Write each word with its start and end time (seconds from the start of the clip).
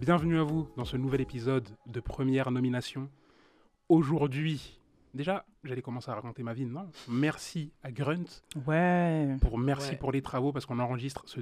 Bienvenue 0.00 0.38
à 0.38 0.42
vous 0.42 0.68
dans 0.76 0.84
ce 0.84 0.96
nouvel 0.96 1.20
épisode 1.20 1.68
de 1.86 2.00
première 2.00 2.50
nomination. 2.50 3.08
Aujourd'hui, 3.88 4.78
déjà, 5.14 5.44
j'allais 5.64 5.82
commencer 5.82 6.10
à 6.10 6.14
raconter 6.14 6.42
ma 6.42 6.54
vie, 6.54 6.64
non? 6.64 6.88
Merci 7.08 7.70
à 7.82 7.90
Grunt 7.92 8.24
Ouais. 8.66 9.36
pour 9.40 9.58
merci 9.58 9.90
Ouais. 9.90 9.96
pour 9.96 10.12
les 10.12 10.22
travaux 10.22 10.52
parce 10.52 10.64
qu'on 10.66 10.78
enregistre 10.78 11.22
ce 11.26 11.40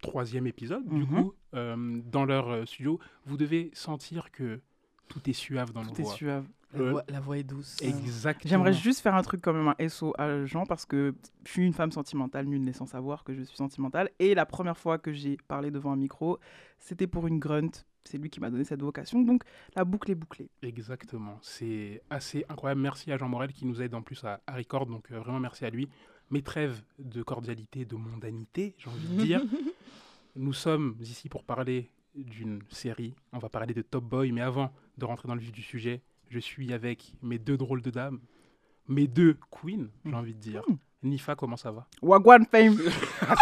troisième 0.00 0.46
épisode. 0.46 0.84
Du 0.88 1.00
Mhm. 1.02 1.06
coup, 1.06 1.34
euh, 1.54 2.00
dans 2.10 2.24
leur 2.24 2.48
euh, 2.50 2.64
studio, 2.64 2.98
vous 3.26 3.36
devez 3.36 3.70
sentir 3.74 4.30
que 4.32 4.60
tout 5.08 5.28
est 5.28 5.32
suave 5.34 5.72
dans 5.72 5.82
nos 5.82 5.90
Tout 5.90 6.00
est 6.00 6.04
voix. 6.04 6.14
suave. 6.14 6.46
La, 6.74 6.80
Euh, 6.80 6.90
voix, 6.92 7.04
la 7.08 7.20
voix 7.20 7.36
est 7.36 7.42
douce. 7.42 7.76
Exactement. 7.82 8.48
J'aimerais 8.48 8.72
juste 8.72 9.00
faire 9.00 9.14
un 9.14 9.20
truc 9.20 9.42
quand 9.42 9.52
même, 9.52 9.68
un 9.68 9.88
SO 9.88 10.14
à 10.16 10.46
Jean, 10.46 10.64
parce 10.64 10.86
que 10.86 11.14
je 11.44 11.50
suis 11.50 11.66
une 11.66 11.74
femme 11.74 11.92
sentimentale, 11.92 12.46
nul 12.46 12.62
n'est 12.64 12.72
sans 12.72 12.86
savoir 12.86 13.24
que 13.24 13.34
je 13.34 13.42
suis 13.42 13.58
sentimentale. 13.58 14.08
Et 14.18 14.34
la 14.34 14.46
première 14.46 14.78
fois 14.78 14.96
que 14.96 15.12
j'ai 15.12 15.36
parlé 15.48 15.70
devant 15.70 15.92
un 15.92 15.96
micro, 15.96 16.38
c'était 16.78 17.06
pour 17.06 17.26
une 17.26 17.38
grunt. 17.38 17.68
C'est 18.04 18.18
lui 18.18 18.30
qui 18.30 18.40
m'a 18.40 18.50
donné 18.50 18.64
cette 18.64 18.82
vocation. 18.82 19.22
Donc 19.22 19.44
la 19.74 19.84
boucle 19.84 20.10
est 20.10 20.14
bouclée. 20.14 20.48
Exactement. 20.62 21.38
C'est 21.42 22.02
assez 22.10 22.44
incroyable. 22.48 22.80
Merci 22.80 23.12
à 23.12 23.16
Jean 23.16 23.28
Morel 23.28 23.52
qui 23.52 23.64
nous 23.64 23.80
aide 23.80 23.94
en 23.94 24.02
plus 24.02 24.22
à, 24.24 24.40
à 24.46 24.56
record. 24.56 24.86
Donc 24.86 25.10
euh, 25.10 25.18
vraiment 25.18 25.40
merci 25.40 25.64
à 25.64 25.70
lui. 25.70 25.88
Mes 26.30 26.42
trêves 26.42 26.82
de 26.98 27.22
cordialité, 27.22 27.84
de 27.84 27.94
mondanité, 27.96 28.74
j'ai 28.78 28.88
envie 28.88 29.08
de 29.08 29.22
dire. 29.22 29.42
Nous 30.36 30.54
sommes 30.54 30.96
ici 31.00 31.28
pour 31.28 31.44
parler 31.44 31.90
d'une 32.14 32.60
série. 32.70 33.14
On 33.32 33.38
va 33.38 33.50
parler 33.50 33.74
de 33.74 33.82
Top 33.82 34.04
Boy. 34.04 34.32
Mais 34.32 34.40
avant 34.40 34.72
de 34.96 35.04
rentrer 35.04 35.28
dans 35.28 35.34
le 35.34 35.40
vif 35.40 35.52
du 35.52 35.62
sujet, 35.62 36.00
je 36.30 36.38
suis 36.38 36.72
avec 36.72 37.14
mes 37.22 37.38
deux 37.38 37.58
drôles 37.58 37.82
de 37.82 37.90
dames, 37.90 38.18
mes 38.88 39.06
deux 39.06 39.36
queens, 39.50 39.88
j'ai 40.04 40.14
envie 40.14 40.34
de 40.34 40.40
dire. 40.40 40.62
Mhm. 40.68 40.78
Nifa, 41.02 41.34
comment 41.34 41.56
ça 41.56 41.72
va? 41.72 41.86
Wagwan 42.00 42.46
Fame 42.46 42.78
Ah, 43.22 43.34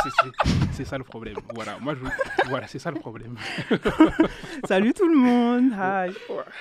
c'est- 0.72 0.84
ça 0.84 0.96
le 0.96 1.04
problème. 1.04 1.36
Voilà, 1.54 1.78
moi 1.78 1.94
je. 1.94 2.00
Voilà, 2.48 2.66
c'est 2.66 2.78
ça 2.78 2.90
le 2.90 2.98
problème. 2.98 3.36
Salut 4.66 4.94
tout 4.94 5.06
le 5.06 5.16
monde 5.16 5.70
Hi 5.74 6.10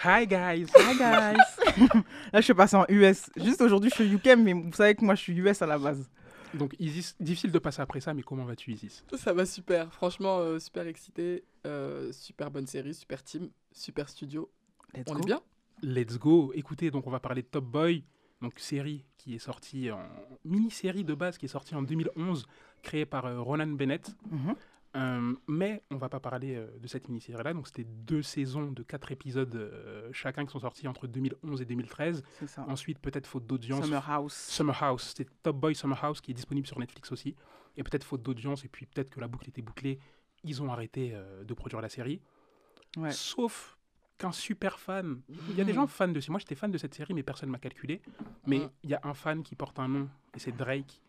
Hi 0.04 0.28
guys. 0.28 0.66
Hi 0.76 0.98
guys 0.98 1.38
Là 2.34 2.40
je 2.40 2.42
suis 2.42 2.54
passée 2.54 2.76
en 2.76 2.86
US. 2.90 3.30
Juste 3.38 3.62
aujourd'hui 3.62 3.90
je 3.90 3.96
suis 4.04 4.14
UK, 4.14 4.38
mais 4.38 4.52
vous 4.52 4.74
savez 4.74 4.94
que 4.96 5.06
moi 5.06 5.16
je 5.16 5.22
suis 5.22 5.34
US 5.40 5.62
à 5.62 5.68
la 5.68 5.78
base. 5.80 6.10
Donc 6.54 6.76
Isis, 6.80 7.16
difficile 7.20 7.52
de 7.52 7.60
passer 7.60 7.82
après 7.82 8.02
ça, 8.02 8.14
mais 8.14 8.24
comment 8.24 8.44
vas-tu 8.44 8.74
Isis? 8.74 9.06
Ça 9.16 9.32
va 9.34 9.46
super. 9.46 9.94
Franchement, 9.94 10.40
euh, 10.40 10.60
super 10.60 10.86
excité. 10.88 11.46
Euh, 11.66 12.12
super 12.12 12.52
bonne 12.52 12.68
série, 12.68 12.94
super 12.94 13.24
team, 13.24 13.50
super 13.72 14.10
studio. 14.10 14.50
Let's 14.94 15.06
On 15.10 15.14
go. 15.14 15.20
est 15.22 15.26
bien? 15.26 15.40
Let's 15.82 16.18
go. 16.18 16.52
Écoutez, 16.56 16.92
donc 16.92 17.08
on 17.08 17.12
va 17.12 17.20
parler 17.22 17.44
de 17.44 17.48
Top 17.48 17.64
Boy, 17.66 18.04
donc 18.42 18.60
série 18.60 19.06
qui 19.18 19.36
est 19.36 19.40
sortie 19.40 19.92
en 19.92 20.04
mini-série 20.46 21.04
de 21.04 21.14
base 21.14 21.38
qui 21.38 21.46
est 21.46 21.50
sortie 21.50 21.76
en 21.76 21.82
2011, 21.82 22.46
créée 22.82 23.06
par 23.06 23.26
euh, 23.26 23.42
Ronan 23.42 23.68
Bennett. 23.68 24.16
Mhm. 24.32 24.56
Euh, 24.96 25.36
mais 25.48 25.84
on 25.92 25.98
va 25.98 26.10
pas 26.10 26.20
parler 26.20 26.56
euh, 26.56 26.68
de 26.80 26.88
cette 26.88 27.10
mini-série-là. 27.10 27.54
Donc 27.54 27.68
c'était 27.68 27.84
deux 27.84 28.24
saisons 28.24 28.72
de 28.72 28.82
quatre 28.82 29.12
épisodes 29.12 29.72
chacun 30.12 30.46
qui 30.46 30.52
sont 30.52 30.60
sortis 30.60 30.88
entre 30.88 31.06
2011 31.06 31.62
et 31.62 31.66
2013. 31.66 32.24
C'est 32.40 32.48
ça. 32.48 32.66
Ensuite, 32.68 33.00
peut-être 33.00 33.28
faute 33.28 33.46
d'audience. 33.46 33.84
Summer 33.84 34.10
House. 34.10 34.34
Summer 34.34 34.84
House, 34.84 35.14
c'était 35.16 35.30
Top 35.44 35.58
Boy 35.58 35.76
Summer 35.76 36.04
House 36.04 36.22
qui 36.22 36.32
est 36.32 36.34
disponible 36.34 36.66
sur 36.66 36.80
Netflix 36.80 37.12
aussi. 37.12 37.36
Et 37.78 37.84
peut-être 37.84 38.04
faute 38.04 38.24
d'audience, 38.24 38.66
et 38.66 38.68
puis 38.68 38.88
peut-être 38.88 39.10
que 39.10 39.20
la 39.20 39.28
boucle 39.28 39.48
était 39.48 39.62
bouclée, 39.62 40.00
ils 40.44 40.62
ont 40.64 40.72
arrêté 40.72 41.16
de 41.46 41.54
produire 41.54 41.82
la 41.82 41.88
série. 41.88 42.20
Ouais. 42.98 43.12
Sauf 43.12 43.78
qu'un 44.20 44.32
super 44.32 44.80
fan. 44.80 45.22
Il 45.50 45.56
y 45.56 45.62
a 45.62 45.64
des 45.64 45.72
Mhm. 45.72 45.76
gens 45.76 45.88
fans 45.88 46.08
de 46.08 46.20
Moi, 46.30 46.40
j'étais 46.40 46.54
fan 46.56 46.70
de 46.70 46.78
cette 46.78 46.94
série, 46.94 47.14
mais 47.16 47.24
personne 47.24 47.50
m'a 47.50 47.58
calculé. 47.58 48.02
Mais 48.46 48.62
il 48.84 48.90
y 48.90 48.94
a 48.94 49.00
un 49.04 49.14
fan 49.16 49.42
qui 49.42 49.56
porte 49.56 49.80
un 49.80 49.88
nom, 49.88 50.10
et 50.36 50.40
c'est 50.40 50.56
Drake. 50.56 51.02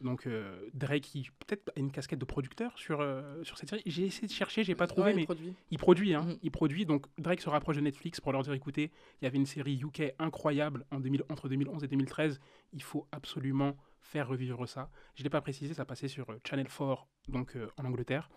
Donc 0.00 0.26
euh, 0.26 0.68
Drake, 0.74 1.02
qui 1.04 1.30
peut-être 1.46 1.70
a 1.74 1.80
une 1.80 1.90
casquette 1.90 2.18
de 2.18 2.24
producteur 2.26 2.76
sur, 2.78 3.00
euh, 3.00 3.42
sur 3.44 3.56
cette 3.56 3.70
série. 3.70 3.82
J'ai 3.86 4.04
essayé 4.06 4.26
de 4.28 4.32
chercher, 4.32 4.62
j'ai 4.64 4.74
pas 4.74 4.86
trouvé, 4.86 5.06
Ouais, 5.06 5.12
il 5.12 5.16
mais 5.16 5.24
produit. 5.24 5.54
il 5.70 5.78
produit, 5.78 6.14
hein, 6.14 6.22
Mhm. 6.22 6.38
il 6.42 6.50
produit. 6.50 6.84
Donc 6.84 7.06
Drake 7.18 7.40
se 7.40 7.48
rapproche 7.48 7.76
de 7.76 7.80
Netflix 7.80 8.20
pour 8.20 8.32
leur 8.32 8.42
dire 8.42 8.52
écoutez, 8.52 8.90
il 9.20 9.24
y 9.24 9.26
avait 9.26 9.38
une 9.38 9.46
série 9.46 9.78
UK 9.82 10.12
incroyable 10.18 10.84
en 10.90 11.00
2000 11.00 11.22
entre 11.30 11.48
2011 11.48 11.82
et 11.84 11.88
2013. 11.88 12.40
Il 12.74 12.82
faut 12.82 13.06
absolument 13.10 13.74
faire 14.02 14.28
revivre 14.28 14.68
ça. 14.68 14.90
Je 15.14 15.22
ne 15.22 15.24
l'ai 15.24 15.30
pas 15.30 15.40
précisé, 15.40 15.72
ça 15.72 15.86
passait 15.86 16.08
sur 16.08 16.28
euh, 16.30 16.38
Channel 16.46 16.68
4, 16.68 17.06
donc 17.28 17.56
euh, 17.56 17.68
en 17.78 17.86
Angleterre. 17.86 18.28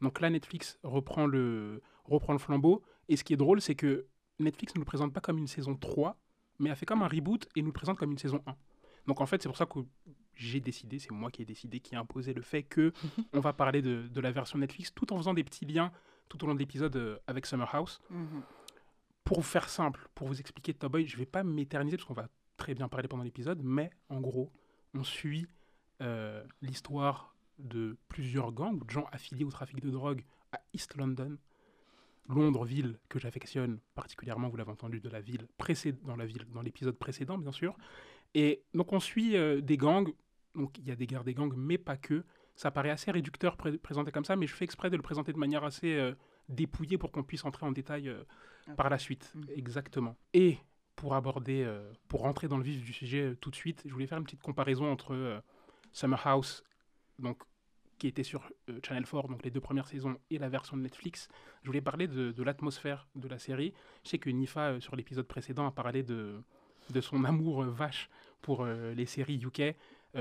Donc 0.00 0.18
là, 0.20 0.30
Netflix 0.30 0.78
reprend 0.82 1.26
le, 1.26 1.82
reprend 2.04 2.32
le 2.32 2.38
flambeau. 2.38 2.82
Et 3.08 3.16
ce 3.16 3.24
qui 3.24 3.32
est 3.32 3.36
drôle, 3.36 3.60
c'est 3.60 3.74
que 3.74 4.06
Netflix 4.38 4.74
ne 4.74 4.80
le 4.80 4.84
présente 4.84 5.12
pas 5.12 5.20
comme 5.20 5.38
une 5.38 5.46
saison 5.46 5.74
3, 5.76 6.16
mais 6.58 6.70
a 6.70 6.74
fait 6.74 6.86
comme 6.86 7.02
un 7.02 7.08
reboot 7.08 7.48
et 7.56 7.62
nous 7.62 7.68
le 7.68 7.72
présente 7.72 7.98
comme 7.98 8.12
une 8.12 8.18
saison 8.18 8.42
1. 8.46 8.54
Donc 9.06 9.20
en 9.20 9.26
fait, 9.26 9.42
c'est 9.42 9.48
pour 9.48 9.56
ça 9.56 9.66
que 9.66 9.80
j'ai 10.34 10.60
décidé, 10.60 10.98
c'est 10.98 11.10
moi 11.10 11.30
qui 11.30 11.42
ai 11.42 11.44
décidé, 11.44 11.80
qui 11.80 11.94
a 11.94 12.00
imposé 12.00 12.32
le 12.32 12.42
fait 12.42 12.62
que 12.62 12.92
on 13.32 13.40
va 13.40 13.52
parler 13.52 13.82
de, 13.82 14.08
de 14.08 14.20
la 14.20 14.30
version 14.30 14.58
Netflix 14.58 14.92
tout 14.94 15.12
en 15.12 15.16
faisant 15.16 15.34
des 15.34 15.44
petits 15.44 15.64
liens 15.64 15.92
tout 16.28 16.42
au 16.44 16.46
long 16.46 16.54
de 16.54 16.58
l'épisode 16.60 16.96
euh, 16.96 17.18
avec 17.26 17.46
Summer 17.46 17.72
House. 17.74 18.00
Mhm. 18.10 18.42
Pour 19.24 19.38
vous 19.38 19.46
faire 19.46 19.68
simple, 19.68 20.08
pour 20.14 20.28
vous 20.28 20.40
expliquer 20.40 20.74
Top 20.74 20.92
Boy, 20.92 21.06
je 21.06 21.16
vais 21.16 21.26
pas 21.26 21.42
m'éterniser 21.44 21.96
parce 21.96 22.06
qu'on 22.06 22.14
va 22.14 22.28
très 22.56 22.74
bien 22.74 22.88
parler 22.88 23.08
pendant 23.08 23.22
l'épisode, 23.22 23.60
mais 23.62 23.90
en 24.08 24.20
gros, 24.20 24.50
on 24.94 25.04
suit 25.04 25.46
euh, 26.00 26.42
l'histoire 26.60 27.34
de 27.58 27.96
plusieurs 28.08 28.52
gangs, 28.52 28.78
de 28.84 28.90
gens 28.90 29.06
affiliés 29.12 29.44
au 29.44 29.50
trafic 29.50 29.80
de 29.80 29.90
drogue 29.90 30.24
à 30.52 30.60
East 30.72 30.96
London. 30.96 31.36
Londres, 32.28 32.64
ville 32.64 32.98
que 33.08 33.18
j'affectionne 33.18 33.78
particulièrement, 33.94 34.48
vous 34.48 34.56
l'avez 34.56 34.70
entendu, 34.70 35.00
de 35.00 35.08
la 35.08 35.20
ville 35.20 35.46
dans 36.04 36.16
la 36.16 36.24
ville, 36.26 36.44
dans 36.52 36.62
l'épisode 36.62 36.96
précédent, 36.96 37.36
bien 37.38 37.52
sûr. 37.52 37.76
Et 38.34 38.62
donc 38.74 38.92
on 38.92 39.00
suit 39.00 39.36
euh, 39.36 39.60
des 39.60 39.76
gangs, 39.76 40.12
donc 40.54 40.78
il 40.78 40.86
y 40.86 40.90
a 40.90 40.96
des 40.96 41.06
guerres 41.06 41.24
des 41.24 41.34
gangs, 41.34 41.54
mais 41.56 41.78
pas 41.78 41.96
que. 41.96 42.24
Ça 42.54 42.70
paraît 42.70 42.90
assez 42.90 43.10
réducteur 43.10 43.56
pré- 43.56 43.78
présenté 43.78 44.12
comme 44.12 44.24
ça, 44.24 44.36
mais 44.36 44.46
je 44.46 44.54
fais 44.54 44.64
exprès 44.64 44.90
de 44.90 44.96
le 44.96 45.02
présenter 45.02 45.32
de 45.32 45.38
manière 45.38 45.64
assez 45.64 45.94
euh, 45.94 46.14
dépouillée 46.48 46.98
pour 46.98 47.10
qu'on 47.10 47.22
puisse 47.24 47.44
entrer 47.44 47.66
en 47.66 47.72
détail 47.72 48.08
euh, 48.08 48.22
par 48.76 48.88
la 48.90 48.98
suite. 48.98 49.32
Mhm. 49.34 49.44
Exactement. 49.56 50.16
Et 50.32 50.58
pour 50.94 51.14
aborder, 51.14 51.66
pour 52.06 52.20
rentrer 52.20 52.46
dans 52.48 52.58
le 52.58 52.62
vif 52.62 52.84
du 52.84 52.92
sujet 52.92 53.34
tout 53.40 53.50
de 53.50 53.56
suite, 53.56 53.82
je 53.86 53.92
voulais 53.92 54.06
faire 54.06 54.18
une 54.18 54.24
petite 54.24 54.42
comparaison 54.42 54.92
entre 54.92 55.42
Summer 55.90 56.24
House, 56.26 56.62
donc 57.18 57.42
qui 58.02 58.08
était 58.08 58.24
sur 58.24 58.50
euh, 58.68 58.80
Channel 58.84 59.04
4, 59.04 59.28
donc 59.28 59.44
les 59.44 59.52
deux 59.52 59.60
premières 59.60 59.86
saisons, 59.86 60.18
et 60.28 60.38
la 60.38 60.48
version 60.48 60.76
de 60.76 60.82
Netflix. 60.82 61.28
Je 61.62 61.68
voulais 61.68 61.80
parler 61.80 62.08
de, 62.08 62.42
l'atmosphère 62.42 63.06
de 63.14 63.28
la 63.28 63.38
série. 63.38 63.74
Je 64.02 64.08
sais 64.08 64.18
que 64.18 64.28
Nifa, 64.28 64.70
euh, 64.70 64.80
sur 64.80 64.96
l'épisode 64.96 65.28
précédent, 65.28 65.68
a 65.68 65.70
parlé 65.70 66.02
de, 66.02 66.42
de 66.90 67.00
son 67.00 67.22
amour 67.22 67.62
euh, 67.62 67.70
vache 67.70 68.10
pour 68.40 68.66
les 68.66 69.06
séries 69.06 69.40
UK, 69.40 69.76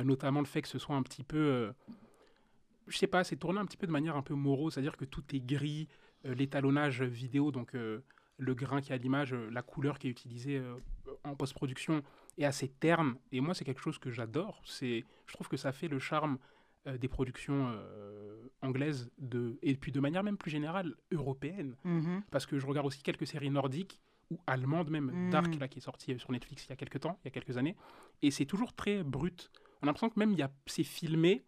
notamment 0.06 0.42
le 0.42 0.46
fait 0.46 0.62
que 0.62 0.68
ce 0.68 0.78
soit 0.78 0.96
un 0.96 1.02
petit 1.02 1.24
peu... 1.24 1.74
je 2.86 2.96
sais 2.96 3.08
pas, 3.08 3.24
c'est 3.24 3.36
tourné 3.36 3.60
un 3.60 3.66
petit 3.66 3.78
peu 3.78 3.88
de 3.88 3.92
manière 3.92 4.16
un 4.16 4.22
peu 4.22 4.36
morose, 4.36 4.76
c'est-à-dire 4.76 4.96
que 4.96 5.06
tout 5.06 5.24
est 5.34 5.40
gris, 5.40 5.88
l'étalonnage 6.24 7.02
vidéo, 7.02 7.52
donc 7.52 7.74
le 7.74 8.54
grain 8.54 8.80
qui 8.80 8.92
est 8.92 8.96
à 8.96 9.00
l'image, 9.00 9.34
la 9.34 9.64
couleur 9.64 9.98
qui 9.98 10.06
est 10.06 10.12
utilisée 10.12 10.62
en 11.24 11.36
post-production 11.36 12.04
est 12.38 12.46
assez 12.46 12.68
terne. 12.68 13.16
Et 13.32 13.42
moi, 13.42 13.56
c'est 13.56 13.66
quelque 13.66 13.82
chose 13.82 13.98
que 13.98 14.12
j'adore. 14.12 14.62
C'est, 14.64 15.04
je 15.26 15.34
trouve 15.34 15.48
que 15.48 15.58
ça 15.58 15.72
fait 15.72 15.88
le 15.88 15.98
charme 15.98 16.38
des 16.98 17.08
productions 17.08 17.68
euh, 17.76 18.50
anglaises 18.62 19.12
de, 19.20 19.58
et 19.62 19.76
puis 19.76 19.92
de 19.92 20.00
manière 20.00 20.24
même 20.24 20.38
plus 20.38 20.52
générale 20.52 20.96
européenne. 21.12 21.76
Mhm. 21.84 22.24
Parce 22.32 22.46
que 22.46 22.58
je 22.60 22.66
regarde 22.66 22.88
aussi 22.88 23.04
quelques 23.04 23.28
séries 23.28 23.50
nordiques 23.52 24.00
ou 24.32 24.40
allemandes 24.48 24.90
même, 24.90 25.12
Mm. 25.14 25.30
Dark 25.30 25.60
là 25.60 25.68
qui 25.68 25.80
est 25.80 25.82
sorti 25.82 26.14
euh, 26.14 26.18
sur 26.18 26.32
Netflix 26.32 26.66
il 26.66 26.70
y 26.70 26.74
a 26.74 26.76
quelques 26.78 27.02
temps, 27.02 27.20
il 27.24 27.26
y 27.26 27.28
a 27.28 27.32
quelques 27.32 27.58
années, 27.58 27.76
et 28.22 28.32
c'est 28.32 28.46
toujours 28.46 28.74
très 28.74 29.04
brut. 29.04 29.52
On 29.82 29.84
a 29.84 29.86
l'impression 29.88 30.10
que 30.10 30.18
même 30.20 30.36
c'est 30.68 30.84
filmé, 30.84 31.44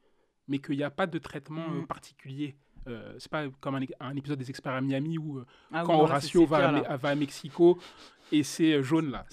mais 0.50 0.60
qu'il 0.60 0.76
n'y 0.78 0.84
a 0.84 0.92
pas 0.92 1.08
de 1.08 1.18
traitement 1.18 1.66
euh, 1.72 1.82
Mm. 1.82 1.88
particulier. 1.88 2.56
Euh, 2.90 3.16
c'est 3.18 3.32
pas 3.32 3.48
comme 3.62 3.76
un, 3.76 3.82
un 4.02 4.16
épisode 4.18 4.38
des 4.38 4.50
experts 4.50 4.74
à 4.74 4.82
Miami 4.82 5.18
où 5.18 5.40
euh, 5.40 5.46
Ah 5.72 5.82
oui, 5.82 5.88
quand 5.88 5.98
voilà, 6.00 6.04
Horatio 6.16 6.46
va, 6.46 6.68
à, 6.80 6.98
va 6.98 7.16
Mexico 7.16 7.80
et 8.34 8.44
c'est 8.44 8.74
euh, 8.74 8.84
jaune 8.84 9.10
là. 9.12 9.26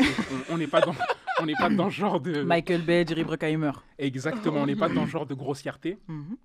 On 0.50 0.56
n'est 0.56 0.68
pas 0.68 0.80
dans, 0.80 0.94
on 1.42 1.46
n'est 1.46 1.54
pas 1.54 1.68
dans 1.70 1.90
ce 1.90 1.96
genre 1.96 2.20
de. 2.20 2.42
Michael 2.42 2.82
Bay, 2.82 3.04
Jerry 3.06 3.24
Bruckheimer. 3.24 3.72
Exactement, 3.98 4.62
on 4.62 4.66
n'est 4.66 4.76
pas 4.76 4.88
dans 4.88 5.06
ce 5.06 5.10
genre 5.10 5.26
de 5.26 5.34
grossièreté. 5.34 5.98
Mhm. 6.08 6.36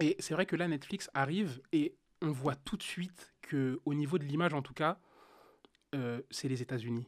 Et 0.00 0.16
c'est 0.18 0.34
vrai 0.34 0.46
que 0.46 0.56
là, 0.56 0.66
Netflix 0.68 1.08
arrive 1.14 1.60
et 1.72 1.94
on 2.22 2.30
voit 2.30 2.56
tout 2.56 2.76
de 2.76 2.82
suite 2.82 3.32
que, 3.42 3.80
au 3.84 3.94
niveau 3.94 4.18
de 4.18 4.24
l'image 4.24 4.54
en 4.54 4.62
tout 4.62 4.74
cas, 4.74 4.98
euh, 5.94 6.20
c'est 6.30 6.48
les 6.48 6.62
États-Unis. 6.62 7.06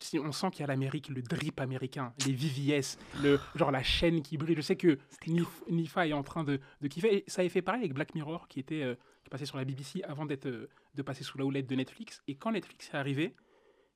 Si 0.00 0.18
on 0.18 0.30
sent 0.30 0.50
qu'il 0.50 0.60
y 0.60 0.64
a 0.64 0.66
l'Amérique, 0.68 1.08
le 1.08 1.22
drip 1.22 1.58
américain, 1.60 2.12
les 2.24 2.32
VVS, 2.32 2.98
le, 3.22 3.40
genre 3.56 3.72
la 3.72 3.82
chaîne 3.82 4.22
qui 4.22 4.36
brille. 4.36 4.54
Je 4.54 4.60
sais 4.60 4.76
que 4.76 4.98
Nif- 5.26 5.64
Nifa 5.68 6.06
est 6.06 6.12
en 6.12 6.22
train 6.22 6.44
de, 6.44 6.60
de 6.80 6.88
kiffer. 6.88 7.16
Et 7.16 7.24
ça 7.26 7.40
avait 7.40 7.48
fait 7.48 7.62
pareil 7.62 7.80
avec 7.80 7.94
Black 7.94 8.14
Mirror, 8.14 8.46
qui 8.46 8.60
était 8.60 8.82
euh, 8.82 8.94
qui 9.24 9.30
passait 9.30 9.46
sur 9.46 9.56
la 9.56 9.64
BBC 9.64 10.02
avant 10.04 10.24
d'être 10.24 10.46
euh, 10.46 10.68
de 10.94 11.02
passer 11.02 11.24
sous 11.24 11.36
la 11.38 11.44
houlette 11.44 11.66
de 11.66 11.74
Netflix. 11.74 12.22
Et 12.28 12.36
quand 12.36 12.52
Netflix 12.52 12.90
est 12.92 12.96
arrivé, 12.96 13.34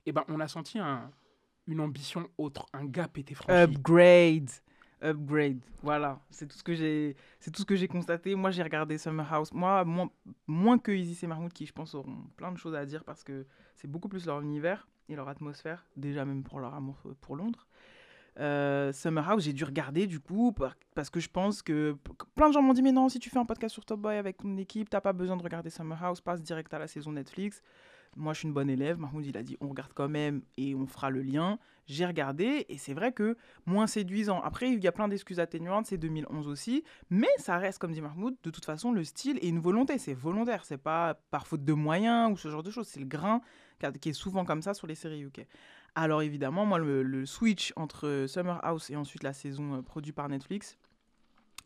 eh 0.06 0.10
ben, 0.12 0.24
on 0.26 0.40
a 0.40 0.48
senti 0.48 0.78
un, 0.80 1.08
une 1.66 1.80
ambition 1.80 2.28
autre, 2.38 2.66
un 2.72 2.84
gap 2.84 3.18
était 3.18 3.34
franchi. 3.34 3.52
Upgrade. 3.52 4.50
Upgrade. 5.02 5.60
Voilà. 5.82 6.20
C'est 6.30 6.46
tout 6.46 6.56
ce 6.56 6.62
que 6.62 6.74
j'ai. 6.74 7.16
C'est 7.40 7.50
tout 7.50 7.62
ce 7.62 7.66
que 7.66 7.76
j'ai 7.76 7.88
constaté. 7.88 8.34
Moi, 8.34 8.50
j'ai 8.50 8.62
regardé 8.62 8.98
Summer 8.98 9.30
House. 9.32 9.52
Moi, 9.52 9.84
moins, 9.84 10.10
moins 10.46 10.78
que 10.78 10.92
Isis 10.92 11.22
et 11.22 11.26
Mahmoud, 11.26 11.52
qui 11.52 11.66
je 11.66 11.72
pense 11.72 11.94
auront 11.94 12.24
plein 12.36 12.52
de 12.52 12.58
choses 12.58 12.74
à 12.74 12.86
dire 12.86 13.04
parce 13.04 13.24
que 13.24 13.46
c'est 13.74 13.88
beaucoup 13.88 14.08
plus 14.08 14.26
leur 14.26 14.40
univers 14.40 14.88
et 15.08 15.16
leur 15.16 15.28
atmosphère. 15.28 15.86
Déjà 15.96 16.24
même 16.24 16.42
pour 16.44 16.60
leur 16.60 16.74
amour 16.74 17.02
pour 17.20 17.36
Londres. 17.36 17.66
Euh, 18.38 18.92
Summer 18.92 19.28
House, 19.28 19.44
j'ai 19.44 19.52
dû 19.52 19.64
regarder 19.64 20.06
du 20.06 20.18
coup 20.18 20.54
parce 20.94 21.10
que 21.10 21.20
je 21.20 21.28
pense 21.28 21.60
que 21.60 21.96
plein 22.34 22.48
de 22.48 22.54
gens 22.54 22.62
m'ont 22.62 22.72
dit 22.72 22.80
mais 22.80 22.92
non 22.92 23.10
si 23.10 23.18
tu 23.18 23.28
fais 23.28 23.38
un 23.38 23.44
podcast 23.44 23.74
sur 23.74 23.84
Top 23.84 24.00
Boy 24.00 24.16
avec 24.16 24.38
ton 24.38 24.56
équipe 24.56 24.88
t'as 24.88 25.02
pas 25.02 25.12
besoin 25.12 25.36
de 25.36 25.42
regarder 25.42 25.68
Summer 25.68 26.02
House 26.02 26.22
passe 26.22 26.40
direct 26.40 26.72
à 26.72 26.78
la 26.78 26.86
saison 26.86 27.12
Netflix 27.12 27.62
moi 28.16 28.32
je 28.32 28.40
suis 28.40 28.48
une 28.48 28.54
bonne 28.54 28.70
élève. 28.70 28.98
Mahmoud 28.98 29.24
il 29.24 29.36
a 29.36 29.42
dit 29.42 29.56
on 29.60 29.68
regarde 29.68 29.92
quand 29.94 30.08
même 30.08 30.42
et 30.56 30.74
on 30.74 30.86
fera 30.86 31.10
le 31.10 31.22
lien. 31.22 31.58
J'ai 31.86 32.06
regardé 32.06 32.66
et 32.68 32.78
c'est 32.78 32.94
vrai 32.94 33.12
que 33.12 33.36
moins 33.66 33.86
séduisant. 33.86 34.40
Après 34.42 34.70
il 34.70 34.82
y 34.82 34.86
a 34.86 34.92
plein 34.92 35.08
d'excuses 35.08 35.40
atténuantes 35.40 35.86
c'est 35.86 35.98
2011 35.98 36.48
aussi 36.48 36.84
mais 37.10 37.28
ça 37.38 37.58
reste 37.58 37.78
comme 37.78 37.92
dit 37.92 38.00
Mahmoud 38.00 38.36
de 38.42 38.50
toute 38.50 38.64
façon 38.64 38.92
le 38.92 39.04
style 39.04 39.38
et 39.42 39.48
une 39.48 39.60
volonté. 39.60 39.98
C'est 39.98 40.14
volontaire. 40.14 40.64
C'est 40.64 40.78
pas 40.78 41.14
par 41.30 41.46
faute 41.46 41.64
de 41.64 41.72
moyens 41.72 42.32
ou 42.32 42.36
ce 42.36 42.48
genre 42.48 42.62
de 42.62 42.70
choses. 42.70 42.88
C'est 42.88 43.00
le 43.00 43.06
grain 43.06 43.40
qui 44.00 44.10
est 44.10 44.12
souvent 44.12 44.44
comme 44.44 44.62
ça 44.62 44.74
sur 44.74 44.86
les 44.86 44.94
séries 44.94 45.22
UK 45.22 45.46
alors 45.94 46.22
évidemment, 46.22 46.64
moi, 46.64 46.78
le, 46.78 47.26
switch 47.26 47.72
entre 47.76 48.24
Summer 48.26 48.58
House 48.64 48.90
et 48.90 48.96
ensuite 48.96 49.22
la 49.22 49.32
saison 49.32 49.74
euh, 49.74 49.82
produite 49.82 50.14
par 50.14 50.28
Netflix, 50.28 50.78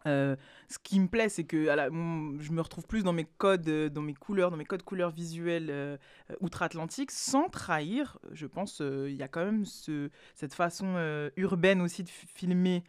euh, 0.06 0.36
ce 0.68 0.78
qui 0.78 0.98
me 1.00 1.08
plaît, 1.08 1.28
c'est 1.28 1.44
que 1.44 1.64
je 1.66 2.52
me 2.52 2.60
retrouve 2.60 2.86
plus 2.86 3.02
dans 3.02 3.12
mes 3.12 3.26
codes, 3.38 3.68
euh, 3.68 3.88
dans 3.88 4.02
mes 4.02 4.14
couleurs, 4.14 4.50
dans 4.50 4.56
mes 4.56 4.64
codes 4.64 4.82
couleurs 4.82 5.10
visuelles 5.10 5.98
outre-Atlantique, 6.40 7.10
sans 7.10 7.48
trahir. 7.48 8.18
Je 8.32 8.46
pense 8.46 8.80
il 8.80 9.14
y 9.14 9.22
a 9.22 9.28
quand 9.28 9.44
même 9.44 9.64
ce, 9.64 10.10
cette 10.34 10.54
façon 10.54 11.30
urbaine 11.36 11.80
aussi 11.82 12.02
de 12.02 12.08
filmer 12.08 12.84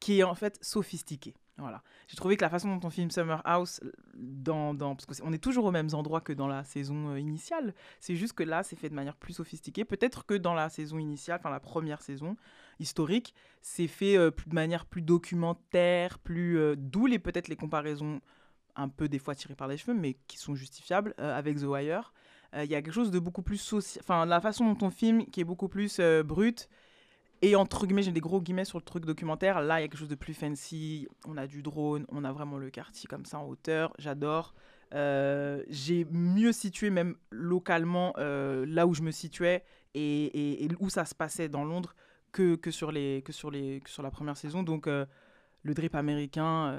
qui 0.00 0.20
est 0.20 0.24
en 0.24 0.34
fait 0.34 0.58
sophistiquée. 0.62 1.34
Voilà. 1.58 1.82
J'ai 2.06 2.16
trouvé 2.16 2.36
que 2.36 2.42
la 2.42 2.50
façon 2.50 2.74
dont 2.74 2.86
on 2.86 2.90
filme 2.90 3.10
Summer 3.10 3.42
House, 3.44 3.80
dans, 4.14 4.74
dans, 4.74 4.94
parce 4.94 5.20
qu'on 5.20 5.32
est 5.32 5.42
toujours 5.42 5.64
aux 5.64 5.72
mêmes 5.72 5.88
endroits 5.92 6.20
que 6.20 6.32
dans 6.32 6.46
la 6.46 6.62
saison 6.62 7.10
euh, 7.10 7.18
initiale, 7.18 7.74
c'est 7.98 8.14
juste 8.14 8.34
que 8.34 8.44
là, 8.44 8.62
c'est 8.62 8.76
fait 8.76 8.88
de 8.88 8.94
manière 8.94 9.16
plus 9.16 9.34
sophistiquée. 9.34 9.84
Peut-être 9.84 10.24
que 10.24 10.34
dans 10.34 10.54
la 10.54 10.68
saison 10.68 10.98
initiale, 10.98 11.38
enfin 11.40 11.50
la 11.50 11.58
première 11.58 12.00
saison 12.00 12.36
historique, 12.78 13.34
c'est 13.60 13.88
fait 13.88 14.16
euh, 14.16 14.30
de 14.46 14.54
manière 14.54 14.86
plus 14.86 15.02
documentaire, 15.02 16.20
plus 16.20 16.58
euh, 16.58 16.76
d'où 16.76 17.06
les 17.06 17.18
peut-être 17.18 17.48
les 17.48 17.56
comparaisons 17.56 18.20
un 18.76 18.88
peu 18.88 19.08
des 19.08 19.18
fois 19.18 19.34
tirées 19.34 19.56
par 19.56 19.66
les 19.66 19.76
cheveux, 19.76 19.94
mais 19.98 20.14
qui 20.28 20.38
sont 20.38 20.54
justifiables 20.54 21.12
avec 21.18 21.58
The 21.58 21.64
Wire. 21.64 22.12
Il 22.54 22.70
y 22.70 22.76
a 22.76 22.80
quelque 22.80 22.94
chose 22.94 23.10
de 23.10 23.18
beaucoup 23.18 23.42
plus 23.42 23.58
social, 23.58 24.00
enfin 24.04 24.24
la 24.24 24.40
façon 24.40 24.72
dont 24.72 24.86
on 24.86 24.90
filme 24.90 25.26
qui 25.26 25.40
est 25.40 25.44
beaucoup 25.44 25.68
plus 25.68 26.00
brute 26.24 26.68
et 27.40 27.54
entre 27.54 27.86
guillemets, 27.86 28.02
j'ai 28.02 28.12
des 28.12 28.20
gros 28.20 28.40
guillemets 28.40 28.64
sur 28.64 28.78
le 28.78 28.84
truc 28.84 29.04
documentaire. 29.04 29.60
Là, 29.60 29.78
il 29.78 29.82
y 29.82 29.84
a 29.84 29.88
quelque 29.88 29.98
chose 29.98 30.08
de 30.08 30.14
plus 30.16 30.34
fancy. 30.34 31.06
On 31.26 31.36
a 31.36 31.46
du 31.46 31.62
drone, 31.62 32.04
on 32.08 32.24
a 32.24 32.32
vraiment 32.32 32.58
le 32.58 32.70
quartier 32.70 33.06
comme 33.08 33.24
ça 33.24 33.38
en 33.38 33.46
hauteur. 33.46 33.92
J'adore. 33.98 34.54
Euh, 34.94 35.62
j'ai 35.68 36.04
mieux 36.06 36.52
situé 36.52 36.90
même 36.90 37.14
localement 37.30 38.14
euh, 38.16 38.64
là 38.66 38.86
où 38.86 38.94
je 38.94 39.02
me 39.02 39.10
situais 39.10 39.62
et, 39.94 40.68
où 40.80 40.88
ça 40.88 41.04
se 41.04 41.14
passait 41.14 41.48
dans 41.48 41.64
Londres 41.64 41.94
que, 42.32 42.56
que, 42.56 42.70
sur, 42.70 42.90
les, 42.90 43.22
que, 43.22 43.32
sur, 43.32 43.50
les, 43.50 43.80
que 43.80 43.90
sur 43.90 44.02
la 44.02 44.10
première 44.10 44.36
saison. 44.36 44.62
Donc 44.62 44.86
euh, 44.86 45.06
le 45.62 45.74
drip 45.74 45.94
américain 45.94 46.76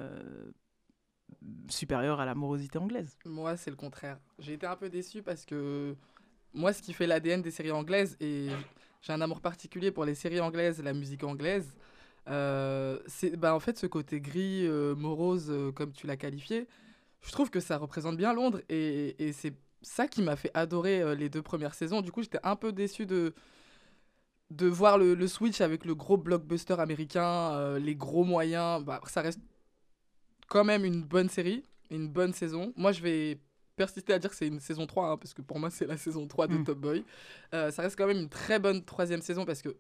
supérieur 1.70 2.20
à 2.20 2.26
la 2.26 2.36
morosité 2.36 2.80
anglaise. 2.80 3.18
Moi, 3.26 3.56
c'est 3.56 3.70
le 3.70 3.76
contraire. 3.76 4.20
J'ai 4.40 4.54
été 4.54 4.66
un 4.66 4.76
peu 4.76 4.90
déçu 4.90 5.22
parce 5.22 5.46
que 5.46 5.96
moi, 6.54 6.74
ce 6.74 6.82
qui 6.82 6.94
fait 6.94 7.08
l'ADN 7.08 7.42
des 7.42 7.52
séries 7.52 7.72
anglaises, 7.72 8.18
et 8.20 8.50
j'ai 9.02 9.14
un 9.14 9.22
amour 9.22 9.42
particulier 9.42 9.92
pour 9.92 10.06
les 10.06 10.16
séries 10.16 10.40
anglaises, 10.40 10.82
la 10.84 10.94
musique 10.94 11.24
anglaise. 11.24 11.76
Euh, 12.28 13.00
c'est 13.08 13.36
bah, 13.38 13.56
en 13.56 13.60
fait 13.60 13.78
ce 13.78 13.88
côté 13.88 14.22
gris, 14.22 14.66
euh, 14.68 14.96
morose, 14.96 15.48
euh, 15.50 15.72
comme 15.72 15.94
tu 15.94 16.06
l'as 16.08 16.18
qualifié. 16.18 16.68
Je 17.22 17.32
trouve 17.32 17.50
que 17.50 17.60
ça 17.60 17.78
représente 17.78 18.18
bien 18.18 18.34
Londres 18.34 18.62
et, 18.70 19.16
et 19.20 19.34
c'est 19.34 19.54
ça 19.82 20.08
qui 20.08 20.22
m'a 20.22 20.36
fait 20.36 20.52
adorer 20.54 21.16
les 21.16 21.30
deux 21.30 21.42
premières 21.42 21.74
saisons. 21.74 22.02
Du 22.02 22.12
coup, 22.12 22.22
j'étais 22.22 22.40
un 22.44 22.56
peu 22.56 22.72
déçu 22.72 23.06
de, 23.06 23.34
de 24.52 24.68
voir 24.68 24.98
le, 24.98 25.16
le 25.16 25.28
switch 25.28 25.62
avec 25.62 25.86
le 25.86 25.96
gros 25.96 26.18
blockbuster 26.18 26.80
américain, 26.80 27.78
les 27.78 27.96
gros 27.96 28.24
moyens. 28.24 28.84
Bah, 28.84 29.02
ça 29.08 29.22
reste 29.22 29.40
quand 30.48 30.64
même 30.64 30.86
une 30.86 31.04
bonne 31.04 31.30
série, 31.30 31.64
une 31.92 32.08
bonne 32.10 32.34
saison. 32.34 32.74
Moi, 32.76 32.92
je 32.92 33.02
vais 33.02 33.40
persister 33.80 34.12
à 34.12 34.20
dire 34.20 34.30
que 34.30 34.36
c'est 34.36 34.48
une 34.48 34.60
saison 34.60 34.86
3, 34.86 35.12
hein, 35.12 35.18
parce 35.18 35.34
que 35.34 35.42
pour 35.42 35.58
moi, 35.58 35.70
c'est 35.70 35.88
la 35.88 35.96
saison 35.96 36.28
3 36.28 36.48
de 36.48 36.58
mm. 36.58 36.64
Top 36.66 36.80
Boy. 36.80 37.06
Euh, 37.54 37.72
ça 37.72 37.82
reste 37.82 37.98
quand 37.98 38.08
même 38.08 38.18
une 38.18 38.30
très 38.30 38.60
bonne 38.60 38.84
troisième 38.84 39.22
saison, 39.22 39.46
parce 39.46 39.62
que 39.62 39.74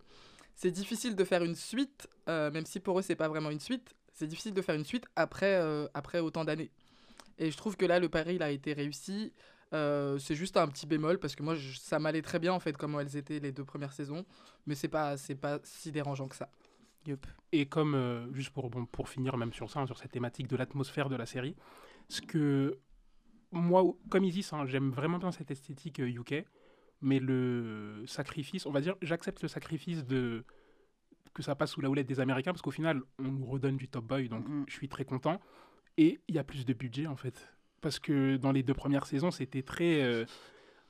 c'est 0.56 0.72
difficile 0.72 1.18
de 1.18 1.24
faire 1.26 1.44
une 1.44 1.56
suite, 1.56 2.08
euh, 2.30 2.50
même 2.50 2.66
si 2.66 2.80
pour 2.80 2.98
eux, 2.98 3.02
c'est 3.02 3.18
pas 3.18 3.28
vraiment 3.28 3.50
une 3.50 3.60
suite. 3.60 3.94
C'est 4.14 4.28
difficile 4.28 4.54
de 4.54 4.62
faire 4.62 4.76
une 4.76 4.86
suite 4.86 5.04
après, 5.18 5.56
euh, 5.56 5.86
après 5.94 6.22
autant 6.22 6.46
d'années. 6.46 6.72
Et 7.40 7.52
je 7.52 7.58
trouve 7.58 7.76
que 7.76 7.86
là, 7.86 8.00
le 8.00 8.08
pari, 8.08 8.36
il 8.36 8.44
a 8.44 8.52
été 8.52 8.72
réussi. 8.72 9.34
c'est 9.74 10.36
juste 10.36 10.56
un 10.56 10.68
petit 10.70 10.88
bémol 10.88 11.20
parce 11.20 11.36
que 11.36 11.44
moi 11.44 11.56
ça 11.80 12.00
m'allait 12.00 12.24
très 12.24 12.40
bien 12.40 12.54
en 12.54 12.60
fait 12.60 12.76
comment 12.76 13.00
elles 13.02 13.16
étaient 13.18 13.40
les 13.40 13.52
deux 13.52 13.64
premières 13.64 13.94
saisons 13.94 14.26
mais 14.66 14.74
c'est 14.74 14.88
pas 14.88 15.16
c'est 15.16 15.40
pas 15.46 15.60
si 15.64 15.92
dérangeant 15.92 16.28
que 16.28 16.36
ça 16.36 16.50
yep. 17.06 17.24
et 17.52 17.68
comme 17.68 17.94
juste 18.34 18.50
pour 18.50 18.72
bon, 18.72 18.88
pour 18.88 19.08
finir 19.10 19.38
même 19.38 19.54
sur 19.54 19.70
ça 19.70 19.82
hein, 19.82 19.86
sur 19.86 20.00
cette 20.00 20.12
thématique 20.12 20.48
de 20.48 20.58
l'atmosphère 20.58 21.08
de 21.08 21.16
la 21.16 21.28
série 21.28 21.56
ce 22.08 22.20
que 22.22 22.80
moi, 23.52 23.84
comme 24.10 24.28
disent, 24.28 24.54
hein, 24.54 24.66
j'aime 24.66 24.92
vraiment 24.92 25.18
bien 25.18 25.32
cette 25.32 25.52
esthétique 25.52 26.00
UK, 26.00 26.32
euh, 26.34 26.42
mais 27.02 27.20
le 27.20 28.04
sacrifice, 28.06 28.66
on 28.66 28.72
va 28.72 28.82
dire, 28.82 28.96
j'accepte 29.02 29.42
le 29.42 29.48
sacrifice 29.48 30.06
de 30.06 30.44
que 31.34 31.44
ça 31.44 31.56
passe 31.56 31.72
sous 31.72 31.82
la 31.82 31.90
houlette 31.90 32.08
des 32.08 32.20
Américains, 32.20 32.52
parce 32.52 32.62
qu'au 32.62 32.72
final, 32.72 33.02
on 33.20 33.32
nous 33.32 33.46
redonne 33.46 33.78
du 33.78 33.88
Top 33.88 34.06
Boy, 34.06 34.30
donc 34.30 34.46
je 34.68 34.74
suis 34.74 34.90
très 34.90 35.06
content. 35.06 35.40
Et 35.98 36.20
il 36.28 36.36
y 36.36 36.40
a 36.40 36.44
plus 36.44 36.66
de 36.66 36.74
budget, 36.74 37.08
en 37.08 37.16
fait. 37.16 37.54
Parce 37.82 38.00
que 38.00 38.38
dans 38.38 38.52
les 38.52 38.64
deux 38.64 38.74
premières 38.74 39.06
saisons, 39.06 39.32
c'était 39.32 39.62
très... 39.62 40.02
Euh, 40.02 40.26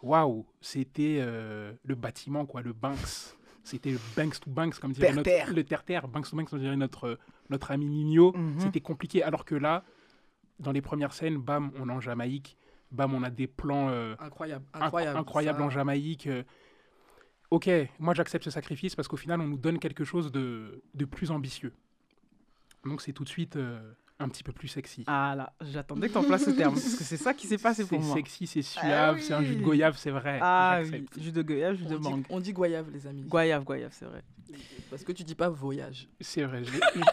waouh 0.02 0.46
C'était 0.62 1.18
euh, 1.20 1.74
le 1.84 1.96
bâtiment, 1.96 2.46
quoi, 2.46 2.62
le 2.62 2.74
Banks. 2.74 3.36
C'était 3.64 3.92
le 3.92 4.00
Banks 4.16 4.40
to 4.40 4.50
Banks, 4.50 4.80
comme 4.80 4.94
dirait 4.94 5.14
notre... 5.14 5.54
Le 5.54 5.64
terre-terre, 5.64 6.08
Banks 6.08 6.30
to 6.30 6.38
Banks, 6.38 6.50
comme 6.50 6.60
dirait 6.60 6.78
notre, 6.78 7.20
notre 7.50 7.72
ami 7.72 7.88
Nino. 7.88 8.32
Mhm. 8.34 8.60
C'était 8.60 8.82
compliqué, 8.82 9.24
alors 9.24 9.46
que 9.46 9.56
là, 9.56 9.84
dans 10.60 10.72
les 10.72 10.82
premières 10.82 11.14
scènes, 11.14 11.38
bam, 11.38 11.72
on 11.80 11.90
est 11.90 11.92
en 11.92 12.02
Jamaïque, 12.02 12.58
bam, 12.92 13.14
on 13.14 13.24
a 13.24 13.30
des 13.30 13.48
plans 13.48 13.90
euh, 13.90 14.16
incroyables, 14.20 14.66
incroyable, 14.74 15.18
incroyables 15.18 15.62
en 15.62 15.70
Jamaïque. 15.70 16.28
Euh. 16.28 16.44
ok, 17.52 17.70
moi 18.00 18.14
j'accepte 18.14 18.44
ce 18.44 18.52
sacrifice 18.52 18.96
parce 18.96 19.08
qu'au 19.08 19.18
final, 19.18 19.40
on 19.42 19.48
nous 19.48 19.58
donne 19.58 19.80
quelque 19.80 20.04
chose 20.04 20.32
de, 20.32 20.84
de 20.94 21.06
plus 21.06 21.32
ambitieux. 21.32 21.74
Donc 22.86 23.02
c'est 23.02 23.14
tout 23.14 23.24
de 23.24 23.30
suite 23.30 23.56
euh, 23.56 23.80
un 24.20 24.28
petit 24.30 24.44
peu 24.44 24.52
plus 24.52 24.68
sexy. 24.68 25.04
Ah 25.08 25.34
là, 25.36 25.54
j'attendais 25.62 26.08
que 26.08 26.14
tu 26.14 26.18
emploies 26.18 26.38
ce 26.38 26.50
terme, 26.50 26.74
parce 26.74 26.96
que 26.96 27.04
c'est 27.04 27.18
ça 27.18 27.34
qui 27.34 27.48
s'est 27.48 27.58
passé 27.58 27.86
pour 27.86 28.00
moi. 28.00 28.10
C'est 28.10 28.20
sexy, 28.20 28.48
c'est 28.48 28.62
suave, 28.62 29.16
ah 29.18 29.22
c'est 29.22 29.34
un 29.34 29.44
jus 29.44 29.56
de 29.56 29.64
goyave, 29.64 29.98
c'est 29.98 30.12
vrai. 30.12 30.40
Ah 30.42 30.82
oui, 30.84 31.06
jus 31.18 31.32
de 31.32 31.42
goyave, 31.42 31.76
jus 31.76 31.86
de 31.86 31.98
mangue. 31.98 32.26
on 32.30 32.40
dit 32.40 32.54
goyave, 32.54 32.90
les 32.92 33.08
amis. 33.08 33.24
Goyave, 33.24 33.64
goyave, 33.64 33.92
c'est 33.94 34.06
vrai. 34.06 34.24
Parce 34.90 35.04
que 35.04 35.12
tu 35.12 35.24
dis 35.24 35.36
pas 35.36 35.50
voyage. 35.50 36.10
C'est 36.20 36.44
vrai, 36.44 36.64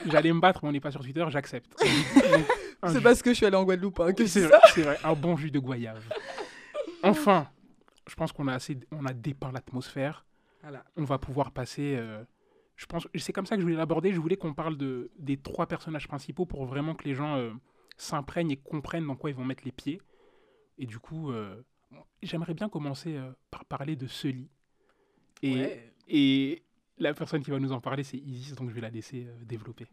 j'allais 0.07 0.33
me 0.33 0.41
battre, 0.41 0.61
mais 0.63 0.71
on 0.71 0.73
n'est 0.73 0.81
pas 0.81 0.91
sur 0.91 1.03
Twitter, 1.03 1.25
j'accepte. 1.29 1.77
C'est 2.89 3.01
parce 3.01 3.23
que 3.23 3.31
je 3.31 3.37
suis 3.37 3.47
allé 3.47 3.57
en 3.57 3.65
Guadeloupe 3.65 4.01
hein, 4.01 4.13
que 4.13 4.27
c'est 4.27 4.49
C'est 4.75 4.83
vrai, 4.83 4.99
un 5.03 5.15
bon 5.15 5.37
jus 5.37 5.51
de 5.51 5.59
goyave. 5.59 6.05
Enfin, 7.03 7.49
je 8.09 8.15
pense 8.17 8.33
qu'on 8.33 8.49
a 8.49 8.55
assez, 8.55 8.79
on 8.91 9.07
a 9.07 9.13
dépeint 9.13 9.53
l'atmosphère. 9.53 10.25
On 10.97 11.05
va 11.05 11.19
pouvoir 11.19 11.53
passer. 11.53 11.95
Euh, 11.97 12.25
je 12.75 12.87
pense, 12.87 13.07
c'est 13.15 13.33
comme 13.33 13.47
ça 13.47 13.55
que 13.55 13.61
je 13.61 13.67
voulais 13.67 13.77
l'aborder. 13.77 14.13
Je 14.13 14.21
voulais 14.21 14.37
qu'on 14.37 14.55
parle 14.55 14.77
de 14.77 15.11
des 15.17 15.37
trois 15.37 15.67
personnages 15.67 16.09
principaux 16.09 16.47
pour 16.47 16.65
vraiment 16.65 16.95
que 16.95 17.05
les 17.05 17.15
gens 17.15 17.37
euh, 17.37 17.53
s'imprègnent 17.97 18.51
et 18.51 18.57
comprennent 18.57 19.07
dans 19.07 19.15
quoi 19.15 19.31
ils 19.31 19.37
vont 19.37 19.45
mettre 19.45 19.63
les 19.65 19.71
pieds. 19.71 20.01
Et 20.79 20.87
du 20.87 20.99
coup, 20.99 21.31
euh, 21.31 21.63
j'aimerais 22.23 22.55
bien 22.55 22.69
commencer 22.69 23.17
par 23.53 23.65
parler 23.65 23.95
de 23.95 24.09
Sully. 24.09 24.51
Et, 25.43 25.79
et 26.09 26.63
la 26.99 27.15
personne 27.15 27.43
qui 27.43 27.53
va 27.53 27.61
nous 27.61 27.73
en 27.73 27.81
parler, 27.81 28.03
c'est 28.03 28.19
Isis, 28.19 28.57
donc 28.57 28.71
je 28.71 28.75
vais 28.75 28.81
la 28.81 28.91
laisser 28.91 29.29
développer. 29.45 29.87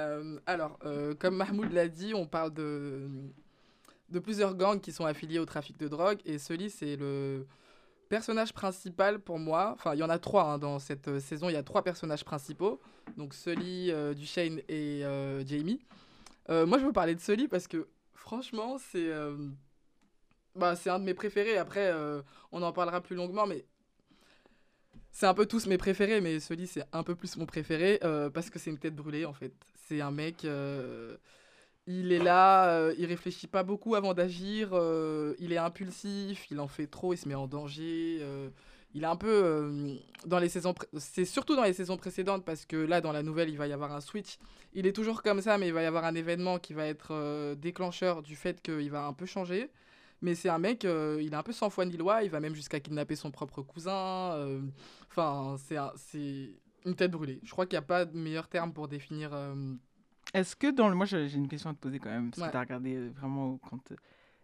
Euh, 0.00 0.38
alors, 0.46 0.78
euh, 0.84 1.14
comme 1.14 1.36
Mahmoud 1.36 1.72
l'a 1.72 1.88
dit, 1.88 2.14
on 2.14 2.26
parle 2.26 2.52
de, 2.52 3.08
de 4.08 4.18
plusieurs 4.18 4.54
gangs 4.54 4.80
qui 4.80 4.92
sont 4.92 5.04
affiliés 5.04 5.38
au 5.38 5.46
trafic 5.46 5.78
de 5.78 5.88
drogue. 5.88 6.18
Et 6.24 6.38
Sully, 6.38 6.70
c'est 6.70 6.96
le 6.96 7.46
personnage 8.08 8.52
principal 8.52 9.20
pour 9.20 9.38
moi. 9.38 9.72
Enfin, 9.74 9.94
il 9.94 9.98
y 9.98 10.02
en 10.02 10.10
a 10.10 10.18
trois 10.18 10.44
hein, 10.44 10.58
dans 10.58 10.78
cette 10.78 11.08
euh, 11.08 11.20
saison. 11.20 11.48
Il 11.48 11.52
y 11.52 11.56
a 11.56 11.62
trois 11.62 11.82
personnages 11.82 12.24
principaux. 12.24 12.80
Donc 13.16 13.34
Sully, 13.34 13.92
Duchesne 14.14 14.60
et 14.68 15.02
Jamie. 15.46 15.80
moi, 16.48 16.78
je 16.78 16.84
veux 16.84 16.92
parler 16.92 17.14
de 17.14 17.20
Sully 17.20 17.48
parce 17.48 17.66
que, 17.66 17.88
franchement, 18.14 18.78
c'est... 18.78 19.10
Bah, 20.56 20.74
un 20.86 20.98
de 20.98 21.04
mes 21.04 21.14
préférés. 21.14 21.58
Après, 21.58 21.92
on 22.52 22.62
en 22.62 22.72
parlera 22.72 23.00
plus 23.00 23.16
longuement, 23.16 23.46
mais 23.46 23.64
c'est 25.10 25.26
un 25.26 25.34
peu 25.34 25.46
tous 25.46 25.66
mes 25.66 25.76
préférés, 25.78 26.20
mais 26.20 26.38
celui 26.38 26.68
c'est 26.68 26.84
un 26.92 27.02
peu 27.02 27.16
plus 27.16 27.36
mon 27.36 27.46
préféré 27.46 27.98
parce 28.32 28.48
que 28.48 28.60
c'est 28.60 28.70
une 28.70 28.78
tête 28.78 28.94
brûlée 28.94 29.24
en 29.24 29.32
fait. 29.32 29.52
C'est 29.90 30.00
un 30.00 30.12
mec, 30.12 30.44
euh, 30.44 31.16
il 31.86 32.12
est 32.12 32.18
là, 32.20 32.70
euh, 32.70 32.94
il 32.98 33.06
réfléchit 33.06 33.48
pas 33.48 33.64
beaucoup 33.64 33.94
avant 33.96 34.14
d'agir, 34.14 34.70
euh, 34.74 35.34
il 35.40 35.52
est 35.52 35.58
impulsif, 35.58 36.46
il 36.50 36.60
en 36.60 36.68
fait 36.68 36.86
trop, 36.88 37.14
il 37.14 37.18
se 37.18 37.28
met 37.28 37.34
en 37.34 37.48
danger. 37.48 38.20
il 38.94 39.02
est 39.04 39.06
un 39.06 39.16
peu 39.16 39.98
dans 40.26 40.38
les 40.38 40.48
saisons, 40.48 40.74
c'est 40.98 41.24
surtout 41.24 41.56
dans 41.56 41.64
les 41.64 41.72
saisons 41.72 41.96
précédentes 41.96 42.44
parce 42.44 42.66
que 42.66 42.76
là 42.76 43.00
dans 43.00 43.12
la 43.12 43.22
nouvelle 43.22 43.48
il 43.50 43.56
va 43.58 43.66
y 43.68 43.72
avoir 43.72 43.92
un 43.92 44.00
switch. 44.00 44.38
Il 44.74 44.86
est 44.86 44.92
toujours 44.92 45.22
comme 45.22 45.40
ça, 45.42 45.58
mais 45.58 45.68
il 45.68 45.72
va 45.74 45.82
y 45.82 45.86
avoir 45.86 46.04
un 46.04 46.14
événement 46.14 46.58
qui 46.58 46.74
va 46.74 46.86
être 46.86 47.54
déclencheur 47.56 48.22
du 48.22 48.36
fait 48.36 48.62
qu'il 48.62 48.90
va 48.90 49.06
un 49.06 49.12
peu 49.12 49.26
changer. 49.26 49.70
Mais 50.22 50.34
c'est 50.34 50.50
un 50.50 50.58
mec, 50.58 50.84
euh, 50.84 51.18
il 51.22 51.32
est 51.32 51.36
un 51.36 51.42
peu 51.42 51.52
sans 51.52 51.70
foi 51.70 51.84
ni 51.86 51.96
loi, 51.96 52.22
il 52.24 52.30
va 52.30 52.40
même 52.40 52.54
jusqu'à 52.54 52.78
kidnapper 52.80 53.16
son 53.16 53.30
propre 53.30 53.62
cousin. 53.62 54.32
euh, 54.34 54.60
Enfin, 55.10 55.56
un- 55.76 55.92
c'est 55.96 56.50
une 56.86 56.94
tête 56.94 57.10
brûlée. 57.10 57.40
Je 57.44 57.50
crois 57.50 57.66
qu'il 57.66 57.74
n'y 57.78 57.84
a 57.84 57.86
pas 57.86 58.04
de 58.04 58.16
meilleur 58.16 58.48
terme 58.48 58.72
pour 58.72 58.88
définir. 58.88 59.30
euh, 59.32 59.74
Est-ce 60.34 60.56
que 60.56 60.70
dans 60.70 60.88
le. 60.88 60.94
Moi, 60.94 61.06
j'ai 61.06 61.32
une 61.34 61.48
question 61.48 61.70
à 61.70 61.74
te 61.74 61.78
poser 61.78 61.98
quand 61.98 62.10
même, 62.10 62.30
parce 62.30 62.40
Ouais. 62.42 62.46
que 62.48 62.52
tu 62.52 62.56
as 62.56 62.60
regardé 62.60 62.94
euh, 62.96 63.10
vraiment 63.16 63.58
quand. 63.68 63.92
euh, 63.92 63.96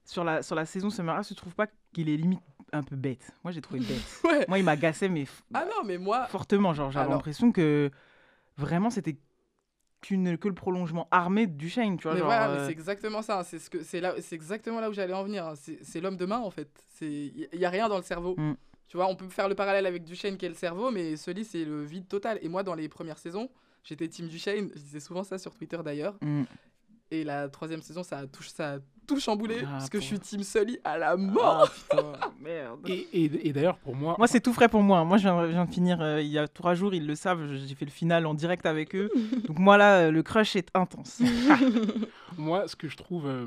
Sur 0.05 0.23
la, 0.25 0.43
sur 0.43 0.55
la 0.55 0.65
saison 0.67 0.91
Summer 0.91 1.17
House, 1.17 1.29
tu 1.29 1.35
trouves 1.35 1.55
pas 1.55 1.67
qu'il 1.93 2.09
est 2.09 2.17
limite 2.17 2.41
un 2.73 2.83
peu 2.83 2.97
bête? 2.97 3.33
Moi, 3.45 3.53
j'ai 3.53 3.61
trouvé 3.61 3.81
bête. 3.81 4.03
Ouais. 4.25 4.45
Moi, 4.49 4.59
il 4.59 4.65
m'agaçait, 4.65 5.09
mais 5.09 5.25
Ah 5.55 5.65
non, 5.65 5.85
mais 5.85 5.99
moi, 5.99 6.27
fortement. 6.27 6.75
Genre, 6.75 6.91
j'avais 6.91 7.05
Alors- 7.05 7.15
l'impression 7.15 7.51
que 7.53 7.91
vraiment, 8.57 8.91
c'était 8.91 9.17
qu'une 10.03 10.37
que 10.39 10.47
le 10.49 10.55
prolongement 10.55 11.09
armé 11.11 11.47
du 11.47 11.69
Shane, 11.69 11.97
tu 11.97 12.03
vois. 12.05 12.13
mais 12.13 12.19
genre, 12.19 12.29
voilà, 12.29 12.51
euh, 12.51 12.67
c'est 12.67 12.73
exactement 12.73 13.23
ça. 13.23 13.43
C'est 13.45 13.59
ce 13.59 13.71
que 13.71 13.83
c'est 13.83 14.01
là, 14.01 14.15
c'est 14.21 14.37
exactement 14.37 14.79
là 14.81 14.91
où 14.91 14.93
j'allais 14.93 15.15
en 15.15 15.25
venir. 15.25 15.47
hein. 15.47 15.55
C'est 15.57 15.79
c'est 15.83 16.01
l'homme 16.01 16.17
de 16.17 16.27
main 16.27 16.39
en 16.39 16.51
fait. 16.51 16.69
C'est 16.91 17.11
il 17.11 17.49
y, 17.59 17.65
a 17.65 17.71
rien 17.71 17.89
dans 17.89 17.97
le 17.97 18.03
cerveau. 18.03 18.35
Mm. 18.37 18.55
Tu 18.89 18.97
vois, 18.97 19.07
on 19.09 19.17
peut 19.17 19.29
faire 19.29 19.49
le 19.49 19.55
parallèle 19.55 19.87
avec 19.87 20.05
Duchesne 20.05 20.37
qui 20.37 20.47
est 20.47 20.49
le 20.49 20.55
cerveau, 20.55 20.91
mais 20.91 21.17
celui 21.17 21.45
c'est 21.45 21.65
le 21.65 21.83
vide 21.85 22.07
total. 22.09 22.39
Et 22.43 22.49
moi, 22.49 22.63
dans 22.63 22.75
les 22.75 22.89
premières 22.89 23.19
saisons, 23.19 23.49
j'étais 23.83 24.07
team 24.09 24.29
Duchesne. 24.29 24.71
Je 24.75 24.81
disais 24.81 25.01
souvent 25.01 25.25
ça 25.25 25.39
sur 25.39 25.55
Twitter 25.55 25.79
d'ailleurs. 25.85 26.15
mm. 26.23 26.45
Et 27.13 27.23
la 27.23 27.49
troisième 27.49 27.83
saison, 27.83 28.03
ça 28.03 28.19
a 28.19 28.27
tout, 28.27 28.43
ça 28.43 28.75
a 28.75 28.79
tout 29.07 29.21
chamboulé 29.21 29.61
Ah, 29.63 29.67
parce 29.79 29.89
que 29.89 30.01
je 30.01 30.05
suis 30.05 30.19
team 30.19 30.43
Sully 30.43 30.81
à 30.83 30.99
la 30.99 31.17
mort. 31.17 31.71
Ah, 31.71 31.73
putain, 31.73 32.13
merde. 32.41 32.81
Et, 32.89 33.07
et- 33.13 33.47
et 33.49 33.53
d'ailleurs, 33.53 33.79
pour 33.79 33.95
moi, 33.95 34.17
Moi, 34.19 34.27
c'est 34.27 34.41
tout 34.41 34.53
frais 34.53 34.69
pour 34.69 34.83
moi. 34.83 35.05
Moi, 35.05 35.17
je 35.19 35.23
viens, 35.23 35.47
je 35.47 35.51
viens 35.53 35.65
de 35.67 35.71
finir 35.73 36.01
euh, 36.01 36.21
il 36.21 36.27
y 36.27 36.37
a 36.39 36.49
trois 36.49 36.75
jours, 36.75 36.95
ils 36.95 37.07
le 37.07 37.15
savent. 37.15 37.47
J'ai 37.55 37.75
fait 37.77 37.85
le 37.85 37.93
final 37.93 38.27
en 38.27 38.35
direct 38.35 38.67
avec 38.67 38.97
eux. 38.97 39.09
Donc, 39.47 39.57
moi, 39.61 39.77
là, 39.77 40.07
euh, 40.07 40.11
le 40.11 40.25
crush 40.25 40.57
est 40.57 40.69
intense. 40.75 41.23
moi, 42.37 42.67
ce 42.69 42.77
que 42.77 42.89
je 42.89 42.97
trouve. 42.97 43.27
euh, 43.27 43.47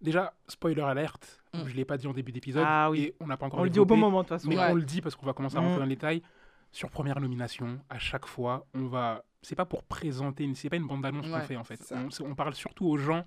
déjà, 0.00 0.32
spoiler 0.48 0.82
alerte, 0.82 1.40
Mm. 1.54 1.58
je 1.66 1.72
ne 1.72 1.76
l'ai 1.76 1.84
pas 1.84 1.96
dit 1.98 2.06
en 2.06 2.12
début 2.12 2.32
d'épisode. 2.32 2.64
Ah 2.66 2.90
oui. 2.90 3.00
Et 3.02 3.14
on 3.20 3.26
n'a 3.26 3.36
pas 3.36 3.46
encore 3.46 3.60
On 3.60 3.64
le 3.64 3.70
dit 3.70 3.78
au 3.78 3.84
bon 3.84 3.96
moment, 3.96 4.18
de 4.18 4.22
toute 4.22 4.28
façon. 4.30 4.48
Mais 4.48 4.56
Ouais. 4.58 4.68
on 4.70 4.74
le 4.74 4.82
dit 4.84 5.00
parce 5.02 5.14
qu'on 5.16 5.26
va 5.26 5.32
commencer 5.34 5.56
à 5.56 5.60
rentrer 5.60 5.76
Mm. 5.76 5.78
dans 5.80 5.84
les 5.84 5.96
détails. 5.96 6.22
Sur 6.70 6.90
première 6.90 7.20
nomination, 7.20 7.80
à 7.90 7.98
chaque 7.98 8.24
fois, 8.26 8.66
on 8.74 8.86
va. 8.86 9.24
C'est 9.42 9.56
pas 9.56 9.66
pour 9.66 9.82
présenter, 9.82 10.44
une- 10.44 10.54
c'est 10.54 10.70
pas 10.70 10.76
une 10.76 10.86
bande 10.86 11.02
d'annonce 11.02 11.28
qu'on 11.28 11.40
fait 11.40 11.56
en 11.56 11.64
fait. 11.64 11.92
On, 12.24 12.34
parle 12.34 12.54
surtout 12.54 12.86
aux 12.86 12.96
gens 12.96 13.24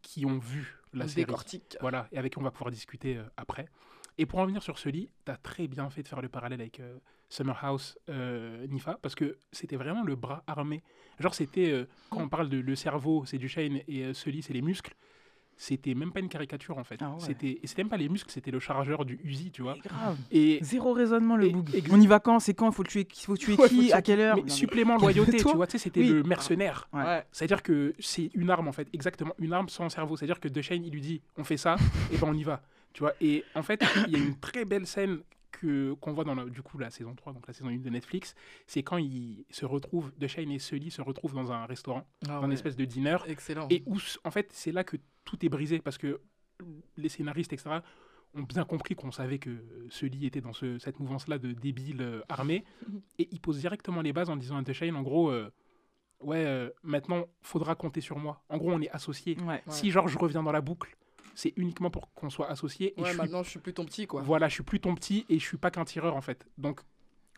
qui 0.00 0.24
ont 0.24 0.38
vu 0.38 0.78
la 0.94 1.04
On 1.04 1.08
série. 1.08 1.26
décortique. 1.26 1.76
Voilà, 1.80 2.08
et 2.12 2.18
avec 2.18 2.32
qui 2.32 2.38
on 2.38 2.42
va 2.42 2.50
pouvoir 2.50 2.70
discuter 2.70 3.16
euh, 3.18 3.24
après. 3.36 3.66
Et 4.18 4.24
pour 4.24 4.38
en 4.38 4.46
venir 4.46 4.62
sur 4.62 4.78
ce 4.78 4.88
lit, 4.88 5.10
tu 5.26 5.32
as 5.32 5.36
très 5.36 5.66
bien 5.68 5.90
fait 5.90 6.02
de 6.02 6.08
faire 6.08 6.22
le 6.22 6.28
parallèle 6.30 6.60
avec 6.62 6.80
euh, 6.80 6.96
Summer 7.28 7.58
House 7.62 7.98
euh, 8.08 8.66
Nifa, 8.68 8.98
parce 9.02 9.14
que 9.14 9.36
c'était 9.52 9.76
vraiment 9.76 10.02
le 10.04 10.16
bras 10.16 10.42
armé. 10.46 10.82
Genre, 11.18 11.34
c'était, 11.34 11.70
euh, 11.72 11.86
quand 12.08 12.20
on 12.22 12.28
parle 12.30 12.48
de 12.48 12.58
le 12.58 12.76
cerveau, 12.76 13.24
c'est 13.26 13.36
du 13.36 13.48
Shane, 13.48 13.80
et 13.88 14.14
ce 14.14 14.30
lit, 14.30 14.40
c'est 14.40 14.54
les 14.54 14.62
muscles. 14.62 14.94
C'était 15.58 15.94
même 15.94 16.12
pas 16.12 16.20
une 16.20 16.28
caricature 16.28 16.76
en 16.76 16.84
fait. 16.84 16.96
Ah 17.00 17.10
ouais. 17.12 17.16
C'était, 17.18 17.58
et 17.62 17.66
c'était 17.66 17.82
même 17.82 17.88
pas 17.88 17.96
les 17.96 18.10
muscles, 18.10 18.30
c'était 18.30 18.50
le 18.50 18.60
chargeur 18.60 19.06
du 19.06 19.18
Uzi, 19.24 19.50
tu 19.50 19.62
vois. 19.62 19.74
C'est 19.82 19.88
grave. 19.88 20.16
Et 20.30 20.58
Zéro 20.60 20.92
raisonnement, 20.92 21.34
le 21.36 21.46
Et- 21.46 21.52
boug. 21.52 21.70
ex- 21.74 21.88
On 21.90 21.98
y 22.00 22.06
va 22.06 22.20
quand 22.20 22.38
C'est 22.40 22.52
quand 22.52 22.68
Il 22.68 22.74
faut 22.74 22.84
tuer 22.84 23.04
qui 23.06 23.24
Faut 23.24 23.36
tuer 23.38 23.52
Ouais, 23.58 23.68
faut 23.68 23.68
qui 23.74 23.80
tuer 23.86 23.92
À 23.94 24.02
quelle 24.02 24.20
heure 24.20 24.36
mais 24.36 24.42
Non, 24.42 24.46
mais- 24.48 24.52
supplément 24.52 24.96
loyauté, 24.98 25.38
tu 25.38 25.56
vois, 25.56 25.66
tu 25.66 25.72
sais, 25.72 25.84
c'était 25.84 26.00
Oui. 26.00 26.08
le 26.10 26.22
mercenaire. 26.24 26.88
Ouais. 26.92 27.24
C'est-à-dire 27.32 27.62
que 27.62 27.94
c'est 27.98 28.30
une 28.34 28.50
arme 28.50 28.68
en 28.68 28.72
fait, 28.72 28.86
exactement 28.92 29.32
une 29.38 29.52
arme 29.54 29.68
sans 29.70 29.88
cerveau. 29.88 30.16
C'est-à-dire 30.16 30.40
que 30.40 30.48
DeShane 30.48 30.84
il 30.84 30.92
lui 30.92 31.00
dit 31.00 31.22
on 31.38 31.44
fait 31.44 31.56
ça 31.56 31.76
et 32.12 32.18
ben 32.18 32.28
on 32.28 32.34
y 32.34 32.42
va, 32.44 32.60
tu 32.92 33.00
vois. 33.00 33.14
Et 33.22 33.42
en 33.54 33.62
fait 33.62 33.82
il 34.08 34.12
y 34.12 34.16
a 34.16 34.18
une 34.18 34.36
très 34.38 34.64
belle 34.66 34.86
scène 34.86 35.20
que 35.60 35.94
qu'on 35.94 36.12
voit 36.12 36.24
dans 36.24 36.34
la, 36.34 36.44
du 36.44 36.62
coup 36.62 36.78
la 36.78 36.90
saison 36.90 37.14
3, 37.14 37.32
donc 37.32 37.46
la 37.46 37.54
saison 37.54 37.68
1 37.70 37.78
de 37.78 37.90
Netflix, 37.90 38.34
c'est 38.66 38.82
quand 38.82 38.98
ils 38.98 39.44
se 39.50 39.64
retrouvent, 39.64 40.12
DeShane 40.18 40.50
et 40.50 40.58
Sully 40.58 40.90
se 40.90 41.02
retrouvent 41.02 41.34
dans 41.34 41.50
un 41.52 41.64
restaurant, 41.66 42.06
Ah 42.24 42.40
dans 42.40 42.44
une 42.46 42.52
espèce 42.52 42.76
de 42.76 42.84
dîner, 42.84 43.16
Excellent. 43.26 43.66
et 43.70 43.82
où 43.86 43.96
en 44.24 44.30
fait 44.30 44.50
c'est 44.52 44.72
là 44.72 44.84
que 44.84 44.96
tout 45.24 45.44
est 45.44 45.48
brisé 45.48 45.78
parce 45.80 45.98
que 45.98 46.20
les 46.96 47.08
scénaristes 47.08 47.52
etc 47.52 47.78
ont 48.34 48.42
bien 48.42 48.64
compris 48.64 48.94
qu'on 48.94 49.10
savait 49.12 49.38
que 49.38 49.50
Sully 49.88 50.26
était 50.26 50.40
dans 50.42 50.52
ce- 50.52 50.78
cette 50.78 51.00
mouvance-là 51.00 51.38
de 51.38 51.52
débiles 51.52 52.02
euh, 52.02 52.20
armés 52.28 52.64
et 53.18 53.28
ils 53.32 53.40
posent 53.40 53.58
directement 53.60 54.02
les 54.02 54.12
bases 54.12 54.30
en 54.30 54.36
disant 54.36 54.56
à 54.58 54.62
DeShane 54.62 54.94
en 54.96 55.02
gros 55.02 55.30
euh, 55.30 55.50
ouais 56.20 56.44
euh, 56.44 56.70
maintenant 56.82 57.26
faudra 57.42 57.74
compter 57.74 58.00
sur 58.00 58.18
moi. 58.18 58.42
En 58.48 58.58
gros 58.58 58.72
on 58.72 58.80
est 58.82 58.90
associés. 58.90 59.36
Ouais. 59.40 59.46
Ouais. 59.46 59.62
Si 59.68 59.90
genre 59.90 60.08
je 60.08 60.18
reviens 60.18 60.42
dans 60.42 60.52
la 60.52 60.60
boucle, 60.60 60.96
c'est 61.36 61.52
uniquement 61.56 61.90
pour 61.90 62.12
qu'on 62.14 62.30
soit 62.30 62.48
associés 62.50 62.94
et 62.96 63.00
Ouais, 63.00 63.06
je 63.06 63.12
suis 63.12 63.18
maintenant 63.20 63.42
je 63.44 63.50
suis 63.50 63.60
plus 63.60 63.72
ton 63.74 63.84
petit 63.84 64.06
quoi. 64.08 64.22
voilà, 64.22 64.48
je 64.48 64.54
suis 64.54 64.62
plus 64.64 64.80
ton 64.80 64.94
petit 64.96 65.24
et 65.28 65.38
je 65.38 65.44
suis 65.44 65.58
pas 65.58 65.70
qu'un 65.70 65.84
tireur 65.84 66.16
en 66.16 66.20
fait. 66.20 66.46
Donc 66.58 66.80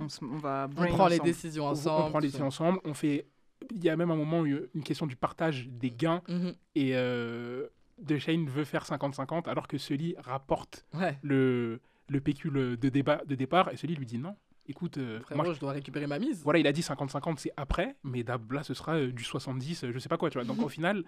On, 0.01 0.09
se- 0.09 0.25
on 0.25 0.37
va 0.39 0.69
On 0.77 0.87
prend 0.87 1.09
les 1.09 1.19
décisions 1.19 1.67
on- 1.67 1.71
ensemble. 1.71 2.05
on 2.07 2.11
prend 2.11 2.19
les 2.21 2.29
décisions 2.29 2.47
ensemble, 2.47 2.79
on 2.85 2.95
fait 2.95 3.27
il 3.75 3.83
y 3.85 3.89
a 3.91 3.97
même 3.97 4.11
un 4.13 4.17
moment 4.17 4.45
a 4.47 4.71
une 4.75 4.85
question 4.85 5.07
du 5.07 5.17
partage 5.17 5.69
des 5.69 5.91
gains 5.91 6.23
Mhm. 6.29 6.55
et 6.77 6.93
euh, 6.95 7.67
DeShane 7.99 8.47
veut 8.49 8.65
faire 8.65 8.85
50-50 8.87 9.49
alors 9.49 9.67
que 9.67 9.77
Sully 9.77 10.15
rapporte 10.19 10.87
Ouais. 10.95 11.19
le, 11.23 11.81
le 12.09 12.21
pécule 12.21 12.77
de, 12.79 12.89
débat, 12.89 13.21
de 13.27 13.35
départ 13.35 13.73
et 13.73 13.77
Sully 13.77 13.97
lui 13.97 14.07
dit 14.07 14.19
non. 14.19 14.37
Écoute, 14.71 14.99
euh, 14.99 15.19
Frérot, 15.21 15.43
moi, 15.43 15.53
je 15.55 15.59
dois 15.59 15.73
récupérer 15.73 16.07
ma 16.07 16.19
mise. 16.19 16.43
voilà, 16.45 16.59
il 16.61 16.67
a 16.67 16.73
dit 16.73 16.83
50-50, 16.83 17.39
c'est 17.39 17.53
après, 17.57 17.97
mais 18.05 18.23
là, 18.51 18.63
ce 18.63 18.75
sera 18.75 18.97
euh, 18.97 19.11
du 19.11 19.25
70, 19.25 19.83
euh, 19.85 19.93
je 19.93 19.99
sais 19.99 20.11
pas 20.11 20.19
quoi, 20.19 20.29
tu 20.31 20.37
vois. 20.39 20.45
Donc 20.47 20.61
au 20.63 20.69
final, 20.79 21.03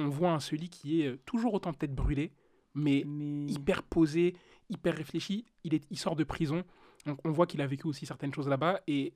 on 0.00 0.08
voit 0.08 0.32
un 0.32 0.40
Sully 0.40 0.68
qui 0.68 1.02
est 1.02 1.08
euh, 1.08 1.18
toujours 1.26 1.54
autant 1.54 1.72
tête 1.72 1.94
brûlée, 1.94 2.32
mais 2.74 3.04
Mais... 3.06 3.46
hyper 3.52 3.82
posé, 3.82 4.34
hyper 4.68 4.94
réfléchi. 4.96 5.44
Il, 5.64 5.74
est, 5.74 5.84
il 5.90 5.98
sort 5.98 6.16
de 6.16 6.24
prison, 6.24 6.64
donc 7.06 7.18
on 7.24 7.30
voit 7.30 7.46
qu'il 7.46 7.60
a 7.60 7.66
vécu 7.66 7.86
aussi 7.86 8.06
certaines 8.06 8.32
choses 8.34 8.48
là-bas, 8.48 8.80
et 8.86 9.12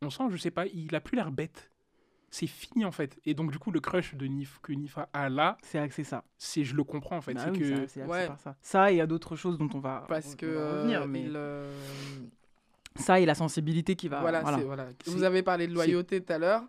on 0.00 0.10
sent, 0.10 0.24
je 0.30 0.36
sais 0.36 0.50
pas, 0.50 0.66
il 0.66 0.94
a 0.94 1.00
plus 1.00 1.16
l'air 1.16 1.30
bête. 1.30 1.70
C'est 2.34 2.46
fini 2.46 2.84
en 2.86 2.92
fait. 2.92 3.20
Et 3.26 3.34
donc 3.34 3.50
du 3.52 3.58
coup, 3.58 3.70
le 3.70 3.80
crush 3.80 4.14
de 4.14 4.24
Nif, 4.24 4.58
que 4.62 4.72
Nifa 4.72 5.10
a 5.12 5.28
là, 5.28 5.58
C'est 5.62 5.78
axé 5.78 6.02
ça. 6.02 6.24
c'est 6.38 6.64
je 6.64 6.74
le 6.74 6.82
comprends 6.82 7.18
en 7.18 7.20
fait. 7.20 7.34
Bah 7.34 7.42
c'est 7.44 7.50
oui, 7.50 7.58
que 7.58 7.64
ça- 7.76 7.88
c'est 7.88 8.00
axé 8.00 8.10
Ouais. 8.10 8.26
par 8.26 8.38
ça. 8.62 8.90
Il 8.90 8.96
y 8.96 9.00
a 9.02 9.06
d'autres 9.06 9.36
choses 9.36 9.58
dont 9.58 9.68
on 9.74 9.80
va, 9.80 10.06
Parce 10.08 10.32
on 10.32 10.36
que 10.36 10.46
va 10.46 10.52
euh, 10.60 10.78
revenir, 10.80 11.06
mais 11.06 11.22
il, 11.24 11.32
euh, 11.36 11.70
ça 12.96 13.20
et 13.20 13.26
la 13.26 13.34
sensibilité 13.34 13.96
qui 13.96 14.08
va. 14.08 14.20
voilà, 14.20 14.40
voilà. 14.40 14.56
c'est- 14.58 14.64
voilà. 14.64 14.88
C'est- 15.04 15.10
Vous 15.10 15.22
avez 15.24 15.42
parlé 15.42 15.66
de 15.66 15.74
loyauté 15.74 16.22
tout 16.22 16.32
à 16.32 16.38
l'heure. 16.38 16.62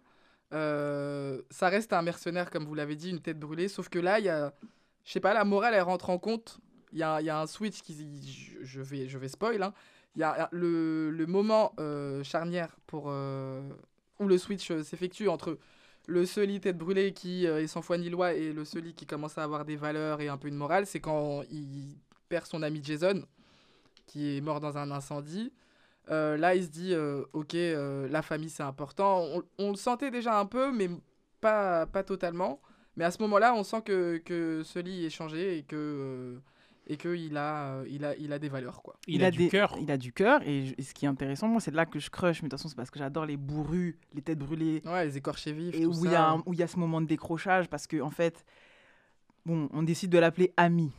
Euh, 0.53 1.41
ça 1.49 1.69
reste 1.69 1.93
un 1.93 2.01
mercenaire, 2.01 2.49
comme 2.51 2.65
vous 2.65 2.75
l'avez 2.75 2.95
dit, 2.95 3.09
une 3.09 3.21
tête 3.21 3.39
brûlée. 3.39 3.67
Sauf 3.67 3.89
que 3.89 3.99
là, 3.99 4.19
il 4.19 4.25
y 4.25 4.29
a, 4.29 4.53
je 5.03 5.11
sais 5.11 5.19
pas, 5.19 5.33
la 5.33 5.43
morale, 5.43 5.73
elle 5.73 5.81
rentre 5.81 6.09
en 6.09 6.19
compte. 6.19 6.59
Il 6.91 6.99
y 6.99 7.03
a, 7.03 7.21
y 7.21 7.29
a 7.29 7.39
un 7.39 7.47
switch 7.47 7.81
qui, 7.81 7.95
je, 8.61 8.81
vais, 8.81 9.07
je 9.07 9.17
vais 9.17 9.27
spoil. 9.27 9.61
hein. 9.63 9.73
Il 10.15 10.19
y 10.19 10.23
a 10.23 10.47
le, 10.51 11.25
moment 11.27 11.73
euh, 11.79 12.23
charnière 12.23 12.77
pour 12.85 13.05
euh, 13.07 13.67
où 14.19 14.27
le 14.27 14.37
switch 14.37 14.71
s'effectue 14.83 15.27
entre 15.27 15.57
le 16.05 16.25
Sully 16.27 16.59
tête 16.59 16.77
brûlée 16.77 17.13
qui 17.13 17.45
est 17.45 17.65
sans 17.65 17.81
foi 17.81 17.97
ni 17.97 18.09
loi 18.09 18.33
et 18.33 18.53
le 18.53 18.63
Sully 18.63 18.93
qui 18.93 19.07
commence 19.07 19.39
à 19.39 19.43
avoir 19.43 19.65
des 19.65 19.75
valeurs 19.75 20.21
et 20.21 20.27
un 20.27 20.37
peu 20.37 20.49
une 20.49 20.55
morale, 20.55 20.85
c'est 20.85 20.99
quand 20.99 21.41
il 21.49 21.97
perd 22.29 22.45
son 22.45 22.61
ami 22.61 22.81
Jason, 22.83 23.23
qui 24.05 24.37
est 24.37 24.41
mort 24.41 24.59
dans 24.59 24.77
un 24.77 24.91
incendie. 24.91 25.51
Euh, 26.11 26.35
là, 26.37 26.53
il 26.55 26.63
se 26.63 26.69
dit, 26.69 26.93
euh, 26.93 27.23
ok, 27.33 27.55
euh, 27.55 28.07
la 28.09 28.21
famille 28.21 28.49
c'est 28.49 28.63
important. 28.63 29.21
On, 29.23 29.43
on 29.57 29.69
le 29.71 29.77
sentait 29.77 30.11
déjà 30.11 30.37
un 30.39 30.45
peu, 30.45 30.71
mais 30.71 30.89
pas, 31.41 31.85
pas 31.85 32.03
totalement. 32.03 32.59
Mais 32.97 33.05
à 33.05 33.11
ce 33.11 33.21
moment-là, 33.23 33.53
on 33.55 33.63
sent 33.63 33.81
que, 33.83 34.17
que 34.17 34.61
Sully 34.63 35.05
est 35.05 35.09
changé 35.09 35.57
et 35.57 35.63
que 35.63 35.75
euh, 35.75 36.39
et 36.85 36.97
que 36.97 37.15
il 37.15 37.37
a, 37.37 37.81
il 37.87 38.03
a, 38.03 38.13
il 38.17 38.33
a 38.33 38.39
des 38.39 38.49
valeurs 38.49 38.81
quoi. 38.83 38.95
il, 39.07 39.23
a, 39.23 39.31
du 39.31 39.47
cœur. 39.47 39.73
Il 39.81 39.89
a 39.89 39.95
du 39.97 40.11
cœur. 40.11 40.41
Et, 40.45 40.65
je- 40.65 40.73
et 40.77 40.81
ce 40.81 40.93
qui 40.93 41.05
est 41.05 41.07
intéressant, 41.07 41.47
moi, 41.47 41.61
c'est 41.61 41.71
de 41.71 41.77
là 41.77 41.85
que 41.85 41.97
je 41.97 42.09
crush. 42.09 42.41
Mais 42.41 42.49
de 42.49 42.51
toute 42.51 42.59
façon, 42.59 42.67
c'est 42.67 42.75
parce 42.75 42.91
que 42.91 42.99
j'adore 42.99 43.25
les 43.25 43.37
bourrus, 43.37 43.97
les 44.13 44.21
têtes 44.21 44.37
brûlées. 44.39 44.81
Ouais, 44.85 45.05
les 45.05 45.15
écorchés 45.17 45.53
vifs, 45.53 45.73
Et 45.75 45.83
tout 45.83 45.91
où 45.97 46.05
il 46.05 46.11
y, 46.11 46.15
a 46.15 46.27
un- 46.31 46.43
où 46.45 46.51
il 46.53 46.59
y 46.59 46.63
a 46.63 46.67
ce 46.67 46.77
moment 46.77 46.99
de 46.99 47.07
décrochage. 47.07 47.69
Parce 47.69 47.87
que, 47.87 48.01
en 48.01 48.09
fait, 48.09 48.43
bon, 49.45 49.69
on 49.71 49.81
décide 49.83 50.09
de 50.11 50.17
l'appeler 50.17 50.53
ami. 50.57 50.91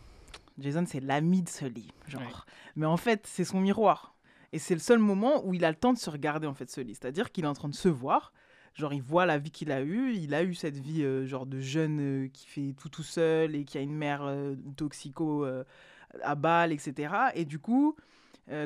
Jason, 0.58 0.84
c'est 0.87 1.00
l'ami 1.00 1.42
de 1.42 1.49
Sully. 1.50 1.92
Genre. 2.08 2.23
Ouais. 2.23 2.28
Mais 2.76 2.87
en 2.87 2.96
fait, 2.96 3.26
c'est 3.26 3.44
son 3.44 3.61
miroir. 3.61 4.14
Et 4.54 4.61
c'est 4.61 4.75
le 4.75 4.80
seul 4.80 5.00
moment 5.00 5.44
où 5.44 5.52
il 5.52 5.64
a 5.64 5.70
le 5.70 5.76
temps 5.76 5.92
de 5.92 5.99
se 5.99 6.08
regarder, 6.08 6.46
en 6.46 6.54
fait, 6.54 6.70
Sully. 6.70 6.94
C'est-à-dire 6.94 7.32
qu'il 7.32 7.42
est 7.44 7.49
en 7.49 7.54
train 7.54 7.68
de 7.68 7.75
se 7.75 7.88
voir. 7.88 8.32
Genre, 8.75 8.92
il 8.92 9.02
voit 9.02 9.26
la 9.26 9.37
vie 9.37 9.50
qu'il 9.50 9.73
a 9.73 9.82
eue. 9.82 10.14
Il 10.14 10.32
a 10.32 10.44
eu 10.44 10.54
cette 10.54 10.76
vie, 10.78 11.02
euh, 11.02 11.26
genre, 11.26 11.44
de 11.44 11.58
jeune 11.58 11.99
euh, 12.00 12.28
qui 12.32 12.46
fait 12.46 12.73
tout 12.78 12.88
tout 12.88 13.02
seul 13.02 13.56
et 13.56 13.64
qui 13.64 13.78
a 13.78 13.80
une 13.80 13.96
mère 13.96 14.23
euh, 14.23 14.54
toxico 14.76 15.44
à 16.23 16.34
balle, 16.37 16.70
etc. 16.70 17.12
Et 17.34 17.44
du 17.44 17.58
coup, 17.58 17.96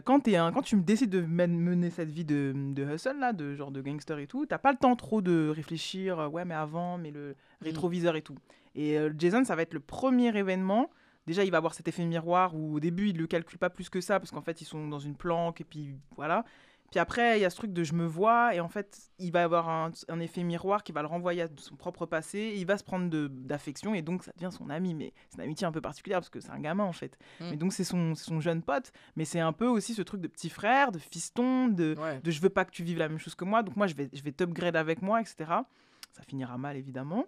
quand, 0.04 0.20
t'es 0.20 0.36
un, 0.36 0.52
quand 0.52 0.60
tu 0.60 0.76
décides 0.76 1.08
de 1.08 1.22
men- 1.22 1.58
mener 1.58 1.88
cette 1.88 2.10
vie 2.10 2.26
de, 2.26 2.52
de 2.54 2.84
hustle, 2.84 3.18
là, 3.18 3.32
de 3.32 3.54
genre 3.54 3.70
de 3.70 3.80
gangster 3.80 4.18
et 4.18 4.26
tout, 4.26 4.44
t'as 4.44 4.58
pas 4.58 4.72
le 4.72 4.78
temps 4.78 4.94
trop 4.96 5.22
de 5.22 5.48
réfléchir, 5.48 6.30
ouais, 6.30 6.44
mais 6.44 6.54
avant, 6.54 6.98
mais 6.98 7.10
le 7.10 7.34
rétroviseur 7.62 8.14
et 8.16 8.22
tout. 8.22 8.36
Et 8.74 8.98
Jason, 9.16 9.44
ça 9.44 9.56
va 9.56 9.62
être 9.62 9.72
le 9.72 9.80
premier 9.80 10.36
événement. 10.36 10.90
Déjà, 11.28 11.44
il 11.44 11.50
va 11.50 11.58
avoir 11.58 11.74
cet 11.74 11.86
effet 11.88 12.06
miroir 12.06 12.56
où 12.56 12.76
au 12.76 12.80
début, 12.80 13.10
il 13.10 13.18
le 13.18 13.26
calcule 13.26 13.58
pas 13.58 13.68
plus 13.68 13.90
que 13.90 14.00
ça, 14.00 14.18
parce 14.18 14.30
qu'en 14.30 14.40
fait, 14.40 14.62
ils 14.62 14.64
sont 14.64 14.88
dans 14.88 14.98
une 14.98 15.14
planque, 15.14 15.60
et 15.60 15.64
puis 15.64 15.94
voilà. 16.16 16.42
Puis 16.90 16.98
après, 16.98 17.38
il 17.38 17.42
y 17.42 17.44
a 17.44 17.50
ce 17.50 17.56
truc 17.56 17.74
de 17.74 17.84
je 17.84 17.92
me 17.92 18.06
vois, 18.06 18.54
et 18.54 18.60
en 18.60 18.68
fait, 18.68 18.98
il 19.18 19.30
va 19.30 19.44
avoir 19.44 19.68
un, 19.68 19.90
un 20.08 20.20
effet 20.20 20.42
miroir 20.42 20.82
qui 20.82 20.92
va 20.92 21.02
le 21.02 21.06
renvoyer 21.06 21.42
à 21.42 21.48
son 21.58 21.76
propre 21.76 22.06
passé, 22.06 22.38
et 22.38 22.56
il 22.56 22.64
va 22.64 22.78
se 22.78 22.82
prendre 22.82 23.10
d'affection, 23.28 23.92
et 23.92 24.00
donc 24.00 24.24
ça 24.24 24.32
devient 24.38 24.50
son 24.50 24.70
ami. 24.70 24.94
Mais 24.94 25.12
c'est 25.28 25.36
une 25.36 25.44
amitié 25.44 25.66
un 25.66 25.72
peu 25.72 25.82
particulière, 25.82 26.20
parce 26.20 26.30
que 26.30 26.40
c'est 26.40 26.50
un 26.50 26.60
gamin, 26.60 26.84
en 26.84 26.94
fait. 26.94 27.18
Mm. 27.40 27.44
Mais 27.50 27.56
donc, 27.58 27.74
c'est 27.74 27.84
son, 27.84 28.14
son 28.14 28.40
jeune 28.40 28.62
pote, 28.62 28.90
mais 29.16 29.26
c'est 29.26 29.40
un 29.40 29.52
peu 29.52 29.66
aussi 29.66 29.92
ce 29.92 30.00
truc 30.00 30.22
de 30.22 30.28
petit 30.28 30.48
frère, 30.48 30.90
de 30.90 30.98
fiston, 30.98 31.68
de, 31.68 31.94
Ouais. 31.98 32.20
de 32.22 32.30
je 32.30 32.40
veux 32.40 32.48
pas 32.48 32.64
que 32.64 32.70
tu 32.70 32.84
vives 32.84 32.98
la 32.98 33.10
même 33.10 33.18
chose 33.18 33.34
que 33.34 33.44
moi, 33.44 33.62
donc 33.62 33.76
moi 33.76 33.86
je 33.86 33.94
vais, 33.94 34.08
je 34.14 34.22
vais 34.22 34.32
t'upgrade 34.32 34.76
avec 34.76 35.02
moi, 35.02 35.20
etc. 35.20 35.36
Ça 36.12 36.22
finira 36.26 36.56
mal 36.56 36.78
évidemment. 36.78 37.26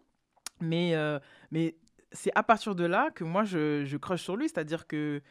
Mais, 0.60 0.94
euh, 0.94 1.18
mais 1.50 1.76
c'est 2.12 2.32
à 2.34 2.42
partir 2.42 2.74
de 2.74 2.84
là 2.84 3.10
que 3.14 3.24
moi, 3.24 3.44
je, 3.44 3.84
je 3.84 3.96
crush 3.96 4.22
sur 4.22 4.36
lui. 4.36 4.48
C'est-à-dire 4.48 4.86
que 4.86 5.22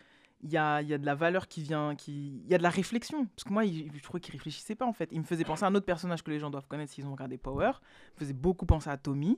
il 0.41 0.51
y 0.51 0.57
a, 0.57 0.81
y 0.81 0.93
a 0.93 0.97
de 0.97 1.05
la 1.05 1.15
valeur 1.15 1.47
qui 1.47 1.61
vient, 1.61 1.95
qui... 1.95 2.41
il 2.45 2.49
y 2.49 2.55
a 2.55 2.57
de 2.57 2.63
la 2.63 2.69
réflexion. 2.69 3.25
Parce 3.35 3.43
que 3.43 3.51
moi, 3.51 3.65
il- 3.65 3.91
je 3.93 4.01
trouvais 4.03 4.19
qu'il 4.21 4.31
réfléchissait 4.33 4.75
pas 4.75 4.85
en 4.85 4.93
fait. 4.93 5.09
Il 5.11 5.19
me 5.19 5.25
faisait 5.25 5.43
penser 5.43 5.65
à 5.65 5.67
un 5.67 5.75
autre 5.75 5.85
personnage 5.85 6.23
que 6.23 6.31
les 6.31 6.39
gens 6.39 6.49
doivent 6.49 6.67
connaître 6.67 6.93
s'ils 6.93 7.05
ont 7.05 7.11
regardé 7.11 7.37
Power. 7.37 7.71
Il 7.75 8.13
me 8.15 8.19
faisait 8.19 8.33
beaucoup 8.33 8.65
penser 8.65 8.89
à 8.89 8.97
Tommy, 8.97 9.37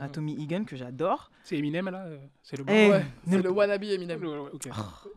à 0.00 0.08
Tommy 0.08 0.42
Egan 0.42 0.64
que 0.64 0.76
j'adore. 0.76 1.30
C'est 1.44 1.56
Eminem 1.58 1.88
là 1.90 2.04
euh, 2.06 2.18
C'est 2.42 2.56
le 2.58 2.64
Eh, 2.68 2.90
Ouais, 2.90 3.06
c'est 3.28 3.42
le 3.42 3.50
wannabe 3.50 3.84
Eminem. 3.84 4.22
Ouais, 4.22 4.38
ouais, 4.38 4.50
ok. 4.52 4.68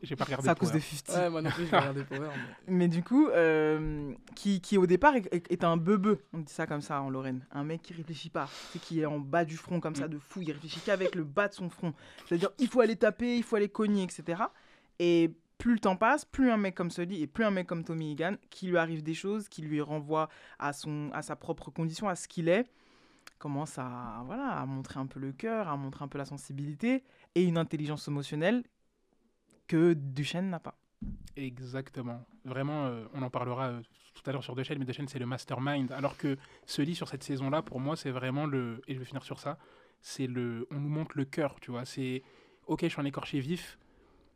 J'ai 0.04 0.16
pas 0.16 0.26
regardé. 0.26 0.44
C'est 0.46 0.50
à 0.52 0.56
cause 0.56 0.72
de 0.72 0.80
Power. 0.80 0.98
50. 1.08 1.16
Ouais, 1.18 1.30
moi 1.30 1.42
non 1.42 1.50
plus, 1.52 1.66
regarder 1.66 2.04
Power. 2.04 2.30
mais- 2.68 2.74
Mais 2.74 2.88
du 2.88 3.04
coup, 3.04 3.28
euh, 3.30 4.14
qui, 4.36 4.60
qui 4.62 4.78
au 4.78 4.86
départ 4.86 5.16
est, 5.16 5.30
est- 5.52 5.64
un 5.64 5.78
bebeu, 5.78 6.24
on 6.34 6.40
dit 6.40 6.52
ça 6.52 6.66
comme 6.68 6.82
ça 6.82 7.02
en 7.02 7.10
Lorraine, 7.10 7.46
un 7.52 7.64
mec 7.64 7.82
qui 7.84 7.94
réfléchit 7.94 8.30
pas, 8.32 8.50
c'est 8.72 8.80
qui 8.82 9.00
est 9.02 9.06
en 9.06 9.20
bas 9.20 9.46
du 9.46 9.56
front 9.58 9.80
comme 9.80 9.96
ça 9.96 10.08
de 10.08 10.18
fou, 10.18 10.42
il 10.42 10.52
réfléchit 10.52 10.80
qu'avec 10.80 11.14
le 11.16 11.24
bas 11.24 11.48
de 11.48 11.54
son 11.54 11.70
front. 11.70 11.94
C'est-à-dire 12.28 12.50
il 12.58 12.68
faut 12.68 12.82
aller 12.82 12.96
taper, 12.96 13.38
il 13.38 13.44
faut 13.44 13.56
aller 13.58 13.70
cogner, 13.70 14.04
etc. 14.04 14.42
Et 15.04 15.32
plus 15.58 15.74
le 15.74 15.80
temps 15.80 15.96
passe, 15.96 16.26
plus 16.26 16.52
un 16.52 16.58
mec 16.58 16.76
comme 16.76 16.92
celui 16.92 17.24
et 17.24 17.28
plus 17.28 17.44
un 17.44 17.50
mec 17.50 17.66
comme 17.66 17.84
Tommy 17.84 18.12
Egan, 18.12 18.36
qui 18.52 18.68
lui 18.68 18.78
arrive 18.78 19.02
des 19.02 19.16
choses, 19.16 19.50
qui 19.50 19.64
lui 19.64 19.82
renvoie 19.82 20.30
à, 20.60 20.74
son, 20.74 21.10
à 21.12 21.24
sa 21.24 21.36
propre 21.36 21.72
condition, 21.72 22.08
à 22.08 22.16
ce 22.16 22.28
qu'il 22.28 22.50
est, 22.50 22.72
commence 23.40 23.80
à, 23.80 24.22
voilà, 24.28 24.50
à 24.50 24.66
montrer 24.68 25.00
un 25.00 25.08
peu 25.08 25.20
le 25.20 25.32
cœur, 25.32 25.70
à 25.70 25.76
montrer 25.76 26.06
un 26.06 26.08
peu 26.08 26.20
la 26.20 26.26
sensibilité 26.26 27.04
et 27.34 27.44
une 27.44 27.58
intelligence 27.58 28.08
émotionnelle 28.08 28.64
que 29.68 29.94
Duchesne 29.94 30.52
n'a 30.52 30.60
pas. 30.60 30.78
Exactement. 31.36 32.24
Vraiment, 32.46 32.86
euh, 32.86 33.06
on 33.16 33.24
en 33.24 33.32
parlera 33.32 33.70
euh, 33.70 33.82
tout 34.14 34.30
à 34.30 34.34
l'heure 34.34 34.44
sur 34.44 34.56
Deschênes, 34.56 34.78
mais 34.78 34.86
Deschênes, 34.86 35.08
c'est 35.08 35.18
le 35.18 35.26
mastermind. 35.26 35.92
Alors 35.94 36.16
que 36.16 36.38
lit 36.78 36.94
sur 36.94 37.08
cette 37.08 37.24
saison-là, 37.24 37.64
pour 37.64 37.80
moi, 37.80 37.96
c'est 37.96 38.12
vraiment 38.12 38.46
le. 38.46 38.84
Et 38.88 38.94
je 38.94 39.00
vais 39.00 39.06
finir 39.06 39.24
sur 39.24 39.40
ça. 39.40 39.58
C'est 40.00 40.28
le. 40.28 40.68
On 40.70 40.80
nous 40.80 40.90
montre 40.90 41.18
le 41.18 41.26
cœur, 41.26 41.60
tu 41.60 41.72
vois. 41.72 41.86
C'est. 41.86 42.22
Ok, 42.68 42.82
je 42.84 42.90
suis 42.90 43.02
un 43.02 43.06
écorché 43.06 43.40
vif, 43.40 43.80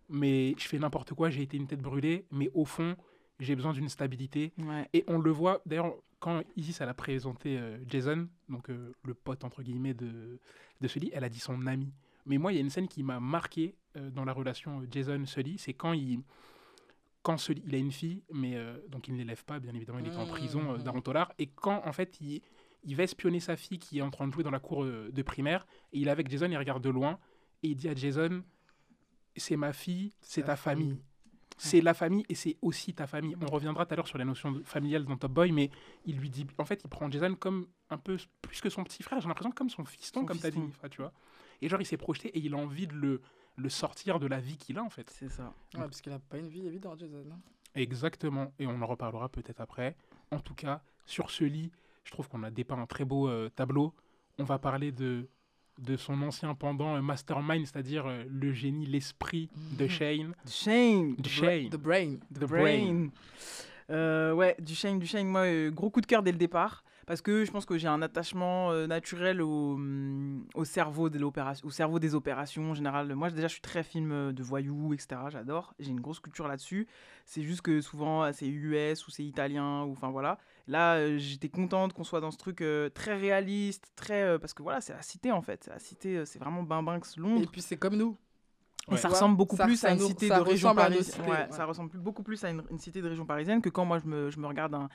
mais 0.10 0.56
je 0.58 0.68
fais 0.68 0.80
n'importe 0.80 1.14
quoi, 1.14 1.30
j'ai 1.30 1.42
été 1.44 1.58
une 1.58 1.68
tête 1.68 1.82
brûlée, 1.82 2.26
mais 2.32 2.50
au 2.54 2.66
fond, 2.66 2.96
j'ai 3.40 3.56
besoin 3.56 3.74
d'une 3.74 3.90
stabilité. 3.90 4.54
Ouais. 4.60 4.88
Et 4.94 5.04
on 5.08 5.18
le 5.20 5.32
voit, 5.32 5.62
d'ailleurs, 5.66 5.96
quand 6.20 6.42
Isis 6.56 6.80
elle 6.82 6.90
a 6.90 6.94
présenté 6.94 7.58
euh, 7.58 7.78
Jason, 7.88 8.28
donc 8.50 8.70
euh, 8.70 8.92
le 9.04 9.14
pote 9.14 9.44
entre 9.44 9.62
guillemets 9.62 9.94
de, 9.94 10.40
de 10.82 10.88
Sully, 10.88 11.12
elle 11.14 11.24
a 11.24 11.30
dit 11.30 11.40
son 11.40 11.68
ami. 11.68 11.92
Mais 12.26 12.38
moi, 12.38 12.52
il 12.52 12.56
y 12.56 12.58
a 12.58 12.62
une 12.62 12.70
scène 12.70 12.88
qui 12.88 13.04
m'a 13.04 13.20
marqué 13.20 13.76
euh, 13.98 14.10
dans 14.10 14.26
la 14.26 14.34
relation 14.34 14.82
Jason-Sully, 14.90 15.58
c'est 15.60 15.74
quand 15.74 15.94
il, 15.94 16.22
quand 17.22 17.38
Sully, 17.38 17.62
il 17.68 17.76
a 17.76 17.78
une 17.78 17.92
fille, 17.92 18.24
mais 18.32 18.56
donc 18.90 19.08
il 19.08 19.14
ne 19.14 19.20
l'élève 19.20 19.44
pas, 19.46 19.60
bien 19.60 19.74
évidemment, 19.74 20.00
il 20.00 20.08
est 20.08 20.16
en 20.16 20.26
prison 20.26 20.72
euh, 20.72 20.78
Mhm. 20.78 20.84
d'Arontolar, 20.84 21.34
et 21.38 21.48
quand 21.48 21.82
en 21.86 21.92
fait 21.92 22.20
il, 22.22 22.42
il 22.84 22.96
va 22.96 23.04
espionner 23.04 23.40
sa 23.40 23.56
fille 23.56 23.80
qui 23.80 24.00
est 24.00 24.02
en 24.02 24.12
train 24.12 24.28
de 24.28 24.34
jouer 24.34 24.44
dans 24.44 24.52
la 24.52 24.60
cour 24.60 24.86
de 24.86 25.22
primaire, 25.22 25.68
et 25.92 26.00
il 26.00 26.08
est 26.08 26.12
avec 26.12 26.30
Jason, 26.30 26.48
il 26.50 26.58
regarde 26.58 26.84
de 26.84 26.90
loin, 26.90 27.20
et 27.64 27.70
il 27.70 27.76
dit 27.76 27.90
à 27.90 27.96
Jason, 27.96 28.44
c'est 29.40 29.56
ma 29.58 29.74
fille, 29.74 30.14
c'est 30.22 30.44
Ta 30.44 30.56
famille. 30.56 30.90
famille. 30.90 31.04
C'est 31.58 31.80
la 31.80 31.94
famille 31.94 32.26
et 32.28 32.36
c'est 32.36 32.58
aussi 32.62 32.94
ta 32.94 33.08
famille. 33.08 33.34
On 33.42 33.46
reviendra 33.46 33.86
tout 33.86 33.94
à 33.94 33.96
l'heure 33.96 34.08
sur 34.08 34.18
la 34.18 34.26
notion 34.26 34.62
familiale 34.66 35.06
dans 35.06 35.16
Top 35.16 35.32
Boy, 35.32 35.54
mais 35.54 35.70
il 36.04 36.18
lui 36.18 36.30
dit, 36.30 36.46
en 36.58 36.66
fait, 36.66 36.82
il 36.84 36.90
prend 36.90 37.10
Jason 37.10 37.34
comme 37.36 37.68
un 37.90 37.98
peu 37.98 38.18
plus 38.42 38.60
que 38.60 38.70
son 38.70 38.84
petit 38.84 39.04
frère, 39.04 39.22
j'ai 39.22 39.28
l'impression 39.30 39.52
comme 39.52 39.70
son 39.70 39.86
fiston, 39.86 40.22
Son 40.22 40.26
comme 40.26 40.38
tu 40.38 40.46
as 40.46 40.52
dit, 40.52 40.60
tu 40.92 41.02
vois. 41.02 41.14
Et 41.62 41.70
genre, 41.70 41.80
il 41.80 41.86
s'est 41.86 41.96
projeté 41.96 42.28
et 42.30 42.40
il 42.40 42.54
a 42.54 42.58
envie 42.58 42.88
de 42.88 42.94
le, 42.94 43.22
le 43.56 43.70
sortir 43.70 44.20
de 44.20 44.28
la 44.28 44.42
vie 44.42 44.58
qu'il 44.58 44.78
a, 44.78 44.84
en 44.84 44.90
fait. 44.90 45.10
C'est 45.10 45.30
ça. 45.30 45.54
Ouais, 45.76 45.80
parce 45.82 46.02
qu'il 46.02 46.12
a 46.12 46.20
pas 46.20 46.38
une 46.40 46.50
vie 46.50 46.68
évidente, 46.68 47.00
Jason. 47.00 47.24
hein. 47.32 47.40
Exactement. 47.74 48.52
Et 48.60 48.68
on 48.68 48.82
en 48.82 48.86
reparlera 48.88 49.30
peut-être 49.30 49.62
après. 49.62 49.96
En 50.32 50.40
tout 50.40 50.56
cas, 50.56 50.82
sur 51.06 51.30
ce 51.32 51.46
lit, 51.46 51.72
je 52.04 52.12
trouve 52.12 52.28
qu'on 52.28 52.44
a 52.44 52.52
dépeint 52.52 52.78
un 52.78 52.86
très 52.86 53.06
beau 53.06 53.30
euh, 53.30 53.50
tableau. 53.50 53.94
On 54.40 54.44
va 54.44 54.60
parler 54.60 54.92
de, 54.92 55.30
de 55.80 55.98
son 55.98 56.22
ancien 56.22 56.56
pendant 56.56 56.96
euh, 56.96 57.02
Mastermind, 57.02 57.66
c'est-à-dire 57.66 58.06
euh, 58.08 58.24
le 58.30 58.54
génie, 58.54 58.86
l'esprit 58.86 59.50
de 59.78 59.84
Mhm. 59.86 59.90
Shane. 59.90 60.36
Shane. 60.48 61.16
De 61.18 61.28
Shane. 61.28 61.70
The 61.70 61.76
Brain. 61.78 62.16
The, 62.34 62.40
brain. 62.46 62.48
brain. 62.48 63.08
Euh, 63.92 64.34
ouais, 64.34 64.56
Duchesne, 64.60 64.98
Duchesne, 65.00 65.28
moi, 65.28 65.42
euh, 65.42 65.70
gros 65.72 65.90
coup 65.90 66.02
de 66.02 66.06
cœur 66.08 66.24
dès 66.24 66.32
le 66.32 66.38
départ. 66.38 66.84
Parce 67.06 67.22
que 67.22 67.46
je 67.46 67.52
pense 67.52 67.66
que 67.68 67.78
j'ai 67.78 67.88
un 67.88 68.02
attachement 68.02 68.72
euh, 68.72 68.88
naturel 68.88 69.40
au, 69.40 69.76
hum, 69.76 70.48
au, 70.56 70.66
cerveau 70.66 71.08
de 71.08 71.24
au 71.24 71.70
cerveau 71.70 72.00
des 72.00 72.16
opérations 72.16 72.72
en 72.72 72.74
général. 72.74 73.14
Moi, 73.14 73.30
déjà, 73.30 73.48
je 73.48 73.54
suis 73.54 73.62
très 73.62 73.84
film 73.84 74.34
de 74.34 74.44
voyous, 74.44 74.92
etc. 74.92 75.22
J'adore. 75.30 75.76
J'ai 75.78 75.92
une 75.92 76.00
grosse 76.02 76.20
culture 76.20 76.48
là-dessus. 76.48 76.88
C'est 77.26 77.44
juste 77.44 77.62
que 77.62 77.80
souvent, 77.80 78.32
c'est 78.34 78.48
US 78.48 79.06
ou 79.08 79.12
c'est 79.12 79.24
italien. 79.24 79.84
ou 79.84 79.92
Enfin, 79.92 80.10
voilà. 80.10 80.40
Là, 80.68 80.96
euh, 80.96 81.18
j'étais 81.18 81.50
contente 81.50 81.94
qu'on 81.94 82.04
soit 82.04 82.22
dans 82.22 82.32
ce 82.32 82.38
truc 82.38 82.62
euh, 82.62 82.90
très 82.90 83.16
réaliste. 83.16 83.92
très 83.96 84.24
euh, 84.24 84.40
Parce 84.40 84.54
que 84.54 84.64
voilà, 84.64 84.82
c'est 84.82 84.94
la 84.94 85.02
cité, 85.02 85.32
en 85.32 85.42
fait. 85.42 85.64
C'est 85.66 85.72
la 85.72 85.80
cité, 85.80 86.26
c'est 86.26 86.40
vraiment 86.40 86.64
Bimbinx, 86.64 87.16
Et 87.18 87.20
Londres. 87.22 87.50
puis 87.52 87.62
c'est 87.62 87.78
comme 87.78 87.96
nous. 87.96 88.18
Et 88.88 88.92
Ouais. 88.92 88.98
ça 88.98 89.10
ressemble 89.10 89.36
beaucoup 89.38 89.56
ça- 89.58 89.66
plus 89.66 89.78
ça 89.78 89.90
à 89.90 89.94
une 89.94 90.00
cité 90.00 90.30
de 90.30 90.34
région 90.40 90.74
parisienne. 90.76 91.04
cités, 91.04 91.22
Ouais, 91.22 91.30
ouais. 91.30 91.48
Ça 91.52 91.66
ressemble 91.66 91.92
beaucoup 91.98 92.22
plus 92.24 92.44
à 92.44 92.50
une, 92.52 92.64
une 92.70 92.78
cité 92.80 93.02
de 93.02 93.08
région 93.08 93.26
parisienne 93.26 93.62
que 93.62 93.70
quand 93.70 93.86
moi 93.86 93.98
je 94.00 94.06
me, 94.06 94.30
je 94.30 94.40
me 94.40 94.46
regarde 94.48 94.76
un, 94.76 94.90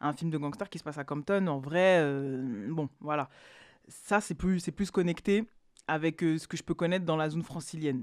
un 0.00 0.12
film 0.14 0.30
de 0.30 0.38
gangster 0.38 0.68
qui 0.70 0.78
se 0.78 0.84
passe 0.84 0.96
à 0.98 1.04
Compton. 1.04 1.46
En 1.46 1.58
vrai, 1.58 1.98
euh, 2.00 2.68
bon, 2.70 2.88
voilà. 3.00 3.28
Ça, 3.88 4.20
c'est 4.22 4.34
plus, 4.34 4.60
c'est 4.60 4.72
plus 4.72 4.90
connecté 4.90 5.44
avec 5.86 6.22
euh, 6.22 6.38
ce 6.38 6.48
que 6.48 6.56
je 6.56 6.62
peux 6.62 6.72
connaître 6.74 7.04
dans 7.04 7.16
la 7.16 7.28
zone 7.28 7.42
francilienne. 7.42 8.02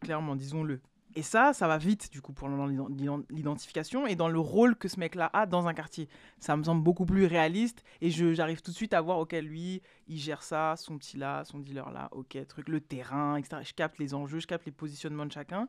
Clairement, 0.00 0.36
disons-le. 0.36 0.80
Et 1.18 1.22
ça, 1.22 1.52
ça 1.52 1.66
va 1.66 1.78
vite, 1.78 2.12
du 2.12 2.20
coup, 2.20 2.32
pour 2.32 2.48
l'ident- 2.48 2.86
l'ident- 2.86 3.24
l'identification 3.28 4.06
et 4.06 4.14
dans 4.14 4.28
le 4.28 4.38
rôle 4.38 4.76
que 4.76 4.86
ce 4.86 5.00
mec-là 5.00 5.28
a 5.32 5.46
dans 5.46 5.66
un 5.66 5.74
quartier. 5.74 6.08
Ça 6.38 6.56
me 6.56 6.62
semble 6.62 6.80
beaucoup 6.84 7.06
plus 7.06 7.26
réaliste 7.26 7.82
et 8.00 8.08
j'arrive 8.08 8.62
tout 8.62 8.70
de 8.70 8.76
suite 8.76 8.94
à 8.94 9.00
voir, 9.00 9.18
ok, 9.18 9.32
lui, 9.42 9.82
il 10.06 10.16
gère 10.16 10.44
ça, 10.44 10.74
son 10.76 10.96
petit 10.96 11.16
là, 11.16 11.42
son 11.44 11.58
dealer 11.58 11.90
là, 11.90 12.08
ok, 12.12 12.38
truc, 12.46 12.68
le 12.68 12.80
terrain, 12.80 13.34
etc. 13.36 13.62
Je 13.64 13.72
capte 13.74 13.98
les 13.98 14.14
enjeux, 14.14 14.38
je 14.38 14.46
capte 14.46 14.64
les 14.66 14.70
positionnements 14.70 15.26
de 15.26 15.32
chacun. 15.32 15.66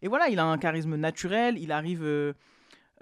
Et 0.00 0.06
voilà, 0.06 0.28
il 0.28 0.38
a 0.38 0.44
un 0.44 0.58
charisme 0.58 0.94
naturel, 0.94 1.58
il 1.58 1.72
arrive. 1.72 2.04
euh, 2.04 2.32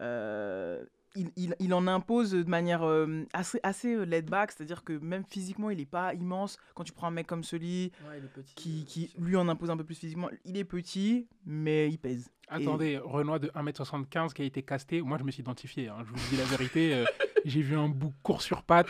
euh, 0.01 0.83
il, 1.15 1.31
il- 1.37 1.55
il 1.61 1.75
en 1.75 1.87
impose 1.87 2.33
de 2.33 2.43
manière 2.49 2.83
euh, 2.83 3.25
assez, 3.33 3.61
assez 3.63 3.95
euh, 3.95 4.05
laid 4.05 4.23
back, 4.29 4.53
c'est-à-dire 4.53 4.83
que 4.85 4.95
même 4.95 5.25
physiquement, 5.29 5.71
il 5.71 5.79
n'est 5.79 5.85
pas 5.87 6.15
immense. 6.15 6.57
Quand 6.75 6.85
tu 6.85 6.93
prends 6.93 7.09
un 7.09 7.11
mec 7.13 7.27
comme 7.27 7.45
celui 7.45 7.93
Ouais, 8.09 8.19
il 8.19 8.25
est 8.25 8.29
petit. 8.29 8.55
qui, 8.55 8.81
euh, 8.81 8.85
qui 8.87 9.11
lui 9.19 9.37
en 9.37 9.49
impose 9.49 9.71
un 9.71 9.77
peu 9.77 9.85
plus 9.85 9.95
physiquement, 9.95 10.29
il 10.45 10.57
est 10.57 10.65
petit, 10.65 11.27
mais 11.47 11.89
il 11.89 11.99
pèse. 11.99 12.31
Attendez, 12.49 12.99
Renoir 12.99 13.41
de 13.41 13.49
1m75 13.49 14.33
qui 14.35 14.43
a 14.43 14.45
été 14.45 14.63
casté, 14.63 15.01
moi 15.01 15.17
je 15.19 15.25
me 15.25 15.31
suis 15.31 15.41
identifié, 15.43 15.89
hein, 15.89 15.97
je 16.05 16.11
vous 16.11 16.29
dis 16.31 16.37
la 16.37 16.45
vérité, 16.45 16.95
euh, 16.95 17.05
j'ai 17.45 17.63
vu 17.63 17.77
un 17.77 17.89
bout 17.89 18.13
court 18.23 18.43
sur 18.43 18.63
patte, 18.63 18.89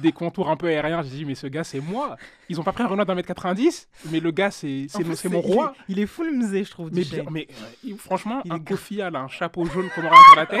des 0.00 0.12
contours 0.12 0.48
un 0.50 0.56
peu 0.56 0.66
aériens, 0.68 1.02
j'ai 1.02 1.10
dit 1.10 1.24
mais 1.24 1.34
ce 1.34 1.46
gars 1.46 1.64
c'est 1.64 1.80
moi. 1.80 2.16
Ils 2.50 2.58
ont 2.58 2.62
pas 2.64 2.72
pris 2.72 2.82
un 2.82 2.86
Renoir 2.86 3.04
d'un 3.06 3.14
mètre 3.14 3.28
90, 3.28 3.88
mais 4.10 4.20
le 4.20 4.30
gars 4.30 4.50
c'est 4.50 4.86
mon, 5.28 5.28
mon 5.28 5.40
il 5.40 5.50
est- 5.50 5.54
roi. 5.54 5.74
Il 5.88 5.98
est, 5.98 6.06
full 6.06 6.30
je 6.64 6.70
trouve. 6.70 6.88
Mais, 6.92 7.02
Duchesne. 7.02 7.20
bien- 7.22 7.30
mais 7.30 7.46
euh, 7.50 7.66
il- 7.84 7.98
franchement, 7.98 8.40
Il 8.44 8.52
un 8.52 8.58
un 9.14 9.28
chapeau 9.28 9.64
jaune 9.66 9.88
comorien 9.94 10.18
sur 10.30 10.36
la 10.36 10.46
tête, 10.46 10.60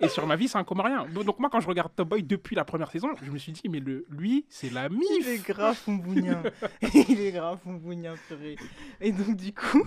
et 0.00 0.08
sur 0.08 0.26
ma 0.26 0.36
vie 0.36 0.48
c'est 0.48 0.58
un 0.58 0.64
comorien. 0.64 1.06
Donc, 1.12 1.24
donc 1.24 1.38
moi 1.38 1.48
quand 1.50 1.60
je 1.60 1.66
regarde 1.68 1.92
Top 1.94 2.08
Boy 2.08 2.22
depuis 2.22 2.54
la 2.56 2.64
première 2.64 2.90
saison, 2.90 3.08
je 3.22 3.30
me 3.30 3.38
suis 3.38 3.52
dit 3.52 3.62
mais 3.70 3.80
le, 3.80 4.04
lui 4.10 4.44
c'est 4.48 4.70
la 4.70 4.86
Il 4.86 4.98
mif. 4.98 5.28
est 5.28 5.38
grave 5.46 5.76
fumbounien. 5.76 6.42
il 6.94 7.20
est 7.20 7.32
grave 7.32 7.58
fumbounien, 7.64 8.14
purée. 8.28 8.56
Et 9.00 9.12
donc, 9.12 9.36
du 9.36 9.52
coup, 9.54 9.82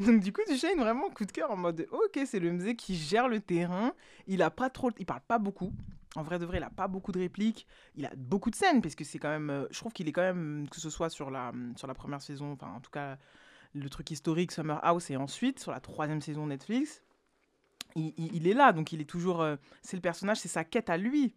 donc, 0.00 0.20
du 0.20 0.32
coup, 0.32 0.40
Duchesne, 0.48 0.78
vraiment 0.78 1.10
coup 1.10 1.24
de 1.24 1.32
cœur 1.32 1.50
en 1.50 1.56
mode 1.56 1.86
ok, 1.90 2.20
c'est 2.24 2.38
le 2.40 2.50
mzé 2.52 2.74
qui 2.76 2.94
gère 2.96 3.28
le 3.28 3.40
terrain. 3.40 3.92
Il 4.26 4.42
a 4.42 4.50
pas 4.50 4.70
trop. 4.70 4.90
Il 4.98 5.06
parle 5.06 5.20
pas 5.26 5.38
beaucoup. 5.38 5.72
En 6.18 6.22
vrai 6.22 6.38
de 6.38 6.44
vrai, 6.46 6.58
il 6.58 6.62
a 6.64 6.70
pas 6.70 6.88
beaucoup 6.88 7.12
de 7.12 7.18
répliques. 7.20 7.66
Il 7.94 8.04
a 8.04 8.10
beaucoup 8.16 8.50
de 8.50 8.56
scènes, 8.56 8.82
parce 8.82 8.94
que 8.96 9.04
c'est 9.04 9.18
quand 9.18 9.28
même. 9.28 9.50
euh, 9.50 9.66
Je 9.70 9.78
trouve 9.78 9.92
qu'il 9.92 10.08
est 10.08 10.12
quand 10.12 10.22
même, 10.22 10.66
que 10.70 10.80
ce 10.80 10.90
soit 10.90 11.10
sur 11.10 11.30
la, 11.30 11.52
sur 11.76 11.86
la 11.86 11.94
première 11.94 12.20
saison, 12.20 12.52
enfin, 12.52 12.72
en 12.74 12.80
tout 12.80 12.90
cas, 12.90 13.16
le 13.74 13.88
truc 13.88 14.10
historique 14.10 14.50
Summer 14.50 14.80
House, 14.82 15.10
et 15.10 15.16
ensuite, 15.16 15.60
sur 15.60 15.70
la 15.70 15.80
troisième 15.80 16.20
saison 16.20 16.46
Netflix, 16.46 17.02
il, 17.94 18.12
il- 18.16 18.34
il 18.34 18.46
est 18.48 18.54
là. 18.54 18.72
Donc, 18.72 18.92
il 18.92 19.00
est 19.00 19.04
toujours. 19.08 19.42
euh, 19.42 19.56
c'est 19.82 19.96
le 19.96 20.00
personnage, 20.02 20.38
c'est 20.38 20.48
sa 20.48 20.64
quête 20.64 20.90
à 20.90 20.96
lui. 20.96 21.34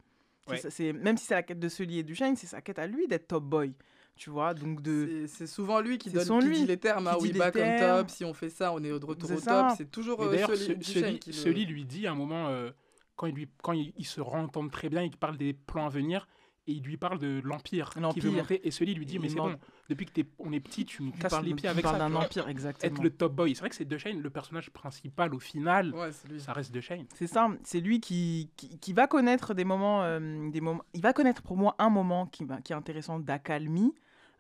C'est 0.48 0.52
Ouais. 0.52 0.58
ça- 0.58 0.70
c'est 0.72 0.94
même 0.94 1.18
si 1.18 1.26
c'est 1.26 1.36
la 1.36 1.44
quête 1.44 1.60
de 1.60 1.70
Sully 1.70 2.00
et 2.00 2.04
Duchesne, 2.04 2.36
c'est 2.36 2.48
sa 2.48 2.62
quête 2.62 2.80
à 2.80 2.88
lui 2.88 3.08
d'être 3.08 3.28
top 3.28 3.44
boy. 3.44 3.74
Tu 4.16 4.30
vois, 4.32 4.54
donc 4.56 4.82
de. 4.82 5.26
C'est 5.28 5.28
c'est 5.28 5.48
souvent 5.48 5.80
lui 5.80 5.98
qui 6.00 6.10
donne 6.10 6.28
qui 6.42 6.48
lui 6.48 6.58
dit 6.58 6.66
les 6.66 6.78
termes. 6.78 7.06
qui 7.06 7.10
Ah, 7.12 7.18
les 7.22 7.32
back 7.40 7.56
on 7.56 7.60
termes. 7.60 8.00
top. 8.00 8.10
Si 8.10 8.26
on 8.26 8.34
fait 8.34 8.50
ça, 8.50 8.74
on 8.74 8.84
est 8.84 8.90
de 8.90 9.06
retour 9.06 9.30
C'est 9.30 9.36
au 9.36 9.40
ça. 9.40 9.68
top. 9.70 9.78
C'est 9.78 9.92
toujours 9.92 10.22
euh, 10.24 10.32
d'ailleurs, 10.32 10.50
Sully- 10.50 10.66
ce- 10.66 10.74
Duchesne 10.74 11.04
Sully, 11.06 11.20
qui 11.20 11.30
le- 11.32 11.36
Sully 11.36 11.66
lui 11.66 11.86
dit 11.86 12.08
à 12.08 12.12
un 12.12 12.16
moment, 12.16 12.48
euh, 12.50 12.72
quand, 13.16 13.28
il 13.28 13.36
lui, 13.36 13.50
quand 13.62 13.74
il, 13.74 13.94
ils 13.98 14.06
se 14.06 14.22
entendent 14.22 14.72
très 14.72 14.90
bien, 14.90 15.04
il 15.04 15.16
parle 15.18 15.38
des 15.38 15.54
plans 15.54 15.86
à 15.86 15.90
venir, 15.90 16.28
et 16.68 16.74
il 16.74 16.84
lui 16.84 16.96
parle 16.96 17.18
de 17.18 17.42
l'Empire 17.44 17.90
qui 17.90 17.96
veut 17.98 18.02
L'Empire. 18.04 18.34
monter. 18.34 18.68
Et 18.68 18.72
Sully 18.72 18.94
lui 18.94 19.06
dit, 19.08 19.16
Il 19.16 19.22
mais 19.22 19.30
c'est 19.30 19.36
bon, 19.36 19.56
depuis 19.90 20.06
que 20.06 20.12
t'es- 20.12 20.28
on 20.38 20.54
est 20.54 20.60
petit, 20.60 20.86
tu 20.86 21.02
nous 21.02 21.12
tu 21.12 21.18
casses 21.18 21.42
les 21.42 21.50
de- 21.50 21.56
pieds 21.56 21.68
avec 21.68 21.84
ça. 21.86 21.98
d'un 21.98 22.14
empire, 22.14 22.48
exactement. 22.48 22.94
Être 22.94 23.02
le 23.02 23.10
top 23.10 23.34
boy. 23.34 23.56
C'est 23.56 23.62
vrai 23.62 23.70
que 23.70 23.76
c'est 23.76 23.84
Duchesne, 23.86 24.22
le 24.22 24.30
personnage 24.30 24.70
principal 24.70 25.34
au 25.34 25.40
final, 25.40 25.92
Ouais, 25.96 26.12
c'est 26.12 26.28
lui. 26.30 26.40
ça 26.40 26.54
reste 26.54 26.72
Duchesne. 26.72 27.08
C'est 27.16 27.26
ça, 27.26 27.50
c'est 27.64 27.80
lui 27.80 28.00
qui, 28.00 28.52
qui, 28.58 28.78
qui 28.78 28.94
va 28.94 29.08
connaître 29.08 29.56
des 29.56 29.64
moments, 29.66 30.04
euh, 30.04 30.50
des 30.52 30.62
moments. 30.62 30.84
Il 30.94 31.02
va 31.02 31.14
connaître 31.14 31.42
pour 31.42 31.58
moi 31.58 31.76
un 31.80 31.90
moment 31.90 32.28
qui, 32.28 32.46
qui 32.64 32.74
est 32.74 32.76
intéressant 32.76 33.20
d'accalmie, 33.20 33.96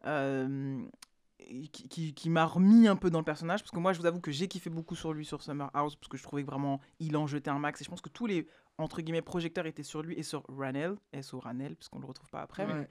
euh, 0.05 0.79
qui, 1.73 2.13
qui 2.13 2.29
m'a 2.29 2.45
remis 2.45 2.88
un 2.88 2.95
peu 2.95 3.10
dans 3.10 3.19
le 3.19 3.25
personnage. 3.25 3.62
Parce 3.62 3.71
que 3.71 3.79
moi, 3.79 3.93
je 3.93 3.99
vous 3.99 4.05
avoue 4.05 4.19
que 4.21 4.31
j'ai 4.31 4.47
kiffé 4.47 4.69
beaucoup 4.69 4.95
sur 4.95 5.12
lui 5.12 5.25
sur 5.25 5.41
Summer 5.41 5.69
House, 5.73 5.95
parce 5.95 6.07
que 6.07 6.17
je 6.17 6.23
trouvais 6.23 6.43
que 6.43 6.47
vraiment 6.49 6.79
il 6.99 7.17
en 7.17 7.27
jetait 7.27 7.49
un 7.49 7.60
max. 7.60 7.81
Et 7.81 7.84
je 7.84 7.89
pense 7.89 8.01
que 8.01 8.10
tous 8.10 8.27
les 8.27 8.47
entre 8.82 9.02
guillemets 9.02 9.22
projecteurs 9.22 9.65
étaient 9.65 9.84
sur 9.84 10.02
lui 10.02 10.15
et 10.15 10.24
sur 10.24 10.44
Ranel, 10.48 10.96
S.O. 11.13 11.39
Ranel, 11.39 11.76
parce 11.76 11.89
qu'on 11.89 12.00
le 12.00 12.06
retrouve 12.08 12.30
pas 12.30 12.41
après. 12.41 12.65
mais. 12.65 12.88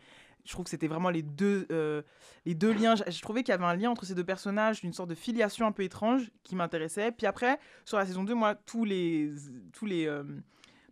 Je 0.47 0.53
trouve 0.53 0.65
que 0.65 0.71
c'était 0.71 0.89
vraiment 0.89 1.11
les 1.11 1.21
deux, 1.23 1.67
euh, 1.71 2.01
les 2.47 2.55
deux 2.55 2.73
liens. 2.73 2.97
Je, 2.97 3.03
je 3.11 3.21
trouvais 3.21 3.43
qu'il 3.43 3.53
y 3.53 3.55
avait 3.55 3.67
un 3.67 3.77
lien 3.77 3.91
entre 3.91 4.07
ces 4.07 4.15
deux 4.15 4.25
personnages, 4.25 4.83
une 4.83 4.95
sorte 4.95 5.11
de 5.11 5.15
filiation 5.15 5.67
un 5.67 5.73
peu 5.73 5.83
étrange 5.83 6.31
qui 6.45 6.57
m'intéressait. 6.57 7.13
Puis 7.13 7.27
après, 7.27 7.59
sur 7.85 7.99
la 7.99 8.07
saison 8.07 8.25
2, 8.25 8.35
moi, 8.35 8.55
tous 8.55 8.87
les, 8.87 9.31
tous 9.75 9.85
les, 9.85 10.07
euh, 10.07 10.25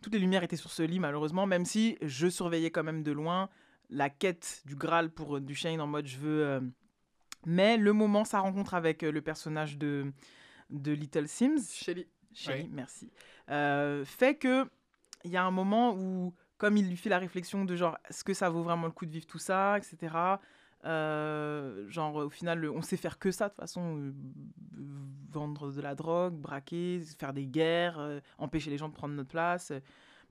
toutes 0.03 0.13
les 0.13 0.19
lumières 0.19 0.43
étaient 0.43 0.57
sur 0.57 0.71
ce 0.71 0.83
lit, 0.83 0.99
malheureusement, 1.01 1.47
même 1.47 1.65
si 1.65 1.97
je 2.03 2.29
surveillais 2.29 2.71
quand 2.71 2.85
même 2.85 3.03
de 3.03 3.11
loin 3.11 3.49
la 3.89 4.11
quête 4.11 4.61
du 4.67 4.77
Graal 4.77 5.09
pour 5.11 5.39
euh, 5.39 5.41
Duchesne 5.41 5.81
en 5.81 5.87
mode 5.87 6.07
je 6.07 6.19
veux. 6.19 6.45
euh, 6.45 6.61
Mais 7.47 7.79
le 7.79 7.95
moment, 7.95 8.25
sa 8.27 8.41
rencontre 8.41 8.75
avec 8.75 9.03
euh, 9.03 9.11
le 9.11 9.23
personnage 9.23 9.79
de, 9.79 10.13
de 10.69 10.93
Little 10.93 11.27
Sims, 11.27 11.63
Shelly. 11.73 12.07
Ouais. 12.49 12.69
merci. 12.71 13.11
Euh, 13.49 14.05
fait 14.05 14.35
que 14.35 14.69
il 15.25 15.31
y 15.31 15.37
a 15.37 15.45
un 15.45 15.51
moment 15.51 15.95
où, 15.97 16.35
comme 16.57 16.77
il 16.77 16.89
lui 16.89 16.97
fait 16.97 17.09
la 17.09 17.19
réflexion 17.19 17.65
de 17.65 17.77
genre, 17.77 17.97
est-ce 18.09 18.25
que 18.25 18.35
ça 18.35 18.49
vaut 18.49 18.63
vraiment 18.63 18.87
le 18.87 18.93
coup 18.93 19.07
de 19.07 19.11
vivre 19.11 19.27
tout 19.27 19.39
ça, 19.39 19.79
etc. 19.79 20.15
euh, 20.85 21.89
genre, 21.89 22.17
au 22.17 22.31
final, 22.31 22.69
on 22.69 22.83
sait 22.83 22.97
faire 22.97 23.19
que 23.19 23.31
ça, 23.31 23.47
de 23.47 23.51
toute 23.51 23.61
façon, 23.61 23.99
euh, 23.99 24.13
vendre 25.31 25.73
de 25.73 25.81
la 25.81 25.95
drogue, 25.95 26.35
braquer, 26.35 27.01
faire 27.19 27.33
des 27.33 27.47
guerres, 27.47 27.99
euh, 27.99 28.21
empêcher 28.39 28.71
les 28.71 28.79
gens 28.79 28.89
de 28.89 28.95
prendre 28.95 29.15
notre 29.15 29.31
place, 29.31 29.73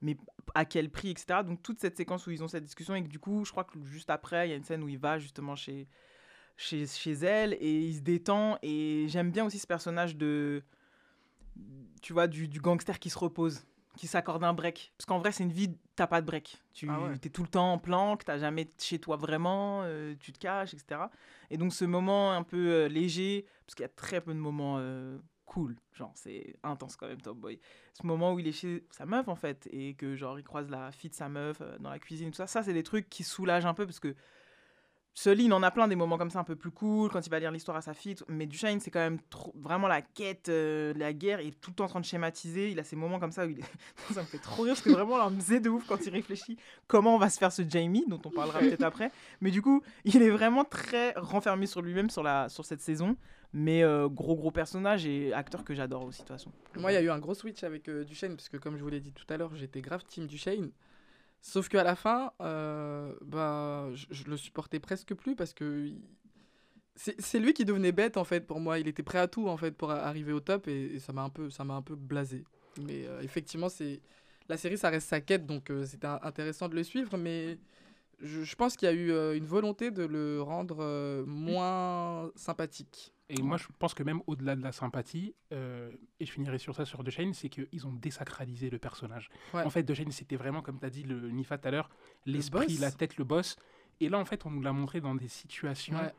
mais 0.00 0.16
à 0.54 0.64
quel 0.64 0.90
prix, 0.90 1.10
etc. 1.10 1.40
Donc, 1.44 1.62
toute 1.62 1.80
cette 1.80 1.96
séquence 1.96 2.26
où 2.26 2.30
ils 2.30 2.42
ont 2.42 2.48
cette 2.48 2.64
discussion, 2.64 2.94
et 2.94 3.02
que 3.02 3.08
du 3.08 3.18
coup, 3.18 3.44
je 3.44 3.50
crois 3.50 3.64
que 3.64 3.78
juste 3.84 4.10
après, 4.10 4.48
il 4.48 4.50
y 4.50 4.54
a 4.54 4.56
une 4.56 4.64
scène 4.64 4.82
où 4.82 4.88
il 4.88 4.98
va 4.98 5.18
justement 5.18 5.54
chez, 5.56 5.88
chez, 6.56 6.86
chez 6.86 7.12
elle, 7.12 7.54
et 7.54 7.80
il 7.80 7.94
se 7.96 8.00
détend, 8.00 8.58
et 8.62 9.06
j'aime 9.08 9.30
bien 9.30 9.44
aussi 9.44 9.58
ce 9.58 9.66
personnage 9.66 10.16
de 10.16 10.62
tu 12.00 12.12
vois, 12.12 12.28
du 12.28 12.60
gangster 12.60 12.98
qui 12.98 13.10
se 13.10 13.18
repose, 13.18 13.64
qui 13.98 14.06
s'accorde 14.06 14.44
un 14.44 14.54
break. 14.54 14.92
Parce 14.96 15.06
qu'en 15.06 15.18
vrai, 15.18 15.32
c'est 15.32 15.42
une 15.42 15.52
vie, 15.52 15.76
t'as 15.96 16.06
pas 16.06 16.20
de 16.20 16.26
break. 16.26 16.62
Tu 16.72 16.88
Ah 16.88 17.00
ouais. 17.00 17.14
es 17.14 17.28
tout 17.28 17.42
le 17.42 17.48
temps 17.48 17.72
en 17.72 17.78
planque, 17.78 18.24
t'as 18.24 18.38
jamais 18.38 18.70
chez 18.78 18.98
toi 19.00 19.16
vraiment, 19.16 19.82
euh, 19.82 20.14
tu 20.20 20.32
te 20.32 20.38
caches, 20.38 20.72
etc. 20.72 21.00
Et 21.50 21.56
donc, 21.58 21.74
ce 21.74 21.84
moment 21.84 22.32
un 22.32 22.44
peu 22.44 22.56
euh, 22.56 22.88
léger, 22.88 23.44
parce 23.66 23.74
qu'il 23.74 23.82
y 23.82 23.86
a 23.86 23.90
très 23.90 24.20
peu 24.20 24.32
de 24.32 24.38
moments 24.38 24.76
euh, 24.78 25.18
cool, 25.46 25.74
genre, 25.92 26.12
c'est 26.14 26.54
intense 26.62 26.94
quand 26.94 27.08
même, 27.08 27.20
Top 27.20 27.38
Boy. 27.38 27.58
Ce 28.00 28.06
moment 28.06 28.32
où 28.32 28.38
il 28.38 28.46
est 28.46 28.52
chez 28.52 28.86
sa 28.90 29.04
meuf, 29.04 29.26
en 29.26 29.34
fait, 29.34 29.68
et 29.72 29.94
que, 29.94 30.14
genre, 30.14 30.38
il 30.38 30.44
croise 30.44 30.70
la 30.70 30.92
fille 30.92 31.10
de 31.10 31.16
sa 31.16 31.28
meuf 31.28 31.60
dans 31.80 31.90
la 31.90 31.98
cuisine, 31.98 32.30
tout 32.30 32.36
ça, 32.36 32.46
ça, 32.46 32.62
c'est 32.62 32.74
des 32.74 32.84
trucs 32.84 33.10
qui 33.10 33.24
soulagent 33.24 33.66
un 33.66 33.74
peu, 33.74 33.84
parce 33.84 33.98
que 34.00 34.14
Sully, 35.18 35.46
il 35.46 35.52
en 35.52 35.64
a 35.64 35.72
plein 35.72 35.88
des 35.88 35.96
moments 35.96 36.16
comme 36.16 36.30
ça 36.30 36.38
un 36.38 36.44
peu 36.44 36.54
plus 36.54 36.70
cool 36.70 37.10
quand 37.10 37.26
il 37.26 37.28
va 37.28 37.40
lire 37.40 37.50
l'histoire 37.50 37.76
à 37.76 37.82
sa 37.82 37.92
fille. 37.92 38.14
Mais 38.28 38.46
Duchesne, 38.46 38.78
c'est 38.78 38.92
quand 38.92 39.00
même 39.00 39.18
trop, 39.30 39.52
vraiment 39.56 39.88
la 39.88 40.00
quête, 40.00 40.48
euh, 40.48 40.94
la 40.96 41.12
guerre. 41.12 41.40
Il 41.40 41.48
est 41.48 41.60
tout 41.60 41.70
le 41.70 41.74
temps 41.74 41.86
en 41.86 41.88
train 41.88 41.98
de 41.98 42.04
schématiser. 42.04 42.70
Il 42.70 42.78
a 42.78 42.84
ces 42.84 42.94
moments 42.94 43.18
comme 43.18 43.32
ça 43.32 43.44
où 43.44 43.50
il 43.50 43.58
est... 43.58 43.64
ça 44.14 44.20
me 44.20 44.26
fait 44.26 44.38
trop 44.38 44.62
rire 44.62 44.74
parce 44.74 44.82
que 44.82 44.90
vraiment, 44.90 45.18
là, 45.18 45.28
me 45.28 45.40
faisait 45.40 45.58
de 45.58 45.70
ouf 45.70 45.84
quand 45.88 46.06
il 46.06 46.10
réfléchit 46.10 46.56
comment 46.86 47.16
on 47.16 47.18
va 47.18 47.30
se 47.30 47.38
faire 47.40 47.50
ce 47.50 47.62
Jamie, 47.68 48.04
dont 48.06 48.20
on 48.26 48.30
parlera 48.30 48.60
peut-être 48.60 48.82
après. 48.84 49.10
Mais 49.40 49.50
du 49.50 49.60
coup, 49.60 49.82
il 50.04 50.22
est 50.22 50.30
vraiment 50.30 50.62
très 50.62 51.14
renfermé 51.16 51.66
sur 51.66 51.82
lui-même 51.82 52.10
sur, 52.10 52.22
la, 52.22 52.48
sur 52.48 52.64
cette 52.64 52.80
saison. 52.80 53.16
Mais 53.52 53.82
euh, 53.82 54.08
gros, 54.08 54.36
gros 54.36 54.52
personnage 54.52 55.04
et 55.04 55.32
acteur 55.32 55.64
que 55.64 55.74
j'adore 55.74 56.04
aussi, 56.04 56.20
de 56.20 56.26
toute 56.28 56.36
façon. 56.36 56.52
Moi, 56.76 56.92
il 56.92 56.94
y 56.94 56.98
a 56.98 57.02
eu 57.02 57.10
un 57.10 57.18
gros 57.18 57.34
switch 57.34 57.64
avec 57.64 57.88
euh, 57.88 58.04
Duchesne, 58.04 58.36
parce 58.36 58.48
que 58.48 58.56
comme 58.56 58.76
je 58.76 58.84
vous 58.84 58.90
l'ai 58.90 59.00
dit 59.00 59.10
tout 59.10 59.26
à 59.30 59.36
l'heure, 59.36 59.56
j'étais 59.56 59.80
grave 59.80 60.04
team 60.04 60.28
Duchesne. 60.28 60.70
Sauf 61.40 61.68
qu'à 61.68 61.84
la 61.84 61.94
fin, 61.94 62.32
bah, 62.40 63.88
je, 63.92 64.24
le 64.24 64.36
supportais 64.36 64.80
presque 64.80 65.14
plus 65.14 65.36
parce 65.36 65.54
que 65.54 65.92
c'est 66.96 67.38
lui 67.38 67.52
qui 67.54 67.64
devenait 67.64 67.92
bête 67.92 68.16
en 68.16 68.24
fait 68.24 68.46
pour 68.46 68.60
moi. 68.60 68.78
Il 68.78 68.88
était 68.88 69.02
prêt 69.02 69.18
à 69.18 69.28
tout 69.28 69.48
en 69.48 69.56
fait 69.56 69.70
pour 69.72 69.90
arriver 69.90 70.32
au 70.32 70.40
top 70.40 70.68
et, 70.68 70.98
ça 70.98 71.12
m'a 71.12 71.22
un 71.22 71.30
peu, 71.30 71.50
ça 71.50 71.64
m'a 71.64 71.80
peu 71.82 71.94
blasé. 71.94 72.44
Mais 72.82 73.06
euh, 73.06 73.20
effectivement, 73.22 73.68
c'est 73.68 74.00
la 74.48 74.56
série, 74.56 74.78
ça 74.78 74.90
reste 74.90 75.08
sa 75.08 75.20
quête, 75.20 75.46
donc 75.46 75.70
euh, 75.70 75.84
c'était 75.84 76.06
intéressant 76.06 76.68
de 76.68 76.74
le 76.74 76.82
suivre. 76.82 77.16
Mais 77.16 77.58
je, 78.20 78.42
je 78.42 78.56
pense 78.56 78.76
qu'il 78.76 78.86
y 78.86 78.90
a 78.90 78.94
eu 78.94 79.36
une 79.36 79.46
volonté 79.46 79.90
de 79.90 80.04
le 80.04 80.42
rendre 80.42 81.24
moins 81.26 82.30
sympathique. 82.34 83.12
Et 83.30 83.42
moi, 83.42 83.56
je 83.58 83.66
pense 83.78 83.92
que 83.92 84.02
même 84.02 84.22
au-delà 84.26 84.56
de 84.56 84.62
la 84.62 84.72
sympathie, 84.72 85.34
euh, 85.52 85.90
et 86.18 86.24
je 86.24 86.32
finirai 86.32 86.56
sur 86.58 86.74
ça 86.74 86.84
sur 86.86 87.04
Duchesne, 87.04 87.34
c'est 87.34 87.50
qu'ils 87.50 87.86
ont 87.86 87.92
désacralisé 87.92 88.70
le 88.70 88.78
personnage. 88.78 89.28
Ouais. 89.52 89.62
En 89.64 89.70
fait, 89.70 89.82
Duchesne, 89.82 90.10
c'était 90.12 90.36
vraiment, 90.36 90.62
comme 90.62 90.78
tu 90.80 90.86
as 90.86 90.90
dit, 90.90 91.02
le 91.02 91.30
Nifa 91.30 91.58
tout 91.58 91.68
à 91.68 91.70
l'heure, 91.70 91.90
l'esprit, 92.24 92.66
boss. 92.66 92.80
la 92.80 92.90
tête, 92.90 93.16
le 93.18 93.24
boss. 93.24 93.56
Et 94.00 94.08
là, 94.08 94.18
en 94.18 94.24
fait, 94.24 94.46
on 94.46 94.50
nous 94.50 94.62
l'a 94.62 94.72
montré 94.72 95.00
dans 95.02 95.14
des 95.14 95.28
situations. 95.28 95.96
Ouais. 95.96 96.12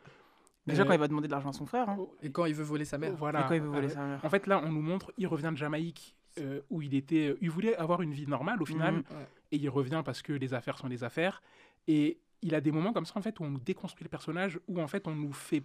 Déjà, 0.67 0.83
Euh, 0.83 0.85
quand 0.85 0.93
il 0.93 0.99
va 0.99 1.07
demander 1.07 1.27
de 1.27 1.31
l'argent 1.31 1.49
à 1.49 1.53
son 1.53 1.65
frère. 1.65 1.89
hein. 1.89 1.97
Et 2.21 2.31
quand 2.31 2.45
il 2.45 2.53
veut 2.53 2.63
voler 2.63 2.85
sa 2.85 2.97
mère. 2.99 3.15
Voilà. 3.15 3.41
Et 3.41 3.47
quand 3.47 3.53
il 3.55 3.61
veut 3.61 3.69
voler 3.69 3.87
Euh, 3.87 3.93
sa 3.93 4.05
mère. 4.05 4.23
En 4.23 4.29
fait, 4.29 4.45
là, 4.45 4.61
on 4.63 4.71
nous 4.71 4.81
montre, 4.81 5.11
il 5.17 5.25
revient 5.25 5.49
de 5.51 5.57
Jamaïque, 5.57 6.15
euh, 6.39 6.61
où 6.69 6.81
il 6.83 6.93
était, 6.93 7.35
il 7.41 7.49
voulait 7.49 7.75
avoir 7.77 8.03
une 8.03 8.13
vie 8.13 8.27
normale 8.27 8.61
au 8.61 8.65
final, 8.65 8.95
Mhm. 8.95 8.99
Ouais. 9.17 9.27
et 9.53 9.55
il 9.57 9.69
revient 9.69 10.03
parce 10.05 10.21
que 10.21 10.33
les 10.33 10.53
affaires 10.53 10.77
sont 10.77 10.87
les 10.87 11.03
affaires. 11.03 11.41
Et 11.87 12.19
il 12.43 12.53
a 12.53 12.61
des 12.61 12.71
moments 12.71 12.93
comme 12.93 13.05
ça, 13.05 13.13
en 13.17 13.21
fait, 13.21 13.39
où 13.39 13.43
on 13.45 13.49
nous 13.49 13.59
déconstruit 13.59 14.03
le 14.03 14.09
personnage, 14.09 14.59
où 14.67 14.79
en 14.79 14.87
fait, 14.87 15.07
on 15.07 15.15
nous 15.15 15.33
fait, 15.33 15.63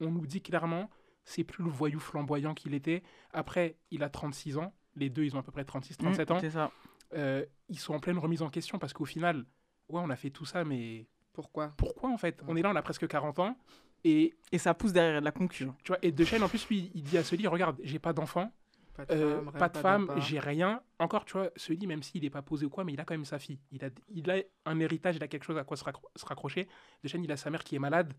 on 0.00 0.10
nous 0.10 0.26
dit 0.26 0.40
clairement, 0.42 0.90
c'est 1.24 1.44
plus 1.44 1.62
le 1.64 1.70
voyou 1.70 1.98
flamboyant 2.00 2.54
qu'il 2.54 2.74
était. 2.74 3.02
Après, 3.32 3.76
il 3.90 4.02
a 4.02 4.08
36 4.08 4.56
ans. 4.58 4.74
Les 4.96 5.10
deux, 5.10 5.24
ils 5.24 5.36
ont 5.36 5.38
à 5.38 5.42
peu 5.42 5.52
près 5.52 5.64
36, 5.64 5.96
37 5.98 6.30
Mm, 6.30 6.32
ans. 6.32 6.40
C'est 6.40 6.50
ça. 6.50 6.70
Euh, 7.14 7.44
ils 7.68 7.78
sont 7.78 7.94
en 7.94 8.00
pleine 8.00 8.18
remise 8.18 8.42
en 8.42 8.50
question 8.50 8.78
parce 8.78 8.92
qu'au 8.92 9.04
final, 9.04 9.44
ouais, 9.88 10.00
on 10.02 10.10
a 10.10 10.16
fait 10.16 10.30
tout 10.30 10.44
ça, 10.44 10.64
mais 10.64 11.06
Pourquoi? 11.32 11.72
pourquoi 11.76 12.10
en 12.10 12.18
fait? 12.18 12.42
On 12.48 12.56
est 12.56 12.62
là, 12.62 12.70
on 12.70 12.76
a 12.76 12.82
presque 12.82 13.06
40 13.06 13.38
ans. 13.38 13.56
Et 14.04 14.34
Et 14.52 14.58
ça 14.58 14.74
pousse 14.74 14.92
derrière 14.92 15.20
de 15.20 15.24
la 15.24 15.32
concurrence. 15.32 15.74
tu 15.82 15.88
vois, 15.88 15.98
et 16.02 16.12
Dechaine, 16.12 16.42
en 16.42 16.48
plus, 16.48 16.66
lui, 16.68 16.90
il 16.94 17.02
dit 17.02 17.18
à 17.18 17.24
Sully, 17.24 17.46
regarde, 17.46 17.78
j'ai 17.82 17.98
pas 17.98 18.12
d'enfant, 18.12 18.52
Pas 18.94 19.04
de 19.06 19.12
euh, 19.12 19.36
femme, 19.42 19.52
pas 19.52 19.68
de 19.68 19.76
femme, 19.76 20.06
d'appart. 20.06 20.26
j'ai 20.26 20.38
rien. 20.38 20.82
Encore, 21.00 21.24
tu 21.24 21.32
vois, 21.32 21.50
Sully, 21.56 21.86
même 21.86 22.02
s'il 22.04 22.22
n'est 22.22 22.30
pas 22.30 22.42
posé 22.42 22.64
ou 22.66 22.70
quoi, 22.70 22.84
mais 22.84 22.92
il 22.92 23.00
a 23.00 23.04
quand 23.04 23.14
même 23.14 23.24
sa 23.24 23.38
fille. 23.40 23.58
Il 23.72 23.84
a, 23.84 23.88
il 24.08 24.30
a 24.30 24.36
un 24.66 24.78
héritage, 24.78 25.16
il 25.16 25.22
a 25.24 25.28
quelque 25.28 25.44
chose 25.44 25.58
à 25.58 25.64
quoi 25.64 25.76
se, 25.76 25.84
raccro- 25.84 26.06
se 26.14 26.24
raccrocher. 26.26 26.68
Dechaine, 27.02 27.24
il 27.24 27.32
a 27.32 27.36
sa 27.36 27.50
mère 27.50 27.64
qui 27.64 27.74
est 27.74 27.80
malade, 27.80 28.14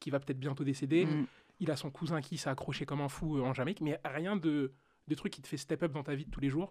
qui 0.00 0.10
va 0.10 0.18
peut-être 0.18 0.40
bientôt 0.40 0.64
décéder. 0.64 1.06
Mm. 1.06 1.26
Il 1.60 1.70
a 1.70 1.76
son 1.76 1.90
cousin 1.90 2.20
qui 2.20 2.38
s'est 2.38 2.48
accroché 2.48 2.86
comme 2.86 3.02
un 3.02 3.08
fou 3.08 3.36
euh, 3.36 3.42
en 3.42 3.52
Jamaïque, 3.52 3.82
mais 3.82 4.00
rien 4.04 4.34
de, 4.36 4.72
de 5.06 5.14
truc 5.14 5.32
qui 5.32 5.42
te 5.42 5.46
fait 5.48 5.58
step 5.58 5.82
up 5.82 5.92
dans 5.92 6.02
ta 6.02 6.14
vie 6.14 6.24
de 6.24 6.30
tous 6.30 6.40
les 6.40 6.48
jours. 6.48 6.70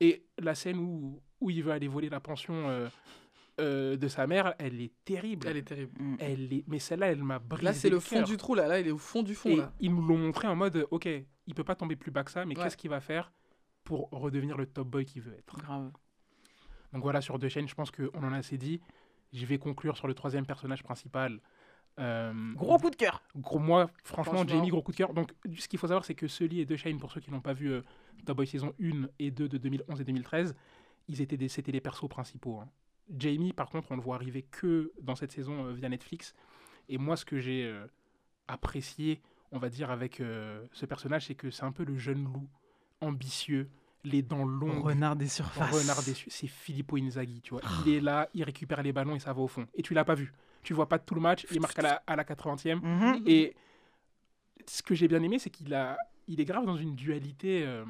Et 0.00 0.24
la 0.38 0.54
scène 0.54 0.78
où, 0.78 1.22
où 1.40 1.50
il 1.50 1.62
veut 1.62 1.72
aller 1.72 1.88
voler 1.88 2.08
la 2.08 2.20
pension 2.20 2.68
euh, 2.68 2.88
euh, 3.60 3.96
de 3.96 4.08
sa 4.08 4.26
mère, 4.26 4.54
elle 4.58 4.80
est 4.80 4.92
terrible. 5.04 5.46
Elle 5.46 5.58
est 5.58 5.62
terrible. 5.62 5.92
Mm. 6.02 6.16
Elle 6.18 6.52
est... 6.54 6.64
Mais 6.66 6.78
celle-là, 6.78 7.12
elle 7.12 7.22
m'a 7.22 7.38
brisé 7.38 7.64
Là, 7.64 7.72
c'est 7.74 7.90
le 7.90 8.00
fond 8.00 8.22
du 8.22 8.38
trou, 8.38 8.54
là. 8.54 8.66
Là, 8.66 8.80
il 8.80 8.88
est 8.88 8.92
au 8.92 8.98
fond 8.98 9.22
du 9.22 9.34
fond, 9.34 9.50
Et 9.50 9.56
là. 9.56 9.72
ils 9.78 9.94
nous 9.94 10.02
l'ont 10.02 10.18
montré 10.18 10.48
en 10.48 10.56
mode, 10.56 10.86
ok, 10.90 11.06
il 11.46 11.54
peut 11.54 11.64
pas 11.64 11.74
tomber 11.74 11.96
plus 11.96 12.10
bas 12.10 12.24
que 12.24 12.30
ça, 12.30 12.46
mais 12.46 12.56
Ouais. 12.56 12.64
qu'est-ce 12.64 12.76
qu'il 12.78 12.90
va 12.90 13.00
faire 13.00 13.32
pour 13.84 14.08
redevenir 14.10 14.56
le 14.56 14.66
top 14.66 14.88
boy 14.88 15.04
qu'il 15.04 15.20
veut 15.20 15.34
être? 15.34 15.58
Grave. 15.58 15.92
Donc 16.92 17.02
voilà, 17.02 17.20
sur 17.20 17.38
deux 17.38 17.48
chaînes, 17.48 17.68
je 17.68 17.74
pense 17.74 17.90
qu'on 17.90 18.08
en 18.24 18.32
a 18.32 18.38
assez 18.38 18.56
dit. 18.56 18.80
Je 19.32 19.46
vais 19.46 19.58
conclure 19.58 19.96
sur 19.96 20.08
le 20.08 20.14
troisième 20.14 20.44
personnage 20.46 20.82
principal. 20.82 21.40
Euh, 21.98 22.32
Gros 22.54 22.78
coup 22.78 22.90
de 22.90 22.96
cœur. 22.96 23.22
gros, 23.36 23.58
moi, 23.58 23.90
franchement, 24.04 24.34
Franchement. 24.34 24.48
Jamie, 24.56 24.68
gros 24.68 24.80
coup 24.82 24.92
de 24.92 24.96
cœur. 24.96 25.12
Donc, 25.12 25.32
ce 25.58 25.68
qu'il 25.68 25.78
faut 25.78 25.86
savoir, 25.88 26.04
c'est 26.04 26.14
que 26.14 26.28
Sully 26.28 26.60
et 26.60 26.64
Duchesne, 26.66 26.98
pour 26.98 27.12
ceux 27.12 27.20
qui 27.20 27.30
n'ont 27.30 27.40
pas 27.42 27.52
vu 27.52 27.70
euh, 27.70 27.82
Top 28.24 28.36
Boy 28.38 28.46
saison 28.46 28.72
1 28.82 29.08
et 29.18 29.30
2 29.30 29.48
de 29.48 29.58
2011 29.58 30.00
et 30.00 30.04
2013, 30.04 30.54
ils 31.08 31.20
étaient 31.20 31.36
des, 31.36 31.48
c'était 31.48 31.72
les 31.72 31.80
persos 31.80 32.08
principaux. 32.08 32.58
hein. 32.60 32.68
Jamie, 33.18 33.52
par 33.52 33.68
contre, 33.68 33.90
on 33.90 33.96
le 33.96 34.02
voit 34.02 34.14
arriver 34.14 34.42
que 34.42 34.92
dans 35.02 35.16
cette 35.16 35.32
saison 35.32 35.66
euh, 35.66 35.72
via 35.72 35.88
Netflix. 35.88 36.34
Et 36.88 36.96
moi, 36.96 37.16
ce 37.16 37.24
que 37.24 37.38
j'ai 37.38 37.64
euh, 37.64 37.86
apprécié, 38.48 39.20
on 39.52 39.58
va 39.58 39.68
dire, 39.68 39.90
avec 39.90 40.20
euh, 40.20 40.64
ce 40.72 40.86
personnage, 40.86 41.26
c'est 41.26 41.34
que 41.34 41.50
c'est 41.50 41.64
un 41.64 41.72
peu 41.72 41.84
le 41.84 41.98
jeune 41.98 42.24
loup, 42.24 42.48
ambitieux, 43.00 43.68
les 44.04 44.22
dents 44.22 44.44
longues. 44.44 44.84
Renard 44.84 45.16
des 45.16 45.28
surfaces. 45.28 45.70
Renard 45.72 46.02
déçu, 46.02 46.30
c'est 46.30 46.46
Filippo 46.46 46.96
Inzaghi, 46.96 47.40
tu 47.42 47.50
vois. 47.50 47.60
Il 47.84 47.92
est 47.92 48.00
là, 48.00 48.28
il 48.34 48.44
récupère 48.44 48.82
les 48.82 48.92
ballons 48.92 49.14
et 49.16 49.18
ça 49.20 49.32
va 49.32 49.40
au 49.42 49.48
fond. 49.48 49.66
Et 49.74 49.82
tu 49.82 49.92
l'as 49.94 50.04
pas 50.04 50.14
vu. 50.14 50.32
Tu 50.62 50.74
vois 50.74 50.88
pas 50.88 50.98
tout 50.98 51.14
le 51.14 51.20
match, 51.20 51.46
il 51.50 51.60
marque 51.60 51.78
à 51.78 51.82
la, 51.82 52.02
à 52.06 52.16
la 52.16 52.24
80e. 52.24 52.80
Mhm. 52.82 53.22
Et 53.26 53.54
ce 54.66 54.82
que 54.82 54.94
j'ai 54.94 55.08
bien 55.08 55.22
aimé, 55.22 55.38
c'est 55.38 55.50
qu'il 55.50 55.72
a, 55.74 55.96
il 56.28 56.40
est 56.40 56.44
grave 56.44 56.66
dans 56.66 56.76
une 56.76 56.94
dualité 56.94 57.64
euh, 57.66 57.84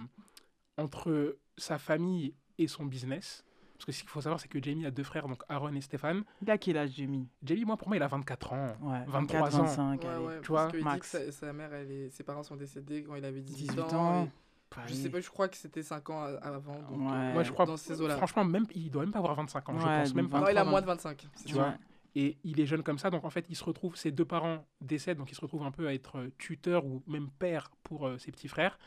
entre 0.78 1.37
sa 1.56 1.78
famille 1.78 2.35
et 2.59 2.66
son 2.68 2.85
business. 2.85 3.44
Parce 3.74 3.87
que 3.87 3.92
ce 3.92 4.00
qu'il 4.00 4.11
faut 4.11 4.20
savoir, 4.20 4.38
c'est 4.38 4.48
que 4.48 4.62
Jamie 4.62 4.85
a 4.85 4.90
deux 4.90 5.02
frères, 5.02 5.26
donc 5.26 5.42
Aaron 5.48 5.72
et 5.74 5.80
Stéphane. 5.80 6.22
Il 6.42 6.50
a 6.50 6.59
quel 6.59 6.76
âge, 6.76 6.90
Jamie? 6.96 7.26
Jamie, 7.42 7.64
moi, 7.64 7.78
pour 7.78 7.88
moi, 7.88 7.96
il 7.96 8.02
a 8.02 8.09
24 8.09 8.52
ans. 8.52 8.66
Ouais, 8.83 9.04
23 9.06 9.48
24, 9.48 9.54
ans. 9.54 9.64
25, 9.64 10.02
Ouais, 10.02 10.09
allez. 10.11 10.24
ouais, 10.26 10.40
tu 10.42 10.48
vois, 10.48 10.68
dit 10.70 10.83
max. 10.83 11.00
que 11.12 11.18
sa, 11.18 11.33
sa 11.33 11.52
mère, 11.54 11.72
elle 11.72 11.90
est... 11.90 12.11
ses 12.11 12.22
parents 12.22 12.42
sont 12.42 12.56
décédés 12.56 13.02
quand 13.02 13.14
il 13.14 13.24
avait 13.24 13.40
18, 13.40 13.68
18 13.68 13.80
ans. 13.80 14.20
ans. 14.20 14.24
et 14.24 14.88
Je 14.88 14.92
sais 14.94 15.09
pas, 15.09 15.20
je 15.20 15.30
crois 15.30 15.48
que 15.48 15.56
c'était 15.56 15.83
5 15.83 16.11
ans 16.11 16.22
avant. 16.42 16.74
Donc, 16.90 17.00
Ouais. 17.00 17.16
euh, 17.16 17.33
Moi, 17.33 17.42
je 17.42 17.52
crois, 17.52 17.64
dans 17.64 17.78
ces 17.78 17.98
eaux-là. 18.02 18.16
franchement, 18.18 18.44
même, 18.44 18.66
il 18.74 18.90
doit 18.90 19.02
même 19.02 19.12
pas 19.12 19.18
avoir 19.20 19.35
25 19.35 19.66
ans. 19.70 19.78
je 19.78 19.87
Ouais, 19.87 20.00
pense 20.02 20.14
même 20.14 20.24
donc 20.26 20.33
pas. 20.33 20.40
Non, 20.40 20.46
il 20.48 20.59
a 20.59 20.64
23, 20.64 20.70
moins 20.70 20.80
de 20.83 20.87
25. 20.87 21.26
c'est 21.37 21.44
Tu 21.46 21.54
vois, 21.54 21.74
Et 22.16 22.38
il 22.42 22.59
est 22.61 22.66
jeune 22.66 22.83
comme 22.83 22.99
ça, 22.99 23.09
donc 23.11 23.25
en 23.25 23.31
fait, 23.31 23.46
il 23.49 23.55
se 23.57 23.62
retrouve, 23.64 23.94
ses 23.96 24.11
deux 24.11 24.25
parents 24.25 24.66
décèdent, 24.81 25.18
donc 25.18 25.31
il 25.31 25.35
se 25.35 25.40
retrouve 25.40 25.62
un 25.62 25.70
peu 25.70 25.87
à 25.87 25.94
être 25.94 26.16
euh, 26.18 26.29
tuteur 26.38 26.85
ou 26.85 27.03
même 27.07 27.29
père 27.38 27.70
pour 27.85 28.07
euh, 28.09 28.18
ses 28.18 28.33
petits 28.33 28.49
frères. 28.49 28.79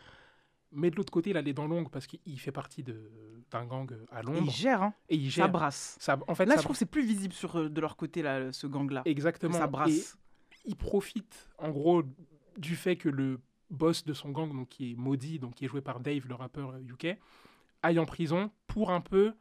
Mais 0.76 0.90
de 0.90 0.96
l'autre 0.96 1.12
côté, 1.14 1.30
il 1.30 1.38
a 1.38 1.42
les 1.42 1.54
dents 1.54 1.68
longues 1.68 1.90
parce 1.90 2.08
qu'il 2.08 2.40
fait 2.40 2.52
partie 2.52 2.84
de- 2.84 3.10
d'un 3.52 3.64
gang 3.66 3.90
euh, 3.92 4.06
à 4.12 4.20
Et 4.20 4.24
il 4.24 4.26
Londres. 4.34 4.52
gère, 4.52 4.82
hein. 4.84 4.94
Et 5.08 5.16
il 5.16 5.32
Ça 5.32 5.44
gère. 5.44 5.50
brasse. 5.50 5.96
Ça, 6.00 6.20
en 6.28 6.36
fait, 6.36 6.46
Là, 6.46 6.56
ça- 6.56 6.62
je 6.62 6.64
trouve 6.66 6.74
que 6.76 6.80
c'est 6.80 6.86
plus 6.86 7.06
visible 7.06 7.34
sur, 7.34 7.70
de 7.70 7.82
leur 7.82 7.96
côté, 7.96 8.22
là, 8.24 8.52
ce 8.52 8.68
gang-là. 8.68 9.04
exactement. 9.06 9.54
Ça 9.58 9.66
Et 9.66 9.70
brasse. 9.70 10.18
il 10.66 10.76
profite, 10.76 11.50
en 11.60 11.70
gros, 11.70 12.04
du 12.58 12.76
fait 12.76 12.96
que 12.98 13.08
le 13.10 13.40
boss 13.70 14.04
de 14.04 14.14
son 14.14 14.30
gang, 14.32 14.52
donc 14.52 14.68
qui 14.70 14.92
est 14.92 14.96
maudit, 14.96 15.40
donc 15.40 15.54
qui 15.56 15.66
est 15.66 15.68
joué 15.68 15.82
par 15.82 16.00
Dave, 16.00 16.28
le 16.28 16.36
rappeur 16.36 16.76
UK, 16.80 17.18
aille 17.84 18.00
en 18.00 18.06
prison 18.06 18.52
pour 18.68 18.92
un 18.92 19.02
peu 19.02 19.34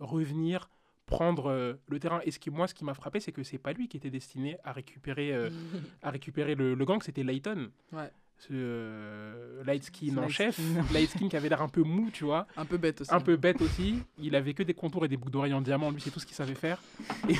revenir, 0.00 0.68
prendre 1.06 1.50
euh, 1.50 1.74
le 1.88 1.98
terrain. 1.98 2.20
Et 2.24 2.30
ce 2.30 2.38
qui, 2.38 2.50
moi, 2.50 2.66
ce 2.66 2.74
qui 2.74 2.84
m'a 2.84 2.94
frappé, 2.94 3.20
c'est 3.20 3.32
que 3.32 3.42
c'est 3.42 3.58
pas 3.58 3.72
lui 3.72 3.88
qui 3.88 3.96
était 3.96 4.10
destiné 4.10 4.56
à 4.64 4.72
récupérer, 4.72 5.32
euh, 5.32 5.50
à 6.02 6.10
récupérer 6.10 6.54
le, 6.54 6.74
le 6.74 6.84
gang, 6.84 7.02
c'était 7.02 7.22
Layton. 7.22 7.70
Ouais. 7.92 8.10
Ce 8.38 8.48
euh, 8.50 9.62
light 9.62 9.84
skin 9.84 10.16
en 10.16 10.28
chef, 10.28 10.56
skin. 10.56 10.84
light 10.92 11.10
skin 11.10 11.28
qui 11.28 11.36
avait 11.36 11.48
l'air 11.48 11.62
un 11.62 11.68
peu 11.68 11.82
mou, 11.84 12.10
tu 12.12 12.24
vois, 12.24 12.48
un 12.56 12.64
peu 12.64 12.76
bête 12.76 13.00
aussi. 13.00 13.14
un 13.14 13.20
peu 13.20 13.36
bête 13.36 13.60
aussi. 13.62 14.02
Il 14.18 14.34
avait 14.34 14.52
que 14.52 14.64
des 14.64 14.74
contours 14.74 15.04
et 15.04 15.08
des 15.08 15.16
boucles 15.16 15.30
d'oreilles 15.30 15.54
en 15.54 15.60
diamant, 15.60 15.92
lui, 15.92 16.00
c'est 16.00 16.10
tout 16.10 16.18
ce 16.18 16.26
qu'il 16.26 16.34
savait 16.34 16.56
faire. 16.56 16.82
Et, 17.28 17.34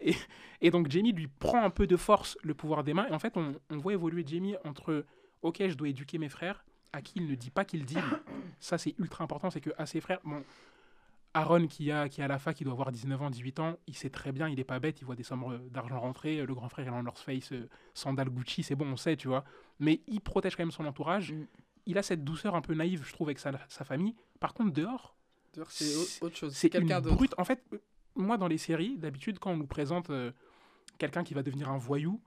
et, 0.10 0.16
et 0.62 0.70
donc, 0.70 0.90
Jamie 0.90 1.12
lui 1.12 1.26
prend 1.26 1.62
un 1.62 1.68
peu 1.68 1.86
de 1.86 1.98
force 1.98 2.38
le 2.42 2.54
pouvoir 2.54 2.84
des 2.84 2.94
mains. 2.94 3.06
Et 3.08 3.12
en 3.12 3.18
fait, 3.18 3.36
on, 3.36 3.54
on 3.68 3.76
voit 3.76 3.92
évoluer 3.92 4.24
Jamie 4.26 4.54
entre 4.64 5.04
Ok, 5.44 5.62
je 5.68 5.74
dois 5.74 5.90
éduquer 5.90 6.16
mes 6.16 6.30
frères, 6.30 6.64
à 6.94 7.02
qui 7.02 7.12
il 7.16 7.26
ne 7.28 7.34
dit 7.34 7.50
pas 7.50 7.66
qu'il 7.66 7.84
dit. 7.84 7.98
Ça, 8.60 8.78
c'est 8.78 8.94
ultra 8.98 9.24
important, 9.24 9.50
c'est 9.50 9.60
que 9.60 9.70
à 9.76 9.84
ses 9.84 10.00
frères, 10.00 10.20
bon, 10.24 10.42
Aaron 11.34 11.66
qui 11.66 11.90
a, 11.90 12.08
qui 12.08 12.22
a 12.22 12.28
la 12.28 12.38
fac, 12.38 12.56
qui 12.56 12.64
doit 12.64 12.72
avoir 12.72 12.92
19 12.92 13.20
ans, 13.22 13.30
18 13.30 13.60
ans, 13.60 13.76
il 13.88 13.96
sait 13.96 14.08
très 14.10 14.30
bien, 14.32 14.48
il 14.48 14.58
est 14.60 14.64
pas 14.64 14.78
bête, 14.78 15.00
il 15.00 15.04
voit 15.04 15.16
des 15.16 15.24
sommes 15.24 15.44
euh, 15.52 15.58
d'argent 15.70 15.98
rentrer, 16.00 16.46
le 16.46 16.54
grand 16.54 16.68
frère 16.68 16.86
il 16.86 16.88
est 16.88 16.92
en 16.92 17.02
North 17.02 17.18
Face, 17.18 17.52
euh, 17.52 17.68
sandales 17.92 18.30
Gucci, 18.30 18.62
c'est 18.62 18.76
bon, 18.76 18.86
on 18.86 18.96
sait, 18.96 19.16
tu 19.16 19.26
vois. 19.28 19.44
Mais 19.80 20.00
il 20.06 20.20
protège 20.20 20.54
quand 20.56 20.62
même 20.62 20.70
son 20.70 20.86
entourage. 20.86 21.32
Mm. 21.32 21.46
Il 21.86 21.98
a 21.98 22.02
cette 22.02 22.24
douceur 22.24 22.54
un 22.54 22.60
peu 22.62 22.72
naïve, 22.74 23.04
je 23.04 23.12
trouve, 23.12 23.28
avec 23.28 23.38
sa, 23.38 23.52
sa 23.68 23.84
famille. 23.84 24.14
Par 24.40 24.54
contre, 24.54 24.72
dehors, 24.72 25.16
C'est 25.68 26.22
au- 26.22 26.26
autre 26.26 26.36
chose. 26.36 26.54
c'est 26.56 26.70
quelqu'un 26.70 26.98
une 26.98 27.02
d'autre. 27.04 27.16
brute. 27.16 27.34
En 27.36 27.44
fait, 27.44 27.62
euh, 27.72 27.78
moi, 28.14 28.36
dans 28.38 28.48
les 28.48 28.56
séries, 28.58 28.96
d'habitude, 28.96 29.38
quand 29.38 29.50
on 29.50 29.56
nous 29.56 29.66
présente 29.66 30.10
euh, 30.10 30.30
quelqu'un 30.98 31.24
qui 31.24 31.34
va 31.34 31.42
devenir 31.42 31.68
un 31.68 31.76
voyou, 31.78 32.20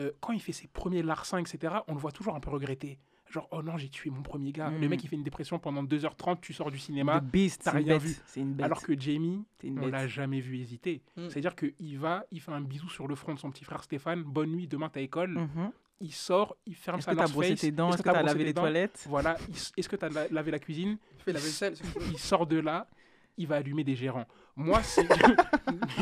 euh, 0.00 0.10
quand 0.20 0.32
il 0.32 0.40
fait 0.40 0.52
ses 0.52 0.68
premiers 0.68 1.02
larcins, 1.02 1.38
etc., 1.38 1.74
on 1.86 1.92
le 1.94 2.00
voit 2.00 2.12
toujours 2.12 2.34
un 2.34 2.40
peu 2.40 2.50
regretter. 2.50 2.98
Genre, 3.30 3.46
oh 3.50 3.62
non, 3.62 3.76
j'ai 3.76 3.88
tué 3.90 4.08
mon 4.10 4.22
premier 4.22 4.52
gars. 4.52 4.70
Le 4.70 4.86
Mm. 4.86 4.90
mec, 4.90 5.04
il 5.04 5.08
fait 5.08 5.16
une 5.16 5.22
dépression 5.22 5.58
pendant 5.58 5.82
2h30, 5.82 6.40
tu 6.40 6.52
sors 6.54 6.70
du 6.70 6.78
The 6.78 6.82
cinéma. 6.82 7.20
Beast, 7.20 7.62
t'as 7.64 7.72
c'est 7.72 7.76
rien 7.78 7.94
bête. 7.98 8.02
vu. 8.02 8.16
C'est 8.26 8.40
une 8.40 8.54
bête. 8.54 8.64
Alors 8.64 8.80
que 8.82 8.98
Jamie, 8.98 9.44
C'est 9.60 9.66
une 9.68 9.78
on 9.80 9.86
l'a 9.86 10.06
jamais 10.06 10.40
vu 10.40 10.56
hésiter. 10.58 11.02
Mm. 11.16 11.28
C'est-à-dire 11.28 11.54
qu'il 11.54 11.98
va, 11.98 12.24
il 12.32 12.40
fait 12.40 12.52
un 12.52 12.60
bisou 12.62 12.88
sur 12.88 13.06
le 13.06 13.14
front 13.14 13.34
de 13.34 13.38
son 13.38 13.50
petit 13.50 13.64
frère 13.64 13.82
Stéphane. 13.82 14.22
Bonne 14.22 14.50
nuit, 14.52 14.66
demain 14.66 14.88
t'as 14.88 15.00
école. 15.02 15.30
Mhm. 15.30 15.70
Il 16.00 16.12
sort, 16.12 16.56
il 16.64 16.76
ferme 16.76 16.98
Est-ce 16.98 17.06
sa 17.06 17.14
que 17.16 17.32
brossé 17.32 17.48
Face. 17.50 17.60
tes 17.60 17.70
dents? 17.72 17.90
Est-ce 17.90 17.98
que 18.02 18.08
t'as 18.08 18.22
lavé 18.22 18.44
les 18.44 18.54
toilettes? 18.54 19.04
Voilà. 19.08 19.36
Il 19.48 19.54
Est-ce 19.76 19.88
que 19.88 19.96
t'as 19.96 20.08
la- 20.08 20.28
lavé 20.28 20.50
la 20.52 20.60
cuisine? 20.60 20.96
Fais 21.24 21.32
la 21.32 21.40
vaisselle. 21.40 21.74
Il 22.12 22.18
sort 22.18 22.46
de 22.46 22.58
là, 22.60 22.86
il 23.38 23.46
va 23.46 23.56
allumer 23.56 23.84
des 23.84 23.96
gérants. 23.96 24.26
Moi, 24.56 24.82
c'est 24.82 25.08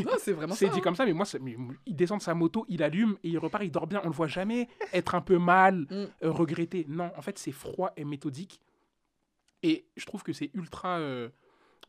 non, 0.04 0.12
c'est 0.18 0.32
vraiment 0.32 0.54
c'est 0.54 0.68
dit 0.70 0.78
hein. 0.78 0.80
comme 0.82 0.96
ça, 0.96 1.04
mais 1.04 1.12
moi, 1.12 1.26
mais 1.40 1.56
il 1.86 1.94
descend 1.94 2.18
de 2.18 2.22
sa 2.24 2.34
moto, 2.34 2.64
il 2.68 2.82
allume 2.82 3.16
et 3.22 3.28
il 3.28 3.38
repart, 3.38 3.62
il 3.64 3.70
dort 3.70 3.86
bien. 3.86 4.00
On 4.04 4.08
le 4.08 4.14
voit 4.14 4.26
jamais 4.28 4.68
être 4.92 5.14
un 5.14 5.20
peu 5.20 5.36
mal, 5.38 5.86
Mm. 5.90 5.94
euh, 5.94 6.08
regretter. 6.30 6.86
Non, 6.88 7.10
en 7.16 7.20
fait, 7.22 7.38
c'est 7.38 7.52
froid 7.52 7.92
et 7.96 8.04
méthodique. 8.04 8.60
Et 9.62 9.86
je 9.96 10.06
trouve 10.06 10.22
que 10.22 10.32
c'est 10.32 10.50
ultra. 10.54 10.98
euh, 10.98 11.28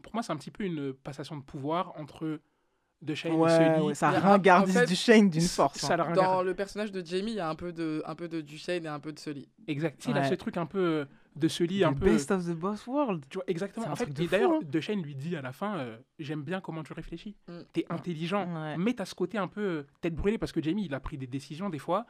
pour 0.04 0.14
moi, 0.14 0.24
c'est 0.24 0.32
un 0.34 0.38
petit 0.38 0.52
peu 0.52 0.64
une 0.64 0.94
passation 0.94 1.38
de 1.38 1.42
pouvoir 1.44 1.94
entre 1.98 2.40
De 3.02 3.16
Shane 3.16 3.34
et 3.34 3.36
Ouais, 3.36 3.50
Sully. 3.76 3.86
ouais, 3.88 3.96
ça 3.96 4.10
ringardise 4.12 4.78
en 4.78 4.80
fait, 4.82 4.86
du 4.88 4.96
Shane 4.96 5.30
d'une 5.30 5.42
force. 5.42 5.80
Ça 5.80 5.94
hein. 5.96 6.14
Dans 6.14 6.44
le 6.44 6.54
personnage 6.54 6.92
de 6.92 7.04
Jamie, 7.06 7.32
il 7.32 7.38
y 7.38 7.40
a 7.40 7.50
un 7.50 7.56
peu 7.56 7.72
de, 7.72 8.02
un 8.06 8.16
peu 8.16 8.28
de 8.28 8.42
Duchesne 8.42 8.86
et 8.86 8.90
un 8.90 9.00
peu 9.00 9.12
de 9.14 9.20
Sully. 9.20 9.48
Exact. 9.68 10.04
Il 10.08 10.18
a 10.18 10.28
ce 10.28 10.36
truc 10.36 10.58
un 10.58 10.66
peu 10.66 10.80
euh, 10.80 11.06
de 11.38 11.48
Sully, 11.48 11.80
The 11.82 11.84
un 11.84 11.94
peu. 11.94 12.06
best 12.06 12.32
of 12.32 12.46
the 12.46 12.54
boss 12.56 12.86
world. 12.88 13.24
Tu 13.30 13.36
vois, 13.38 13.44
exactement. 13.48 13.88
En 13.88 13.96
fait, 13.96 14.08
d'ailleurs, 14.12 14.52
hein. 14.54 14.60
De 14.64 14.80
Shane 14.80 15.02
lui 15.02 15.16
dit 15.16 15.36
à 15.36 15.42
la 15.42 15.52
fin 15.52 15.78
euh, 15.80 15.98
J'aime 16.20 16.42
bien 16.44 16.62
comment 16.62 16.84
tu 16.84 16.94
réfléchis. 16.94 17.36
Mm. 17.48 17.60
T'es 17.74 17.86
intelligent. 17.90 18.46
Ouais. 18.54 18.78
Mais 18.78 18.94
t'as 18.94 19.06
ce 19.06 19.16
côté 19.16 19.38
un 19.38 19.48
peu 19.48 19.62
euh, 19.62 19.84
tête 20.02 20.16
brûlée 20.16 20.38
parce 20.38 20.52
que 20.52 20.62
Jamie, 20.62 20.86
il 20.86 20.94
a 20.94 21.00
pris 21.00 21.18
des 21.18 21.28
décisions 21.28 21.70
des 21.70 21.80
fois. 21.80 22.06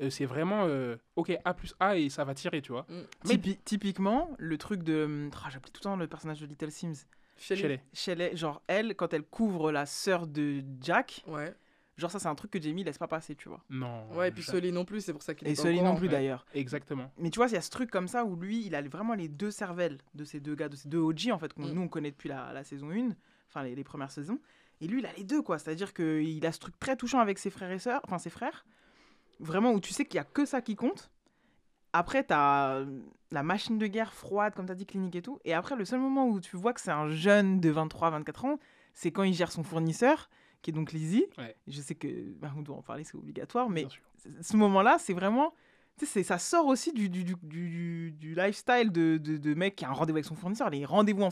euh, 0.00 0.10
c'est 0.10 0.24
vraiment 0.26 0.64
euh, 0.66 0.96
OK, 1.16 1.32
A 1.44 1.54
plus 1.54 1.74
A 1.80 1.96
et 1.96 2.08
ça 2.08 2.24
va 2.24 2.34
tirer, 2.34 2.62
tu 2.62 2.72
vois. 2.72 2.86
Mais- 2.88 3.34
Typi- 3.36 3.58
typiquement, 3.64 4.30
le 4.38 4.58
truc 4.58 4.82
de. 4.82 5.04
hum, 5.04 5.30
ah, 5.44 5.48
J'appelle 5.50 5.70
tout 5.72 5.80
le 5.80 5.84
temps 5.84 5.96
le 5.96 6.06
personnage 6.06 6.40
de 6.40 6.46
Little 6.46 6.70
Sims. 6.70 7.06
Shelley. 7.38 7.60
Shelley. 7.60 7.80
Shelley, 7.92 8.36
genre, 8.36 8.62
elle, 8.68 8.94
quand 8.94 9.12
elle 9.14 9.22
couvre 9.24 9.72
la 9.72 9.84
sœur 9.86 10.26
de 10.28 10.62
Jack, 10.80 11.24
Ouais. 11.26 11.52
Genre, 11.96 12.10
ça, 12.10 12.18
c'est 12.18 12.28
un 12.28 12.34
truc 12.34 12.50
que 12.50 12.60
Jamie 12.60 12.84
laisse 12.84 12.98
pas 12.98 13.06
passer, 13.08 13.34
tu 13.34 13.48
vois. 13.48 13.62
Non. 13.70 14.06
Ouais, 14.14 14.28
et 14.28 14.30
puis 14.32 14.42
ça- 14.42 14.52
Sully 14.52 14.72
non 14.72 14.84
plus, 14.84 15.00
c'est 15.02 15.12
pour 15.12 15.22
ça 15.22 15.34
qu'il 15.34 15.46
est 15.48 15.52
Et 15.52 15.54
Sully 15.54 15.82
non 15.82 15.94
plus, 15.96 16.08
d'ailleurs. 16.08 16.46
Exactement. 16.54 17.10
Mais 17.18 17.30
tu 17.30 17.38
vois, 17.38 17.46
il 17.48 17.52
y 17.52 17.56
a 17.56 17.60
ce 17.60 17.70
truc 17.70 17.90
comme 17.90 18.08
ça 18.08 18.24
où 18.24 18.36
lui, 18.36 18.64
il 18.66 18.74
a 18.74 18.82
vraiment 18.82 19.14
les 19.14 19.28
deux 19.28 19.50
cervelles 19.50 19.98
de 20.14 20.24
ces 20.24 20.40
deux 20.40 20.54
gars, 20.54 20.68
de 20.68 20.76
ces 20.76 20.88
deux 20.88 20.98
OG, 20.98 21.30
en 21.32 21.38
fait, 21.38 21.52
qu'on 21.52 21.66
Mm. 21.66 21.72
nous, 21.72 21.82
on 21.82 21.88
connaît 21.88 22.10
depuis 22.10 22.28
la, 22.28 22.52
la 22.52 22.64
saison 22.64 22.90
1, 22.90 23.10
enfin, 23.48 23.62
les, 23.62 23.74
les 23.74 23.84
premières 23.84 24.10
saisons. 24.10 24.38
Et 24.80 24.86
lui, 24.88 25.00
il 25.00 25.06
a 25.06 25.12
les 25.16 25.24
deux, 25.24 25.42
quoi. 25.42 25.58
C'est-à-dire 25.58 25.94
qu'il 25.94 26.44
a 26.44 26.50
ce 26.52 26.58
truc 26.58 26.78
très 26.80 26.96
touchant 26.96 27.20
avec 27.20 27.38
ses 27.38 27.50
frères 27.50 27.70
et 27.70 27.78
sœurs, 27.78 28.00
enfin, 28.04 28.18
ses 28.18 28.30
frères. 28.30 28.64
Vraiment, 29.38 29.72
où 29.72 29.80
tu 29.80 29.92
sais 29.92 30.04
qu'il 30.04 30.16
y 30.16 30.20
a 30.20 30.24
que 30.24 30.44
ça 30.44 30.60
qui 30.60 30.74
compte. 30.76 31.10
Après, 31.92 32.24
t'as 32.24 32.76
euh, 32.76 33.00
la 33.30 33.42
machine 33.42 33.78
de 33.78 33.86
guerre 33.86 34.14
froide, 34.14 34.54
comme 34.54 34.66
t'as 34.66 34.74
dit, 34.74 34.86
clinique 34.86 35.14
et 35.14 35.22
tout. 35.22 35.38
Et 35.44 35.52
après, 35.52 35.76
le 35.76 35.84
seul 35.84 36.00
moment 36.00 36.26
où 36.26 36.40
tu 36.40 36.56
vois 36.56 36.72
que 36.72 36.80
c'est 36.80 36.90
un 36.90 37.08
jeune 37.10 37.60
de 37.60 37.70
23-24 37.70 38.46
ans, 38.46 38.58
c'est 38.94 39.10
quand 39.12 39.22
il 39.24 39.34
gère 39.34 39.52
son 39.52 39.62
fournisseur, 39.62 40.30
qui 40.62 40.70
est 40.70 40.72
donc 40.72 40.92
Lizzie. 40.92 41.26
Ouais. 41.38 41.54
Je 41.66 41.80
sais 41.80 41.94
que 41.94 42.08
Mahmoud 42.40 42.64
doit 42.64 42.76
en 42.76 42.82
parler, 42.82 43.04
c'est 43.04 43.16
obligatoire, 43.16 43.68
mais 43.68 43.86
ce 44.40 44.56
moment-là, 44.56 44.96
c'est 44.98 45.12
vraiment. 45.12 45.52
Ça 46.04 46.38
sort 46.38 46.66
aussi 46.66 46.92
du, 46.92 47.08
du, 47.10 47.22
du, 47.22 48.10
du- 48.12 48.34
lifestyle 48.34 48.90
de, 48.90 49.18
de, 49.18 49.36
de 49.36 49.54
mec 49.54 49.76
qui 49.76 49.84
a 49.84 49.90
un 49.90 49.92
rendez-vous 49.92 50.16
avec 50.16 50.24
son 50.24 50.34
fournisseur. 50.34 50.68
Les 50.70 50.84
rendez-vous 50.84 51.22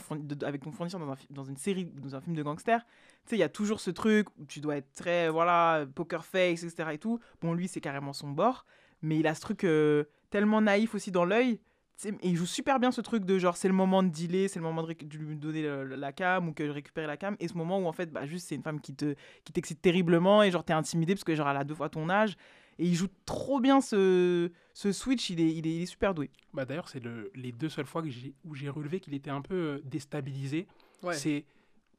avec 0.45 0.61
ton 0.61 0.71
fournisseur 0.71 0.99
dans, 0.99 1.11
un, 1.11 1.17
dans 1.31 1.43
une 1.43 1.57
série, 1.57 1.85
dans 1.85 2.15
un 2.15 2.21
film 2.21 2.35
de 2.35 2.43
gangster, 2.43 2.85
il 3.31 3.37
y 3.39 3.43
a 3.43 3.49
toujours 3.49 3.81
ce 3.81 3.89
truc 3.91 4.27
où 4.37 4.45
tu 4.45 4.61
dois 4.61 4.77
être 4.77 4.89
très, 4.93 5.29
voilà, 5.29 5.85
poker 5.93 6.23
face, 6.23 6.63
etc. 6.63 6.91
et 6.93 6.97
tout. 6.99 7.19
Bon, 7.41 7.53
lui, 7.53 7.67
c'est 7.67 7.81
carrément 7.81 8.13
son 8.13 8.29
bord, 8.29 8.65
mais 9.01 9.17
il 9.17 9.27
a 9.27 9.33
ce 9.35 9.41
truc 9.41 9.63
euh, 9.63 10.05
tellement 10.29 10.61
naïf 10.61 10.93
aussi 10.95 11.11
dans 11.11 11.25
l'œil. 11.25 11.59
Et 12.05 12.29
il 12.29 12.35
joue 12.35 12.45
super 12.45 12.79
bien 12.79 12.91
ce 12.91 13.01
truc 13.01 13.25
de 13.25 13.37
genre, 13.37 13.57
c'est 13.57 13.67
le 13.67 13.73
moment 13.73 14.03
de 14.03 14.09
dealer, 14.09 14.49
c'est 14.49 14.59
le 14.59 14.65
moment 14.65 14.83
de, 14.83 14.95
lui 15.17 15.35
donner 15.35 15.63
la 15.85 16.11
cam 16.11 16.49
ou 16.49 16.53
que 16.53 16.63
de 16.63 16.69
récupérer 16.69 17.07
la 17.07 17.17
cam. 17.17 17.35
Et 17.39 17.47
ce 17.47 17.53
moment 17.55 17.79
où, 17.79 17.85
en 17.87 17.93
fait, 17.93 18.11
bah, 18.11 18.25
juste, 18.25 18.47
c'est 18.47 18.55
une 18.55 18.63
femme 18.63 18.81
qui 18.81 18.95
te 18.95 19.15
qui 19.43 19.53
t'excite 19.53 19.81
terriblement 19.81 20.43
et 20.43 20.51
genre, 20.51 20.63
t'es 20.63 20.73
intimidé 20.73 21.13
parce 21.13 21.23
que 21.23 21.35
genre, 21.35 21.49
elle 21.49 21.57
a 21.57 21.63
deux 21.63 21.75
fois 21.75 21.89
ton 21.89 22.09
âge. 22.09 22.35
Et 22.79 22.85
il 22.85 22.95
joue 22.95 23.09
trop 23.25 23.59
bien 23.59 23.81
ce, 23.81 24.49
ce 24.73 24.91
switch, 24.91 25.29
il 25.29 25.39
est, 25.39 25.53
il, 25.53 25.67
est, 25.67 25.75
il 25.75 25.81
est 25.83 25.87
super 25.87 26.13
doué. 26.13 26.31
Bah, 26.53 26.65
D'ailleurs, 26.65 26.89
c'est 26.89 27.03
le, 27.03 27.31
les 27.35 27.51
deux 27.51 27.69
seules 27.69 27.85
fois 27.85 28.01
que 28.01 28.09
j'ai- 28.09 28.33
où 28.45 28.55
j'ai 28.55 28.69
relevé 28.69 28.99
qu'il 28.99 29.13
était 29.13 29.29
un 29.29 29.41
peu 29.41 29.55
euh, 29.55 29.81
déstabilisé. 29.83 30.67
Ouais. 31.03 31.13
C'est 31.13 31.45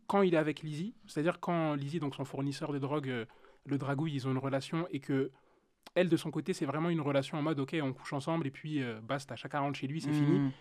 quand 0.09 0.23
il 0.23 0.35
est 0.35 0.38
avec 0.38 0.62
Lizzie, 0.62 0.95
c'est-à-dire 1.07 1.38
quand 1.38 1.75
Lizzie, 1.75 2.01
donc 2.01 2.15
son 2.15 2.25
fournisseur 2.25 2.73
de 2.73 2.79
drogue, 2.79 3.09
euh, 3.09 3.25
le 3.67 3.79
dragouille, 3.79 4.15
ils 4.15 4.27
ont 4.27 4.33
une 4.33 4.38
relation 4.38 4.88
et 4.91 4.99
que 4.99 5.31
elle, 5.95 6.09
de 6.09 6.16
son 6.16 6.31
côté, 6.31 6.53
c'est 6.53 6.66
vraiment 6.66 6.90
une 6.90 7.01
relation 7.01 7.38
en 7.38 7.42
mode 7.42 7.61
ok, 7.61 7.77
on 7.83 7.92
couche 7.92 8.12
ensemble 8.12 8.47
et 8.47 8.51
puis 8.51 8.83
euh, 8.83 9.01
basta, 9.03 9.37
chacun 9.37 9.61
rentre 9.61 9.79
chez 9.79 9.87
lui, 9.87 10.01
c'est 10.01 10.12
fini. 10.12 10.38
Mm. 10.38 10.53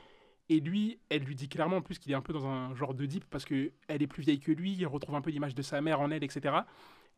Et 0.50 0.60
lui, 0.60 1.00
elle 1.10 1.24
lui 1.24 1.36
dit 1.36 1.48
clairement 1.48 1.78
en 1.78 1.82
plus 1.82 1.98
qu'il 1.98 2.12
est 2.12 2.16
un 2.16 2.22
peu 2.22 2.34
dans 2.34 2.46
un 2.46 2.76
genre 2.76 2.94
de 2.94 3.06
deep 3.06 3.24
parce 3.30 3.46
que 3.46 3.72
elle 3.88 4.02
est 4.02 4.08
plus 4.08 4.22
vieille 4.22 4.40
que 4.40 4.52
lui, 4.52 4.74
il 4.74 4.86
retrouve 4.86 5.16
un 5.16 5.22
peu 5.22 5.30
l'image 5.30 5.56
de 5.56 5.62
sa 5.62 5.80
mère 5.82 6.02
en 6.02 6.12
elle, 6.12 6.24
etc. 6.24 6.56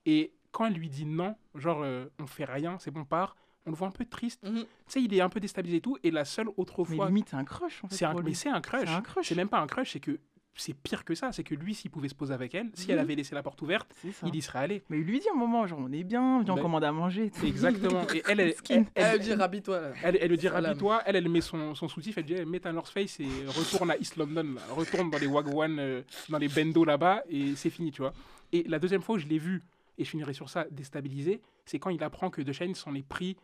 Et 0.05 0.33
quand 0.51 0.65
elle 0.65 0.73
lui 0.73 0.89
dit 0.89 1.05
non, 1.05 1.35
genre 1.55 1.81
euh, 1.83 2.05
on 2.19 2.27
fait 2.27 2.45
rien, 2.45 2.77
c'est 2.79 2.91
bon, 2.91 3.05
part, 3.05 3.35
on 3.65 3.71
le 3.71 3.75
voit 3.75 3.87
un 3.87 3.91
peu 3.91 4.05
triste. 4.05 4.43
Mhm. 4.43 4.59
Tu 4.59 4.67
sais, 4.87 5.01
il 5.01 5.13
est 5.13 5.21
un 5.21 5.29
peu 5.29 5.39
déstabilisé 5.39 5.77
et 5.77 5.81
tout. 5.81 5.97
Et 6.03 6.11
la 6.11 6.25
seule 6.25 6.49
autre 6.57 6.85
Mais 6.89 6.95
fois. 6.95 7.07
limite, 7.07 7.29
c'est 7.29 7.35
un 7.35 7.45
crush 7.45 7.83
en 7.83 7.87
fait. 7.87 7.95
C'est 7.95 8.05
un, 8.05 8.13
mais. 8.13 8.33
C'est 8.33 8.49
un 8.49 8.61
crush. 8.61 8.89
C'est 9.23 9.35
même 9.35 9.49
pas 9.49 9.59
un 9.59 9.67
crush, 9.67 9.93
c'est 9.93 9.99
que 9.99 10.19
c'est 10.55 10.73
pire 10.75 11.03
que 11.03 11.15
ça. 11.15 11.31
C'est 11.31 11.43
que 11.43 11.55
lui, 11.55 11.73
s'il 11.73 11.89
pouvait 11.91 12.07
se 12.09 12.15
poser 12.15 12.33
avec 12.33 12.53
elle, 12.55 12.69
si 12.73 12.91
elle 12.91 12.97
Mhm. 12.97 13.03
avait 13.03 13.15
laissé 13.15 13.33
la 13.35 13.41
porte 13.43 13.61
ouverte, 13.61 13.93
il 14.25 14.35
y 14.35 14.41
serait 14.41 14.59
allé. 14.59 14.83
Mais 14.89 14.99
il 14.99 15.03
lui 15.05 15.19
dit 15.19 15.27
un 15.33 15.37
moment, 15.37 15.65
genre, 15.67 15.79
on 15.79 15.91
est 15.91 16.03
bien, 16.03 16.41
viens, 16.43 16.53
on 16.53 16.55
Ben, 16.55 16.61
commande 16.61 16.83
à 16.83 16.91
manger. 16.91 17.31
Exactement. 17.43 18.03
Et 18.13 18.21
elle, 18.27 18.39
elle, 18.39 18.55
elle, 18.69 18.85
Elle 18.95 19.03
elle, 19.05 19.19
dit 19.19 19.33
rhabille-toi 19.33 19.81
là. 19.81 19.93
elle, 20.03 20.17
elle 20.21 20.29
lui 20.29 20.37
dit 20.37 20.47
rhabille-toi. 20.47 21.01
Elle, 21.05 21.15
elle 21.15 21.29
met 21.29 21.41
son, 21.41 21.73
son 21.75 21.87
soutif. 21.87 22.17
Elle 22.17 22.25
dit 22.25 22.35
mets 22.45 22.59
ta 22.59 22.71
North 22.71 22.89
Face 22.89 23.19
et 23.19 23.27
retourne 23.47 23.89
à 23.91 23.97
East 23.97 24.15
London. 24.17 24.55
là. 24.55 24.61
Retourne 24.73 25.09
dans 25.09 25.17
les 25.17 25.27
Wagwan, 25.27 25.77
euh, 25.79 26.01
dans 26.29 26.37
les 26.37 26.47
Bendo 26.49 26.83
là-bas 26.85 27.23
et 27.29 27.55
c'est 27.55 27.69
fini, 27.69 27.91
tu 27.91 28.01
vois. 28.01 28.13
Et 28.51 28.63
la 28.67 28.77
deuxième 28.79 29.01
fois 29.01 29.15
où 29.15 29.19
je 29.19 29.27
l'ai 29.27 29.39
vu, 29.39 29.63
et 29.97 30.03
je 30.05 30.09
finirai 30.09 30.33
sur 30.33 30.49
ça, 30.49 30.65
déstabilisé, 30.71 31.41
c'est 31.65 31.79
quand 31.79 31.89
il 31.89 32.03
apprend 32.03 32.29
que 32.29 32.41
De 32.41 32.51
Shane 32.51 32.75
s'en 32.75 32.93
est 32.95 33.07
pris 33.07 33.37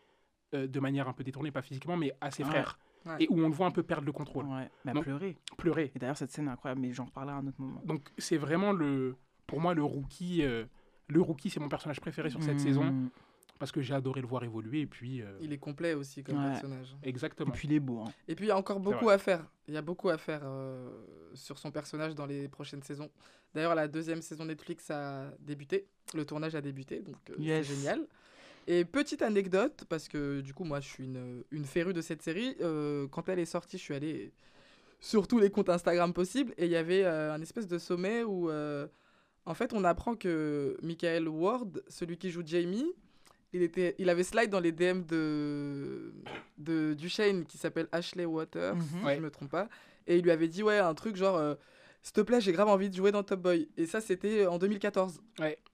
euh, 0.53 0.67
de 0.67 0.79
manière 0.79 1.07
un 1.07 1.13
peu 1.13 1.23
détournée, 1.23 1.51
pas 1.51 1.61
physiquement, 1.61 1.95
mais 1.97 2.13
à 2.21 2.31
ses 2.31 2.43
frères. 2.43 2.77
Ouais. 2.79 2.88
Et 3.19 3.27
où 3.29 3.39
on 3.39 3.47
le 3.47 3.53
voit 3.53 3.67
un 3.67 3.71
peu 3.71 3.83
perdre 3.83 4.05
le 4.05 4.11
contrôle. 4.11 4.45
Ouais, 4.45 4.69
pleurer. 5.01 5.37
Pleurer. 5.57 5.91
Et 5.95 5.99
d'ailleurs, 5.99 6.17
cette 6.17 6.31
scène 6.31 6.47
est 6.47 6.51
incroyable, 6.51 6.81
mais 6.81 6.91
j'en 6.93 7.05
reparlerai 7.05 7.35
à 7.35 7.39
un 7.39 7.47
autre 7.47 7.59
moment. 7.59 7.81
Donc 7.85 8.09
c'est 8.17 8.37
vraiment 8.37 8.71
le, 8.71 9.15
pour 9.47 9.59
moi 9.59 9.73
le 9.73 9.83
rookie. 9.83 10.43
euh, 10.43 10.65
le 11.07 11.21
rookie, 11.21 11.49
c'est 11.49 11.59
mon 11.59 11.69
personnage 11.69 11.99
préféré 11.99 12.29
sur 12.29 12.43
cette 12.43 12.55
Mm. 12.57 12.59
saison 12.59 12.93
parce 13.57 13.71
que 13.71 13.81
j'ai 13.81 13.93
adoré 13.93 14.21
le 14.21 14.27
voir 14.27 14.43
évoluer 14.43 14.81
et 14.81 14.85
puis 14.87 15.21
euh, 15.21 15.37
Il 15.41 15.51
est 15.51 15.57
complet 15.57 15.93
aussi 15.93 16.23
comme 16.23 16.37
Ouais. 16.37 16.51
personnage. 16.51 16.95
Et 17.03 17.09
exactement. 17.09 17.51
puis 17.51 17.67
il 17.67 17.73
est 17.73 17.79
beau. 17.79 17.99
Hein. 18.01 18.11
Et 18.27 18.35
puis 18.35 18.45
il 18.45 18.49
y 18.49 18.51
a 18.51 18.57
encore 18.57 18.79
beaucoup 18.79 19.09
à 19.09 19.17
faire. 19.17 19.43
Il 19.67 19.73
y 19.73 19.77
a 19.77 19.81
beaucoup 19.81 20.09
à 20.09 20.17
faire 20.17 20.41
euh, 20.43 20.87
sur 21.33 21.57
son 21.57 21.71
personnage 21.71 22.13
dans 22.15 22.25
les 22.27 22.47
prochaines 22.47 22.83
saisons. 22.83 23.09
D'ailleurs, 23.53 23.73
la 23.75 23.87
deuxième 23.87 24.21
saison 24.21 24.45
Netflix 24.45 24.89
a 24.91 25.31
débuté. 25.39 25.87
Le 26.13 26.25
tournage 26.25 26.53
a 26.55 26.61
débuté, 26.61 27.01
donc 27.01 27.17
euh, 27.31 27.35
Yes. 27.39 27.67
c'est 27.67 27.75
génial. 27.75 28.05
Et 28.71 28.85
petite 28.85 29.23
anecdote, 29.23 29.83
parce 29.89 30.07
que 30.07 30.41
du 30.41 30.53
coup, 30.53 30.63
moi, 30.63 30.79
je 30.79 30.87
suis 30.87 31.03
une, 31.05 31.43
une 31.49 31.65
férue 31.65 31.91
de 31.93 32.01
cette 32.01 32.21
série. 32.21 32.55
euh, 32.61 33.07
quand 33.07 33.27
elle 33.27 33.39
est 33.39 33.45
sortie, 33.45 33.77
je 33.79 33.81
suis 33.83 33.95
allée 33.95 34.31
sur 34.99 35.27
tous 35.27 35.39
les 35.39 35.49
comptes 35.49 35.69
Instagram 35.69 36.13
possibles. 36.13 36.53
Et 36.57 36.65
il 36.65 36.71
y 36.71 36.75
avait 36.75 37.03
euh, 37.03 37.33
un 37.33 37.41
espèce 37.41 37.67
de 37.67 37.79
sommet 37.79 38.21
où, 38.23 38.49
euh, 38.51 38.85
en 39.47 39.55
fait, 39.55 39.73
on 39.73 39.83
apprend 39.83 40.15
que 40.15 40.77
Michael 40.83 41.27
Ward, 41.27 41.81
celui 41.87 42.17
qui 42.17 42.29
joue 42.29 42.43
Jamie, 42.45 42.85
il, 43.53 43.63
était, 43.63 43.95
il 43.97 44.07
avait 44.07 44.23
slide 44.23 44.51
dans 44.51 44.59
les 44.59 44.71
DM 44.71 45.01
de, 45.07 46.13
de 46.59 46.93
Duchesne 46.93 47.45
qui 47.45 47.57
s'appelle 47.57 47.87
Ashley 47.91 48.25
Waters, 48.25 48.75
Mhm. 48.75 48.83
si 48.99 49.05
Ouais. 49.05 49.15
je 49.15 49.21
me 49.21 49.31
trompe 49.31 49.49
pas. 49.49 49.67
Et 50.05 50.17
il 50.17 50.23
lui 50.23 50.29
avait 50.31 50.47
dit, 50.47 50.61
ouais, 50.61 50.77
un 50.77 50.93
truc 50.93 51.15
genre, 51.15 51.39
s'il 52.01 52.13
te 52.13 52.21
plaît, 52.21 52.39
j'ai 52.39 52.51
grave 52.53 52.69
envie 52.69 52.89
de 52.89 52.95
jouer 52.95 53.11
dans 53.11 53.23
Top 53.23 53.41
Boy. 53.41 53.69
Et 53.77 53.85
ça, 53.85 53.99
c'était 53.99 54.45
en 54.47 54.57
2014. 54.57 55.21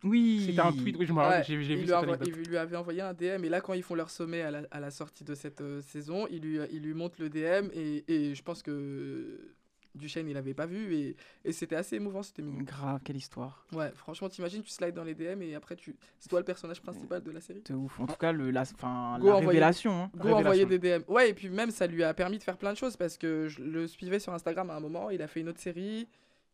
Oui. 0.04 0.44
C'était 0.46 0.60
un 0.60 0.72
tweet, 0.72 0.96
oui, 0.98 1.06
je 1.06 1.14
me 1.14 1.20
rappelle, 1.20 1.40
Ouais, 1.40 1.46
j'ai 1.48 1.64
j'ai 1.64 1.74
il, 1.74 1.80
vu 1.80 1.86
lui 1.86 1.88
cette 1.88 2.28
il 2.28 2.50
lui 2.50 2.58
avait 2.58 2.76
envoyé 2.78 3.02
un 3.02 3.14
DM 3.14 3.44
et 3.44 3.50
là 3.50 3.62
quand 3.62 3.74
ils 3.74 3.84
font 3.84 3.96
leur 3.96 4.10
sommet 4.10 4.42
à 4.42 4.52
la, 4.52 4.62
à 4.72 4.80
la 4.80 4.92
sortie 4.92 5.24
de 5.24 5.36
cette 5.36 5.62
euh, 5.62 5.82
saison, 5.82 6.28
il 6.30 6.42
lui, 6.42 6.60
il 6.72 6.82
lui 6.82 6.94
montre 6.94 7.16
le 7.20 7.30
DM 7.30 7.70
et, 7.74 8.04
et 8.08 8.36
je 8.36 8.44
pense 8.44 8.64
que 8.64 9.56
Duchesne 9.96 10.28
il 10.28 10.34
l'avait 10.34 10.54
pas 10.54 10.66
vu 10.66 10.94
et, 10.96 11.16
et 11.44 11.52
c'était 11.52 11.76
assez 11.76 11.96
émouvant, 11.96 12.22
c'était 12.24 12.42
mignon. 12.42 12.64
Grave, 12.64 13.00
quelle 13.04 13.18
histoire. 13.18 13.66
Ouais, 13.74 13.92
franchement 13.96 14.30
t'imagines 14.30 14.62
tu 14.62 14.70
slides 14.70 14.94
dans 14.96 15.04
les 15.04 15.16
DM 15.16 15.42
et 15.42 15.56
après 15.56 15.76
tu 15.76 15.96
c'est 16.20 16.30
toi 16.30 16.40
le 16.40 16.46
personnage 16.46 16.82
principal 16.82 17.24
de 17.24 17.32
la 17.32 17.42
série. 17.42 17.62
De 17.68 17.74
ouf. 17.74 18.00
En 18.00 18.08
tout 18.08 18.16
cas, 18.18 18.32
le, 18.32 18.52
la, 18.52 18.62
enfin, 18.62 19.18
Go 19.20 19.28
la 19.28 19.36
révélation. 19.38 19.92
hein. 19.94 20.12
Go 20.16 20.24
Révélation. 20.36 20.40
envoyer 20.40 20.66
des 20.66 20.80
DM. 20.80 21.04
Ouais 21.08 21.30
et 21.30 21.34
puis 21.34 21.50
même 21.50 21.72
ça 21.72 21.88
lui 21.88 22.04
a 22.04 22.14
permis 22.14 22.38
de 22.38 22.44
faire 22.44 22.58
plein 22.58 22.74
de 22.74 22.78
choses 22.78 22.98
parce 22.98 23.18
que 23.18 23.48
je 23.48 23.62
le 23.64 23.88
suivais 23.88 24.20
sur 24.20 24.34
Instagram 24.34 24.70
à 24.70 24.76
un 24.76 24.80
moment, 24.80 25.10
il 25.10 25.22
a 25.22 25.28
fait 25.28 25.40
une 25.42 25.50
autre 25.50 25.60
série 25.62 26.08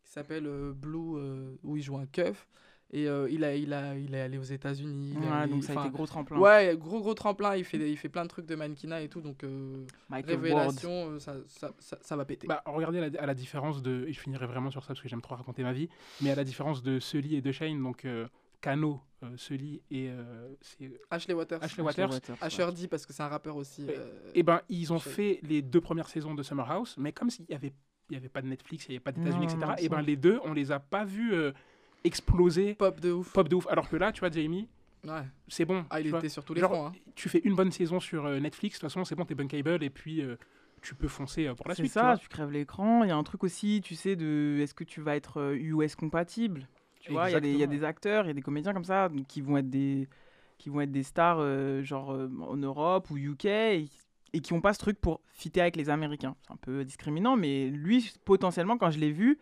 qui 0.04 0.10
s'appelle 0.10 0.46
euh, 0.46 0.72
Blue 0.72 1.16
euh, 1.16 1.54
où 1.62 1.76
il 1.76 1.82
joue 1.82 1.96
un 1.96 2.06
keuf 2.06 2.46
et 2.94 3.08
euh, 3.08 3.28
il 3.30 3.42
a 3.44 3.54
il 3.54 3.72
a 3.72 3.96
il 3.96 4.14
est 4.14 4.20
allé 4.20 4.38
aux 4.38 4.42
États-Unis. 4.42 5.14
Ouais, 5.16 5.26
allé- 5.32 5.52
donc 5.52 5.64
ça 5.64 5.72
a 5.80 5.84
été 5.84 5.90
gros 5.94 6.06
tremplin. 6.06 6.38
Ouais, 6.38 6.76
gros 6.78 7.00
gros 7.00 7.14
tremplin, 7.14 7.56
il 7.56 7.64
fait, 7.64 7.78
il 7.90 7.96
fait 7.96 8.08
plein 8.08 8.24
de 8.24 8.28
trucs 8.28 8.46
de 8.46 8.54
mannequinat 8.54 9.02
et 9.02 9.08
tout, 9.08 9.20
donc 9.20 9.44
euh, 9.44 9.84
révélation, 10.10 11.10
euh, 11.12 11.18
ça, 11.18 11.34
ça, 11.46 11.72
ça, 11.78 11.98
ça 12.00 12.16
va 12.16 12.24
péter. 12.24 12.46
Bah, 12.46 12.62
regardez 12.66 12.98
à 12.98 13.08
la, 13.08 13.22
à 13.22 13.26
la 13.26 13.34
différence 13.34 13.82
de. 13.82 14.04
Et 14.08 14.12
je 14.12 14.20
finirai 14.20 14.46
vraiment 14.46 14.70
sur 14.70 14.82
ça 14.82 14.88
parce 14.88 15.00
que 15.00 15.08
j'aime 15.08 15.22
trop 15.22 15.34
raconter 15.34 15.62
ma 15.62 15.72
vie. 15.72 15.88
Mais 16.20 16.30
à 16.30 16.34
la 16.34 16.44
différence 16.44 16.82
de 16.82 16.98
Sully 16.98 17.36
et 17.36 17.40
de 17.40 17.52
Shane, 17.52 17.82
donc 17.82 18.04
euh, 18.04 18.26
Kano, 18.60 19.00
euh, 19.22 19.28
Sully 19.36 19.80
et. 19.90 20.08
euh, 20.10 20.52
c'est- 20.60 20.92
Ashley 21.10 21.34
Waters. 21.34 21.62
Ashley 21.62 21.82
Waters. 21.82 22.10
Asher 22.40 22.68
D 22.76 22.88
parce 22.88 23.06
que 23.06 23.12
c'est 23.12 23.22
un 23.22 23.28
rappeur 23.28 23.56
aussi. 23.56 23.86
Euh, 23.88 24.08
Eh 24.34 24.42
ben, 24.42 24.60
ils 24.68 24.92
ont 24.92 24.98
fait 24.98 25.40
les 25.42 25.62
deux 25.62 25.80
premières 25.80 26.08
saisons 26.08 26.34
de 26.34 26.42
Summer 26.42 26.70
House, 26.70 26.96
mais 26.98 27.12
comme 27.12 27.30
s'il 27.30 27.46
y 27.48 27.54
avait, 27.54 27.72
il 28.10 28.14
y 28.14 28.16
avait 28.16 28.28
pas 28.28 28.42
de 28.42 28.48
Netflix, 28.48 28.86
il 28.86 28.90
n'y 28.90 28.96
avait 28.96 29.02
pas 29.02 29.12
d'États-Unis, 29.12 29.44
etc. 29.44 29.58
non, 29.62 29.74
Et 29.78 29.88
ben, 29.88 29.96
ça. 29.96 30.02
les 30.02 30.16
deux, 30.16 30.38
on 30.44 30.52
les 30.52 30.70
a 30.72 30.78
pas 30.80 31.04
vus 31.04 31.34
exploser, 32.04 32.74
pop 32.74 33.00
de 33.00 33.12
ouf. 33.12 33.32
pop 33.32 33.48
de 33.48 33.54
ouf. 33.56 33.66
Alors 33.68 33.88
que 33.88 33.96
là, 33.96 34.12
tu 34.12 34.20
vois, 34.20 34.30
Jamie, 34.30 34.68
Ouais. 35.06 35.22
c'est 35.48 35.64
bon. 35.64 35.84
Ah, 35.90 36.00
il 36.00 36.10
vois. 36.10 36.18
était 36.20 36.28
sur 36.28 36.44
tous 36.44 36.54
les 36.54 36.60
Genre, 36.60 36.70
fronts. 36.72 36.86
hein. 36.88 36.92
Tu 37.14 37.28
fais 37.28 37.40
une 37.44 37.54
bonne 37.54 37.72
saison 37.72 38.00
sur 38.00 38.24
euh, 38.26 38.38
Netflix, 38.38 38.76
de 38.76 38.80
toute 38.80 38.90
façon, 38.90 39.04
c'est 39.04 39.14
bon, 39.14 39.24
t'es 39.24 39.34
bankable, 39.34 39.82
et 39.82 39.90
puis 39.90 40.22
euh, 40.22 40.36
tu 40.80 40.94
peux 40.94 41.08
foncer 41.08 41.46
euh, 41.46 41.54
pour 41.54 41.68
la 41.68 41.74
C'est 41.74 41.82
suite. 41.82 41.92
tu 41.92 41.98
ça, 41.98 42.16
tu, 42.20 42.28
crèves 42.28 42.50
l'écran. 42.50 43.02
Il 43.04 43.08
y 43.08 43.10
a 43.10 43.16
un 43.16 43.22
truc 43.24 43.42
aussi, 43.44 43.80
tu 43.84 43.94
sais, 43.94 44.16
de 44.16 44.58
est-ce 44.60 44.74
que 44.74 44.84
tu 44.84 45.00
vas 45.00 45.16
être 45.16 45.40
euh, 45.40 45.56
US 45.56 45.94
compatible? 45.96 46.68
Tu 47.00 47.10
vois, 47.12 47.30
il 47.30 47.32
y, 47.32 47.36
a 47.36 47.40
des- 47.40 47.48
il 47.48 47.52
y 47.52 47.54
a 47.54 47.64
Exactement. 47.64 47.80
des 47.80 47.84
acteurs, 47.84 48.24
il 48.24 48.28
y 48.28 48.30
a 48.30 48.34
des 48.34 48.42
comédiens 48.42 48.72
comme 48.72 48.84
ça 48.84 49.08
donc, 49.08 49.26
qui 49.26 49.40
vont 49.40 49.56
être 49.56 49.68
des, 49.68 50.08
qui 50.58 50.68
vont 50.70 50.80
être 50.80 50.92
des 50.92 51.02
stars 51.02 51.38
euh, 51.40 51.82
genre 51.82 52.12
euh, 52.12 52.28
en 52.42 52.56
Europe 52.56 53.10
ou 53.10 53.16
UK 53.18 53.44
et, 53.46 53.88
et 54.32 54.40
qui 54.40 54.54
n'ont 54.54 54.60
pas 54.60 54.72
ce 54.72 54.78
truc 54.78 55.00
pour 55.00 55.20
fitter 55.26 55.60
avec 55.60 55.74
les 55.74 55.90
Américains. 55.90 56.36
C'est 56.46 56.52
un 56.52 56.56
peu 56.56 56.84
discriminant, 56.84 57.36
mais 57.36 57.66
lui, 57.70 58.08
potentiellement, 58.24 58.78
quand 58.78 58.92
je 58.92 59.00
l'ai 59.00 59.10
vu, 59.10 59.40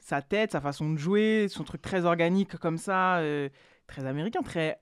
sa 0.00 0.22
tête, 0.22 0.52
sa 0.52 0.60
façon 0.60 0.90
de 0.90 0.98
jouer, 0.98 1.46
son 1.48 1.64
truc 1.64 1.82
très 1.82 2.04
organique 2.04 2.56
comme 2.56 2.78
ça, 2.78 3.18
euh, 3.18 3.48
très 3.86 4.06
américain, 4.06 4.42
très 4.42 4.80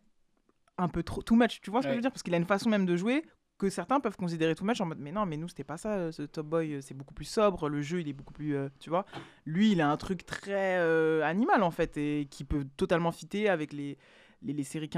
un 0.78 0.88
peu 0.88 1.02
trop 1.02 1.22
too 1.22 1.34
much. 1.34 1.60
Tu 1.60 1.70
vois 1.70 1.82
ce 1.82 1.86
que 1.86 1.92
je 1.92 1.96
veux 1.96 2.02
dire? 2.02 2.12
Parce 2.12 2.22
qu'il 2.22 2.34
a 2.34 2.38
une 2.38 2.46
façon 2.46 2.70
même 2.70 2.86
de 2.86 2.96
jouer 2.96 3.24
que 3.58 3.68
certains 3.68 4.00
peuvent 4.00 4.16
considérer 4.16 4.54
too 4.54 4.64
much 4.64 4.80
en 4.80 4.86
mode 4.86 5.00
mais 5.00 5.10
non 5.10 5.26
mais 5.26 5.36
nous 5.36 5.48
c'était 5.48 5.64
pas 5.64 5.76
ça 5.76 5.94
euh, 5.94 6.12
ce 6.12 6.22
Top 6.22 6.46
Boy 6.46 6.74
euh, 6.74 6.80
c'est 6.80 6.94
beaucoup 6.94 7.12
plus 7.12 7.24
sobre 7.24 7.68
le 7.68 7.82
jeu 7.82 8.00
il 8.00 8.08
est 8.08 8.12
beaucoup 8.12 8.32
plus 8.32 8.54
euh, 8.54 8.68
tu 8.78 8.88
vois? 8.88 9.04
Lui 9.46 9.72
il 9.72 9.80
a 9.80 9.90
un 9.90 9.96
truc 9.96 10.24
très 10.24 10.78
euh, 10.78 11.24
animal 11.24 11.64
en 11.64 11.72
fait 11.72 11.96
et 11.96 12.28
qui 12.30 12.44
peut 12.44 12.64
totalement 12.76 13.10
fitter 13.10 13.48
avec 13.48 13.72
les 13.72 13.98
les, 14.42 14.52
les 14.52 14.62
séries 14.62 14.88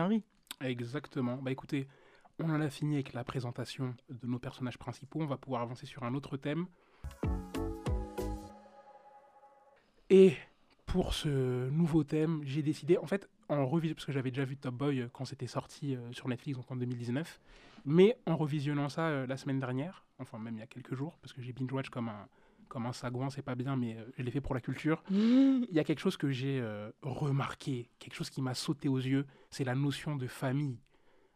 Exactement. 0.60 1.38
Bah 1.38 1.50
écoutez, 1.50 1.88
on 2.38 2.50
en 2.50 2.60
a 2.60 2.68
fini 2.68 2.96
avec 2.96 3.14
la 3.14 3.24
présentation 3.24 3.94
de 4.10 4.26
nos 4.26 4.38
personnages 4.38 4.78
principaux. 4.78 5.20
On 5.22 5.26
va 5.26 5.38
pouvoir 5.38 5.62
avancer 5.62 5.86
sur 5.86 6.02
un 6.02 6.14
autre 6.14 6.36
thème. 6.36 6.66
Et 10.10 10.34
pour 10.86 11.14
ce 11.14 11.68
nouveau 11.70 12.02
thème, 12.04 12.40
j'ai 12.44 12.62
décidé, 12.62 12.98
en 12.98 13.06
fait, 13.06 13.28
en 13.48 13.66
revisant, 13.66 13.94
parce 13.94 14.04
que 14.06 14.12
j'avais 14.12 14.30
déjà 14.30 14.44
vu 14.44 14.56
Top 14.56 14.74
Boy 14.74 15.00
euh, 15.00 15.08
quand 15.12 15.24
c'était 15.24 15.46
sorti 15.46 15.94
euh, 15.94 16.12
sur 16.12 16.28
Netflix, 16.28 16.58
donc 16.58 16.70
en 16.70 16.76
2019, 16.76 17.40
mais 17.84 18.16
en 18.26 18.36
revisionnant 18.36 18.88
ça 18.88 19.06
euh, 19.06 19.26
la 19.26 19.36
semaine 19.36 19.58
dernière, 19.60 20.04
enfin 20.18 20.38
même 20.38 20.56
il 20.56 20.60
y 20.60 20.62
a 20.62 20.66
quelques 20.66 20.94
jours, 20.94 21.16
parce 21.22 21.32
que 21.32 21.40
j'ai 21.42 21.52
binge-watch 21.52 21.88
comme 21.90 22.08
un, 22.08 22.28
comme 22.68 22.86
un 22.86 22.92
sagouin, 22.92 23.30
c'est 23.30 23.42
pas 23.42 23.54
bien, 23.54 23.76
mais 23.76 23.96
je 24.18 24.22
l'ai 24.22 24.30
fait 24.30 24.40
pour 24.40 24.54
la 24.54 24.60
culture. 24.60 25.02
Il 25.10 25.66
y 25.70 25.78
a 25.78 25.84
quelque 25.84 26.00
chose 26.00 26.16
que 26.16 26.30
j'ai 26.30 26.60
euh, 26.60 26.90
remarqué, 27.02 27.88
quelque 27.98 28.14
chose 28.14 28.30
qui 28.30 28.42
m'a 28.42 28.54
sauté 28.54 28.88
aux 28.88 28.98
yeux, 28.98 29.26
c'est 29.50 29.64
la 29.64 29.74
notion 29.74 30.16
de 30.16 30.26
famille, 30.26 30.78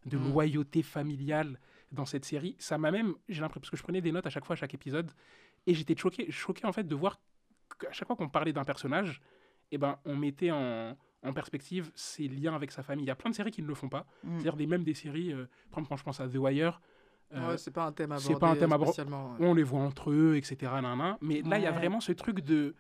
de 0.07 0.19
Mm. 0.19 0.31
loyauté 0.33 0.83
familiale 0.83 1.59
dans 1.93 2.05
cette 2.07 2.25
série. 2.25 2.57
Ça 2.59 2.77
m'a 2.79 2.91
même, 2.91 3.15
j'ai 3.29 3.41
l'impression, 3.41 3.61
parce 3.61 3.71
que 3.71 3.77
je 3.77 3.83
prenais 3.83 4.01
des 4.01 4.13
notes 4.13 4.27
à 4.27 4.31
chaque 4.31 4.45
fois, 4.45 4.55
à 4.55 4.57
chaque 4.57 4.75
épisode, 4.75 5.11
et 5.67 5.75
j'étais 5.75 5.97
choqué, 5.97 6.31
choqué 6.31 6.67
en 6.67 6.73
fait 6.73 6.85
de 6.85 6.95
voir 6.95 7.19
qu'à 7.79 7.93
chaque 7.93 8.07
fois 8.07 8.17
qu'on 8.17 8.29
parlait 8.29 8.53
d'un 8.53 8.65
personnage, 8.65 9.21
eh 9.71 9.79
ben, 9.79 9.99
on 10.05 10.15
mettait 10.17 10.51
en, 10.51 10.97
en 11.23 11.33
perspective 11.33 11.91
ses 11.95 12.29
liens 12.29 12.55
avec 12.55 12.71
sa 12.71 12.83
famille. 12.83 13.05
Il 13.05 13.09
y 13.09 13.11
a 13.11 13.17
plein 13.17 13.31
de 13.31 13.35
séries 13.35 13.51
qui 13.51 13.63
ne 13.63 13.67
le 13.67 13.75
font 13.75 13.89
pas, 13.89 14.07
Mm. 14.23 14.33
c'est-à-dire 14.35 14.57
des, 14.57 14.67
même 14.67 14.85
des 14.85 14.95
séries, 14.95 15.33
euh, 15.33 15.47
par 15.71 15.79
exemple 15.81 15.89
quand 15.89 15.97
je 15.97 16.05
pense 16.05 16.21
à 16.21 16.29
The 16.29 16.37
Wire, 16.37 16.81
euh, 17.35 17.49
Ouais, 17.49 17.59
c'est 17.59 17.71
pas 17.73 17.87
un 17.87 17.93
thème 17.93 18.13
abordé. 18.13 18.27
c'est 18.35 18.39
pas 18.39 18.49
un 18.51 18.57
thème 18.57 18.73
abordé. 18.73 18.93
spécialement, 18.93 19.33
ouais. 19.33 19.37
on 19.49 19.55
les 19.55 19.63
voit 19.63 19.81
entre 19.81 20.11
eux, 20.11 20.37
etc. 20.37 20.71
nan, 20.83 20.99
nan. 20.99 21.17
Mais 21.21 21.43
là, 21.43 21.59
il 21.59 21.63
y 21.65 21.67
a 21.67 21.73
vraiment 21.73 22.01
ce 22.01 22.13
truc 22.13 22.41
de 22.41 22.75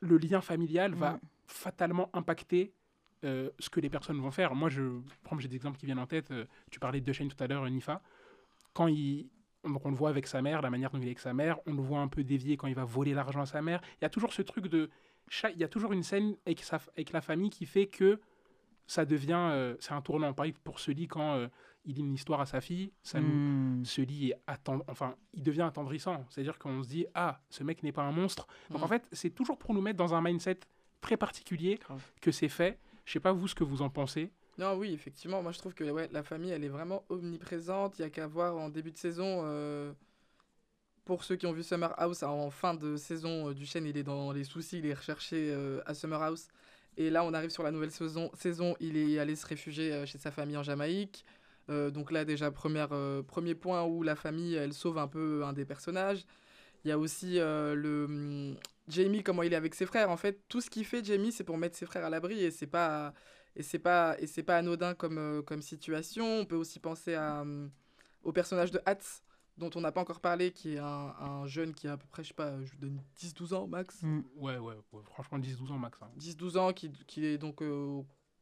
le 0.00 0.16
lien 0.16 0.40
familial 0.40 0.94
va 0.94 1.14
Mm. 1.14 1.20
fatalement 1.46 2.08
impacter 2.12 2.72
euh, 3.24 3.50
ce 3.58 3.68
que 3.68 3.80
les 3.80 3.90
personnes 3.90 4.20
vont 4.20 4.30
faire. 4.30 4.54
Moi, 4.54 4.68
je, 4.68 4.82
exemple, 5.24 5.42
j'ai 5.42 5.48
des 5.48 5.56
exemples 5.56 5.76
qui 5.76 5.86
viennent 5.86 5.98
en 5.98 6.06
tête. 6.06 6.30
Euh, 6.30 6.44
tu 6.70 6.78
parlais 6.78 7.00
de 7.00 7.12
Shane 7.12 7.28
tout 7.28 7.42
à 7.42 7.48
l'heure, 7.48 7.68
Nifa. 7.68 8.00
Quand 8.74 8.86
il, 8.86 9.28
donc 9.64 9.84
on 9.84 9.90
le 9.90 9.96
voit 9.96 10.10
avec 10.10 10.26
sa 10.26 10.40
mère, 10.42 10.62
la 10.62 10.70
manière 10.70 10.90
dont 10.90 10.98
il 10.98 11.04
est 11.04 11.08
avec 11.08 11.18
sa 11.18 11.34
mère, 11.34 11.58
on 11.66 11.72
le 11.74 11.82
voit 11.82 12.00
un 12.00 12.08
peu 12.08 12.22
dévié 12.24 12.56
quand 12.56 12.66
il 12.68 12.74
va 12.74 12.84
voler 12.84 13.14
l'argent 13.14 13.40
à 13.40 13.46
sa 13.46 13.60
mère. 13.62 13.80
Il 14.00 14.02
y 14.02 14.06
a 14.06 14.10
toujours 14.10 14.32
ce 14.32 14.42
truc 14.42 14.68
de, 14.68 14.88
il 15.52 15.58
y 15.58 15.64
a 15.64 15.68
toujours 15.68 15.92
une 15.92 16.02
scène 16.02 16.36
avec, 16.46 16.60
sa, 16.62 16.78
avec 16.96 17.12
la 17.12 17.20
famille 17.20 17.50
qui 17.50 17.66
fait 17.66 17.86
que 17.86 18.20
ça 18.86 19.04
devient, 19.04 19.32
euh, 19.52 19.76
c'est 19.80 19.92
un 19.92 20.00
tournant. 20.00 20.32
Pareil 20.32 20.54
pour 20.64 20.80
Sully 20.80 21.08
quand 21.08 21.34
euh, 21.34 21.48
il 21.84 21.94
dit 21.94 22.00
une 22.00 22.14
histoire 22.14 22.40
à 22.40 22.46
sa 22.46 22.60
fille, 22.60 22.92
ça 23.02 23.20
Mm. 23.20 23.82
lit 23.98 24.30
est 24.30 24.40
attend- 24.46 24.82
enfin, 24.88 25.14
il 25.34 25.42
devient 25.42 25.62
attendrissant. 25.62 26.24
C'est-à-dire 26.30 26.58
qu'on 26.58 26.82
se 26.82 26.88
dit, 26.88 27.06
ah, 27.14 27.40
ce 27.50 27.62
mec 27.64 27.82
n'est 27.82 27.92
pas 27.92 28.02
un 28.02 28.12
monstre. 28.12 28.46
Donc 28.70 28.82
en 28.82 28.88
fait, 28.88 29.06
c'est 29.12 29.30
toujours 29.30 29.58
pour 29.58 29.74
nous 29.74 29.80
mettre 29.82 29.98
dans 29.98 30.14
un 30.14 30.22
mindset 30.22 30.60
très 31.00 31.16
particulier 31.16 31.78
que 32.20 32.30
c'est 32.32 32.48
fait. 32.48 32.78
Je 33.04 33.12
sais 33.12 33.20
pas 33.20 33.32
vous 33.32 33.48
ce 33.48 33.54
que 33.54 33.64
vous 33.64 33.82
en 33.82 33.90
pensez. 33.90 34.30
Non, 34.58 34.74
oui, 34.76 34.92
effectivement. 34.92 35.42
Moi, 35.42 35.52
je 35.52 35.58
trouve 35.58 35.74
que 35.74 35.84
ouais, 35.84 36.08
la 36.12 36.22
famille, 36.22 36.50
elle 36.50 36.64
est 36.64 36.68
vraiment 36.68 37.04
omniprésente. 37.08 37.98
Il 37.98 38.02
y 38.02 38.04
a 38.04 38.10
qu'à 38.10 38.26
voir 38.26 38.56
en 38.56 38.68
début 38.68 38.92
de 38.92 38.98
saison. 38.98 39.42
euh, 39.44 39.92
pour 41.04 41.24
ceux 41.24 41.36
qui 41.36 41.46
ont 41.46 41.52
vu 41.52 41.62
Summer 41.62 41.94
House, 41.98 42.22
en 42.22 42.50
fin 42.50 42.74
de 42.74 42.96
saison, 42.96 43.48
euh, 43.48 43.54
Duchesne, 43.54 43.86
il 43.86 43.96
est 43.96 44.02
dans 44.02 44.30
les 44.30 44.44
soucis, 44.44 44.78
il 44.78 44.86
est 44.86 44.92
recherché 44.94 45.50
euh, 45.50 45.80
à 45.86 45.94
Summer 45.94 46.22
House. 46.22 46.48
Et 46.98 47.08
là, 47.08 47.24
on 47.24 47.32
arrive 47.32 47.48
sur 47.50 47.62
la 47.62 47.70
nouvelle 47.70 47.90
saison. 47.90 48.30
saison 48.34 48.76
il 48.78 48.96
est 48.98 49.18
allé 49.18 49.34
se 49.34 49.46
réfugier 49.46 49.90
euh, 49.92 50.04
chez 50.04 50.18
sa 50.18 50.30
famille 50.30 50.56
en 50.56 50.62
Jamaïque. 50.62 51.24
Donc 51.68 52.12
là, 52.12 52.24
déjà, 52.24 52.50
premier 52.50 53.54
point 53.54 53.84
où 53.84 54.02
la 54.02 54.16
famille, 54.16 54.54
elle 54.54 54.72
sauve 54.72 54.96
un 54.96 55.06
peu 55.06 55.44
un 55.44 55.52
des 55.52 55.66
personnages. 55.66 56.24
Il 56.84 56.88
y 56.88 56.92
a 56.92 56.98
aussi 56.98 57.34
le 57.36 58.06
hum, 58.08 58.56
Jamie, 58.88 59.22
comment 59.22 59.42
il 59.42 59.52
est 59.52 59.56
avec 59.56 59.74
ses 59.74 59.84
frères. 59.84 60.08
En 60.10 60.16
fait, 60.16 60.40
tout 60.48 60.62
ce 60.62 60.70
qu'il 60.70 60.86
fait, 60.86 61.04
Jamie, 61.04 61.30
c'est 61.30 61.44
pour 61.44 61.58
mettre 61.58 61.76
ses 61.76 61.84
frères 61.84 62.06
à 62.06 62.10
l'abri 62.10 62.42
et 62.42 62.50
c'est 62.50 62.66
pas 62.66 63.12
et 63.58 63.62
c'est 63.62 63.78
pas 63.78 64.16
et 64.18 64.26
c'est 64.26 64.42
pas 64.42 64.56
anodin 64.56 64.94
comme 64.94 65.18
euh, 65.18 65.42
comme 65.42 65.60
situation. 65.60 66.24
On 66.40 66.44
peut 66.46 66.56
aussi 66.56 66.78
penser 66.80 67.14
à 67.14 67.42
hum, 67.42 67.70
au 68.22 68.32
personnage 68.32 68.70
de 68.70 68.80
Hats 68.86 68.96
dont 69.58 69.70
on 69.74 69.80
n'a 69.80 69.90
pas 69.90 70.00
encore 70.00 70.20
parlé, 70.20 70.52
qui 70.52 70.74
est 70.74 70.78
un, 70.78 70.84
un 71.18 71.46
jeune 71.46 71.74
qui 71.74 71.88
a 71.88 71.92
à 71.94 71.96
peu 71.96 72.06
près, 72.08 72.22
je 72.22 72.28
sais 72.28 72.34
pas, 72.34 72.62
je 72.62 72.70
lui 72.70 72.78
donne 72.78 73.02
10-12 73.20 73.54
ans 73.54 73.66
max. 73.66 74.00
Mm. 74.02 74.20
Ouais, 74.36 74.56
ouais, 74.56 74.76
ouais, 74.92 75.02
franchement, 75.06 75.38
10-12 75.40 75.72
ans 75.72 75.78
max. 75.78 75.98
hein. 76.00 76.08
10-12 76.16 76.56
ans, 76.58 76.72
qui, 76.72 76.92
qui 77.08 77.26
est 77.26 77.38
donc. 77.38 77.60
euh, 77.60 78.00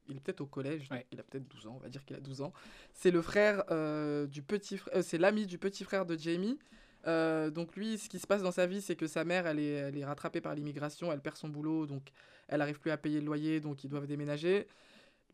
il 0.09 0.19
est 0.19 0.21
peut-être 0.21 0.43
au 0.43 0.47
collège, 0.47 0.89
Ouais. 0.91 1.05
il 1.11 1.19
a 1.19 1.23
peut-être 1.25 1.49
12 1.49 1.67
ans, 1.67 1.73
on 1.77 1.83
va 1.83 1.89
dire 1.89 2.05
qu'il 2.05 2.15
a 2.17 2.21
12 2.21 2.41
ans. 2.43 2.53
C'est 2.93 3.11
le 3.11 3.23
frère 3.23 3.65
euh, 3.73 4.27
du 4.29 4.43
petit 4.43 4.77
frère, 4.77 5.03
c'est 5.03 5.19
l'ami 5.19 5.47
du 5.47 5.59
petit 5.59 5.83
frère 5.85 6.05
de 6.07 6.17
Jamie. 6.17 6.59
Euh, 7.07 7.51
donc 7.51 7.75
lui, 7.77 7.99
ce 7.99 8.09
qui 8.09 8.19
se 8.21 8.27
passe 8.27 8.43
dans 8.43 8.53
sa 8.53 8.67
vie, 8.67 8.83
c'est 8.83 8.95
que 8.95 9.07
sa 9.07 9.25
mère, 9.25 9.47
elle 9.47 9.59
est, 9.59 9.73
elle 9.73 9.97
est 9.99 10.05
rattrapée 10.05 10.41
par 10.41 10.55
l'immigration, 10.55 11.11
elle 11.13 11.21
perd 11.21 11.37
son 11.37 11.49
boulot, 11.49 11.87
donc 11.87 12.11
elle 12.49 12.59
n'arrive 12.59 12.79
plus 12.79 12.91
à 12.93 12.97
payer 12.99 13.21
le 13.21 13.27
loyer, 13.27 13.59
donc 13.61 13.83
ils 13.85 13.89
doivent 13.89 14.07
déménager. 14.07 14.69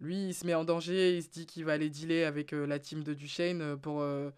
Lui, 0.01 0.29
il 0.29 0.35
se 0.35 0.45
met 0.47 0.55
en 0.55 0.65
danger, 0.65 1.17
il 1.17 1.23
se 1.23 1.29
dit 1.31 1.47
qu'il 1.47 1.65
va 1.65 1.73
aller 1.73 1.89
dealer 1.89 2.25
avec 2.25 2.53
euh, 2.53 2.67
la 2.67 2.79
team 2.79 3.05
de 3.05 3.15
Duchesne 3.15 3.61
euh, 3.63 3.77
pour... 3.77 4.01
euh, 4.03 4.31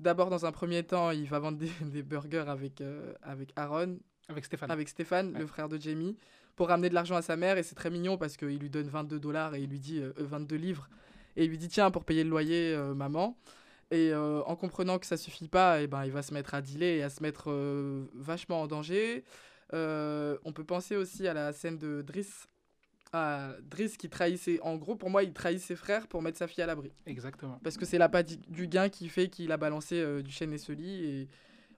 D'abord, 0.00 0.30
dans 0.30 0.46
un 0.46 0.52
premier 0.52 0.84
temps, 0.84 1.10
il 1.10 1.26
va 1.28 1.38
vendre 1.40 1.58
des, 1.58 1.70
des 1.82 2.02
burgers 2.02 2.44
avec, 2.46 2.80
euh, 2.80 3.14
avec 3.22 3.52
Aaron, 3.56 3.98
Avec 4.28 4.44
Stéphane. 4.44 4.70
avec 4.70 4.88
Stéphane, 4.88 5.32
Ouais. 5.32 5.40
le 5.40 5.46
frère 5.46 5.68
de 5.68 5.76
Jamie, 5.78 6.16
pour 6.56 6.68
ramener 6.68 6.88
de 6.88 6.94
l'argent 6.94 7.16
à 7.16 7.22
sa 7.22 7.36
mère. 7.36 7.56
Et 7.58 7.62
c'est 7.62 7.74
très 7.74 7.90
mignon 7.90 8.16
parce 8.18 8.36
qu'il 8.36 8.58
lui 8.58 8.70
donne 8.70 8.88
22 8.88 9.18
dollars 9.18 9.54
et 9.54 9.62
il 9.62 9.68
lui 9.70 9.80
dit 9.80 9.98
euh, 10.00 10.12
euh, 10.20 10.24
22 10.24 10.56
livres. 10.56 10.88
Et 11.36 11.44
il 11.44 11.50
lui 11.50 11.58
dit 11.58 11.68
tiens, 11.68 11.90
pour 11.90 12.04
payer 12.04 12.22
le 12.24 12.30
loyer, 12.30 12.76
maman. 12.96 13.36
Et 13.92 14.12
en 14.14 14.56
comprenant 14.56 14.98
que 14.98 15.06
ça 15.06 15.16
suffit 15.16 15.46
pas, 15.46 15.80
et 15.80 15.86
ben, 15.86 16.04
il 16.04 16.10
va 16.10 16.20
se 16.22 16.34
mettre 16.34 16.52
à 16.54 16.60
dealer 16.60 16.98
et 16.98 17.02
à 17.04 17.10
se 17.10 17.22
mettre 17.22 17.48
vachement 18.12 18.60
en 18.62 18.66
danger. 18.66 19.22
On 19.72 20.52
peut 20.52 20.64
penser 20.64 20.96
aussi 20.96 21.28
à 21.28 21.32
la 21.34 21.52
scène 21.52 21.78
de 21.78 22.02
Driss. 22.02 22.48
À 23.12 23.52
Driss 23.62 23.96
qui 23.96 24.10
trahissait. 24.10 24.60
En 24.60 24.76
gros, 24.76 24.94
pour 24.94 25.08
moi, 25.08 25.22
il 25.22 25.32
trahit 25.32 25.60
ses 25.60 25.76
frères 25.76 26.06
pour 26.08 26.20
mettre 26.20 26.36
sa 26.38 26.46
fille 26.46 26.62
à 26.62 26.66
l'abri. 26.66 26.92
Exactement. 27.06 27.58
Parce 27.64 27.78
que 27.78 27.86
c'est 27.86 27.96
l'appât 27.98 28.22
du- 28.22 28.36
du 28.36 28.66
gain 28.68 28.88
qui 28.90 29.08
fait 29.08 29.28
qu'il 29.28 29.50
a 29.50 29.56
balancé 29.56 29.98
euh, 30.00 30.22
du 30.22 30.30
chêne 30.30 30.52
et 30.52 30.58
ce 30.58 30.72
lit. 30.72 31.04
Et 31.04 31.28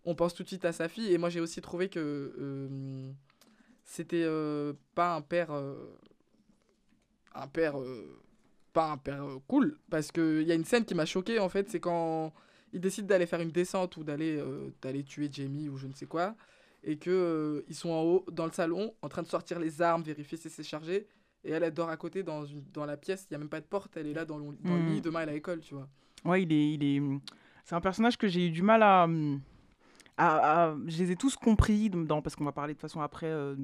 on 0.04 0.14
pense 0.16 0.34
tout 0.34 0.42
de 0.42 0.48
suite 0.48 0.64
à 0.64 0.72
sa 0.72 0.88
fille. 0.88 1.12
Et 1.12 1.18
moi, 1.18 1.30
j'ai 1.30 1.40
aussi 1.40 1.60
trouvé 1.60 1.88
que 1.88 2.00
euh, 2.36 3.12
c'était 3.84 4.24
euh, 4.24 4.72
pas 4.96 5.14
un 5.14 5.20
père. 5.20 5.52
euh, 5.52 5.96
un 7.34 7.46
père. 7.46 7.76
pas 8.72 8.90
un 8.90 8.96
père 8.98 9.24
cool. 9.46 9.78
Parce 9.88 10.10
qu'il 10.10 10.42
y 10.42 10.50
a 10.52 10.54
une 10.54 10.64
scène 10.64 10.84
qui 10.84 10.94
m'a 10.94 11.06
choqué 11.06 11.38
en 11.38 11.48
fait, 11.48 11.68
c'est 11.70 11.80
quand 11.80 12.32
il 12.72 12.80
décide 12.80 13.06
d'aller 13.06 13.26
faire 13.26 13.40
une 13.40 13.50
descente 13.52 13.96
ou 13.96 14.04
d'aller 14.04 14.42
d'aller 14.82 15.02
tuer 15.04 15.28
Jamie 15.30 15.68
ou 15.68 15.76
je 15.76 15.86
ne 15.86 15.92
sais 15.92 16.06
quoi. 16.06 16.34
Et 16.82 16.98
euh, 17.08 17.62
ils 17.68 17.74
sont 17.74 17.90
en 17.90 18.02
haut 18.02 18.24
dans 18.32 18.46
le 18.46 18.52
salon 18.52 18.94
en 19.02 19.08
train 19.08 19.22
de 19.22 19.28
sortir 19.28 19.58
les 19.60 19.82
armes, 19.82 20.02
vérifier 20.02 20.38
si 20.38 20.48
c'est 20.50 20.62
chargé. 20.62 21.06
Et 21.45 21.51
elle, 21.53 21.62
elle 21.62 21.72
dort 21.72 21.88
à 21.88 21.97
côté 21.97 22.22
dans, 22.22 22.45
dans 22.72 22.84
la 22.84 22.97
pièce, 22.97 23.26
il 23.30 23.32
n'y 23.32 23.36
a 23.36 23.38
même 23.38 23.49
pas 23.49 23.61
de 23.61 23.66
porte, 23.66 23.97
elle 23.97 24.07
est 24.07 24.12
là 24.14 24.24
dans 24.24 24.38
le, 24.38 24.57
dans 24.61 24.74
le 24.76 24.82
Mm. 24.82 24.91
lit, 24.91 25.01
demain 25.01 25.20
elle 25.22 25.28
est 25.28 25.32
à 25.32 25.34
l'école, 25.36 25.61
tu 25.61 25.74
vois. 25.74 25.88
Ouais, 26.24 26.43
il 26.43 26.53
est, 26.53 26.72
il 26.74 26.84
est, 26.84 27.20
c'est 27.64 27.74
un 27.74 27.80
personnage 27.80 28.18
que 28.18 28.28
j'ai 28.28 28.49
eu 28.49 28.51
du 28.51 28.62
mal 28.62 28.82
à, 28.82 29.05
à, 30.16 30.66
à- 30.66 30.76
je 30.86 30.99
les 31.03 31.12
ai 31.12 31.16
tous 31.16 31.36
compris 31.36 31.88
dans, 31.88 32.20
parce 32.20 32.36
qu'on 32.36 32.45
va 32.45 32.53
parler 32.53 32.74
de 32.74 32.78
façon 32.78 33.01
après 33.01 33.28
euh, 33.28 33.57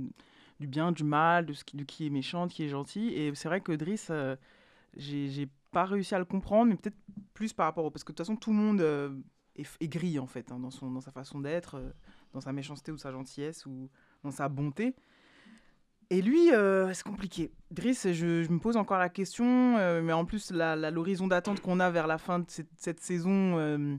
du 0.59 0.66
bien, 0.66 0.91
du 0.91 1.05
mal, 1.05 1.45
de 1.45 1.53
ce 1.53 1.64
qui, 1.64 1.77
de 1.77 1.85
qui 1.85 2.07
est 2.07 2.11
méchant, 2.11 2.47
de 2.47 2.53
qui 2.53 2.64
est 2.64 2.68
gentil. 2.68 3.09
Et 3.09 3.35
c'est 3.35 3.49
vrai 3.49 3.61
que 3.61 3.72
Driss, 3.72 4.09
euh, 4.11 4.37
j'ai, 4.97 5.49
pas 5.72 5.85
réussi 5.85 6.14
à 6.14 6.18
le 6.18 6.24
comprendre, 6.24 6.70
mais 6.70 6.77
peut-être 6.77 6.97
plus 7.35 7.53
par 7.53 7.66
rapport 7.66 7.85
au, 7.85 7.91
parce 7.91 8.03
que 8.03 8.11
de 8.12 8.16
toute 8.16 8.24
façon 8.24 8.37
tout 8.37 8.51
le 8.51 8.57
monde 8.57 8.81
euh, 8.81 9.14
est 9.57 9.89
gris 9.89 10.18
en 10.18 10.27
fait 10.27 10.51
hein, 10.51 10.59
dans 10.59 10.70
son, 10.70 10.91
dans 10.91 11.03
sa 11.03 11.11
façon 11.11 11.39
d'être, 11.41 11.74
euh, 11.74 11.91
dans 12.33 12.41
sa 12.41 12.55
méchanceté 12.55 12.93
ou 12.93 12.97
sa 12.97 13.12
gentillesse 13.12 13.66
ou 13.66 13.91
dans 14.24 14.31
sa 14.31 14.49
bonté. 14.49 14.95
Et 16.11 16.22
lui, 16.22 16.52
euh, 16.52 16.92
c'est 16.92 17.04
compliqué. 17.04 17.50
Driss, 17.70 18.12
je, 18.12 18.48
me 18.50 18.59
pose 18.59 18.76
encore 18.76 18.98
la 18.98 19.09
question, 19.09 19.76
euh, 19.76 20.00
mais 20.02 20.12
en 20.12 20.24
plus, 20.24 20.52
l'horizon 20.52 21.26
d'attente 21.26 21.61
qu'on 21.61 21.80
a 21.80 21.90
vers 21.90 22.07
la 22.07 22.18
fin 22.18 22.38
de 22.38 22.46
cette, 22.76 23.00
saison 23.00 23.59
euh, 23.59 23.96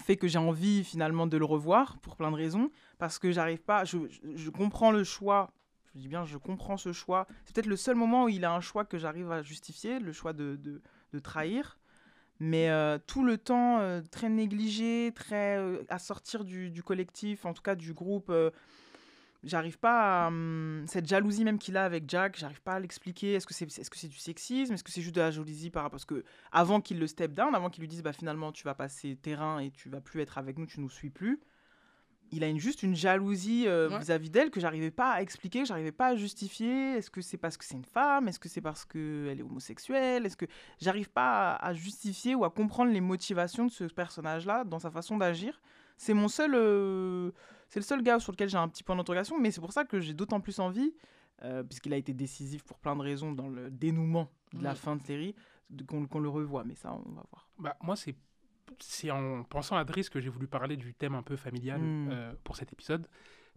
fait 0.00 0.16
que 0.16 0.28
j'ai 0.28 0.38
envie 0.38 0.84
finalement 0.84 1.26
de 1.26 1.36
le 1.36 1.44
revoir 1.44 1.98
pour 1.98 2.14
plein 2.14 2.30
de 2.30 2.36
raisons. 2.36 2.70
Parce 2.98 3.18
que 3.18 3.32
j'arrive 3.32 3.62
pas, 3.62 3.84
je, 3.84 3.98
comprends 4.50 4.92
le 4.92 5.02
choix, 5.02 5.50
je 5.94 6.00
dis 6.00 6.08
bien, 6.08 6.24
je 6.24 6.38
comprends 6.38 6.76
ce 6.76 6.92
choix. 6.92 7.26
C'est 7.44 7.54
peut-être 7.54 7.66
le 7.66 7.76
seul 7.76 7.96
moment 7.96 8.24
où 8.24 8.28
il 8.28 8.44
a 8.44 8.52
un 8.52 8.60
choix 8.60 8.84
que 8.84 8.96
j'arrive 8.96 9.32
à 9.32 9.42
justifier, 9.42 9.98
le 9.98 10.12
choix 10.12 10.32
de, 10.32 10.54
de- 10.54 10.82
de 11.12 11.18
trahir. 11.18 11.78
Mais 12.38 12.68
euh, 12.70 12.98
tout 13.06 13.24
le 13.24 13.38
temps 13.38 13.80
très 14.12 14.28
négligé, 14.28 15.12
très 15.16 15.58
à 15.88 15.98
sortir 15.98 16.44
du 16.44 16.82
collectif, 16.84 17.44
en 17.44 17.54
tout 17.54 17.62
cas 17.62 17.74
du 17.74 17.92
groupe. 17.92 18.30
J'arrive 19.44 19.78
pas 19.78 20.24
à. 20.24 20.28
hum, 20.28 20.84
cette 20.86 21.06
jalousie 21.06 21.44
même 21.44 21.58
qu'il 21.58 21.76
a 21.76 21.84
avec 21.84 22.04
Jack, 22.08 22.36
j'arrive 22.38 22.62
pas 22.62 22.72
à 22.74 22.80
l'expliquer. 22.80 23.34
Est-ce 23.34 23.46
que 23.46 23.54
c'est 23.54 23.64
est 23.66 23.82
-ce 23.82 23.88
c'est 23.94 24.08
du 24.08 24.16
sexisme? 24.18 24.72
Est-ce 24.74 24.82
que 24.84 24.90
c'est 24.90 25.02
juste 25.02 25.14
de 25.14 25.20
la 25.20 25.30
jalousie 25.30 25.70
par 25.70 25.90
Parce 25.90 26.04
que 26.04 26.24
avant 26.52 26.80
qu'il 26.80 26.98
le 26.98 27.06
step 27.06 27.32
down, 27.32 27.54
avant 27.54 27.70
qu'il 27.70 27.82
lui 27.82 27.88
dise 27.88 28.02
bah, 28.02 28.12
finalement 28.12 28.52
tu 28.52 28.64
vas 28.64 28.74
passer 28.74 29.16
terrain 29.16 29.58
et 29.60 29.70
tu 29.70 29.88
vas 29.90 30.00
plus 30.00 30.20
être 30.22 30.38
avec 30.38 30.56
nous, 30.58 30.66
tu 30.66 30.80
nous 30.80 30.88
suis 30.90 31.10
plus, 31.10 31.40
il 32.32 32.42
a 32.42 32.48
une, 32.48 32.58
juste 32.58 32.82
une 32.82 32.96
jalousie 32.96 33.64
euh, 33.68 33.90
Ouais. 33.90 33.98
vis-à-vis 33.98 34.30
d'elle 34.30 34.50
que 34.50 34.58
j'arrivais 34.58 34.90
pas 34.90 35.12
à 35.12 35.20
expliquer, 35.22 35.60
que 35.60 35.66
j'arrivais 35.68 35.92
pas 35.92 36.08
à 36.08 36.16
justifier. 36.16 36.94
Est-ce 36.96 37.10
que 37.10 37.20
c'est 37.20 37.36
parce 37.36 37.56
que 37.58 37.64
c'est 37.64 37.76
une 37.76 37.84
femme? 37.84 38.26
Est-ce 38.28 38.40
que 38.40 38.48
c'est 38.48 38.62
parce 38.62 38.84
qu'elle 38.86 39.38
est 39.38 39.42
homosexuelle? 39.42 40.24
Est-ce 40.26 40.36
que 40.36 40.46
j'arrive 40.80 41.10
pas 41.10 41.52
à, 41.52 41.66
à 41.68 41.74
justifier 41.74 42.34
ou 42.34 42.44
à 42.44 42.50
comprendre 42.50 42.90
les 42.92 43.02
motivations 43.02 43.66
de 43.66 43.70
ce 43.70 43.84
personnage-là 43.84 44.64
dans 44.64 44.78
sa 44.80 44.90
façon 44.90 45.16
d'agir? 45.18 45.60
C'est 45.96 46.14
mon 46.14 46.28
seul. 46.28 46.54
euh, 46.54 47.30
c'est 47.74 47.80
le 47.80 47.84
seul 47.84 48.02
gars 48.04 48.20
sur 48.20 48.30
lequel 48.30 48.48
j'ai 48.48 48.56
un 48.56 48.68
petit 48.68 48.84
point 48.84 48.94
d'interrogation, 48.94 49.36
mais 49.40 49.50
c'est 49.50 49.60
pour 49.60 49.72
ça 49.72 49.84
que 49.84 49.98
j'ai 49.98 50.14
d'autant 50.14 50.40
plus 50.40 50.60
envie, 50.60 50.94
euh, 51.42 51.64
puisqu'il 51.64 51.92
a 51.92 51.96
été 51.96 52.14
décisif 52.14 52.62
pour 52.62 52.78
plein 52.78 52.94
de 52.94 53.00
raisons 53.02 53.32
dans 53.32 53.48
le 53.48 53.68
dénouement 53.68 54.30
de 54.52 54.62
la 54.62 54.76
fin 54.76 54.94
de 54.94 55.02
série, 55.02 55.34
qu'on 55.88 56.20
le 56.20 56.28
revoit. 56.28 56.62
Mais 56.62 56.76
ça, 56.76 56.92
on 56.94 57.10
va 57.10 57.24
voir. 57.32 57.48
Bah, 57.58 57.76
moi, 57.82 57.96
c'est 57.96 58.14
c'est 58.78 59.10
en 59.10 59.42
pensant 59.42 59.74
à 59.76 59.84
Driss 59.84 60.08
que 60.08 60.20
j'ai 60.20 60.28
voulu 60.30 60.46
parler 60.46 60.76
du 60.76 60.94
thème 60.94 61.16
un 61.16 61.22
peu 61.24 61.34
familial 61.34 61.80
Mm. 61.80 62.08
euh, 62.12 62.32
pour 62.44 62.54
cet 62.56 62.72
épisode. 62.72 63.08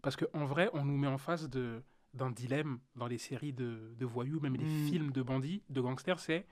Parce 0.02 0.16
qu'en 0.16 0.44
vrai, 0.46 0.68
on 0.72 0.84
nous 0.84 0.96
met 0.96 1.06
en 1.06 1.16
face 1.18 1.48
d'un 1.48 2.30
dilemme 2.32 2.80
dans 2.96 3.06
les 3.06 3.18
séries 3.18 3.52
de, 3.52 3.94
de 3.96 4.04
voyous, 4.04 4.40
même 4.40 4.56
les 4.56 4.64
Mm. 4.64 4.88
films 4.88 5.12
de 5.12 5.22
bandits, 5.22 5.62
de 5.70 5.80
gangsters, 5.80 6.18
c'est 6.18 6.44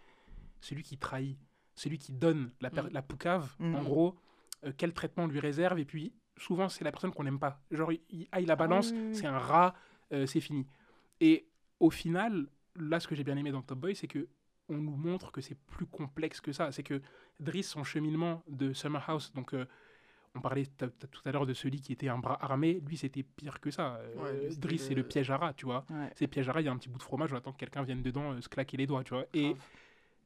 celui 0.61 0.85
qui 0.85 0.99
trahit, 0.99 1.37
celui 1.75 1.99
qui 1.99 2.12
donne 2.12 2.53
la, 2.61 2.71
Mm. 2.71 2.89
la 2.93 3.03
poucave, 3.03 3.57
en 3.61 3.83
gros, 3.83 4.14
euh, 4.64 4.73
quel 4.77 4.93
traitement 4.95 5.25
on 5.25 5.29
lui 5.29 5.41
réserve, 5.41 5.81
et 5.81 5.85
puis 5.85 6.12
souvent 6.37 6.68
c'est 6.68 6.84
la 6.84 6.93
personne 6.93 7.12
qu'on 7.12 7.24
n'aime 7.24 7.39
pas. 7.39 7.61
Genre, 7.70 7.93
il, 7.93 8.01
il 8.11 8.28
aille 8.32 8.47
la 8.47 8.57
balance, 8.57 8.91
oui, 8.91 8.99
oui, 8.99 9.07
oui. 9.09 9.14
c'est 9.16 9.26
un 9.26 9.39
rat, 9.39 9.74
euh, 10.12 10.26
c'est 10.26 10.41
fini. 10.41 10.66
Et 11.20 11.47
au 11.80 11.91
final, 11.91 12.47
là, 12.76 13.01
ce 13.01 13.09
que 13.09 13.14
j'ai 13.14 13.24
bien 13.24 13.37
aimé 13.37 13.51
dans 13.53 13.62
Top 13.62 13.78
Boy, 13.78 13.95
c'est 13.97 14.09
que 14.09 14.28
on 14.68 14.76
nous 14.78 14.97
montre 14.97 15.30
que 15.30 15.41
c'est 15.41 15.55
plus 15.55 15.87
complexe 15.87 16.41
que 16.41 16.53
ça. 16.53 16.72
C'est 16.72 16.82
que 16.82 17.01
Driss, 17.39 17.68
son 17.68 17.84
cheminement 17.84 18.43
de 18.49 18.72
Summer 18.72 19.03
House, 19.09 19.32
donc 19.32 19.55
euh, 19.55 19.64
on 20.34 20.41
parlait 20.41 20.66
t- 20.66 20.89
t- 20.91 21.07
tout 21.07 21.22
à 21.24 21.30
l'heure 21.32 21.47
de 21.47 21.55
celui 21.55 21.80
qui 21.80 21.93
était 21.93 22.09
un 22.09 22.18
bras 22.18 22.37
armé, 22.45 22.80
lui 22.87 22.97
c'était 22.97 23.22
pire 23.22 23.61
que 23.61 23.70
ça. 23.70 23.95
Euh, 23.97 24.14
Ouais, 24.16 24.57
Driss, 24.57 24.89
c'est 24.89 24.95
le- 24.95 25.05
piège 25.05 25.30
à 25.30 25.37
rat, 25.37 25.55
tu 25.55 25.66
vois. 25.66 25.84
Ouais. 25.89 26.11
C'est 26.16 26.26
piège 26.26 26.49
à 26.49 26.53
rat, 26.53 26.61
il 26.62 26.64
y 26.64 26.68
a 26.68 26.72
un 26.72 26.76
petit 26.78 26.89
bout 26.89 26.99
de 26.99 27.03
fromage, 27.05 27.32
on 27.32 27.37
attend 27.37 27.53
que 27.53 27.59
quelqu'un 27.59 27.82
vienne 27.84 28.03
dedans 28.03 28.32
euh, 28.32 28.41
se 28.41 28.49
claquer 28.49 28.76
les 28.76 28.87
doigts, 28.87 29.05
tu 29.05 29.14
vois. 29.14 29.24
Et 29.32 29.55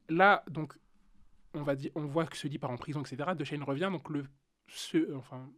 là, 0.09 0.43
donc, 0.49 0.73
on, 1.53 1.61
va 1.63 1.75
dire, 1.75 1.91
on 1.95 2.05
voit 2.05 2.25
que 2.25 2.35
ce 2.35 2.47
part 2.57 2.71
en 2.71 2.77
prison, 2.77 3.01
etc. 3.01 3.35
De 3.35 3.43
Shane 3.43 3.63
revient, 3.63 3.89
donc 3.91 4.09
le, 4.09 4.25
ce, 4.67 5.13
enfin, 5.15 5.49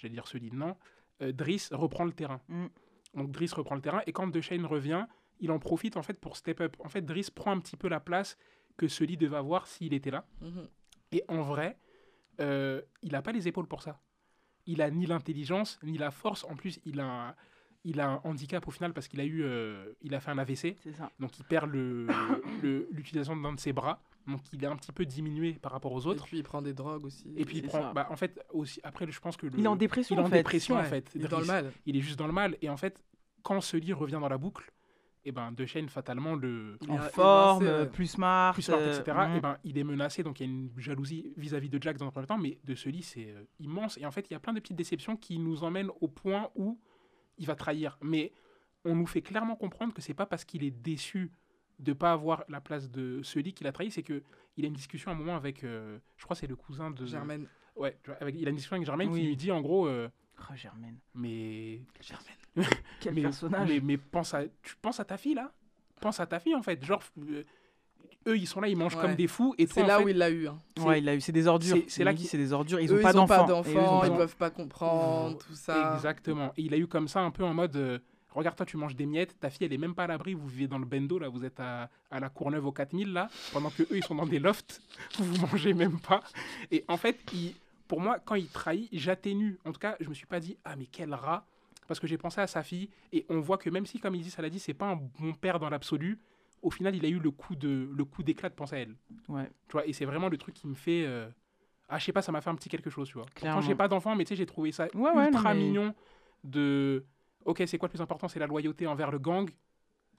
j'allais 0.00 0.14
dire 0.14 0.24
lit, 0.34 0.50
non. 0.52 0.76
Euh, 1.22 1.32
Driss 1.32 1.72
reprend 1.72 2.04
le 2.04 2.12
terrain. 2.12 2.40
Mm. 2.48 2.66
Donc 3.14 3.30
Driss 3.30 3.52
reprend 3.52 3.74
le 3.74 3.80
terrain, 3.82 4.02
et 4.06 4.12
quand 4.12 4.26
De 4.28 4.40
Shane 4.40 4.64
revient, 4.66 5.06
il 5.40 5.50
en 5.50 5.58
profite 5.58 5.96
en 5.96 6.02
fait 6.02 6.14
pour 6.20 6.36
step 6.36 6.60
up. 6.60 6.76
En 6.80 6.88
fait, 6.88 7.02
Driss 7.02 7.30
prend 7.30 7.52
un 7.52 7.60
petit 7.60 7.76
peu 7.76 7.88
la 7.88 8.00
place 8.00 8.36
que 8.76 8.86
lit 9.04 9.16
devait 9.16 9.36
avoir 9.36 9.66
s'il 9.66 9.92
était 9.94 10.10
là. 10.10 10.26
Mhm. 10.40 10.68
Et 11.12 11.24
en 11.28 11.42
vrai, 11.42 11.78
euh, 12.40 12.80
il 13.02 13.12
n'a 13.12 13.22
pas 13.22 13.32
les 13.32 13.48
épaules 13.48 13.66
pour 13.66 13.82
ça. 13.82 14.00
Il 14.66 14.80
a 14.82 14.90
ni 14.90 15.06
l'intelligence, 15.06 15.78
ni 15.82 15.98
la 15.98 16.10
force. 16.10 16.44
En 16.44 16.54
plus, 16.54 16.78
il 16.84 17.00
a, 17.00 17.28
un- 17.30 17.34
il 17.84 18.00
a 18.00 18.08
un 18.08 18.20
handicap 18.24 18.66
au 18.68 18.70
final 18.70 18.92
parce 18.92 19.08
qu'il 19.08 19.20
a 19.20 19.24
eu, 19.24 19.42
euh, 19.42 19.92
il 20.02 20.14
a 20.14 20.20
fait 20.20 20.30
un 20.30 20.38
AVC. 20.38 20.76
Ça. 20.94 21.10
Donc 21.18 21.38
il 21.38 21.44
perd 21.44 21.70
le- 21.70 22.06
le- 22.62 22.88
l'utilisation 22.92 23.36
d'un 23.36 23.52
de 23.54 23.60
ses 23.60 23.72
bras. 23.72 24.02
Donc 24.26 24.40
il 24.52 24.62
est 24.62 24.66
un 24.66 24.76
petit 24.76 24.92
peu 24.92 25.04
diminué 25.06 25.54
par 25.54 25.72
rapport 25.72 25.92
aux 25.92 26.00
Et 26.02 26.06
autres. 26.06 26.24
puis 26.26 26.38
il 26.38 26.42
prend 26.42 26.62
des 26.62 26.72
drogues 26.74 27.04
aussi. 27.04 27.32
Et 27.36 27.44
puis 27.44 27.58
il 27.58 27.62
prend, 27.64 27.80
ça. 27.82 27.92
bah, 27.92 28.06
en 28.10 28.16
fait, 28.16 28.44
aussi, 28.52 28.80
après, 28.84 29.10
je 29.10 29.20
pense 29.20 29.36
que 29.36 29.46
le- 29.46 29.58
Il 29.58 29.64
est 29.64 29.68
en 29.68 29.76
dépression. 29.76 30.14
il 30.14 30.18
est 30.18 30.22
en 30.22 30.26
en 30.26 30.30
fait. 30.30 30.36
dépression 30.36 30.76
en 30.76 30.84
fait. 30.84 31.10
il 31.14 31.24
est 31.24 31.28
dans 31.28 31.40
le 31.40 31.46
mal. 31.46 31.72
Il 31.86 31.96
est 31.96 32.00
juste 32.00 32.18
dans 32.18 32.26
le 32.26 32.32
mal. 32.32 32.56
Et 32.62 32.68
en 32.68 32.76
fait, 32.76 33.02
quand 33.42 33.60
ce 33.60 33.76
lit 33.76 33.92
revient 33.92 34.18
dans 34.20 34.28
la 34.28 34.38
boucle, 34.38 34.70
et 35.24 35.32
ben 35.32 35.52
De 35.52 35.66
fatalement 35.66 36.34
le 36.34 36.78
Il 36.80 36.90
En 36.92 36.96
forme, 36.98 37.86
plus 37.90 38.06
smart. 38.06 38.54
plus 38.54 38.62
smart, 38.62 38.78
euh, 38.78 38.98
etc. 38.98 39.18
Et 39.36 39.40
ben 39.40 39.58
il 39.64 39.76
est 39.76 39.84
menacé, 39.84 40.22
donc 40.22 40.40
il 40.40 40.46
y 40.46 40.48
a 40.48 40.52
une 40.52 40.70
jalousie 40.78 41.34
vis-à-vis 41.36 41.68
de 41.68 41.80
Jack 41.82 41.98
dans 41.98 42.06
un 42.06 42.10
premier 42.10 42.26
temps, 42.26 42.38
mais 42.38 42.58
de 42.64 42.74
ce 42.74 42.88
lit 42.88 43.02
c'est 43.02 43.28
euh, 43.30 43.44
immense. 43.58 43.98
Et 43.98 44.06
en 44.06 44.10
fait, 44.10 44.30
il 44.30 44.32
y 44.32 44.36
a 44.36 44.40
plein 44.40 44.54
de 44.54 44.60
petites 44.60 44.76
déceptions 44.78 45.16
qui 45.18 45.38
nous 45.38 45.62
emmènent 45.62 45.90
au 46.00 46.08
point 46.08 46.48
où 46.54 46.78
il 47.36 47.46
va 47.46 47.54
trahir. 47.54 47.98
Mais 48.02 48.32
on 48.86 48.94
nous 48.96 49.06
fait 49.06 49.20
clairement 49.20 49.56
comprendre 49.56 49.92
que 49.92 50.00
c'est 50.00 50.14
pas 50.14 50.24
parce 50.24 50.44
qu'il 50.46 50.64
est 50.64 50.70
déçu 50.70 51.32
de 51.80 51.92
pas 51.92 52.12
avoir 52.12 52.44
la 52.48 52.60
place 52.60 52.90
de 52.90 53.20
ce 53.22 53.38
lit 53.38 53.52
qu'il 53.52 53.66
a 53.66 53.72
trahi, 53.72 53.90
c'est 53.90 54.02
que 54.02 54.22
il 54.56 54.64
a 54.64 54.68
une 54.68 54.74
discussion 54.74 55.10
à 55.10 55.14
un 55.14 55.16
moment 55.16 55.36
avec, 55.36 55.64
euh, 55.64 55.98
je 56.16 56.24
crois 56.24 56.34
que 56.34 56.40
c'est 56.40 56.46
le 56.46 56.56
cousin 56.56 56.90
de 56.90 57.06
Germaine. 57.06 57.46
Ouais, 57.76 57.96
tu 58.02 58.10
vois, 58.10 58.18
avec, 58.20 58.34
il 58.38 58.46
a 58.46 58.50
une 58.50 58.56
discussion 58.56 58.76
avec 58.76 58.86
Germaine 58.86 59.08
Oui. 59.10 59.20
qui 59.20 59.26
lui 59.26 59.36
dit 59.36 59.50
en 59.52 59.60
gros, 59.60 59.86
euh, 59.86 60.08
Oh, 60.50 60.54
Germaine. 60.56 60.96
mais 61.14 61.80
Quel 63.00 63.14
mais, 63.14 63.22
personnage. 63.22 63.68
mais, 63.68 63.80
mais 63.80 63.96
pense 63.98 64.34
à, 64.34 64.44
tu 64.62 64.74
penses 64.80 65.00
à 65.00 65.04
ta 65.04 65.16
fille 65.16 65.34
là? 65.34 65.52
Pense 66.00 66.18
à 66.20 66.26
ta 66.26 66.40
fille 66.40 66.54
en 66.54 66.62
fait. 66.62 66.82
Genre, 66.84 67.02
euh, 67.18 67.42
eux 68.26 68.36
ils 68.38 68.46
sont 68.46 68.60
là, 68.60 68.68
ils 68.68 68.76
mangent 68.76 68.96
Ouais. 68.96 69.02
comme 69.02 69.14
des 69.14 69.26
fous. 69.28 69.54
Et 69.58 69.66
C'est 69.66 69.86
là 69.86 69.98
fait, 69.98 70.04
où 70.04 70.08
il 70.08 70.16
l'a 70.16 70.30
eu. 70.30 70.48
hein. 70.48 70.58
c'est- 70.76 70.82
Ouais, 70.84 70.98
il 71.00 71.08
a 71.08 71.14
eu. 71.14 71.20
C'est 71.20 71.32
des 71.32 71.46
ordures. 71.46 71.76
c'est- 71.88 72.04
là 72.04 72.12
Il 72.12 72.14
dit 72.16 72.22
qu'il- 72.22 72.30
c'est 72.30 72.38
des 72.38 72.52
ordures. 72.52 72.80
Ils 72.80 72.90
Eux, 72.90 72.98
ont 72.98 73.02
pas 73.02 73.12
ils 73.12 73.18
ont 73.18 73.26
pas 73.26 73.44
d'enfants. 73.44 73.70
Ils 73.70 73.74
d'enfants. 73.74 74.16
peuvent 74.16 74.36
pas 74.36 74.50
comprendre 74.50 75.38
tout 75.38 75.54
ça. 75.54 75.94
Exactement. 75.94 76.52
Et 76.56 76.62
il 76.62 76.74
a 76.74 76.78
eu 76.78 76.86
comme 76.86 77.06
ça 77.08 77.20
un 77.20 77.30
peu 77.30 77.44
en 77.44 77.52
mode 77.54 77.76
euh, 77.76 77.98
Regarde, 78.32 78.56
toi, 78.56 78.64
tu 78.66 78.76
manges 78.76 78.94
des 78.96 79.06
miettes, 79.06 79.38
ta 79.40 79.50
fille, 79.50 79.66
elle 79.66 79.72
est 79.72 79.78
même 79.78 79.94
pas 79.94 80.04
à 80.04 80.06
l'abri, 80.06 80.34
vous 80.34 80.46
vivez 80.46 80.68
dans 80.68 80.78
le 80.78 80.84
bendo, 80.84 81.18
là, 81.18 81.28
vous 81.28 81.44
êtes 81.44 81.58
à, 81.60 81.90
à 82.10 82.20
la 82.20 82.28
Courneuve 82.28 82.64
au 82.66 82.72
4000, 82.72 83.12
là, 83.12 83.28
pendant 83.52 83.70
que 83.70 83.82
eux, 83.82 83.96
ils 83.96 84.04
sont 84.04 84.14
dans 84.14 84.26
des 84.26 84.38
lofts, 84.38 84.80
vous 85.18 85.46
mangez 85.46 85.74
même 85.74 85.98
pas. 85.98 86.22
Et 86.70 86.84
en 86.88 86.96
fait, 86.96 87.18
il- 87.32 87.54
pour 87.88 88.00
moi, 88.00 88.18
quand 88.24 88.36
il 88.36 88.46
trahit, 88.46 88.88
j'atténue. 88.92 89.58
En 89.64 89.72
tout 89.72 89.80
cas, 89.80 89.96
je 90.00 90.08
me 90.08 90.14
suis 90.14 90.26
pas 90.26 90.38
dit, 90.38 90.56
ah, 90.64 90.76
mais 90.76 90.86
quel 90.86 91.12
rat, 91.12 91.44
parce 91.88 91.98
que 91.98 92.06
j'ai 92.06 92.18
pensé 92.18 92.40
à 92.40 92.46
sa 92.46 92.62
fille, 92.62 92.88
et 93.12 93.26
on 93.28 93.40
voit 93.40 93.58
que 93.58 93.68
même 93.68 93.84
si, 93.86 93.98
comme 93.98 94.14
il 94.14 94.22
dit, 94.22 94.30
ça 94.30 94.42
l'a 94.42 94.48
dit, 94.50 94.60
c'est 94.60 94.74
pas 94.74 94.86
un 94.86 94.96
bon 94.96 95.32
père 95.32 95.58
dans 95.58 95.68
l'absolu, 95.68 96.18
au 96.62 96.70
final, 96.70 96.94
il 96.94 97.04
a 97.04 97.08
eu 97.08 97.18
le 97.18 97.30
coup 97.32 97.56
de 97.56 97.88
le 97.92 98.04
coup 98.04 98.22
d'éclat 98.22 98.48
de 98.50 98.54
penser 98.54 98.76
à 98.76 98.78
elle. 98.80 98.94
Ouais. 99.28 99.50
Tu 99.66 99.72
vois, 99.72 99.86
et 99.86 99.92
c'est 99.92 100.04
vraiment 100.04 100.28
le 100.28 100.36
truc 100.36 100.54
qui 100.54 100.68
me 100.68 100.74
fait. 100.74 101.04
euh, 101.06 101.26
Ah, 101.88 101.98
je 101.98 102.04
sais 102.04 102.12
pas, 102.12 102.22
ça 102.22 102.30
m'a 102.30 102.40
fait 102.42 102.50
un 102.50 102.54
petit 102.54 102.68
quelque 102.68 102.90
chose, 102.90 103.08
tu 103.08 103.14
vois. 103.14 103.24
Quand 103.34 103.40
Clairement. 103.40 103.60
j'ai 103.62 103.74
pas 103.74 103.88
d'enfant, 103.88 104.14
mais 104.14 104.24
tu 104.24 104.28
sais, 104.28 104.36
j'ai 104.36 104.46
trouvé 104.46 104.70
ça 104.70 104.86
Ouais, 104.94 105.26
ultra 105.26 105.52
mais- 105.54 105.60
mignon 105.64 105.94
de. 106.44 107.04
Ok, 107.44 107.62
c'est 107.66 107.78
quoi 107.78 107.88
le 107.88 107.90
plus 107.92 108.00
important? 108.02 108.28
C'est 108.28 108.38
la 108.40 108.46
loyauté 108.46 108.86
envers 108.86 109.10
le 109.10 109.18
gang 109.18 109.48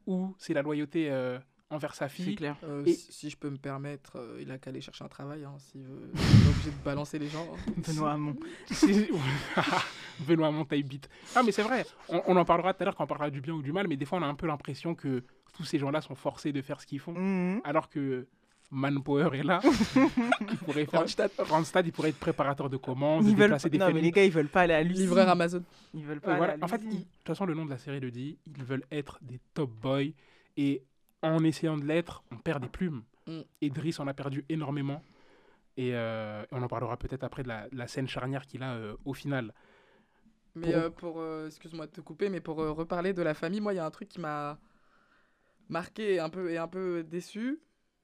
ou 0.07 0.34
c'est 0.38 0.53
la 0.53 0.61
loyauté 0.61 1.09
euh, 1.11 1.38
envers 1.69 1.93
sa 1.95 2.09
C'est 2.09 2.24
fille 2.24 2.36
clair. 2.36 2.55
Euh, 2.63 2.84
Et- 2.86 2.93
si, 2.93 3.11
si 3.13 3.30
je 3.30 3.38
peux 3.38 3.49
me 3.49 3.57
permettre, 3.57 4.17
euh, 4.17 4.39
il 4.41 4.49
a 4.51 4.57
qu'à 4.57 4.69
aller 4.72 4.82
chercher 4.82 5.03
un 5.03 5.07
travail 5.07 5.43
hein, 5.45 5.55
s'il 5.59 5.84
veut. 5.84 6.09
Il 6.13 6.19
est 6.19 6.49
obligé 6.49 6.72
de 6.72 6.84
balancer 6.84 7.19
les 7.19 7.28
gens. 7.28 7.47
hein. 7.53 7.72
Benoît 7.88 8.11
Hamon. 8.13 8.36
Benoît 10.28 10.47
Hamon 10.47 10.65
taille 10.65 10.84
bite. 10.84 11.09
Ah, 11.36 11.43
mais 11.43 11.51
c'est 11.51 11.63
vrai, 11.63 11.86
on, 12.09 12.22
on 12.28 12.36
en 12.38 12.45
parlera 12.45 12.74
tout 12.74 12.82
à 12.84 12.86
l'heure 12.86 12.95
quand 12.95 13.03
on 13.03 13.07
parlera 13.07 13.30
du 13.30 13.41
bien 13.41 13.53
ou 13.53 13.61
du 13.61 13.72
mal, 13.72 13.88
mais 13.88 13.97
des 13.97 14.05
fois 14.05 14.19
on 14.19 14.24
a 14.24 14.28
un 14.28 14.36
peu 14.36 14.47
l'impression 14.47 14.95
que 14.95 15.24
tous 15.53 15.63
ces 15.63 15.80
gens-là 15.80 16.01
sont 16.01 16.15
forcés 16.15 16.51
de 16.51 16.61
faire 16.61 16.80
ce 16.82 16.86
qu'ils 16.88 16.99
font, 16.99 17.13
Mhm. 17.13 17.61
alors 17.63 17.89
que 17.89 18.28
Manpower 18.72 19.38
est 19.38 19.43
là. 19.43 19.59
il 20.49 20.57
pourrait 20.57 20.86
faire 20.86 21.01
Randstad. 21.01 21.30
Randstad, 21.38 21.86
il 21.86 21.91
pourrait 21.91 22.09
être 22.09 22.19
préparateur 22.19 22.69
de 22.69 22.78
commandes, 22.78 23.26
Ils 23.28 23.36
veulent 23.36 23.57
des 23.57 23.78
Non, 23.78 23.91
mais 23.93 23.99
les 24.01 24.11
gars, 24.11 24.24
ils 24.24 24.32
veulent 24.32 24.47
pas 24.47 24.61
aller 24.61 24.74
à 24.74 24.82
l'usine. 24.82 25.03
Livreur 25.03 25.28
Amazon. 25.28 25.63
Ils 25.93 26.05
veulent 26.05 26.17
Et 26.17 26.22
pas 26.22 26.38
voilà. 26.38 26.53
aller 26.53 26.61
à 26.61 26.65
En 26.65 26.67
fait, 26.69 26.82
ils- 26.84 26.89
de 26.89 26.95
toute 27.03 27.28
façon, 27.28 27.45
le 27.45 27.53
nom 27.53 27.65
de 27.65 27.69
la 27.69 27.78
série 27.78 27.99
le 27.99 28.11
dit, 28.11 28.38
ils 28.47 28.63
veulent 28.63 28.86
être 28.91 29.19
des 29.22 29.39
top 29.53 29.69
boys. 29.72 30.03
Et 30.55 30.84
en 31.22 31.43
essayant 31.43 31.78
de 31.78 31.84
l'être, 31.86 32.24
on 32.32 32.38
perd 32.38 32.63
des 32.63 32.69
plumes. 32.69 33.03
Mm. 33.28 33.41
Et 33.61 33.69
Driss 33.69 33.99
en 33.99 34.07
a 34.07 34.13
perdu 34.13 34.45
énormément. 34.49 35.03
Et 35.78 35.91
euh, 35.93 36.43
on 36.51 36.61
en 36.63 36.67
parlera 36.67 36.95
peut-être 36.97 37.24
après 37.24 37.43
de 37.43 37.47
la, 37.49 37.67
de 37.69 37.78
la 37.78 37.88
scène 37.88 38.07
charnière 38.07 38.45
qu'il 38.45 38.63
a 38.63 38.74
euh, 38.74 38.95
au 39.05 39.13
final. 39.13 39.53
Mais 40.55 40.67
Pour- 40.72 40.76
euh, 40.82 40.89
pour, 40.89 41.19
euh, 41.19 41.47
excuse-moi 41.47 41.88
de 41.88 41.91
te 41.91 42.01
couper, 42.01 42.30
mais 42.30 42.39
pour 42.41 42.61
euh, 42.61 42.72
reparler 42.72 43.13
de 43.13 43.22
la 43.22 43.34
famille, 43.34 43.61
moi, 43.61 43.74
il 43.74 43.78
y 43.78 43.80
a 43.80 43.86
un 43.86 43.91
truc 43.91 44.09
qui 44.09 44.19
m'a 44.19 44.57
marqué 45.69 46.15
et 46.15 46.19
un 46.19 46.30
peu, 46.30 46.51
et 46.51 46.57
un 46.57 46.67
peu 46.67 47.03
déçu. 47.03 47.59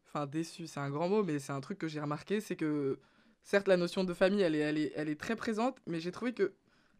Enfin, 0.07 0.25
déçu, 0.25 0.67
c'est 0.67 0.79
un 0.79 0.89
grand 0.89 1.09
mot, 1.09 1.23
mais 1.23 1.39
c'est 1.39 1.51
un 1.51 1.59
truc 1.61 1.77
que 1.77 1.87
j'ai 1.87 1.99
remarqué, 1.99 2.39
c'est 2.39 2.55
que, 2.55 2.99
certes, 3.43 3.67
la 3.67 3.77
notion 3.77 4.03
de 4.03 4.13
famille, 4.13 4.41
elle 4.41 4.55
est, 4.55 4.59
elle 4.59 4.77
est, 4.77 4.91
elle 4.95 5.09
est 5.09 5.19
très 5.19 5.35
présente, 5.35 5.77
mais 5.85 5.99
j'ai 5.99 6.11
trouvé 6.11 6.33
que 6.33 6.53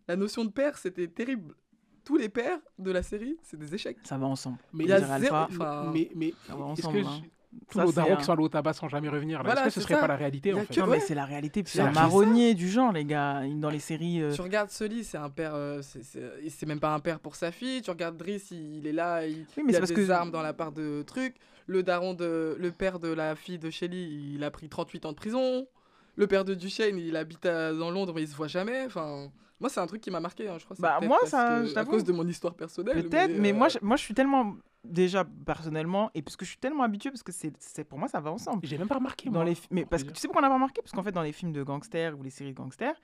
la 0.08 0.16
notion 0.16 0.44
de 0.46 0.52
père, 0.52 0.78
c'était 0.78 1.08
terrible. 1.08 1.56
Tous 2.04 2.18
les 2.18 2.30
pères 2.30 2.60
de 2.80 2.92
la 2.92 3.04
série, 3.04 3.38
c'est 3.44 3.58
des 3.58 3.74
échecs. 3.76 3.98
Ça 4.04 4.18
va 4.18 4.28
ensemble. 4.28 4.58
Mais 4.74 4.86
Il 4.86 4.90
y 4.90 4.94
a 4.94 5.20
zéro... 5.20 5.36
Enfin, 5.36 5.92
mais, 5.94 6.10
mais 6.16 6.34
Ça 6.48 6.56
va 6.56 6.60
est-ce 6.72 6.88
ensemble. 6.88 7.02
que 7.02 7.06
hein. 7.08 7.22
tous 7.70 7.78
Ça, 7.80 7.84
nos 7.86 7.90
c'est 7.92 7.96
darons 7.98 8.14
un- 8.14 8.16
qui 8.18 8.24
sont 8.24 8.32
allés 8.34 8.44
au 8.44 8.48
tabac 8.50 8.74
sans 8.74 8.88
jamais 8.88 9.10
revenir, 9.10 9.40
là, 9.40 9.44
Voilà, 9.46 9.62
est-ce 9.68 9.76
que 9.76 9.82
ce 9.82 9.82
serait 9.82 9.96
ça. 9.96 10.00
pas 10.02 10.08
la 10.08 10.16
réalité 10.16 10.54
en 10.54 10.60
fait? 10.62 10.74
Que- 10.74 10.80
Non, 10.80 10.88
ouais. 10.88 10.98
mais 10.98 11.04
c'est 11.04 11.16
la 11.16 11.26
réalité. 11.26 11.64
C'est 11.66 11.82
un 11.82 11.92
marronnier 11.92 12.54
du 12.56 12.70
genre, 12.70 12.92
les 12.94 13.04
gars. 13.04 13.42
Dans 13.56 13.70
les 13.70 13.80
séries. 13.80 14.22
euh, 14.22 14.32
Tu 14.34 14.40
regardes 14.42 14.70
Sully, 14.70 15.04
c'est 15.04 15.18
un 15.18 15.30
père, 15.30 15.54
euh, 15.56 15.82
c'est- 15.82 16.66
même 16.66 16.80
pas 16.80 16.94
un 16.94 17.00
père 17.02 17.20
pour 17.20 17.36
sa 17.36 17.52
fille. 17.52 17.82
Tu 17.82 17.90
regardes 17.90 18.16
Driss, 18.16 18.52
il, 18.52 18.76
il 18.78 18.88
est 18.88 18.94
là, 18.94 19.26
il, 19.28 19.46
Oui, 19.58 19.64
mais 19.66 19.74
il 19.74 19.76
a 19.76 19.80
parce 19.80 19.92
des 19.92 20.06
que- 20.06 20.10
armes 20.12 20.32
dans 20.32 20.42
la 20.42 20.54
part 20.54 20.72
de 20.72 21.04
trucs. 21.06 21.36
Le 21.68 21.84
daron 21.84 22.14
de, 22.14 22.56
le 22.60 22.72
père 22.72 23.00
de 23.00 23.10
la 23.10 23.36
fille 23.36 23.60
de 23.60 23.70
Shelly, 23.70 24.34
il 24.36 24.44
a 24.44 24.52
pris 24.52 24.70
38 24.70 25.06
ans 25.06 25.12
de 25.12 25.18
prison. 25.18 25.68
Le 26.16 26.26
père 26.28 26.46
de 26.46 26.54
Duchesne, 26.56 26.98
il 26.98 27.16
habite 27.16 27.46
à- 27.46 27.74
dans 27.74 27.92
Londres, 27.92 28.14
mais 28.16 28.24
il 28.24 28.28
se 28.28 28.36
voit 28.36 28.48
jamais. 28.48 28.86
Enfin, 28.86 29.30
moi, 29.60 29.70
c'est 29.70 29.80
un 29.80 29.86
truc 29.88 30.02
qui 30.02 30.10
m'a 30.10 30.20
marqué. 30.20 30.48
hein, 30.48 30.58
Je 30.58 30.64
crois. 30.66 30.76
que 30.76 30.82
c'est 30.82 30.82
Bah, 30.82 31.00
moi, 31.06 31.20
ça, 31.26 31.62
que- 31.74 31.78
à 31.78 31.86
cause 31.86 32.04
de 32.04 32.12
mon 32.14 32.26
histoire 32.28 32.56
personnelle. 32.56 33.04
Peut-être, 33.08 33.32
mais, 33.38 33.52
euh, 33.52 33.54
moi, 33.54 33.68
je, 33.70 33.78
moi, 33.82 33.98
je 33.98 34.02
suis 34.04 34.14
tellement. 34.14 34.56
Déjà, 34.84 35.26
personnellement, 35.46 36.10
et 36.16 36.22
parce 36.22 36.38
que 36.38 36.46
je 36.46 36.52
suis 36.52 36.60
tellement 36.60 36.84
habitué, 36.84 37.10
parce 37.12 37.22
que 37.24 37.32
c'est 37.34 37.84
pour 37.84 38.00
moi, 38.00 38.08
ça 38.08 38.22
va 38.22 38.32
ensemble. 38.32 38.62
J'ai 38.66 38.78
même 38.78 38.88
pas 38.88 38.96
remarqué. 38.96 39.26
Dans 39.30 39.42
moi, 39.42 39.44
les, 39.46 39.58
mais 39.70 39.86
parce 39.86 40.04
que 40.04 40.12
tu 40.14 40.16
sais 40.20 40.28
pourquoi 40.28 40.40
on 40.40 40.44
n'a 40.44 40.48
pas 40.50 40.54
remarqué? 40.54 40.82
Parce 40.82 40.94
qu'en 40.94 41.04
fait, 41.04 41.12
dans 41.12 41.22
les 41.24 41.34
films 41.34 41.52
de 41.52 41.62
gangsters 41.64 42.18
ou 42.18 42.24
les 42.24 42.30
séries 42.30 42.52
de 42.54 42.56
gangsters, 42.58 42.96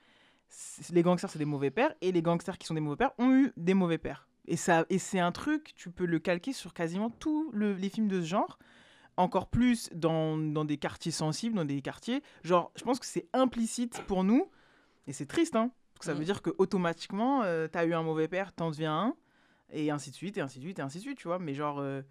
les 0.92 1.02
gangsters, 1.02 1.28
c'est 1.28 1.38
des 1.38 1.44
mauvais 1.44 1.70
pères, 1.70 1.94
et 2.00 2.10
les 2.12 2.22
gangsters 2.22 2.56
qui 2.56 2.66
sont 2.66 2.72
des 2.74 2.80
mauvais 2.80 2.96
pères 2.96 3.10
ont 3.18 3.30
eu 3.32 3.52
des 3.58 3.74
mauvais 3.74 3.98
pères. 3.98 4.26
Et, 4.46 4.56
ça, 4.56 4.84
et 4.90 4.98
c'est 4.98 5.20
un 5.20 5.32
truc, 5.32 5.72
tu 5.74 5.90
peux 5.90 6.04
le 6.06 6.18
calquer 6.18 6.52
sur 6.52 6.74
quasiment 6.74 7.10
tous 7.10 7.50
le- 7.52 7.74
les 7.74 7.88
films 7.88 8.08
de 8.08 8.20
ce 8.20 8.26
genre. 8.26 8.58
Encore 9.16 9.46
plus 9.48 9.90
dans, 9.94 10.36
dans 10.36 10.64
des 10.64 10.76
quartiers 10.76 11.12
sensibles, 11.12 11.54
dans 11.56 11.64
des 11.64 11.80
quartiers. 11.82 12.22
Genre, 12.42 12.72
je 12.76 12.82
pense 12.84 12.98
que 12.98 13.06
c'est 13.06 13.28
implicite 13.32 14.02
pour 14.06 14.24
nous, 14.24 14.50
et 15.06 15.12
c'est 15.12 15.26
triste, 15.26 15.54
hein, 15.56 15.70
parce 15.94 16.00
que 16.00 16.04
ça 16.06 16.14
Mm. 16.14 16.18
veut 16.18 16.24
dire 16.24 16.42
que 16.42 16.50
automatiquement, 16.58 17.42
euh, 17.44 17.68
t'as 17.68 17.86
eu 17.86 17.94
un 17.94 18.02
mauvais 18.02 18.26
père, 18.28 18.52
t'en 18.52 18.70
deviens 18.70 18.92
un, 18.92 19.16
et 19.70 19.90
ainsi 19.92 20.10
de 20.10 20.16
suite, 20.16 20.36
et 20.36 20.40
ainsi 20.40 20.58
de 20.58 20.64
suite, 20.64 20.78
et 20.80 20.82
ainsi 20.82 20.98
de 20.98 21.02
suite, 21.04 21.18
tu 21.18 21.28
vois. 21.28 21.38
Mais 21.38 21.54
genre, 21.54 21.78
euh, 21.78 22.02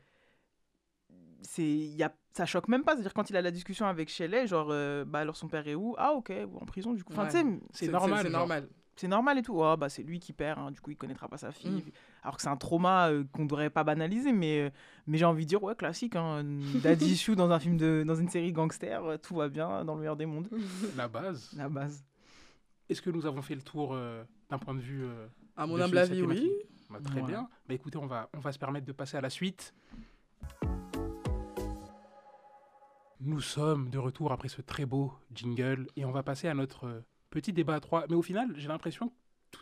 c'est, 1.42 1.64
y 1.68 2.04
a, 2.04 2.14
ça 2.34 2.46
choque 2.46 2.68
même 2.68 2.84
pas. 2.84 2.94
C'est-à-dire 2.94 3.14
quand 3.14 3.30
il 3.30 3.36
a 3.36 3.42
la 3.42 3.52
discussion 3.52 3.86
avec 3.86 4.10
Shelley, 4.10 4.48
genre, 4.48 4.70
euh, 4.72 5.04
bah 5.06 5.20
alors 5.20 5.36
son 5.36 5.48
père 5.48 5.68
est 5.68 5.76
où? 5.76 5.96
Ah 5.98 6.14
ok, 6.14 6.32
en 6.60 6.66
prison 6.66 6.94
du 6.94 7.04
coup. 7.04 7.14
Enfin, 7.14 7.24
Ouais. 7.24 7.32
tu 7.32 7.38
sais, 7.38 7.46
C'est 7.74 7.88
normal. 7.92 8.24
C'est 8.24 8.30
normal. 8.32 8.70
c'est 8.96 9.08
normal 9.08 9.38
et 9.40 9.42
tout. 9.42 9.62
Ah 9.64 9.76
bah 9.76 9.90
c'est 9.90 10.04
lui 10.04 10.20
qui 10.20 10.34
perd, 10.34 10.60
hein, 10.60 10.72
du 10.72 10.80
coup 10.80 10.92
il 10.92 10.98
connaîtra 10.98 11.28
pas 11.28 11.38
sa 11.38 11.52
fille. 11.52 11.84
Mm. 11.86 11.92
Alors 12.24 12.38
que 12.38 12.42
c'est 12.42 12.50
un 12.50 12.56
trauma 12.58 13.10
euh, 13.12 13.24
qu'on 13.34 13.46
devrait 13.46 13.70
pas 13.70 13.84
banaliser, 13.84 14.32
mais, 14.32 14.62
euh, 14.62 14.70
mais 15.08 15.18
j'ai 15.18 15.26
envie 15.26 15.44
de 15.44 15.50
dire, 15.50 15.62
ouais, 15.62 15.76
classique. 15.76 16.16
Hein, 16.16 16.44
Daddy 16.84 17.06
issue 17.12 17.36
dans 17.36 17.52
un 17.52 17.60
film 17.60 17.76
de, 17.78 18.04
dans 18.08 18.16
une 18.16 18.30
série 18.30 18.54
gangster, 18.54 19.04
euh, 19.04 19.18
tout 19.18 19.36
va 19.36 19.50
bien 19.50 19.84
dans 19.84 19.94
le 19.96 20.00
meilleur 20.00 20.16
des 20.16 20.26
mondes. 20.26 20.48
La 20.98 21.08
base. 21.08 21.52
La 21.58 21.68
base. 21.70 22.04
Est-ce 22.90 23.02
que 23.02 23.10
nous 23.10 23.26
avons 23.26 23.42
fait 23.42 23.56
le 23.56 23.62
tour 23.62 23.92
euh, 23.94 24.24
d'un 24.50 24.58
point 24.58 24.74
de 24.74 24.80
vue 24.80 25.04
euh, 25.04 25.28
À 25.58 25.68
mon 25.68 25.80
humble 25.80 25.98
avis, 25.98 26.22
oui. 26.22 26.52
Bah, 26.90 27.00
Très 27.04 27.20
Voilà. 27.20 27.28
bien. 27.28 27.50
Bah, 27.68 27.74
écoutez, 27.74 27.98
on 27.98 28.06
va, 28.08 28.30
on 28.34 28.40
va 28.40 28.52
se 28.52 28.60
permettre 28.60 28.86
de 28.86 28.92
passer 28.94 29.18
à 29.18 29.22
la 29.22 29.30
suite. 29.30 29.74
Nous 33.20 33.40
sommes 33.40 33.90
de 33.90 33.98
retour 33.98 34.32
après 34.34 34.50
ce 34.50 34.62
très 34.62 34.86
beau 34.86 35.14
jingle 35.34 35.88
et 35.96 36.04
on 36.04 36.12
va 36.12 36.24
passer 36.24 36.48
à 36.50 36.54
notre 36.54 37.04
petit 37.30 37.54
débat 37.54 37.76
à 37.76 37.80
trois. 37.80 38.06
Mais 38.10 38.16
au 38.16 38.22
final, 38.22 38.54
j'ai 38.58 38.68
l'impression 38.68 39.08
que 39.10 39.14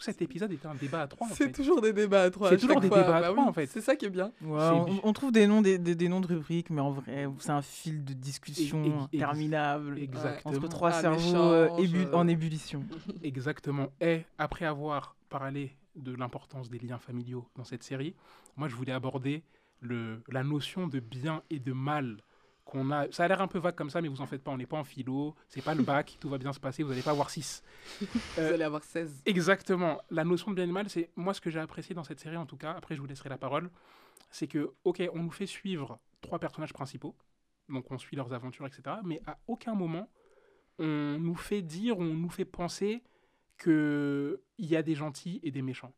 tout 0.01 0.05
cet 0.05 0.21
épisode 0.21 0.51
était 0.51 0.65
un 0.67 0.73
débat 0.75 1.03
à 1.03 1.07
trois. 1.07 1.27
en 1.27 1.29
C'est 1.29 1.45
fait. 1.45 1.51
toujours 1.51 1.79
des 1.81 1.93
débats 1.93 2.23
à 2.23 2.29
trois. 2.31 2.49
C'est 2.49 2.57
toujours 2.57 2.79
des 2.81 2.87
fois. 2.87 3.01
débats 3.03 3.17
à 3.17 3.21
Bah 3.21 3.27
trois, 3.29 3.43
oui, 3.43 3.49
en 3.49 3.53
fait. 3.53 3.67
C'est 3.67 3.81
ça 3.81 3.95
qui 3.95 4.05
est 4.05 4.09
bien. 4.09 4.31
Ouais, 4.41 4.59
C'est 4.59 4.99
on, 5.03 5.13
trouve 5.13 5.31
des 5.31 5.45
noms, 5.47 5.61
des, 5.61 5.77
des- 5.77 5.95
des 5.95 6.09
noms 6.09 6.21
de 6.21 6.27
rubriques, 6.27 6.69
mais 6.71 6.81
en 6.81 6.91
vrai, 6.91 7.27
c'est 7.39 7.51
un 7.51 7.61
fil 7.61 8.03
de 8.03 8.13
discussion 8.13 8.83
Et- 8.83 8.87
et- 8.87 8.89
ex- 8.89 9.03
interminable 9.13 9.99
Exactement. 9.99 10.55
entre 10.55 10.67
trois 10.69 10.89
Un 10.89 11.01
cerveaux 11.01 11.35
euh, 11.51 11.69
ébu- 11.77 12.05
euh. 12.07 12.13
en 12.13 12.27
ébullition. 12.27 12.83
Exactement. 13.23 13.89
Et 14.01 14.23
après 14.37 14.65
avoir 14.65 15.15
parlé 15.29 15.75
de 15.95 16.15
l'importance 16.15 16.69
des 16.69 16.79
liens 16.79 16.97
familiaux 16.99 17.45
dans 17.55 17.63
cette 17.63 17.83
série, 17.83 18.15
moi 18.57 18.67
je 18.67 18.75
voulais 18.75 18.93
aborder 18.93 19.43
le, 19.81 20.21
la 20.29 20.43
notion 20.43 20.87
de 20.87 20.99
bien 20.99 21.43
et 21.49 21.59
de 21.59 21.73
mal 21.73 22.17
qu'on 22.65 22.91
a. 22.91 23.11
Ça 23.11 23.25
a 23.25 23.27
l'air 23.27 23.41
un 23.41 23.47
peu 23.47 23.59
vague 23.59 23.75
comme 23.75 23.89
ça, 23.89 24.01
mais 24.01 24.07
vous 24.07 24.21
en 24.21 24.25
faites 24.27 24.43
pas, 24.43 24.51
on 24.51 24.57
n'est 24.57 24.65
pas 24.65 24.77
en 24.77 24.83
philo, 24.83 25.35
c'est 25.49 25.61
pas 25.63 25.75
le 25.75 25.83
bac, 25.83 26.17
tout 26.19 26.29
va 26.29 26.37
bien 26.37 26.53
se 26.53 26.59
passer, 26.59 26.83
vous 26.83 26.89
n'allez 26.89 27.01
pas 27.01 27.11
avoir 27.11 27.29
6. 27.29 27.63
Vous 28.01 28.07
Euh, 28.39 28.53
allez 28.53 28.63
avoir 28.63 28.83
16. 28.83 29.23
Exactement. 29.25 29.99
La 30.09 30.23
notion 30.23 30.51
de 30.51 30.55
bien 30.55 30.65
et 30.65 30.71
mal, 30.71 30.89
c'est 30.89 31.09
moi 31.15 31.33
ce 31.33 31.41
que 31.41 31.49
j'ai 31.49 31.59
apprécié 31.59 31.93
dans 31.95 32.03
cette 32.03 32.19
série 32.19 32.37
en 32.37 32.45
tout 32.45 32.57
cas, 32.57 32.71
après 32.73 32.95
je 32.95 33.01
vous 33.01 33.07
laisserai 33.07 33.29
la 33.29 33.37
parole, 33.37 33.69
c'est 34.29 34.47
que, 34.47 34.73
ok, 34.83 35.01
on 35.13 35.23
nous 35.23 35.31
fait 35.31 35.45
suivre 35.47 35.99
trois 36.21 36.39
personnages 36.39 36.73
principaux, 36.73 37.15
donc 37.69 37.89
on 37.91 37.97
suit 37.97 38.15
leurs 38.15 38.33
aventures, 38.33 38.65
etc., 38.67 38.97
mais 39.03 39.21
à 39.27 39.37
aucun 39.47 39.73
moment 39.75 40.09
on 40.79 41.17
nous 41.19 41.35
fait 41.35 41.61
dire, 41.61 41.99
on 41.99 42.05
nous 42.05 42.29
fait 42.29 42.45
penser 42.45 43.03
qu'il 43.61 44.39
y 44.57 44.75
a 44.75 44.81
des 44.81 44.95
gentils 44.95 45.39
et 45.43 45.51
des 45.51 45.61
méchants. 45.61 45.93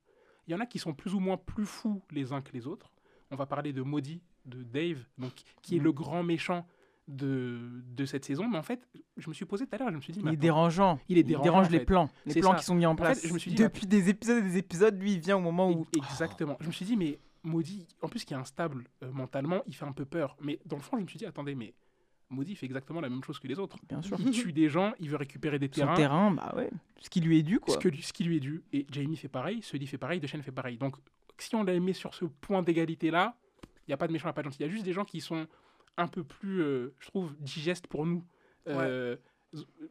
Il 0.48 0.52
y 0.52 0.56
en 0.56 0.60
a 0.60 0.66
qui 0.66 0.80
sont 0.80 0.94
plus 0.94 1.14
ou 1.14 1.20
moins 1.20 1.38
plus 1.38 1.66
fous 1.66 2.02
les 2.12 2.34
uns 2.34 2.42
que 2.42 2.52
les 2.52 2.68
autres. 2.68 2.92
On 3.32 3.36
va 3.38 3.46
parler 3.46 3.72
de 3.72 3.82
Maudit, 3.82 4.22
de 4.46 4.64
Dave, 4.64 5.04
donc, 5.18 5.32
qui 5.62 5.76
est 5.76 5.80
Mhm. 5.80 5.84
le 5.86 5.92
grand 5.94 6.24
méchant 6.24 6.66
de, 7.08 7.60
de 7.96 8.06
cette 8.06 8.24
saison, 8.26 8.48
mais 8.48 8.58
en 8.58 8.64
fait, 8.64 8.88
je 9.18 9.28
me 9.30 9.34
suis 9.34 9.46
posé 9.46 9.66
tout 9.68 9.76
à 9.76 9.78
l'heure, 9.78 9.90
je 9.92 9.96
me 9.98 10.02
suis 10.02 10.14
dit, 10.14 10.22
Il 10.24 10.30
est 10.34 10.38
dérangeant. 10.38 11.00
il 11.10 11.18
est 11.18 11.22
Il 11.22 11.26
dérangeant, 11.26 11.44
dérange 11.44 11.68
en 11.68 11.72
les 11.72 11.80
plans. 11.82 12.10
Les 12.26 12.36
plans 12.42 12.52
ça. 12.52 12.58
qui 12.60 12.66
sont 12.66 12.76
mis 12.76 12.86
en 12.86 12.96
place. 12.96 13.26
je 13.28 13.34
me 13.34 13.40
suis 13.40 13.52
dit, 13.52 13.62
Depuis 13.62 13.86
des 13.88 14.10
épisodes 14.10 14.38
et 14.44 14.48
des 14.48 14.58
épisodes, 14.58 14.98
lui, 15.00 15.14
il 15.14 15.20
vient 15.20 15.36
au 15.38 15.42
moment 15.42 15.70
où. 15.70 15.86
Ex- 15.98 16.08
Exactement. 16.10 16.58
Je 16.62 16.68
me 16.68 16.72
suis 16.72 16.86
dit, 16.86 16.96
mais 16.96 17.20
Maudit, 17.44 17.88
en 18.02 18.08
plus 18.08 18.24
qui 18.24 18.34
est 18.34 18.38
instable 18.38 18.86
euh, 19.04 19.12
mentalement, 19.12 19.64
il 19.68 19.76
fait 19.76 19.84
un 19.86 19.92
peu 19.92 20.06
peur. 20.06 20.38
Mais 20.42 20.60
dans 20.66 20.78
le 20.78 20.82
fond, 20.82 20.98
je 20.98 21.04
me 21.04 21.08
suis 21.08 21.18
dit, 21.20 21.26
attendez, 21.26 21.56
mais 21.56 21.74
Maudit 22.30 22.56
fait 22.56 22.66
exactement 22.66 23.02
la 23.02 23.10
même 23.10 23.22
chose 23.24 23.38
que 23.38 23.48
les 23.50 23.60
autres. 23.60 23.76
Bien 23.90 24.02
sûr. 24.02 24.18
Il 24.22 24.32
tue 24.32 24.54
des 24.54 24.70
gens, 24.70 24.94
il 25.02 25.10
veut 25.10 25.18
récupérer 25.18 25.60
des 25.60 25.68
Son 25.68 25.82
terrains. 25.82 25.96
terrain, 25.96 26.32
bah 26.32 26.54
ouais. 26.56 26.70
Ce 27.02 27.10
qui 27.10 27.20
lui 27.20 27.38
est 27.40 27.44
dû, 27.44 27.60
quoi. 27.60 27.74
Ce, 27.74 27.80
que 27.80 27.90
ce 28.02 28.14
qui 28.14 28.24
lui 28.24 28.38
est 28.38 28.40
dû. 28.40 28.64
Et 28.72 28.86
Jamie 28.90 29.18
fait 29.18 29.28
pareil, 29.28 29.62
Sully 29.62 29.88
fait 29.88 29.98
pareil, 29.98 30.22
Deschênes 30.22 30.42
fait 30.42 30.54
pareil. 30.54 30.78
Donc, 30.78 30.96
si 31.38 31.54
on 31.56 31.64
l'a 31.64 31.78
mis 31.80 31.94
sur 31.94 32.14
ce 32.14 32.24
point 32.24 32.64
d'égalité-là, 32.64 33.36
il 33.88 33.92
n'y 33.92 33.94
a 33.94 33.98
pas 33.98 34.08
de 34.08 34.14
méchant, 34.14 34.26
il 34.26 34.28
n'y 34.28 34.32
a 34.32 34.34
pas 34.34 34.42
de 34.42 34.46
gentil. 34.48 34.58
Il 34.60 34.66
y 34.66 34.70
a 34.70 34.72
juste 34.72 34.86
des 34.86 34.94
gens 34.94 35.06
qui 35.06 35.22
sont 35.22 35.48
un 35.98 36.08
peu 36.08 36.24
plus, 36.24 36.62
euh, 36.62 36.94
je 37.00 37.08
trouve, 37.08 37.36
digestes 37.40 37.88
pour 37.88 38.06
nous. 38.06 38.24
Euh, 38.68 39.16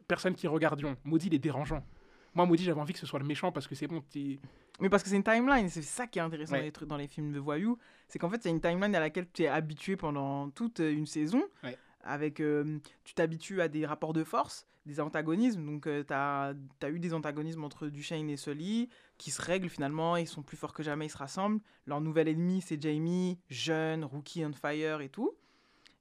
Personnes 0.07 0.35
qui 0.35 0.45
regardions. 0.47 0.97
Maudit, 1.05 1.27
il 1.27 1.33
est 1.35 1.39
dérangeant. 1.39 1.85
Moi, 2.33 2.45
Maudit, 2.45 2.63
j'avais 2.65 2.81
envie 2.81 2.91
que 2.93 2.99
ce 2.99 3.05
soit 3.05 3.19
le 3.19 3.25
méchant 3.25 3.51
parce 3.51 3.65
que 3.67 3.75
c'est 3.75 3.87
bon, 3.87 4.01
t'es- 4.09 4.39
Mais 4.81 4.89
parce 4.89 5.03
que 5.03 5.09
c'est 5.09 5.15
une 5.15 5.23
timeline, 5.23 5.69
c'est 5.69 5.81
ça 5.83 6.05
qui 6.07 6.19
est 6.19 6.21
intéressant 6.21 6.53
Ouais. 6.53 6.59
dans, 6.59 6.65
les 6.65 6.71
trucs, 6.71 6.89
dans 6.89 6.97
les 6.97 7.07
films 7.07 7.31
de 7.31 7.39
voyous, 7.39 7.77
c'est 8.09 8.17
qu'en 8.19 8.29
fait 8.29 8.41
c'est 8.43 8.49
une 8.49 8.59
timeline 8.59 8.93
à 8.95 8.99
laquelle 8.99 9.27
tu 9.31 9.43
es 9.43 9.47
habitué 9.47 9.95
pendant 9.95 10.49
toute 10.49 10.79
euh, 10.81 10.91
une 10.91 11.05
saison, 11.05 11.43
Ouais. 11.63 11.77
avec 12.03 12.39
euh, 12.41 12.79
tu 13.05 13.13
t'habitues 13.13 13.61
à 13.61 13.67
des 13.69 13.85
rapports 13.85 14.11
de 14.13 14.23
force, 14.23 14.65
des 14.85 14.99
antagonismes, 14.99 15.65
donc 15.65 15.83
tu 15.83 16.13
as, 16.13 16.53
eu 16.89 16.99
des 16.99 17.13
antagonismes 17.13 17.63
entre 17.63 17.87
Duchesne 17.87 18.29
et 18.29 18.37
Sully 18.37 18.89
qui 19.17 19.31
se 19.31 19.41
règlent 19.41 19.69
finalement, 19.69 20.17
ils 20.17 20.27
sont 20.27 20.43
plus 20.43 20.57
forts 20.57 20.73
que 20.73 20.83
jamais, 20.83 21.05
ils 21.05 21.11
se 21.11 21.17
rassemblent, 21.17 21.61
leur 21.85 22.01
nouvel 22.01 22.27
ennemi 22.27 22.61
c'est 22.61 22.81
Jamie, 22.81 23.39
jeune, 23.49 24.03
rookie 24.03 24.45
on 24.45 24.53
fire 24.53 25.01
et 25.01 25.09
tout. 25.09 25.33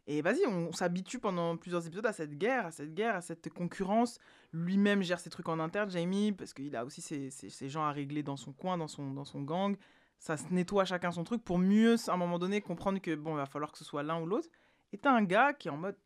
Et 0.09 0.21
vas-y, 0.21 0.45
on 0.47 0.73
s'habitue 0.73 1.21
pendant 1.21 1.57
plusieurs 1.57 1.87
épisodes 1.87 2.07
à 2.07 2.13
cette 2.13 2.37
guerre, 2.37 2.67
à 2.67 2.73
cette 2.73 2.93
guerre, 2.93 3.15
à 3.15 3.21
cette 3.21 3.49
concurrence. 3.51 4.19
Lui-même 4.53 5.03
gère 5.03 5.21
ses 5.21 5.31
trucs 5.31 5.49
en 5.49 5.61
interne, 5.61 5.91
Jamie, 5.91 6.33
parce 6.33 6.53
qu'il 6.53 6.75
a 6.75 6.85
aussi 6.85 7.01
ses 7.01 7.69
gens 7.69 7.85
à 7.85 7.93
régler 7.93 8.25
dans 8.25 8.37
son 8.37 8.53
coin, 8.53 8.77
dans 8.77 8.89
son, 8.89 9.13
dans 9.13 9.25
son 9.25 9.43
gang. 9.43 9.77
Ça 10.19 10.37
se 10.37 10.53
nettoie 10.53 10.85
chacun 10.85 11.13
son 11.13 11.25
truc 11.25 11.45
pour 11.45 11.59
mieux, 11.59 11.97
à 12.09 12.13
un 12.13 12.17
moment 12.17 12.39
donné, 12.39 12.61
comprendre 12.61 13.01
que 13.01 13.15
bon, 13.15 13.35
il 13.35 13.37
va 13.37 13.47
falloir 13.47 13.71
que 13.71 13.79
ce 13.79 13.85
soit 13.85 14.03
l'un 14.03 14.21
ou 14.21 14.27
l'autre. 14.27 14.49
Et 14.93 14.99
t'as 14.99 15.13
un 15.13 15.23
gars 15.23 15.53
qui 15.53 15.69
est 15.69 15.71
en 15.71 15.77
mode, 15.77 15.97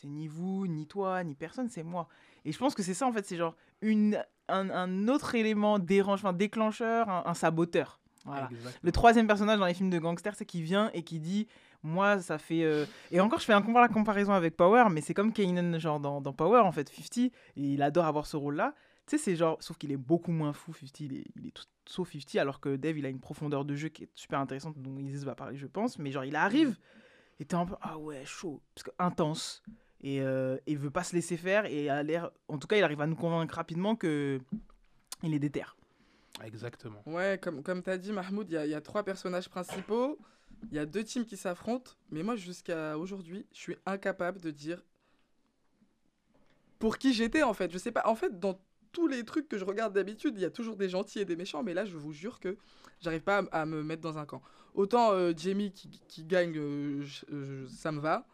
c'est 0.00 0.08
ni 0.08 0.28
vous, 0.28 0.66
ni 0.66 0.86
toi, 0.86 1.22
ni 1.24 1.34
personne, 1.34 1.68
c'est 1.68 1.82
moi. 1.82 2.08
Et 2.44 2.52
je 2.52 2.58
pense 2.58 2.74
que 2.74 2.82
c'est 2.82 2.94
ça, 2.94 3.06
en 3.06 3.12
fait, 3.12 3.24
c'est 3.26 3.36
genre 3.36 3.54
une, 3.82 4.22
un, 4.48 4.70
un 4.70 5.08
autre 5.08 5.34
élément 5.34 5.78
dérange, 5.78 6.20
enfin, 6.20 6.32
déclencheur, 6.32 7.08
un, 7.08 7.22
un 7.26 7.34
saboteur. 7.34 8.00
Voilà. 8.24 8.48
Le 8.82 8.92
troisième 8.92 9.26
personnage 9.26 9.58
dans 9.58 9.66
les 9.66 9.74
films 9.74 9.90
de 9.90 9.98
gangsters, 9.98 10.34
c'est 10.34 10.44
qui 10.44 10.60
vient 10.62 10.90
et 10.92 11.02
qui 11.02 11.18
dit 11.20 11.46
Moi, 11.82 12.18
ça 12.20 12.36
fait. 12.38 12.62
euh, 12.64 12.84
Et 13.10 13.20
encore, 13.20 13.38
je 13.38 13.44
fais 13.44 13.52
un 13.54 13.60
compar- 13.60 13.80
la 13.80 13.88
comparaison 13.88 14.32
avec 14.32 14.56
Power, 14.56 14.84
mais 14.90 15.00
c'est 15.00 15.14
comme 15.14 15.32
Kanan, 15.32 15.78
genre 15.78 15.98
dans, 16.00 16.20
dans 16.20 16.32
Power, 16.32 16.60
en 16.60 16.72
fait, 16.72 16.88
50, 16.90 17.16
et 17.18 17.32
il 17.56 17.80
adore 17.82 18.04
avoir 18.06 18.26
ce 18.26 18.36
rôle-là. 18.36 18.74
Tu 19.06 19.16
sais, 19.16 19.22
c'est 19.24 19.36
genre. 19.36 19.56
Sauf 19.60 19.78
qu'il 19.78 19.92
est 19.92 19.96
beaucoup 19.96 20.32
moins 20.32 20.52
fou, 20.52 20.72
50, 20.74 21.00
il 21.00 21.14
est, 21.16 21.24
il 21.36 21.46
est 21.46 21.50
tout 21.52 21.62
sauf 21.86 22.10
50, 22.12 22.36
alors 22.36 22.60
que 22.60 22.76
Dave, 22.76 22.98
il 22.98 23.06
a 23.06 23.08
une 23.08 23.20
profondeur 23.20 23.64
de 23.64 23.74
jeu 23.76 23.88
qui 23.88 24.02
est 24.04 24.10
super 24.14 24.40
intéressante, 24.40 24.74
dont 24.76 24.98
Isis 24.98 25.24
va 25.24 25.34
parler, 25.34 25.56
je 25.56 25.66
pense. 25.66 25.98
Mais 25.98 26.10
genre, 26.10 26.24
il 26.24 26.36
arrive, 26.36 26.76
Et 27.40 27.44
t'es 27.46 27.54
un 27.54 27.64
peu, 27.64 27.76
ah 27.80 27.96
ouais, 27.96 28.24
chaud. 28.26 28.60
Parce 28.74 28.82
que 28.82 28.90
intense. 28.98 29.62
Et 30.02 30.20
euh, 30.20 30.56
il 30.66 30.78
veut 30.78 30.90
pas 30.90 31.02
se 31.04 31.14
laisser 31.16 31.36
faire. 31.36 31.66
Et 31.66 31.88
a 31.88 32.02
l'air, 32.02 32.30
en 32.48 32.58
tout 32.58 32.68
cas, 32.68 32.76
il 32.76 32.84
arrive 32.84 33.00
à 33.00 33.06
nous 33.06 33.16
convaincre 33.16 33.54
rapidement 33.56 33.96
que 33.96 34.40
il 35.22 35.34
est 35.34 35.38
déter. 35.38 35.64
Exactement. 36.44 37.02
Ouais, 37.06 37.38
comme, 37.42 37.62
comme 37.64 37.82
tu 37.82 37.90
as 37.90 37.98
dit, 37.98 38.12
Mahmoud, 38.12 38.48
il 38.48 38.54
y 38.54 38.56
a, 38.56 38.66
y 38.66 38.74
a 38.74 38.80
trois 38.80 39.02
personnages 39.02 39.48
principaux. 39.48 40.18
Il 40.70 40.76
y 40.76 40.78
a 40.78 40.86
deux 40.86 41.02
teams 41.02 41.24
qui 41.24 41.36
s'affrontent. 41.36 41.92
Mais 42.10 42.22
moi, 42.22 42.36
jusqu'à 42.36 42.96
aujourd'hui, 42.96 43.44
je 43.52 43.58
suis 43.58 43.76
incapable 43.86 44.40
de 44.40 44.50
dire 44.52 44.82
pour 46.78 46.98
qui 46.98 47.12
j'étais, 47.12 47.42
en 47.42 47.54
fait. 47.54 47.72
Je 47.72 47.78
sais 47.78 47.90
pas. 47.92 48.02
En 48.06 48.14
fait, 48.14 48.38
dans 48.38 48.60
tous 48.92 49.08
les 49.08 49.24
trucs 49.24 49.48
que 49.48 49.58
je 49.58 49.64
regarde 49.64 49.92
d'habitude, 49.94 50.34
il 50.36 50.42
y 50.42 50.44
a 50.44 50.50
toujours 50.50 50.76
des 50.76 50.88
gentils 50.88 51.18
et 51.18 51.24
des 51.24 51.36
méchants. 51.36 51.62
Mais 51.62 51.74
là, 51.74 51.84
je 51.84 51.96
vous 51.96 52.12
jure 52.12 52.38
que 52.40 52.56
j'arrive 53.00 53.22
pas 53.22 53.38
à, 53.50 53.62
à 53.62 53.66
me 53.66 53.82
mettre 53.82 54.02
dans 54.02 54.18
un 54.18 54.26
camp. 54.26 54.42
Autant 54.74 55.10
euh, 55.12 55.32
Jamie 55.36 55.72
qui, 55.72 55.88
qui 56.06 56.24
gagne, 56.24 56.56
euh, 56.56 57.02
je- 57.02 57.24
je- 57.28 57.66
ça 57.66 57.90
me 57.90 58.00
va. 58.00 58.26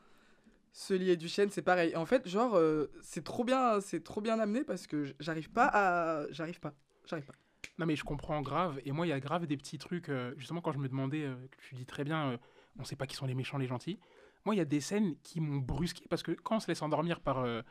Sully 0.77 1.11
et 1.11 1.17
Duchesne, 1.17 1.51
c'est 1.51 1.63
pareil. 1.63 1.95
En 1.95 2.05
fait, 2.05 2.29
genre, 2.29 2.57
euh, 2.57 2.91
c'est 3.01 3.23
trop 3.23 3.45
bien, 3.45 3.81
c'est 3.81 4.03
trop 4.03 4.21
bien 4.21 4.41
amené 4.41 4.65
parce 4.65 4.89
que 4.89 5.15
j'arrive 5.21 5.49
pas 5.51 5.71
à, 5.73 6.27
j'arrive 6.31 6.59
pas, 6.59 6.75
j'arrive 7.07 7.27
pas. 7.27 7.35
Non, 7.79 7.87
mais 7.87 7.95
je 7.95 8.03
comprends 8.03 8.43
grave. 8.43 8.81
Et 8.85 8.91
moi, 8.91 9.07
il 9.07 9.11
y 9.11 9.13
a 9.13 9.21
grave 9.21 9.47
des 9.47 9.57
petits 9.57 9.79
trucs. 9.79 10.09
euh, 10.09 10.35
justement, 10.37 10.61
quand 10.61 10.73
je 10.73 10.79
me 10.79 10.89
demandais, 10.89 11.23
euh, 11.27 11.37
tu 11.69 11.77
dis 11.77 11.87
très 11.87 12.03
bien, 12.03 12.33
euh, 12.33 12.37
on 12.79 12.83
sait 12.85 12.97
pas 12.97 13.07
qui 13.07 13.15
sont 13.15 13.25
les 13.25 13.35
méchants, 13.37 13.57
les 13.57 13.69
gentils. 13.69 14.01
Moi, 14.45 14.57
il 14.57 14.59
y 14.59 14.61
a 14.61 14.65
des 14.65 14.81
scènes 14.81 15.15
qui 15.23 15.41
m'ont 15.41 15.59
brusqué 15.59 16.05
parce 16.11 16.25
que 16.25 16.33
quand 16.33 16.57
on 16.57 16.61
se 16.61 16.67
laisse 16.67 16.83
endormir 16.83 17.21
par, 17.21 17.39
euh, 17.39 17.63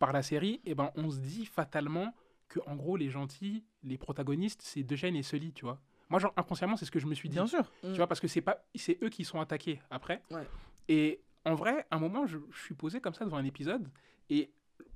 par 0.00 0.12
la 0.12 0.22
série, 0.22 0.60
eh 0.64 0.74
ben, 0.74 0.90
on 0.96 1.08
se 1.08 1.18
dit 1.20 1.46
fatalement 1.46 2.12
que, 2.48 2.58
en 2.66 2.74
gros, 2.74 2.96
les 2.96 3.10
gentils, 3.10 3.64
les 3.84 3.96
protagonistes, 3.96 4.60
c'est 4.62 4.90
Eugène 4.90 5.14
et 5.14 5.22
Sully, 5.22 5.52
tu 5.52 5.64
vois. 5.64 5.78
Moi, 6.08 6.18
genre, 6.18 6.32
inconsciemment, 6.36 6.76
c'est 6.76 6.84
ce 6.84 6.90
que 6.90 6.98
je 6.98 7.06
me 7.06 7.14
suis 7.14 7.28
dit. 7.28 7.36
Bien 7.36 7.46
sûr. 7.46 7.62
Tu 7.82 7.94
vois, 7.94 8.08
parce 8.08 8.18
que 8.18 8.26
c'est 8.26 8.40
pas, 8.40 8.64
c'est 8.74 8.98
eux 9.04 9.08
qui 9.08 9.24
sont 9.24 9.40
attaqués 9.40 9.80
après. 9.88 10.20
Ouais. 10.32 10.46
Et 10.88 11.20
en 11.44 11.54
vrai, 11.54 11.86
à 11.90 11.96
un 11.96 11.98
moment, 11.98 12.26
je, 12.26 12.38
suis 12.64 12.74
posé 12.74 13.00
comme 13.00 13.14
ça 13.14 13.24
devant 13.24 13.38
un 13.38 13.44
épisode, 13.44 13.88
et 14.28 14.50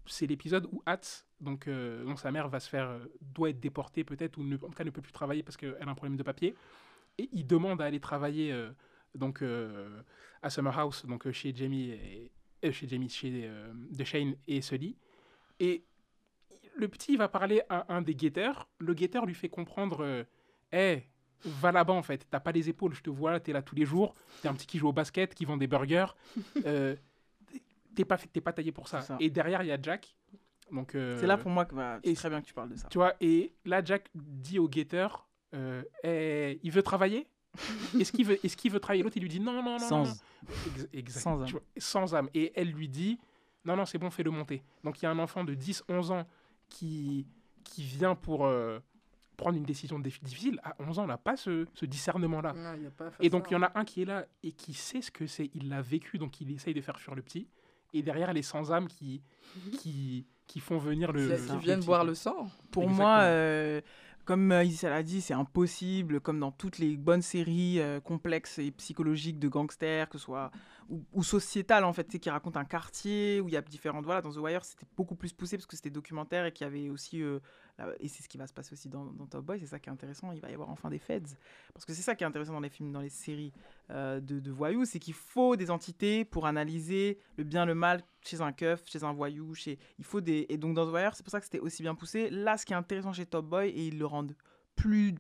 c'est 0.07 0.27
l'épisode 0.27 0.69
où 0.71 0.83
Hatz, 0.87 1.27
donc, 1.41 1.67
euh, 1.69 2.05
donc 2.05 2.19
sa 2.19 2.31
mère 2.31 2.49
va 2.49 2.61
se 2.61 2.69
faire, 2.69 2.89
euh, 2.89 3.07
doit 3.21 3.51
être 3.51 3.61
déportée 3.61 4.05
peut-être, 4.05 4.39
ou 4.39 4.43
en 4.43 4.59
tout 4.59 4.71
cas 4.71 4.85
ne 4.85 4.91
peut 4.91 5.03
plus 5.03 5.13
travailler 5.13 5.43
parce 5.43 5.57
qu'elle 5.57 5.77
a 5.81 5.89
un 5.89 5.95
problème 5.95 6.17
de 6.17 6.23
papier, 6.23 6.55
et 7.19 7.29
il 7.33 7.47
demande 7.47 7.81
à 7.81 7.87
aller 7.87 8.01
travailler 8.01 8.53
euh, 8.53 8.71
donc 9.15 9.43
à 10.43 10.51
Summer 10.51 10.79
House, 10.79 11.07
donc 11.07 11.31
chez 11.31 11.55
Jamie, 11.55 11.91
et, 11.91 12.73
chez 12.73 12.89
Jamie, 12.89 13.09
chez 13.09 13.45
euh, 13.45 13.73
Shane 14.05 14.37
et 14.47 14.61
Sully, 14.61 14.97
et 15.61 15.85
le 16.77 16.89
petit 16.89 17.17
va 17.17 17.29
parler 17.29 17.63
à 17.69 17.95
un 17.95 18.03
des 18.03 18.15
guetteurs, 18.15 18.69
le 18.79 18.95
guetteur 18.95 19.27
lui 19.27 19.35
fait 19.35 19.49
comprendre, 19.49 20.05
euh, 20.05 20.25
Hey, 20.73 21.05
va 21.45 21.73
là-bas 21.73 21.93
en 21.93 22.03
fait, 22.03 22.27
t'as 22.31 22.41
pas 22.41 22.53
les 22.53 22.69
épaules, 22.69 22.95
je 22.95 23.03
te 23.03 23.11
vois, 23.11 23.39
t'es 23.41 23.53
là 23.53 23.63
tous 23.63 23.75
les 23.75 23.85
jours, 23.85 24.15
t'es 24.43 24.49
un 24.49 24.55
petit 24.55 24.67
qui 24.67 24.79
joue 24.79 24.89
au 24.89 24.93
basket, 24.93 25.35
qui 25.35 25.45
vend 25.45 25.57
des 25.57 25.67
burgers, 25.67 26.07
euh, 26.67 26.97
t'es 27.95 28.05
pas, 28.05 28.17
t'es 28.19 28.41
pas 28.41 28.53
taillé 28.53 28.73
pour 28.73 28.89
ça. 28.89 29.01
Et 29.21 29.31
derrière, 29.31 29.63
il 29.63 29.67
y 29.69 29.73
a 29.73 29.81
Jack. 29.81 30.15
Donc, 30.73 30.95
euh, 30.95 31.19
C'est 31.21 31.27
là 31.27 31.37
pour 31.37 31.51
moi 31.51 31.67
que 31.67 31.75
bah, 31.75 31.99
c'est 32.03 32.11
et- 32.11 32.15
très 32.15 32.31
bien 32.31 32.41
que 32.41 32.47
tu 32.47 32.55
parles 32.55 32.71
de 32.71 32.77
ça. 32.77 32.89
Tu 32.89 32.99
vois, 32.99 33.15
et 33.21 33.53
là, 33.65 33.85
Jack 33.85 34.09
dit 34.15 34.59
au 34.59 34.69
guetteur, 34.69 35.29
euh, 35.55 35.83
Eh, 36.03 36.59
il 36.63 36.71
veut 36.73 36.83
travailler? 36.83 37.29
Est-ce 38.01 38.11
qu'il 38.11 38.27
veut, 38.27 38.45
est 38.45 38.57
qu'il 38.57 38.73
veut 38.73 38.81
travailler? 38.81 39.03
L'autre, 39.05 39.17
il 39.17 39.23
lui 39.23 39.29
dit 39.29 39.39
non, 39.41 39.53
non, 39.53 39.63
non. 39.63 39.73
non, 39.73 39.79
Sans. 39.79 40.05
non. 40.05 40.15
Exact. 40.93 41.21
Sans 41.23 41.43
âme. 41.43 41.49
Vois, 41.51 41.61
sans 41.77 42.15
âme. 42.15 42.29
Et 42.35 42.53
elle 42.57 42.71
lui 42.73 42.89
dit 42.89 43.21
non, 43.65 43.77
non, 43.77 43.85
c'est 43.87 43.99
bon, 43.99 44.11
fais-le 44.11 44.31
monter. 44.33 44.63
Donc 44.83 45.01
il 45.01 45.05
y 45.05 45.07
a 45.07 45.11
un 45.11 45.19
enfant 45.21 45.45
de 45.45 45.55
10, 45.55 45.85
11 45.89 46.11
ans 46.11 46.27
qui, 46.69 47.27
qui 47.63 47.83
vient 47.85 48.15
pour 48.17 48.45
euh, 48.47 48.81
prendre 49.37 49.57
une 49.57 49.65
décision 49.65 49.99
difficile. 49.99 50.61
À 50.65 50.75
11 50.79 50.99
ans, 50.99 51.05
on 51.05 51.09
n'a 51.09 51.19
pas 51.19 51.37
ce, 51.37 51.67
ce 51.75 51.85
discernement-là. 51.87 52.55
Et 53.21 53.31
donc 53.31 53.51
il 53.51 53.55
y 53.55 53.57
en 53.57 53.63
a 53.63 53.73
un 53.75 53.85
qui 53.85 54.03
est 54.03 54.07
là 54.07 54.27
et 54.43 54.53
qui 54.53 54.75
sait 54.75 55.03
ce 55.03 55.11
que 55.11 55.27
c'est. 55.27 55.51
Il 55.55 55.69
l'a 55.69 55.83
vécu, 55.83 56.19
donc 56.19 56.41
il 56.41 56.51
essaye 56.51 56.75
de 56.75 56.81
faire 56.81 56.99
fuir 56.99 57.15
le 57.15 57.23
petit. 57.23 57.49
Et 57.93 58.03
derrière, 58.03 58.33
les 58.33 58.43
sans-âme 58.43 58.89
qui, 58.89 59.23
qui, 59.79 60.27
qui 60.47 60.61
font 60.61 60.79
venir 60.79 61.13
le. 61.13 61.21
Qui- 61.27 61.29
le- 61.33 61.37
qui 61.47 61.53
le 61.53 61.59
viennent 61.59 61.79
petit, 61.79 61.87
boire 61.87 62.05
le 62.05 62.15
sang. 62.15 62.49
Pour 62.71 62.83
Exactement. 62.85 63.07
moi, 63.09 63.19
euh, 63.23 63.81
comme 64.25 64.51
euh, 64.53 64.65
Issa 64.65 64.89
l'a 64.91 65.03
dit, 65.03 65.21
c'est 65.21 65.35
impossible, 65.35 66.21
comme 66.21 66.41
dans 66.41 66.51
toutes 66.51 66.79
les 66.79 66.97
bonnes 66.97 67.23
séries 67.23 67.79
euh, 67.81 68.01
complexes 68.01 68.59
et 68.59 68.71
psychologiques 68.73 69.39
de 69.39 69.49
gangsters, 69.49 70.09
que 70.09 70.19
ce 70.19 70.25
soit 70.25 70.51
ou, 70.89 71.05
ou 71.13 71.23
sociétales 71.23 71.85
en 71.85 71.93
fait, 71.93 72.19
qui 72.19 72.31
racontent 72.31 72.59
un 72.59 72.65
quartier 72.65 73.41
où 73.41 73.49
il 73.49 73.53
y 73.53 73.57
a 73.57 73.63
différentes. 73.63 74.05
Voilà, 74.07 74.23
dans 74.23 74.33
The 74.33 74.39
Wire, 74.39 74.65
c'était 74.65 74.87
beaucoup 74.97 75.15
plus 75.15 75.33
poussé 75.33 75.57
parce 75.57 75.67
que 75.67 75.77
c'était 75.77 75.91
documentaire 75.91 76.47
et 76.47 76.53
qu'il 76.53 76.65
y 76.65 76.69
avait 76.69 76.89
aussi. 76.89 77.23
euh, 77.23 77.39
et 77.99 78.09
c'est 78.09 78.23
ce 78.23 78.29
qui 78.29 78.39
va 78.39 78.47
se 78.47 78.53
passer 78.53 78.73
aussi 78.73 78.89
dans, 78.89 79.13
Top 79.27 79.45
Boy, 79.45 79.59
c'est 79.59 79.67
ça 79.67 79.79
qui 79.79 79.89
est 79.89 79.93
intéressant. 79.93 80.31
Il 80.33 80.41
va 80.41 80.51
y 80.51 80.55
avoir 80.55 80.71
enfin 80.71 80.91
des 80.91 80.99
feds. 80.99 81.37
Parce 81.73 81.85
que 81.85 81.93
c'est 81.93 82.03
ça 82.03 82.15
qui 82.15 82.23
est 82.25 82.27
intéressant 82.27 82.53
dans 82.53 82.61
les 82.61 82.69
films, 82.69 82.93
dans 82.93 83.01
les 83.01 83.09
séries 83.09 83.53
euh, 83.91 84.21
de, 84.21 84.39
de 84.39 84.51
voyous, 84.51 84.85
c'est 84.85 85.01
qu'il 85.01 85.15
faut 85.15 85.57
des 85.57 85.71
entités 85.71 86.25
pour 86.25 86.47
analyser 86.47 87.19
le 87.37 87.45
bien, 87.45 87.67
le 87.67 87.75
mal 87.75 88.03
chez 88.23 88.41
un 88.41 88.53
keuf, 88.53 88.83
chez 88.87 89.03
un 89.03 89.13
voyou, 89.13 89.55
il 89.99 90.05
faut 90.05 90.21
des... 90.21 90.47
Et 90.49 90.57
donc 90.57 90.75
dans 90.75 90.87
The 90.87 90.95
Wire, 90.95 91.17
c'est 91.17 91.23
pour 91.23 91.33
ça 91.33 91.41
que 91.41 91.45
c'était 91.45 91.61
aussi 91.61 91.83
bien 91.83 91.95
poussé. 91.95 92.31
Là, 92.31 92.57
ce 92.57 92.65
qui 92.65 92.73
est 92.73 92.77
intéressant 92.77 93.13
chez 93.13 93.27
Top 93.27 93.47
Boy, 93.47 93.69
et 93.69 93.89
ils 93.89 93.99
le 93.99 94.07
rendent 94.07 94.37
plus 94.77 95.15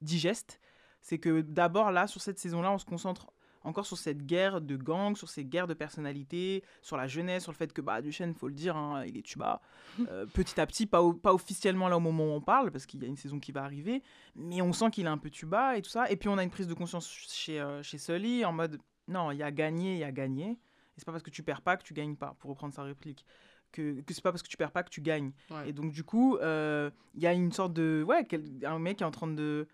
digeste, 0.00 0.60
c'est 1.00 1.18
que 1.18 1.40
d'abord, 1.40 1.90
là, 1.90 2.06
sur 2.06 2.20
cette 2.20 2.38
saison-là, 2.38 2.72
on 2.72 2.78
se 2.78 2.86
concentre 2.86 3.32
encore 3.68 3.86
sur 3.86 3.96
cette 3.98 4.24
guerre 4.26 4.60
de 4.60 4.76
gangs, 4.76 5.16
sur 5.16 5.28
ces 5.28 5.44
guerres 5.44 5.66
de 5.66 5.74
personnalités, 5.74 6.64
sur 6.82 6.96
la 6.96 7.06
jeunesse, 7.06 7.42
sur 7.44 7.52
le 7.52 7.56
fait 7.56 7.72
que 7.72 7.80
bah, 7.80 8.00
Duchesne, 8.02 8.34
faut 8.34 8.48
le 8.48 8.54
dire, 8.54 8.76
hein, 8.76 9.04
il 9.06 9.16
est 9.16 9.22
tuba. 9.22 9.60
Euh, 10.10 10.26
petit 10.26 10.60
à 10.60 10.66
petit, 10.66 10.86
pas, 10.86 11.02
pas 11.20 11.34
officiellement 11.34 11.88
là 11.88 11.96
au 11.96 12.00
moment 12.00 12.24
où 12.24 12.30
on 12.30 12.40
parle, 12.40 12.70
parce 12.70 12.86
qu'il 12.86 13.02
y 13.02 13.04
a 13.04 13.08
une 13.08 13.16
saison 13.16 13.40
qui 13.40 13.50
va 13.50 13.64
arriver, 13.64 14.00
mais 14.36 14.62
on 14.62 14.72
sent 14.72 14.90
qu'il 14.92 15.06
est 15.06 15.08
un 15.08 15.18
peu 15.18 15.28
tuba 15.28 15.76
et 15.76 15.82
tout 15.82 15.90
ça. 15.90 16.08
Et 16.08 16.14
puis 16.16 16.28
on 16.28 16.38
a 16.38 16.44
une 16.44 16.50
prise 16.50 16.68
de 16.68 16.74
conscience 16.74 17.10
chez, 17.10 17.58
euh, 17.60 17.82
chez 17.82 17.98
Sully 17.98 18.44
en 18.44 18.52
mode 18.52 18.78
non, 19.08 19.32
il 19.32 19.38
y 19.38 19.42
a 19.42 19.50
gagné, 19.50 19.94
il 19.94 19.98
y 19.98 20.04
a 20.04 20.12
gagné. 20.12 20.50
Et 20.50 20.56
c'est 20.98 21.04
pas 21.04 21.10
parce 21.10 21.24
que 21.24 21.30
tu 21.30 21.42
perds 21.42 21.62
pas 21.62 21.76
que 21.76 21.82
tu 21.82 21.94
gagnes 21.94 22.14
pas, 22.14 22.36
pour 22.38 22.50
reprendre 22.50 22.72
sa 22.74 22.84
réplique. 22.84 23.24
Que, 23.72 24.00
que 24.02 24.14
c'est 24.14 24.22
pas 24.22 24.30
parce 24.30 24.42
que 24.42 24.48
tu 24.48 24.56
perds 24.56 24.70
pas 24.70 24.82
que 24.84 24.88
tu 24.90 25.00
gagnes. 25.00 25.32
Ouais. 25.50 25.70
Et 25.70 25.72
donc, 25.72 25.90
du 25.92 26.04
coup, 26.04 26.36
euh, 26.36 26.90
il 27.14 27.22
y 27.22 27.26
a 27.26 27.32
une 27.34 27.52
sorte 27.52 27.72
de. 27.74 28.04
Ouais, 28.06 28.24
quel- 28.24 28.44
un 28.64 28.78
mec 28.78 28.98
qui 28.98 29.02
est 29.02 29.06
en 29.06 29.10
train 29.10 29.26
de 29.26 29.66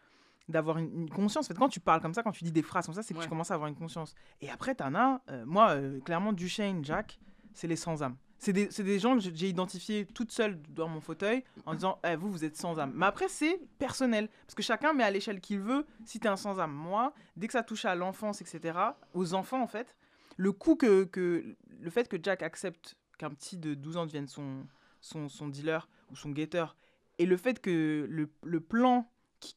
d'avoir 0.48 0.78
une, 0.78 0.92
une 1.02 1.10
conscience. 1.10 1.46
En 1.46 1.48
fait, 1.48 1.58
quand 1.58 1.68
tu 1.68 1.80
parles 1.80 2.00
comme 2.00 2.14
ça, 2.14 2.22
quand 2.22 2.32
tu 2.32 2.44
dis 2.44 2.52
des 2.52 2.62
phrases 2.62 2.86
comme 2.86 2.94
ça, 2.94 3.02
c'est 3.02 3.14
que 3.14 3.18
Ouais. 3.18 3.24
tu 3.24 3.30
commences 3.30 3.50
à 3.50 3.54
avoir 3.54 3.68
une 3.68 3.76
conscience. 3.76 4.14
Et 4.40 4.50
après, 4.50 4.74
t'en 4.74 4.94
as, 4.94 5.22
euh, 5.30 5.44
moi, 5.46 5.70
euh, 5.70 6.00
clairement, 6.00 6.32
Duchesne, 6.32 6.84
Jack, 6.84 7.18
c'est 7.54 7.66
les 7.66 7.76
sans-âme. 7.76 8.16
C'est 8.38 8.52
des, 8.52 8.66
des 8.66 8.98
gens 8.98 9.14
que 9.16 9.20
j'ai- 9.20 9.48
identifiés 9.48 10.04
toute 10.04 10.30
seule 10.30 10.60
dans 10.68 10.86
mon 10.88 11.00
fauteuil 11.00 11.44
en 11.64 11.72
disant, 11.74 11.98
Eh, 12.06 12.14
vous, 12.16 12.30
vous 12.30 12.44
êtes 12.44 12.56
sans-âme. 12.58 12.92
Mais 12.94 13.06
après, 13.06 13.28
c'est 13.28 13.58
personnel. 13.78 14.28
Parce 14.46 14.54
que 14.54 14.62
chacun 14.62 14.92
met 14.92 15.04
à 15.04 15.10
l'échelle 15.10 15.40
qu'il 15.40 15.60
veut 15.60 15.86
si 16.04 16.20
t'es 16.20 16.28
un 16.28 16.36
sans-âme. 16.36 16.72
Moi, 16.72 17.14
dès 17.36 17.46
que 17.46 17.52
ça 17.54 17.62
touche 17.62 17.86
à 17.86 17.94
l'enfance, 17.94 18.42
etc., 18.42 18.78
aux 19.14 19.32
enfants, 19.32 19.62
en 19.62 19.66
fait, 19.66 19.96
le 20.36 20.52
coup 20.52 20.74
que, 20.76 21.04
que 21.04 21.56
le 21.80 21.90
fait 21.90 22.06
que 22.08 22.18
Jack 22.22 22.42
accepte 22.42 22.96
qu'un 23.16 23.30
petit 23.30 23.56
de 23.56 23.72
12 23.72 23.96
ans 23.96 24.04
devienne 24.04 24.26
son, 24.28 24.66
son, 25.00 25.28
son 25.30 25.48
dealer 25.48 25.88
ou 26.10 26.16
son 26.16 26.30
guetteur, 26.30 26.76
et 27.18 27.24
le 27.26 27.36
fait 27.36 27.60
que 27.60 28.06
le, 28.10 28.28
le 28.42 28.60
plan 28.60 29.08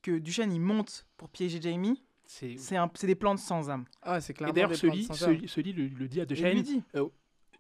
que 0.02 0.18
Duchesne 0.20 0.52
il 0.54 0.60
monte 0.62 1.06
pour 1.18 1.30
piéger 1.30 1.62
Jamie, 1.62 2.04
C'est- 2.26 2.58
c'est 2.58 2.76
un- 2.76 2.92
c'est 2.96 3.08
des 3.08 3.16
plans 3.16 3.36
de 3.36 3.40
sans 3.40 3.70
âme. 3.70 3.86
Ah, 4.02 4.20
c'est 4.20 4.32
Et 4.32 4.36
clairement 4.36 4.54
d'ailleurs, 4.54 4.70
plantes 4.70 4.80
sans 5.04 5.14
Sully, 5.14 5.38
âme. 5.40 5.48
Sully 5.48 5.74
le, 5.74 5.88
le 5.88 6.08
dit 6.08 6.20
à 6.20 6.24
Et 6.24 6.26
lui 6.26 6.36
Duchesne. 6.36 6.62
dit, 6.62 6.84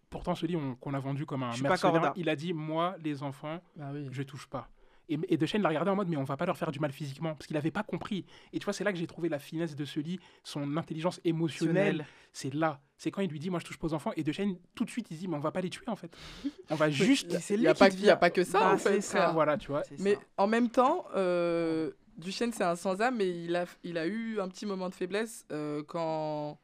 Pourtant, 0.09 0.35
Sully, 0.35 0.55
on- 0.55 0.75
qu'on 0.75 0.93
a 0.93 0.99
vendu 0.99 1.25
comme 1.25 1.43
un 1.43 1.51
mercenaire, 1.57 2.13
il 2.15 2.29
a 2.29 2.35
dit 2.37 2.53
Moi, 2.53 2.95
les 3.03 3.23
enfants, 3.23 3.59
Ah 3.79 3.91
oui. 3.93 4.07
je 4.11 4.23
touche 4.23 4.47
pas. 4.47 4.69
Et, 5.09 5.17
et 5.29 5.37
Duchesne 5.37 5.61
l'a 5.61 5.69
regardé 5.69 5.89
en 5.91 5.95
mode 5.95 6.07
Mais 6.09 6.17
on 6.17 6.23
va 6.23 6.35
pas 6.37 6.45
leur 6.45 6.57
faire 6.57 6.71
du 6.71 6.79
mal 6.79 6.91
physiquement. 6.93 7.33
Parce 7.35 7.45
qu'il 7.47 7.55
avait 7.57 7.71
pas 7.71 7.83
compris. 7.83 8.25
Et 8.53 8.59
tu 8.59 8.63
vois, 8.65 8.73
c'est 8.73 8.83
là 8.85 8.91
que 8.93 8.97
j'ai 8.97 9.07
trouvé 9.07 9.27
la 9.29 9.39
finesse 9.39 9.75
de 9.75 9.83
Sully, 9.85 10.19
son 10.43 10.75
intelligence 10.77 11.19
émotionnelle. 11.25 12.05
C'est 12.33 12.53
là. 12.53 12.81
C'est 12.97 13.11
quand 13.11 13.21
il 13.21 13.29
lui 13.29 13.39
dit 13.39 13.49
Moi, 13.49 13.59
je 13.59 13.65
touche 13.65 13.77
pas 13.77 13.87
aux 13.87 13.93
enfants. 13.93 14.11
Et 14.17 14.23
Duchesne, 14.23 14.57
tout 14.75 14.85
de 14.85 14.89
suite, 14.89 15.07
il 15.11 15.17
dit 15.17 15.27
Mais 15.27 15.35
on 15.35 15.39
va 15.41 15.51
pas 15.51 15.61
les 15.61 15.69
tuer 15.69 15.85
en 15.87 15.95
fait. 15.97 16.15
On 16.69 16.75
va 16.75 16.89
juste. 16.89 17.33
Et 17.33 17.53
Il 17.53 17.59
n'y 17.61 17.67
a, 17.67 17.73
pas- 17.73 17.89
devient- 17.89 18.05
y 18.05 18.09
a 18.09 18.15
pas 18.17 18.29
que 18.29 18.43
ça, 18.45 18.59
Bah, 18.61 18.73
en 18.73 18.77
fait. 18.77 18.95
c'est 18.95 19.01
ça. 19.01 19.17
frère. 19.17 19.33
Voilà, 19.33 19.57
tu 19.57 19.67
vois. 19.67 19.83
C'est 19.83 19.99
Mais 19.99 20.15
ça. 20.15 20.21
en 20.37 20.47
même 20.47 20.69
temps, 20.69 21.05
euh, 21.15 21.91
Duchesne, 22.17 22.51
c'est 22.51 22.63
un 22.63 22.75
sans-âme, 22.75 23.17
mais 23.17 23.29
il 23.29 23.55
a, 23.55 23.65
il 23.83 23.97
a 23.97 24.07
eu 24.07 24.39
un 24.39 24.47
petit 24.47 24.65
moment 24.65 24.89
de 24.89 24.95
faiblesse 24.95 25.45
euh, 25.51 25.83
quand... 25.87 26.57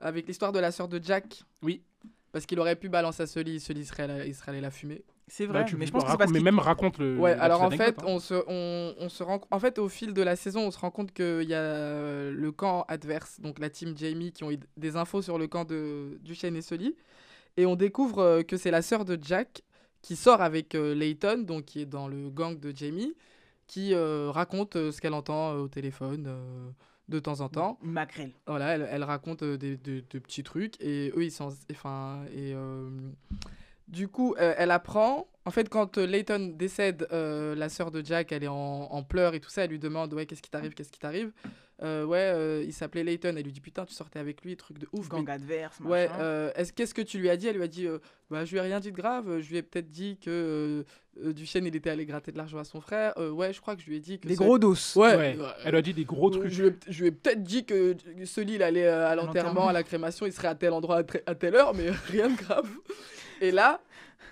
avec 0.00 0.26
l'histoire 0.26 0.52
de 0.52 0.58
la 0.58 0.72
sœur 0.72 0.88
de 0.88 1.00
Jack. 1.02 1.42
Oui. 1.62 1.82
Parce 2.32 2.46
qu'il 2.46 2.58
aurait 2.58 2.76
pu 2.76 2.88
balancer 2.88 3.22
à 3.22 3.26
Sully, 3.26 3.60
Sully 3.60 3.84
serait 3.84 4.04
allé, 4.04 4.26
il 4.28 4.34
serait 4.34 4.50
allé 4.50 4.60
la 4.60 4.70
fumer. 4.70 5.04
C'est 5.28 5.46
Bah, 5.46 5.52
vrai, 5.60 5.64
tu 5.64 5.76
mais 5.76 5.86
je 5.86 5.92
pense 5.92 6.04
que 6.04 6.32
mais 6.32 6.40
même 6.40 6.58
raconte 6.58 6.98
le. 6.98 7.16
Ouais, 7.16 7.32
alors 7.32 7.62
en 7.62 7.70
fait, 7.70 7.98
hein. 8.00 8.04
on 8.06 8.18
se, 8.18 8.34
on, 8.46 8.94
on 8.98 9.08
se 9.08 9.22
rend... 9.22 9.40
En 9.50 9.58
fait, 9.58 9.78
au 9.78 9.88
fil 9.88 10.12
de 10.12 10.20
la 10.20 10.36
saison, 10.36 10.66
on 10.66 10.70
se 10.70 10.78
rend 10.78 10.90
compte 10.90 11.12
qu'il 11.12 11.48
y 11.48 11.54
a 11.54 11.60
euh, 11.60 12.32
le 12.32 12.52
camp 12.52 12.84
adverse, 12.88 13.40
donc 13.40 13.58
la 13.58 13.70
team 13.70 13.96
Jamie, 13.96 14.32
qui 14.32 14.44
ont 14.44 14.50
eu 14.50 14.58
des 14.76 14.96
infos 14.96 15.22
sur 15.22 15.38
le 15.38 15.46
camp 15.46 15.64
de 15.64 16.18
Duchesne 16.22 16.56
et 16.56 16.62
Sully. 16.62 16.94
Et 17.56 17.66
on 17.66 17.76
découvre 17.76 18.18
euh, 18.18 18.42
que 18.42 18.56
c'est 18.56 18.70
la 18.70 18.82
sœur 18.82 19.04
de 19.04 19.18
Jack 19.22 19.62
qui 20.02 20.16
sort 20.16 20.42
avec 20.42 20.74
euh, 20.74 20.94
Layton, 20.94 21.44
donc 21.46 21.64
qui 21.66 21.80
est 21.82 21.86
dans 21.86 22.08
le 22.08 22.28
gang 22.28 22.58
de 22.58 22.72
Jamie, 22.76 23.14
qui 23.66 23.94
euh, 23.94 24.30
raconte 24.30 24.76
euh, 24.76 24.92
ce 24.92 25.00
qu'elle 25.00 25.14
entend 25.14 25.52
euh, 25.52 25.58
au 25.62 25.68
téléphone 25.68 26.28
de 27.08 27.18
temps 27.18 27.40
en 27.40 27.48
temps. 27.48 27.78
Maquerelle. 27.82 28.32
Voilà, 28.46 28.74
elle, 28.76 28.88
elle 28.90 29.04
raconte 29.04 29.44
des, 29.44 29.76
des- 29.76 30.02
des 30.02 30.20
petits 30.20 30.42
trucs 30.42 30.80
et 30.80 31.12
eux 31.16 31.24
ils 31.24 31.30
sont 31.30 31.50
enfin 31.70 32.24
et 32.32 32.54
euh, 32.54 32.88
du 33.88 34.08
coup 34.08 34.34
euh, 34.38 34.54
elle 34.56 34.70
apprend 34.70 35.26
en 35.44 35.50
fait 35.50 35.68
quand 35.68 35.98
euh, 35.98 36.06
Layton 36.06 36.54
décède 36.56 37.06
la 37.10 37.68
sœur 37.68 37.90
de 37.90 38.02
Jack 38.04 38.32
elle 38.32 38.44
est 38.44 38.48
en, 38.48 38.54
en 38.90 39.02
pleurs 39.02 39.34
et 39.34 39.40
tout 39.40 39.50
ça 39.50 39.64
elle 39.64 39.70
lui 39.70 39.78
demande 39.78 40.14
ouais 40.14 40.24
qu'est-ce 40.24 40.40
qui 40.42 40.50
t'arrive 40.50 40.72
qu'est-ce 40.74 40.90
qui 40.92 40.98
t'arrive? 40.98 41.32
Euh, 41.82 42.04
ouais, 42.04 42.18
euh, 42.18 42.62
il 42.64 42.72
s'appelait 42.72 43.02
Layton. 43.04 43.34
Elle 43.36 43.44
lui 43.44 43.52
dit 43.52 43.60
putain, 43.60 43.84
tu 43.84 43.94
sortais 43.94 44.18
avec 44.18 44.42
lui, 44.44 44.56
truc 44.56 44.78
de 44.78 44.86
ouf. 44.92 45.08
mais- 45.12 45.18
Gang 45.18 45.30
adverse, 45.30 45.80
Ouais, 45.80 46.08
machin. 46.08 46.20
euh, 46.20 46.52
est-ce 46.54 46.72
qu'est-ce 46.72 46.94
que 46.94 47.02
tu 47.02 47.18
lui 47.18 47.28
as 47.30 47.36
dit? 47.36 47.48
Elle 47.48 47.56
lui 47.56 47.64
a 47.64 47.68
dit, 47.68 47.86
euh, 47.86 47.98
bah 48.30 48.44
je 48.44 48.52
lui 48.52 48.58
ai 48.58 48.60
rien 48.62 48.78
dit 48.80 48.92
de 48.92 48.96
grave. 48.96 49.40
Je 49.40 49.50
lui 49.50 49.56
ai 49.56 49.62
peut-être 49.62 49.90
dit 49.90 50.16
que 50.18 50.30
euh, 50.30 51.26
euh, 51.28 51.32
Duchesne 51.32 51.66
il 51.66 51.74
était 51.76 51.90
allé 51.90 52.06
gratter 52.06 52.30
de 52.32 52.36
l'argent 52.38 52.58
à 52.58 52.64
son 52.64 52.80
frère. 52.80 53.12
Euh, 53.18 53.30
ouais, 53.30 53.52
je 53.52 53.60
crois 53.60 53.74
que 53.76 53.82
je 53.82 53.86
lui 53.88 53.96
ai 53.96 54.00
dit 54.00 54.18
que 54.18 54.28
Des 54.28 54.34
ce- 54.36 54.42
gros 54.42 54.58
dos. 54.58 54.74
Ouais. 54.96 55.16
Ouais, 55.16 55.36
euh, 55.40 55.48
Elle 55.64 55.74
a 55.74 55.82
dit 55.82 55.94
des 55.94 56.04
gros 56.04 56.28
euh, 56.28 56.38
trucs. 56.38 56.48
Je 56.52 56.62
lui 56.62 56.68
ai, 56.70 56.76
je 56.92 57.00
lui 57.02 57.08
ai 57.08 57.12
peut-être 57.12 57.42
dit 57.42 57.64
que 57.64 57.96
Sully 58.24 58.54
il 58.54 58.62
allait 58.62 58.86
euh, 58.86 59.08
à 59.08 59.14
l'enterrement. 59.16 59.68
à 59.68 59.72
la 59.72 59.82
crémation, 59.82 60.26
il 60.26 60.32
serait 60.32 60.48
à 60.48 60.54
tel 60.54 60.72
endroit 60.72 61.02
à, 61.26 61.34
telle 61.34 61.54
heure, 61.56 61.74
mais 61.74 61.90
rien 62.08 62.28
de 62.30 62.36
grave. 62.36 62.68
Et 63.40 63.50
là, 63.50 63.80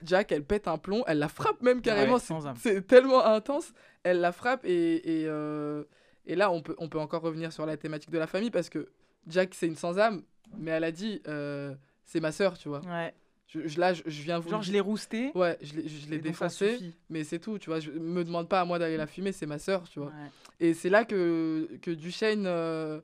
Jack, 0.05 0.33
elle 0.33 0.45
pète 0.45 0.69
un 0.69 0.79
plomb, 0.79 1.03
elle 1.07 1.19
la 1.19 1.29
frappe 1.29 1.61
même 1.63 1.81
carrément. 1.83 2.15
Ouais, 2.15 2.53
c'est- 2.61 2.87
tellement 2.87 3.25
intense. 3.25 3.73
Elle 4.05 4.21
la 4.21 4.33
frappe 4.33 4.65
et, 4.65 5.23
et, 5.23 5.27
euh, 5.27 5.85
et 6.27 6.35
là, 6.35 6.51
on 6.51 6.63
peut, 6.63 6.75
on 6.79 6.89
peut 6.89 6.99
encore 7.01 7.23
revenir 7.23 7.53
sur 7.53 7.67
la 7.67 7.77
thématique 7.77 8.11
de 8.11 8.19
la 8.19 8.27
famille 8.27 8.51
parce 8.51 8.69
que 8.69 8.89
Jack, 9.27 9.55
c'est 9.55 9.67
une 9.67 9.77
sans 9.77 9.99
âme, 9.99 10.23
mais 10.59 10.71
elle 10.73 10.85
a 10.85 10.93
dit 10.93 11.21
euh, 11.29 11.75
c'est 12.05 12.21
ma 12.21 12.33
sœur, 12.33 12.59
tu 12.59 12.69
vois. 12.69 12.81
Ouais. 12.87 13.15
Je, 13.49 13.67
je- 13.69 13.79
là, 13.81 13.93
je, 13.93 14.03
je 14.07 14.23
viens 14.23 14.39
vous. 14.39 14.49
Genre, 14.49 14.63
je 14.63 14.73
l'ai 14.73 14.81
rousté. 14.81 15.31
Ouais, 15.35 15.59
je 15.61 15.75
l'ai, 15.75 15.89
je 15.89 16.09
l'ai 16.11 16.19
défoncé, 16.19 16.79
mais 17.11 17.23
c'est 17.25 17.39
tout, 17.39 17.59
tu 17.59 17.69
vois. 17.71 17.81
Je 17.81 17.91
me 17.91 18.25
demande 18.25 18.49
pas 18.49 18.61
à 18.61 18.65
moi 18.65 18.79
d'aller 18.79 18.97
la 18.97 19.07
fumer, 19.07 19.33
c'est 19.33 19.47
ma 19.47 19.59
sœur, 19.59 19.89
tu 19.89 19.99
vois. 20.01 20.09
Ouais. 20.09 20.31
Et 20.61 20.75
c'est 20.75 20.89
là 20.91 21.05
que, 21.05 21.69
que 21.83 21.91
Duchesne, 21.91 22.45
euh, 22.47 23.01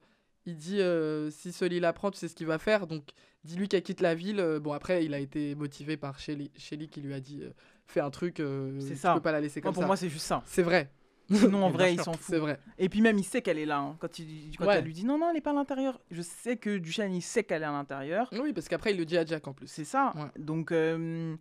il 0.46 0.56
dit 0.56 0.80
euh, 0.80 1.30
si 1.30 1.52
Sully 1.52 1.80
l'apprend, 1.80 2.10
tu 2.10 2.18
sais 2.18 2.28
ce 2.28 2.34
qu'il 2.34 2.46
va 2.46 2.58
faire. 2.58 2.86
Donc, 2.86 3.02
dis-lui 3.44 3.68
qu'elle 3.68 3.82
quitte 3.82 4.00
la 4.00 4.14
ville. 4.14 4.58
Bon, 4.62 4.72
après, 4.72 5.04
il 5.04 5.12
a 5.12 5.18
été 5.18 5.54
motivé 5.54 5.96
par 5.98 6.18
Shelly, 6.18 6.50
Shelly 6.56 6.88
qui 6.88 7.00
lui 7.02 7.12
a 7.14 7.20
dit 7.20 7.42
fais 7.86 8.00
un 8.00 8.10
truc, 8.10 8.36
C'est 8.80 8.94
tu 8.94 8.96
ça. 8.96 9.14
peux 9.14 9.20
pas 9.20 9.32
la 9.32 9.40
laisser 9.40 9.60
comme 9.60 9.72
pour 9.74 9.82
ça. 9.82 9.86
moi, 9.86 9.96
c'est 9.96 10.08
juste 10.08 10.26
ça. 10.26 10.42
c'est 10.46 10.62
vrai, 10.62 10.90
Sinon, 11.50 11.64
en 11.64 11.70
vrai, 11.70 11.92
il 11.92 11.96
sûr, 11.96 12.04
s'en 12.04 12.12
fout. 12.12 12.22
c'est 12.22 12.38
vrai. 12.38 12.58
Et 12.78 12.88
puis 12.88 13.00
même, 13.02 13.18
il 13.18 13.24
sait 13.24 13.42
qu'elle 13.42 13.58
est 13.58 13.66
là. 13.66 13.78
hein. 13.78 13.96
Quand, 14.00 14.18
il, 14.18 14.56
quand 14.56 14.66
Ouais. 14.66 14.76
elle 14.78 14.84
lui 14.84 14.92
dit 14.94 15.04
non, 15.04 15.18
non, 15.18 15.28
elle 15.28 15.34
n'est 15.34 15.40
pas 15.40 15.50
à 15.50 15.54
l'intérieur. 15.54 16.00
Je 16.10 16.22
sais 16.22 16.56
que 16.56 16.78
Duchesne, 16.78 17.12
il 17.14 17.20
sait 17.22 17.44
qu'elle 17.44 17.62
est 17.62 17.66
à 17.66 17.72
l'intérieur. 17.72 18.28
Oui, 18.32 18.52
parce 18.52 18.68
qu'après, 18.68 18.92
il 18.92 18.98
le 18.98 19.04
dit 19.04 19.18
à 19.18 19.24
Jack 19.26 19.46
en 19.46 19.52
plus. 19.52 19.66
C'est 19.66 19.84
ça. 19.84 20.12
Ouais. 20.16 20.30
Donc, 20.42 20.72
euh, 20.72 21.36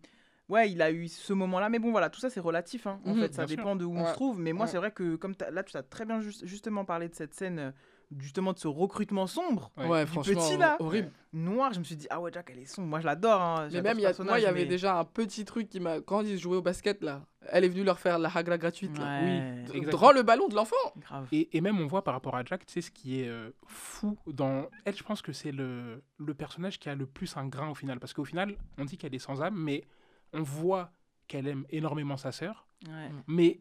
ouais, 0.50 0.70
il 0.70 0.82
a 0.82 0.90
eu 0.90 1.08
ce 1.08 1.32
moment-là. 1.32 1.68
Mais 1.70 1.78
bon, 1.78 1.90
voilà, 1.90 2.10
tout 2.10 2.20
ça, 2.20 2.28
c'est 2.30 2.40
relatif. 2.40 2.86
hein. 2.86 3.00
En 3.06 3.14
Mhm, 3.14 3.20
fait, 3.22 3.34
ça 3.34 3.46
sûr. 3.46 3.56
dépend 3.56 3.76
de 3.76 3.84
où 3.86 3.96
on 3.96 4.06
se 4.06 4.12
trouve. 4.12 4.38
Mais 4.40 4.52
moi, 4.52 4.66
c'est 4.66 4.76
vrai 4.78 4.90
que, 4.90 5.16
comme 5.16 5.34
là, 5.50 5.62
tu 5.62 5.76
as 5.76 5.82
très 5.82 6.04
bien 6.04 6.20
juste- 6.20 6.44
justement 6.44 6.84
parlé 6.84 7.08
de 7.08 7.14
cette 7.14 7.32
scène, 7.34 7.58
euh, 7.58 7.70
justement, 8.16 8.52
de 8.52 8.58
ce 8.58 8.68
recrutement 8.68 9.26
sombre, 9.26 9.70
Ouais. 9.76 10.06
Franchement, 10.06 10.34
petit, 10.40 10.56
là. 10.56 10.76
horrible. 10.80 11.12
noir. 11.32 11.72
Je 11.72 11.78
me 11.78 11.84
suis 11.84 11.96
dit, 11.96 12.06
ah 12.10 12.20
ouais, 12.20 12.30
Jack, 12.32 12.48
elle 12.52 12.60
est 12.60 12.64
sombre. 12.64 12.88
Moi, 12.88 13.00
je 13.00 13.06
l'adore. 13.06 13.40
hein. 13.40 13.68
Mais 13.72 13.82
même, 13.82 13.98
y 13.98 14.04
a- 14.04 14.08
personnage, 14.08 14.30
moi, 14.30 14.38
il 14.40 14.42
y 14.42 14.46
avait 14.46 14.60
mais- 14.60 14.66
déjà 14.66 14.98
un 14.98 15.04
petit 15.04 15.44
truc 15.44 15.68
qui 15.68 15.78
m'a. 15.80 16.00
Quand 16.00 16.22
ils 16.22 16.38
jouaient 16.38 16.56
au 16.56 16.62
basket, 16.62 17.02
là, 17.02 17.26
elle 17.50 17.64
est 17.64 17.68
venue 17.68 17.84
leur 17.84 17.98
faire 17.98 18.18
la 18.18 18.30
hagra 18.34 18.56
gratuite. 18.58 18.96
Là. 18.98 19.20
Ouais, 19.20 19.64
Oui. 19.68 19.76
Exactement. 19.78 20.06
Rends 20.06 20.12
le 20.12 20.22
ballon 20.22 20.48
de 20.48 20.54
l'enfant 20.54 20.76
grave. 20.96 21.28
Et, 21.32 21.56
et 21.56 21.60
même 21.60 21.78
on 21.80 21.86
voit 21.86 22.02
par 22.04 22.14
rapport 22.14 22.34
à 22.36 22.44
Jack, 22.44 22.64
tu 22.66 22.72
sais, 22.72 22.80
ce 22.80 22.90
qui 22.90 23.20
est 23.20 23.28
euh, 23.28 23.50
fou 23.66 24.16
dans 24.26 24.68
elle, 24.84 24.96
je 24.96 25.02
pense 25.02 25.20
que 25.22 25.32
c'est 25.32 25.52
le, 25.52 26.02
le 26.18 26.34
personnage 26.34 26.78
qui 26.78 26.88
a 26.88 26.94
le 26.94 27.06
plus 27.06 27.36
un 27.36 27.46
grain 27.46 27.68
au 27.70 27.74
final. 27.74 28.00
Parce 28.00 28.14
qu'au 28.14 28.24
final, 28.24 28.56
on 28.78 28.84
dit 28.84 28.96
qu'elle 28.96 29.14
est 29.14 29.18
sans 29.18 29.42
âme, 29.42 29.54
mais 29.56 29.84
on 30.32 30.42
voit 30.42 30.90
qu'elle 31.26 31.46
aime 31.46 31.66
énormément 31.70 32.16
sa 32.16 32.32
sœur. 32.32 32.66
Ouais. 32.86 33.10
Mais 33.26 33.60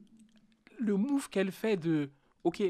le 0.80 0.96
move 0.96 1.28
qu'elle 1.30 1.52
fait 1.52 1.76
de, 1.76 2.12
ok, 2.44 2.62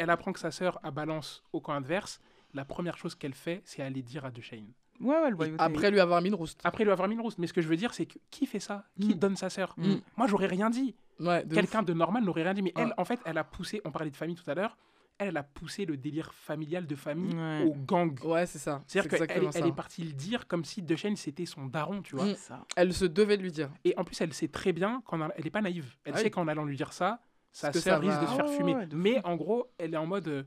elle 0.00 0.10
apprend 0.10 0.32
que 0.32 0.40
sa 0.40 0.50
sœur 0.50 0.78
a 0.82 0.90
balance 0.90 1.42
au 1.52 1.60
camp 1.60 1.74
adverse, 1.74 2.20
la 2.54 2.64
première 2.64 2.96
chose 2.98 3.14
qu'elle 3.14 3.34
fait, 3.34 3.62
c'est 3.64 3.82
aller 3.82 4.02
dire 4.02 4.24
à 4.24 4.30
Duchesne. 4.30 4.72
Ouais, 5.00 5.14
ouais, 5.18 5.30
le 5.30 5.36
loyauté. 5.36 5.62
après 5.62 5.90
lui 5.90 5.98
avoir 6.00 6.20
mis 6.20 6.28
une 6.28 6.34
rouste. 6.34 6.60
Après 6.64 6.84
lui 6.84 6.90
avoir 6.92 7.08
mis 7.08 7.14
une 7.14 7.20
rousse. 7.22 7.38
Mais 7.38 7.46
ce 7.46 7.52
que 7.54 7.62
je 7.62 7.68
veux 7.68 7.76
dire, 7.76 7.94
c'est 7.94 8.04
que 8.06 8.18
qui 8.30 8.44
fait 8.46 8.60
ça? 8.60 8.84
Qui 9.00 9.14
Mm. 9.14 9.18
donne 9.18 9.36
sa 9.36 9.48
sœur? 9.48 9.72
Mm. 9.78 9.94
Moi, 10.16 10.26
j'aurais 10.26 10.46
rien 10.48 10.68
dit. 10.68 10.94
Ouais, 11.20 11.44
Quelqu'un 11.50 11.82
de 11.82 11.92
normal 11.94 12.22
n'aurait 12.24 12.42
rien 12.42 12.52
dit. 12.54 12.60
Mais 12.62 12.72
elle, 12.76 12.92
en 12.98 13.04
fait, 13.06 13.18
elle 13.24 13.38
a 13.38 13.44
poussé, 13.44 13.80
on 13.84 13.90
parlait 13.92 14.10
de 14.10 14.16
famille 14.16 14.34
tout 14.36 14.50
à 14.50 14.54
l'heure, 14.54 14.76
elle, 15.16 15.28
elle 15.28 15.36
a 15.38 15.42
poussé 15.42 15.86
le 15.86 15.96
délire 15.96 16.34
familial 16.34 16.86
de 16.86 16.94
famille 16.96 17.34
Ouais. 17.34 17.64
au 17.64 17.74
gang. 17.74 18.14
Ouais, 18.24 18.44
c'est 18.46 18.58
ça. 18.58 18.82
C'est 18.86 19.00
C'est-à-dire 19.02 19.26
qu'elle 19.26 19.48
elle 19.54 19.66
est 19.68 19.72
partie 19.74 20.02
le 20.02 20.12
dire 20.12 20.46
comme 20.46 20.64
si 20.66 20.82
Duchesne 20.82 21.16
c'était 21.16 21.46
son 21.46 21.64
daron, 21.66 22.02
tu 22.02 22.14
vois. 22.16 22.26
Mm. 22.26 22.34
Ça. 22.36 22.66
Elle 22.76 22.92
se 22.92 23.04
devait 23.06 23.36
de 23.38 23.42
lui 23.42 23.52
dire. 23.52 23.70
Et 23.84 23.94
en 23.96 24.04
plus, 24.04 24.20
elle 24.20 24.34
sait 24.34 24.48
très 24.48 24.72
bien 24.72 25.02
qu'en 25.06 25.30
elle 25.30 25.46
est 25.46 25.50
pas 25.50 25.62
naïve. 25.62 25.94
Elle 26.04 26.12
Ah 26.14 26.18
sait 26.18 26.24
oui. 26.24 26.30
qu'en 26.30 26.46
allant 26.48 26.64
lui 26.66 26.76
dire 26.76 26.92
ça, 26.92 27.20
sa 27.52 27.72
sœur 27.72 27.82
ça 27.82 27.98
risque 27.98 28.12
va- 28.14 28.20
de 28.22 28.26
se 28.26 28.34
faire 28.34 28.48
fumer. 28.50 28.74
ouais, 28.74 28.86
de 28.86 28.96
Mais 28.96 29.24
en 29.24 29.36
gros, 29.36 29.66
elle 29.78 29.94
est 29.94 29.96
en 29.98 30.06
mode 30.06 30.28
euh, 30.28 30.42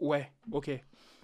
ouais, 0.00 0.30
ok, 0.52 0.70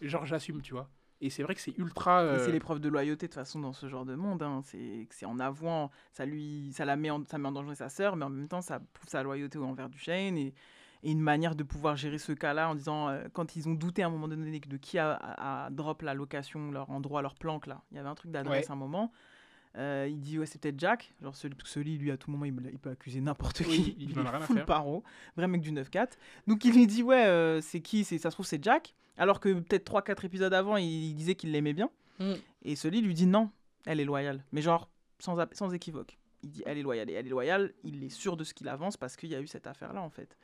genre 0.02 0.26
j'assume, 0.26 0.62
tu 0.62 0.72
vois. 0.74 0.88
Et 1.20 1.30
c'est 1.30 1.42
vrai 1.42 1.54
que 1.54 1.60
c'est 1.60 1.76
ultra. 1.78 2.20
Euh, 2.20 2.44
C'est 2.44 2.52
l'épreuve 2.52 2.80
de 2.80 2.88
loyauté 2.88 3.26
de 3.26 3.32
toute 3.32 3.34
façon 3.40 3.58
dans 3.60 3.72
ce 3.72 3.88
genre 3.88 4.04
de 4.04 4.14
monde. 4.14 4.42
hein. 4.42 4.60
C'est 4.64 5.06
que 5.08 5.14
c'est 5.14 5.24
en 5.26 5.38
avouant, 5.38 5.90
ça 6.12 6.26
lui, 6.26 6.70
ça 6.74 6.84
la 6.84 6.96
met 6.96 7.08
en, 7.10 7.24
ça 7.24 7.38
met 7.38 7.48
en 7.48 7.52
danger 7.52 7.74
sa 7.74 7.88
sœur, 7.88 8.16
mais 8.16 8.24
en 8.24 8.30
même 8.30 8.48
temps 8.48 8.60
ça 8.60 8.80
prouve 8.92 9.08
sa 9.08 9.22
loyauté 9.22 9.58
envers 9.58 9.88
Duchesne 9.88 10.36
et, 10.36 10.52
et 11.02 11.10
une 11.10 11.20
manière 11.20 11.54
de 11.54 11.62
pouvoir 11.62 11.96
gérer 11.96 12.18
ce 12.18 12.32
cas-là 12.32 12.68
en 12.68 12.74
disant 12.74 13.08
euh, 13.08 13.24
quand 13.32 13.56
ils 13.56 13.68
ont 13.68 13.74
douté 13.74 14.02
à 14.02 14.06
un 14.06 14.10
moment 14.10 14.28
donné 14.28 14.58
de 14.58 14.76
qui 14.76 14.98
a, 14.98 15.12
a- 15.12 15.66
a 15.66 15.70
drop 15.70 16.02
la 16.02 16.12
location, 16.14 16.70
leur 16.72 16.90
endroit, 16.90 17.22
leur 17.22 17.36
planque 17.36 17.68
là. 17.68 17.80
Il 17.90 17.96
y 17.96 18.00
avait 18.00 18.08
un 18.08 18.14
truc 18.14 18.30
d'adresse 18.30 18.66
Ouais. 18.66 18.70
à 18.70 18.74
un 18.74 18.76
moment. 18.76 19.10
Euh, 19.76 20.06
il 20.08 20.20
dit 20.20 20.38
ouais 20.38 20.46
c'est 20.46 20.60
peut-être 20.60 20.78
Jack, 20.78 21.12
genre 21.20 21.34
celui, 21.34 21.56
celui 21.64 21.98
lui 21.98 22.12
à 22.12 22.16
tout 22.16 22.30
moment 22.30 22.44
il, 22.44 22.54
peut 22.54 22.90
accuser 22.90 23.20
n'importe 23.20 23.60
Oui, 23.66 23.66
qui, 23.66 23.96
il 23.98 24.10
il, 24.12 24.20
en 24.20 24.24
est 24.24 24.40
full 24.42 24.56
faire. 24.56 24.66
paro, 24.66 25.02
vrai 25.36 25.48
mec 25.48 25.60
du 25.60 25.72
9-4. 25.72 26.10
Donc 26.46 26.64
il 26.64 26.74
lui 26.74 26.86
dit 26.86 27.02
ouais 27.02 27.26
euh, 27.26 27.60
c'est 27.60 27.80
qui, 27.80 28.04
c'est 28.04 28.18
ça 28.18 28.30
se 28.30 28.36
trouve 28.36 28.46
c'est 28.46 28.62
Jack, 28.62 28.94
alors 29.16 29.40
que 29.40 29.52
peut-être 29.52 29.90
3-4 29.90 30.26
épisodes 30.26 30.54
avant 30.54 30.76
il, 30.76 30.86
il 30.86 31.14
disait 31.14 31.34
qu'il 31.34 31.50
l'aimait 31.50 31.72
bien. 31.72 31.90
Mm. 32.20 32.34
Et 32.62 32.76
celui 32.76 33.00
lui 33.00 33.14
dit 33.14 33.26
non, 33.26 33.50
elle 33.86 34.00
est 34.00 34.04
loyale. 34.04 34.44
Mais 34.52 34.62
genre, 34.62 34.88
sans, 35.18 35.36
sans 35.52 35.72
équivoque. 35.72 36.18
Il 36.42 36.50
dit 36.50 36.62
elle 36.66 36.78
est 36.78 36.82
loyale. 36.82 37.10
Et 37.10 37.14
elle 37.14 37.26
est 37.26 37.30
loyale, 37.30 37.72
il 37.82 38.02
est 38.04 38.10
sûr 38.10 38.36
de 38.36 38.44
ce 38.44 38.54
qu'il 38.54 38.68
avance 38.68 38.96
parce 38.96 39.16
qu'il 39.16 39.30
y 39.30 39.34
a 39.34 39.40
eu 39.40 39.46
cette 39.46 39.66
affaire-là, 39.66 40.02
en 40.02 40.10
fait. 40.10 40.36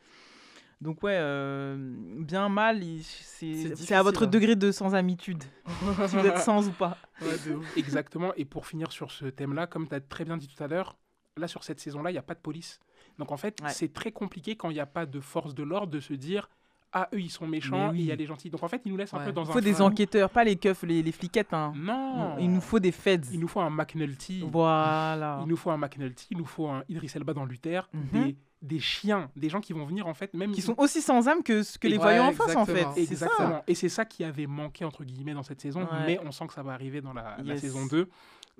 Donc, 0.80 1.02
ouais, 1.02 1.16
euh, 1.16 1.76
bien 2.20 2.48
mal, 2.48 2.82
il- 2.82 3.02
c'est 3.04 3.92
à 3.94 4.02
votre 4.02 4.24
hein. 4.24 4.26
degré 4.28 4.56
de 4.56 4.72
sans-amitude. 4.72 5.42
si 6.08 6.16
vous 6.16 6.26
êtes 6.26 6.38
sans 6.38 6.66
ou 6.68 6.72
pas. 6.72 6.96
Ouais. 7.20 7.28
Exactement. 7.76 8.32
Et 8.36 8.44
pour 8.46 8.66
finir 8.66 8.90
sur 8.90 9.10
ce 9.10 9.26
thème-là, 9.26 9.66
comme 9.66 9.86
tu 9.88 9.94
as 9.94 10.00
très 10.00 10.24
bien 10.24 10.36
dit 10.38 10.48
tout 10.48 10.62
à 10.62 10.68
l'heure, 10.68 10.96
là 11.36 11.48
sur 11.48 11.64
cette 11.64 11.80
saison-là, 11.80 12.10
il 12.10 12.14
n'y 12.14 12.18
a 12.18 12.22
pas 12.22 12.34
de 12.34 12.40
police. 12.40 12.80
Donc 13.18 13.30
en 13.32 13.36
fait, 13.36 13.58
Ouais. 13.62 13.68
c'est 13.70 13.92
très 13.92 14.10
compliqué 14.12 14.56
quand 14.56 14.70
il 14.70 14.74
n'y 14.74 14.80
a 14.80 14.86
pas 14.86 15.04
de 15.04 15.20
force 15.20 15.54
de 15.54 15.62
l'ordre 15.62 15.92
de 15.92 16.00
se 16.00 16.14
dire 16.14 16.48
ah 16.92 17.08
eux 17.14 17.20
ils 17.20 17.30
sont 17.30 17.46
méchants 17.46 17.92
et 17.94 17.98
il 17.98 18.04
y 18.06 18.10
a 18.12 18.16
les 18.16 18.26
gentils. 18.26 18.50
Donc 18.50 18.62
en 18.62 18.68
fait, 18.68 18.80
ils 18.84 18.90
nous 18.90 18.96
laissent 18.96 19.14
un 19.14 19.24
peu 19.24 19.32
dans 19.32 19.44
Il 19.44 19.50
un 19.50 19.52
faut 19.52 19.60
des 19.60 19.80
enquêteurs, 19.82 20.28
pas 20.30 20.42
les 20.44 20.56
keufs, 20.56 20.82
les, 20.82 21.02
les 21.02 21.12
fliquettes. 21.12 21.52
hein. 21.54 21.72
Non. 21.76 22.36
Il 22.40 22.50
nous 22.50 22.60
faut 22.60 22.80
des 22.80 22.90
feds. 22.90 23.20
Il 23.32 23.38
nous 23.40 23.46
faut 23.48 23.60
un 23.60 23.70
McNulty. 23.70 24.44
Voilà. 24.50 25.38
Il 25.42 25.48
nous 25.48 25.56
faut 25.56 25.70
un 25.70 25.76
McNulty. 25.76 26.26
Il 26.30 26.38
nous 26.38 26.44
faut 26.46 26.66
un 26.68 26.82
Idris 26.88 27.12
Elba 27.14 27.32
dans 27.34 27.44
Luther. 27.44 27.88
Des, 28.12 28.34
des 28.62 28.78
chiens, 28.78 29.30
des 29.36 29.48
gens 29.48 29.60
qui 29.60 29.72
vont 29.72 29.86
venir 29.86 30.06
en 30.06 30.12
fait 30.14 30.34
même 30.34 30.52
Qui 30.52 30.60
sont 30.60 30.74
aussi 30.78 31.00
sans 31.00 31.28
âme 31.28 31.42
que, 31.42 31.62
ce 31.62 31.78
que 31.78 31.88
les 31.88 31.96
Ouais, 31.96 32.02
voyants 32.02 32.28
en 32.28 32.32
face, 32.32 32.54
en 32.56 32.66
fait. 32.66 32.86
exactement. 32.96 33.48
Ça. 33.48 33.64
Et 33.66 33.74
c'est 33.74 33.88
ça 33.88 34.04
qui 34.04 34.22
avait 34.22 34.46
manqué, 34.46 34.84
entre 34.84 35.02
guillemets, 35.04 35.32
dans 35.34 35.42
cette 35.42 35.60
saison. 35.60 35.80
Ouais. 35.82 35.88
Mais 36.06 36.20
on 36.24 36.30
sent 36.30 36.46
que 36.46 36.52
ça 36.52 36.62
va 36.62 36.72
arriver 36.72 37.00
dans 37.00 37.12
la, 37.14 37.36
la 37.42 37.56
saison 37.56 37.86
2. 37.86 38.08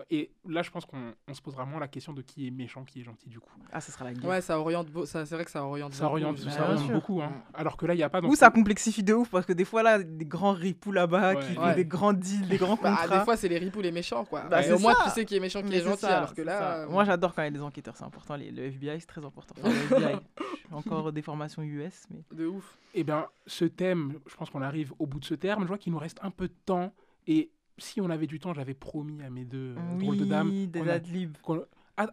Et 0.08 0.30
là, 0.48 0.62
je 0.62 0.70
pense 0.70 0.86
qu'on 0.86 1.12
on 1.28 1.34
se 1.34 1.42
posera 1.42 1.64
vraiment 1.64 1.78
la 1.78 1.86
question 1.88 2.14
de 2.14 2.22
qui 2.22 2.46
est 2.46 2.50
méchant, 2.50 2.84
qui 2.84 3.00
est 3.00 3.04
gentil, 3.04 3.28
du 3.28 3.38
coup. 3.38 3.50
Ah, 3.70 3.82
ce 3.82 3.92
sera 3.92 4.06
la 4.06 4.14
guerre. 4.14 4.24
Ouais, 4.30 4.40
ça 4.40 4.58
oriente. 4.58 4.88
ça- 5.04 5.26
C'est 5.26 5.34
vrai 5.34 5.44
que 5.44 5.50
ça 5.50 5.62
oriente. 5.64 5.92
Ça 5.92 6.04
beaucoup, 6.04 6.12
oriente, 6.14 6.42
Bah, 6.42 6.50
ça 6.50 6.62
oriente 6.70 6.90
beaucoup. 6.92 7.20
Hein. 7.20 7.30
Alors 7.52 7.76
que 7.76 7.84
là, 7.84 7.92
il 7.92 7.98
n'y 7.98 8.02
a 8.02 8.08
pas... 8.08 8.22
Ou 8.22 8.34
ça 8.34 8.48
complexifie 8.50 9.02
de 9.02 9.12
ouf 9.12 9.28
parce 9.30 9.44
que 9.44 9.52
des 9.52 9.66
fois 9.66 9.82
là, 9.82 10.02
des 10.02 10.24
grands 10.24 10.52
ripoux 10.52 10.92
là-bas 10.92 11.34
Ouais. 11.34 11.46
qui 11.46 11.52
font 11.54 11.62
Ouais. 11.66 11.74
des 11.74 11.84
grands 11.84 12.14
deals, 12.14 12.48
des 12.48 12.56
grands 12.56 12.76
Bah, 12.76 12.96
contrats. 12.98 13.18
des 13.18 13.24
fois, 13.24 13.36
c'est 13.36 13.48
les 13.48 13.58
ripoux 13.58 13.82
les 13.82 13.92
méchants, 13.92 14.24
quoi. 14.24 14.42
Bah, 14.44 14.60
au 14.74 14.78
moins, 14.78 14.94
ça. 14.94 15.04
tu 15.04 15.10
sais 15.10 15.24
qui 15.26 15.36
est 15.36 15.40
méchant, 15.40 15.60
qui 15.60 15.68
Mais 15.68 15.76
est 15.78 15.84
gentil. 15.84 16.00
ça, 16.00 16.16
alors 16.18 16.34
que 16.34 16.40
là. 16.42 16.58
ça. 16.58 16.74
euh, 16.76 16.88
Moi 16.88 17.04
j'adore 17.04 17.34
quand 17.34 17.42
il 17.42 17.46
y 17.46 17.48
a 17.48 17.50
des 17.50 17.62
enquêteurs, 17.62 17.96
c'est 17.96 18.04
important. 18.04 18.36
Les- 18.36 18.50
Le 18.50 18.64
FBI 18.64 19.00
c'est 19.00 19.06
très 19.06 19.24
important. 19.24 19.54
Enfin, 19.58 19.68
le 19.90 19.96
FBI, 19.98 20.16
je 20.38 20.68
fais 20.68 20.74
encore 20.74 21.12
des 21.12 21.22
formations 21.22 21.62
US, 21.62 22.06
mais 22.10 22.22
De 22.32 22.46
ouf. 22.46 22.78
Eh 22.94 23.04
bien, 23.04 23.26
ce 23.46 23.66
thème, 23.66 24.14
je 24.26 24.34
pense 24.34 24.48
qu'on 24.48 24.62
arrive 24.62 24.94
au 24.98 25.06
bout 25.06 25.20
de 25.20 25.24
ce 25.26 25.34
terme. 25.34 25.62
Je 25.64 25.68
vois 25.68 25.78
qu'il 25.78 25.92
nous 25.92 25.98
reste 25.98 26.18
un 26.22 26.30
peu 26.30 26.48
de 26.48 26.54
temps. 26.64 26.94
Et 27.26 27.50
si 27.80 28.00
on 28.00 28.10
avait 28.10 28.26
du 28.26 28.38
temps, 28.38 28.52
j'avais 28.54 28.74
promis 28.74 29.22
à 29.22 29.30
mes 29.30 29.44
deux 29.44 29.74
euh, 29.76 29.98
drôles 29.98 30.18
de 30.18 30.24
dames. 30.24 30.48
oui, 30.50 30.66
des 30.66 30.88
adlibs. 30.88 31.36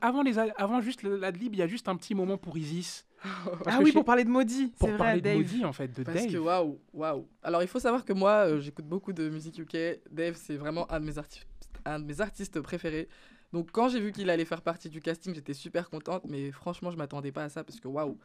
Avant, 0.02 0.22
les, 0.22 0.38
avant 0.38 0.82
juste 0.82 1.04
l'adlib, 1.04 1.54
il 1.56 1.60
y 1.60 1.62
a 1.62 1.68
juste 1.68 1.88
un 1.88 1.96
petit 1.96 2.14
moment 2.14 2.38
pour 2.38 2.58
Isis. 2.58 3.06
Ah 3.66 3.80
oui, 3.82 3.92
pour 3.92 4.04
parler 4.06 4.24
de 4.26 4.30
maudit, 4.30 4.68
pour 4.78 4.88
c'est 4.90 4.94
vrai, 4.96 4.98
parler 4.98 5.22
de 5.22 5.26
Dave. 5.26 5.38
Maudit, 5.38 5.66
en 5.66 5.74
fait, 5.74 5.88
de 5.98 6.04
Parce 6.04 6.18
Dave. 6.24 6.32
que 6.32 6.38
waouh, 6.38 6.80
waouh. 6.94 7.28
Alors 7.42 7.62
il 7.64 7.68
faut 7.68 7.80
savoir 7.80 8.06
que 8.06 8.14
moi, 8.14 8.48
euh, 8.48 8.60
j'écoute 8.60 8.86
beaucoup 8.86 9.12
de 9.14 9.28
musique 9.30 9.58
UK. 9.58 10.02
Dave, 10.12 10.36
c'est 10.36 10.56
vraiment 10.58 10.92
un 10.92 11.00
de 11.00 11.06
mes 11.06 11.18
artistes, 11.18 11.48
un 11.86 12.00
de 12.00 12.06
mes 12.06 12.22
artistes 12.22 12.60
préférés. 12.62 13.08
Donc 13.54 13.72
quand 13.72 13.88
j'ai 13.90 14.00
vu 14.02 14.12
qu'il 14.12 14.30
allait 14.30 14.46
faire 14.46 14.62
partie 14.62 14.90
du 14.90 15.02
casting, 15.02 15.34
j'étais 15.34 15.54
super 15.56 15.90
contente. 15.90 16.24
Mais 16.28 16.52
franchement, 16.52 16.92
je 16.92 16.98
m'attendais 16.98 17.32
pas 17.32 17.46
à 17.46 17.50
ça 17.50 17.64
parce 17.64 17.80
que 17.80 17.88
waouh, 17.88 18.18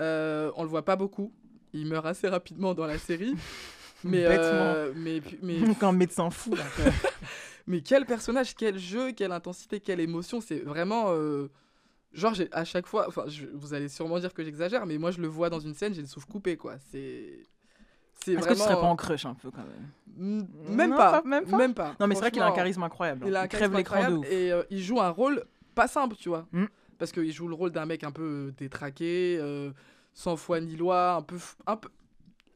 Euh, 0.00 0.52
on 0.56 0.62
le 0.62 0.68
voit 0.68 0.84
pas 0.84 0.96
beaucoup. 0.96 1.32
Il 1.72 1.86
meurt 1.86 2.06
assez 2.06 2.28
rapidement 2.28 2.74
dans 2.74 2.86
la 2.86 2.98
série. 2.98 3.34
mais, 4.04 4.24
euh, 4.26 4.92
mais, 4.96 5.22
mais, 5.42 5.58
Quand 5.80 5.88
un 5.88 5.92
médecin 5.92 6.30
fou 6.30 6.54
là. 6.54 6.64
mais 7.66 7.80
quel 7.80 8.06
personnage, 8.06 8.54
quel 8.54 8.78
jeu, 8.78 9.12
quelle 9.12 9.32
intensité, 9.32 9.80
quelle 9.80 10.00
émotion. 10.00 10.40
C'est 10.40 10.60
vraiment. 10.60 11.06
euh, 11.10 11.48
Genre, 12.12 12.32
à 12.52 12.64
chaque 12.64 12.86
fois, 12.86 13.06
enfin, 13.08 13.24
je- 13.26 13.44
vous 13.52 13.74
allez 13.74 13.88
sûrement 13.90 14.18
dire 14.18 14.32
que 14.32 14.42
j'exagère, 14.42 14.86
mais 14.86 14.96
moi 14.96 15.10
je 15.10 15.20
le 15.20 15.26
vois 15.28 15.50
dans 15.50 15.60
une 15.60 15.74
scène, 15.74 15.92
j'ai 15.92 16.00
le 16.00 16.06
souffle 16.06 16.26
coupé, 16.28 16.56
quoi. 16.56 16.76
C'est. 16.90 17.40
C'est 18.24 18.32
Est-ce 18.32 18.40
que 18.48 18.54
tu 18.54 18.58
vraiment. 18.58 18.64
serais 18.64 18.74
pas 18.80 18.86
en 18.86 18.96
crush 18.96 19.26
un 19.26 19.34
peu 19.34 19.50
quand 19.50 19.58
même? 20.16 20.46
Même 20.70 20.90
Non, 20.90 20.96
pas, 20.96 21.20
pas- 21.20 21.28
même 21.28 21.44
pas 21.44 21.56
même 21.58 21.74
pas. 21.74 21.94
Non 22.00 22.06
mais 22.06 22.14
c'est 22.14 22.22
vrai 22.22 22.30
qu'il 22.30 22.40
a 22.40 22.46
un 22.46 22.52
charisme 22.52 22.82
incroyable. 22.82 23.22
hein. 23.24 23.28
Il 23.28 23.36
a 23.36 23.42
un 23.42 23.46
crève 23.48 23.74
l'écran 23.76 24.08
de 24.10 24.14
ouf. 24.16 24.26
et 24.30 24.50
euh, 24.50 24.62
il 24.70 24.82
joue 24.82 24.98
un 25.00 25.10
rôle 25.10 25.44
pas 25.74 25.86
simple, 25.88 26.16
tu 26.16 26.30
vois. 26.30 26.46
Mm. 26.52 26.64
Parce 26.98 27.12
qu'il 27.12 27.30
joue 27.30 27.46
le 27.48 27.54
rôle 27.54 27.70
d'un 27.72 27.84
mec 27.84 28.02
un 28.04 28.10
peu 28.12 28.22
euh, 28.48 28.54
détraqué, 28.56 29.36
euh, 29.38 29.70
sans 30.14 30.36
foi 30.36 30.60
ni 30.60 30.74
loi, 30.76 31.16
un 31.16 31.22
peu, 31.22 31.36
f- 31.36 31.56
un 31.66 31.76
peu, 31.76 31.90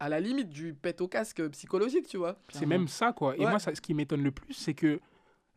à 0.01 0.09
la 0.09 0.19
limite 0.21 0.49
du 0.49 0.75
pet 0.75 1.01
au 1.01 1.09
casque 1.09 1.47
psychologique, 1.51 2.07
tu 2.09 2.17
vois. 2.17 2.37
C'est 2.49 2.67
même 2.67 2.89
ça, 2.89 3.13
quoi. 3.13 3.37
Et 3.37 3.41
Ouais. 3.41 3.51
moi, 3.51 3.59
ça, 3.59 3.75
ce 3.75 3.81
qui 3.81 3.95
m'étonne 3.95 4.23
le 4.23 4.31
plus, 4.31 4.55
c'est 4.55 4.75
que, 4.75 4.99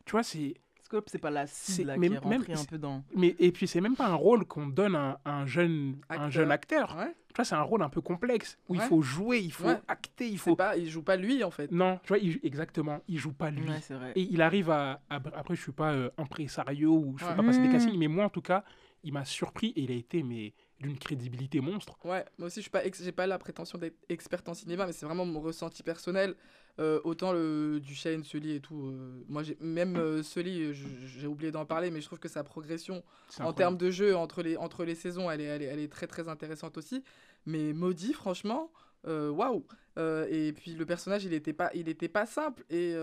tu 0.04 0.12
vois, 0.12 0.22
c'est. 0.22 0.54
Scope, 0.82 1.08
c'est 1.08 1.18
pas 1.18 1.30
la 1.30 1.46
C'est- 1.46 1.72
cible 1.72 1.88
là, 1.88 1.96
mais 1.96 2.08
qui 2.10 2.14
est 2.14 2.26
même- 2.28 2.42
un 2.50 2.64
peu 2.66 2.76
dans. 2.76 3.02
Mais, 3.16 3.34
et 3.38 3.50
puis, 3.52 3.66
c'est 3.66 3.80
même 3.80 3.96
pas 3.96 4.06
un 4.06 4.14
rôle 4.14 4.44
qu'on 4.44 4.66
donne 4.66 4.94
à 4.94 5.18
un, 5.24 5.30
un 5.40 5.46
jeune, 5.46 5.96
un 6.10 6.14
Acteur. 6.16 6.30
jeune 6.30 6.50
acteur. 6.52 6.96
Ouais. 6.98 7.14
Tu 7.28 7.36
vois, 7.36 7.44
c'est 7.46 7.54
un 7.54 7.62
rôle 7.62 7.82
un 7.82 7.88
peu 7.88 8.02
complexe, 8.02 8.58
où 8.68 8.74
il 8.74 8.80
faut 8.82 9.00
jouer, 9.00 9.38
il 9.40 9.50
faut 9.50 9.64
Ouais. 9.66 9.80
acter, 9.88 10.28
il 10.28 10.38
faut. 10.38 10.54
pas, 10.54 10.76
il 10.76 10.88
joue 10.90 11.02
pas 11.02 11.16
lui 11.16 11.42
en 11.42 11.50
fait. 11.50 11.72
Non, 11.72 11.98
tu 12.04 12.08
vois, 12.08 12.18
il- 12.18 12.38
exactement, 12.44 13.00
il 13.08 13.16
joue 13.18 13.32
pas 13.32 13.50
lui. 13.50 13.66
Ouais, 13.68 13.80
c'est 13.80 13.94
vrai. 13.94 14.12
Et 14.14 14.20
il 14.30 14.42
arrive 14.42 14.68
à, 14.70 15.00
à- 15.08 15.16
Après, 15.34 15.56
je 15.56 15.62
suis 15.62 15.72
pas 15.72 15.92
euh, 15.94 16.10
impresario 16.18 16.92
ou 16.92 17.16
je 17.18 17.24
fais 17.24 17.34
pas 17.34 17.42
passer 17.42 17.60
des 17.60 17.68
Mmh. 17.68 17.72
castings, 17.72 17.98
mais 17.98 18.06
moi, 18.08 18.26
en 18.26 18.30
tout 18.30 18.42
cas, 18.42 18.62
il 19.02 19.12
m'a 19.14 19.24
surpris 19.24 19.68
et 19.76 19.80
il 19.80 19.90
a 19.90 19.94
été 19.94 20.22
mais 20.22 20.52
d'une 20.80 20.98
crédibilité 20.98 21.60
monstre. 21.60 21.96
Ouais, 22.04 22.24
moi 22.38 22.46
aussi 22.46 22.60
je 22.60 22.62
suis 22.62 22.70
pas, 22.70 22.82
pas 23.16 23.26
la 23.26 23.38
prétention 23.38 23.78
d'être 23.78 23.96
experte 24.08 24.48
en 24.48 24.54
cinéma, 24.54 24.86
mais 24.86 24.92
c'est 24.92 25.06
vraiment 25.06 25.24
mon 25.24 25.40
ressenti 25.40 25.82
personnel. 25.82 26.34
Euh, 26.80 27.00
autant 27.04 27.32
le 27.32 27.78
Duchesne, 27.80 28.24
Sully 28.24 28.56
et 28.56 28.60
tout. 28.60 28.88
euh, 28.88 29.22
moi, 29.28 29.44
j'ai 29.44 29.56
même 29.60 29.96
euh, 29.96 30.24
Sully, 30.24 30.74
j'ai 30.74 31.28
oublié 31.28 31.52
d'en 31.52 31.64
parler, 31.64 31.92
mais 31.92 32.00
je 32.00 32.06
trouve 32.06 32.18
que 32.18 32.28
sa 32.28 32.42
progression 32.42 33.04
en 33.38 33.52
termes 33.52 33.76
de 33.76 33.92
jeu 33.92 34.16
entre 34.16 34.42
les, 34.42 34.56
entre 34.56 34.84
les 34.84 34.96
saisons, 34.96 35.30
elle 35.30 35.40
est, 35.40 35.44
elle, 35.44 35.62
est, 35.62 35.66
elle 35.66 35.78
est 35.78 35.92
très 35.92 36.08
très 36.08 36.28
intéressante 36.28 36.76
aussi. 36.76 37.04
Mais 37.46 37.72
Maudit, 37.72 38.12
franchement, 38.12 38.72
euh, 39.06 39.30
waouh! 39.30 39.64
Euh, 39.98 40.26
et 40.28 40.52
puis 40.52 40.74
le 40.74 40.84
personnage, 40.84 41.24
il 41.24 41.32
était 41.32 41.52
pas, 41.52 41.70
il 41.74 41.88
était 41.88 42.08
pas 42.08 42.26
simple. 42.26 42.64
Et 42.70 42.96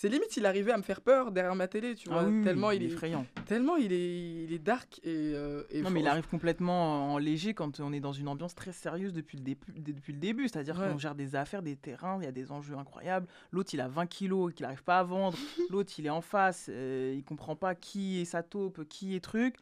c'est 0.00 0.08
limite, 0.08 0.36
il 0.36 0.46
arrivait 0.46 0.70
à 0.70 0.76
me 0.76 0.84
faire 0.84 1.00
peur 1.00 1.32
derrière 1.32 1.56
ma 1.56 1.66
télé, 1.66 1.96
tu 1.96 2.08
vois. 2.08 2.20
Ah 2.20 2.28
oui, 2.28 2.44
tellement 2.44 2.70
il 2.70 2.84
est, 2.84 2.86
effrayant. 2.86 3.26
tellement 3.46 3.74
il 3.74 3.92
est, 3.92 4.44
il 4.44 4.52
est 4.52 4.60
dark. 4.60 5.00
Et, 5.02 5.32
euh, 5.34 5.64
et 5.70 5.82
Non, 5.82 5.90
mais 5.90 5.98
il 5.98 6.06
arrive 6.06 6.28
complètement 6.28 7.12
en 7.14 7.18
léger 7.18 7.52
quand 7.52 7.80
on 7.80 7.92
est 7.92 7.98
dans 7.98 8.12
une 8.12 8.28
ambiance 8.28 8.54
très 8.54 8.70
sérieuse 8.70 9.12
depuis 9.12 9.36
le, 9.38 9.42
début- 9.42 9.72
depuis 9.76 10.12
le 10.12 10.20
début. 10.20 10.46
C'est-à-dire 10.46 10.78
Ouais. 10.78 10.88
qu'on 10.88 10.98
gère 10.98 11.16
des 11.16 11.34
affaires, 11.34 11.62
des 11.62 11.74
terrains, 11.74 12.18
il 12.22 12.24
y 12.26 12.28
a 12.28 12.32
des 12.32 12.52
enjeux 12.52 12.76
incroyables. 12.78 13.26
L'autre, 13.50 13.70
il 13.74 13.80
a 13.80 13.88
20 13.88 14.06
kilos 14.06 14.54
qu'il 14.54 14.62
n'arrive 14.62 14.84
pas 14.84 15.00
à 15.00 15.02
vendre. 15.02 15.36
L'autre, 15.72 15.92
il 15.98 16.06
est 16.06 16.10
en 16.10 16.20
face, 16.20 16.66
euh, 16.72 17.12
il 17.16 17.24
comprend 17.24 17.56
pas 17.56 17.74
qui 17.74 18.20
est 18.20 18.24
sa 18.24 18.44
taupe, 18.44 18.84
qui 18.88 19.16
est 19.16 19.20
truc. 19.20 19.56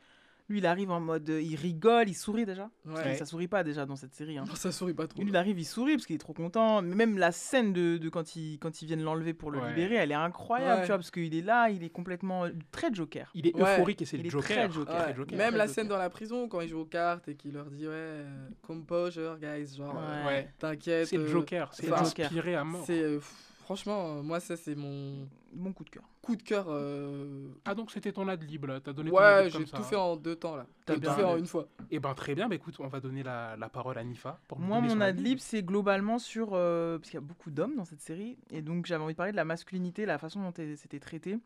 Lui, 0.48 0.58
il 0.58 0.66
arrive 0.66 0.92
en 0.92 1.00
mode, 1.00 1.28
euh, 1.28 1.42
il 1.42 1.56
rigole, 1.56 2.08
il 2.08 2.14
sourit 2.14 2.46
déjà. 2.46 2.70
Parce 2.84 3.02
que. 3.02 3.14
Ça 3.16 3.24
sourit 3.24 3.48
pas 3.48 3.64
déjà 3.64 3.84
dans 3.84 3.96
cette 3.96 4.14
série. 4.14 4.38
hein. 4.38 4.44
Non, 4.46 4.54
ça 4.54 4.70
sourit 4.70 4.94
pas 4.94 5.08
trop. 5.08 5.20
Lui, 5.20 5.30
il 5.30 5.36
arrive, 5.36 5.58
il 5.58 5.64
sourit 5.64 5.94
parce 5.96 6.06
qu'il 6.06 6.14
est 6.14 6.20
trop 6.20 6.34
content. 6.34 6.82
Mais 6.82 6.94
même 6.94 7.18
la 7.18 7.32
scène 7.32 7.72
de, 7.72 7.96
de 7.96 8.08
quand, 8.08 8.36
ils, 8.36 8.58
quand 8.60 8.80
ils 8.80 8.86
viennent 8.86 9.02
l'enlever 9.02 9.34
pour 9.34 9.50
le 9.50 9.58
Ouais. 9.58 9.70
libérer, 9.70 9.96
elle 9.96 10.12
est 10.12 10.14
incroyable, 10.14 10.74
Ouais. 10.76 10.80
tu 10.82 10.86
vois, 10.86 10.98
parce 10.98 11.10
qu'il 11.10 11.34
est 11.34 11.42
là, 11.42 11.68
il 11.70 11.82
est 11.82 11.88
complètement 11.90 12.44
euh, 12.44 12.50
très 12.70 12.94
Joker. 12.94 13.30
Il 13.34 13.48
est 13.48 13.56
Ouais. 13.56 13.74
euphorique 13.74 14.02
et 14.02 14.04
c'est 14.04 14.18
le 14.18 14.26
est 14.26 14.30
Joker. 14.30 14.56
très 14.56 14.70
Joker. 14.70 14.94
Très 14.96 15.06
Ouais, 15.10 15.16
Joker. 15.16 15.36
Même 15.38 15.48
Très 15.48 15.58
la 15.58 15.64
Joker. 15.64 15.74
scène 15.74 15.88
dans 15.88 15.98
la 15.98 16.10
prison 16.10 16.48
quand 16.48 16.60
il 16.60 16.68
joue 16.68 16.78
aux 16.80 16.84
cartes 16.84 17.26
et 17.28 17.34
qu'il 17.34 17.52
leur 17.52 17.66
dit 17.70 17.86
ouais 17.88 17.92
euh, 17.94 18.48
composure 18.62 19.38
guys 19.38 19.76
genre 19.76 19.96
euh, 20.00 20.42
t'inquiète 20.58 21.06
C'est 21.08 21.16
le 21.16 21.26
Joker. 21.26 21.72
C'est 21.74 21.90
inspiré 21.92 22.54
à 22.54 22.62
mort. 22.64 22.84
c'est 22.86 23.00
euh, 23.02 23.18
franchement 23.66 24.18
euh, 24.18 24.22
moi 24.22 24.38
ça 24.40 24.56
c'est 24.56 24.74
mon 24.76 25.28
Bon 25.52 25.72
coup 25.72 25.84
de 25.84 25.90
cœur. 25.90 26.04
coup 26.22 26.36
de 26.36 26.42
cœur 26.42 26.66
euh, 26.68 27.48
Ah 27.64 27.74
donc 27.74 27.90
c'était 27.90 28.12
ton 28.12 28.28
adlib 28.28 28.64
là, 28.66 28.78
t'as 28.80 28.92
donné 28.92 29.10
ton 29.10 29.16
ouais 29.16 29.48
j'ai 29.50 29.64
ça. 29.66 29.76
tout 29.78 29.82
fait 29.82 29.96
en 29.96 30.16
deux 30.16 30.36
temps 30.36 30.54
là 30.54 30.66
T'as 30.84 30.94
tout 30.94 31.00
bien 31.00 31.14
fait 31.14 31.24
en 31.24 31.36
une 31.36 31.46
fois 31.46 31.66
Et 31.90 31.98
ben 31.98 32.14
très 32.14 32.34
bien, 32.34 32.48
bah 32.48 32.54
écoute, 32.54 32.76
on 32.78 32.86
va 32.88 33.00
donner 33.00 33.22
la, 33.22 33.56
la 33.56 33.68
parole 33.68 33.96
à 33.98 34.04
Nifa. 34.04 34.38
Pour 34.48 34.60
Moi, 34.60 34.80
mon 34.80 34.88
son 34.90 35.00
adlib, 35.00 35.38
c'est 35.38 35.62
globalement 35.64 36.18
sur. 36.18 36.50
euh, 36.52 36.98
parce 36.98 37.10
qu'il 37.10 37.16
y 37.16 37.22
a 37.24 37.26
beaucoup 37.26 37.50
d'hommes 37.50 37.74
dans 37.76 37.84
cette 37.84 38.02
série. 38.02 38.36
Et 38.50 38.60
donc, 38.62 38.86
j'avais 38.86 39.02
envie 39.02 39.14
de 39.14 39.16
parler 39.16 39.32
de 39.32 39.36
la 39.36 39.44
masculinité, 39.44 40.04
la 40.06 40.18
façon 40.18 40.42
dont 40.42 40.52
elle- 40.58 40.76
c'était 40.76 41.00
traité. 41.00 41.38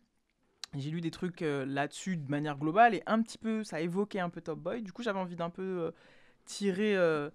J'ai 0.77 0.91
lu 0.91 1.01
des 1.01 1.11
trucs 1.11 1.43
euh, 1.43 1.65
là-dessus 1.67 2.17
de 2.17 2.31
manière 2.31 2.57
globale. 2.59 2.95
Et 2.95 3.03
un 3.07 3.23
petit 3.23 3.39
peu, 3.39 3.65
ça 3.65 3.81
évoquait 3.81 4.21
un 4.21 4.29
peu 4.31 4.41
Top 4.41 4.59
Boy. 4.59 4.83
Du 4.83 4.93
coup, 4.93 5.03
j'avais 5.03 5.19
envie 5.19 5.37
d'un 5.37 5.51
peu 5.51 5.63
euh, 5.63 5.91
tirer, 6.45 6.97
euh, 6.97 7.31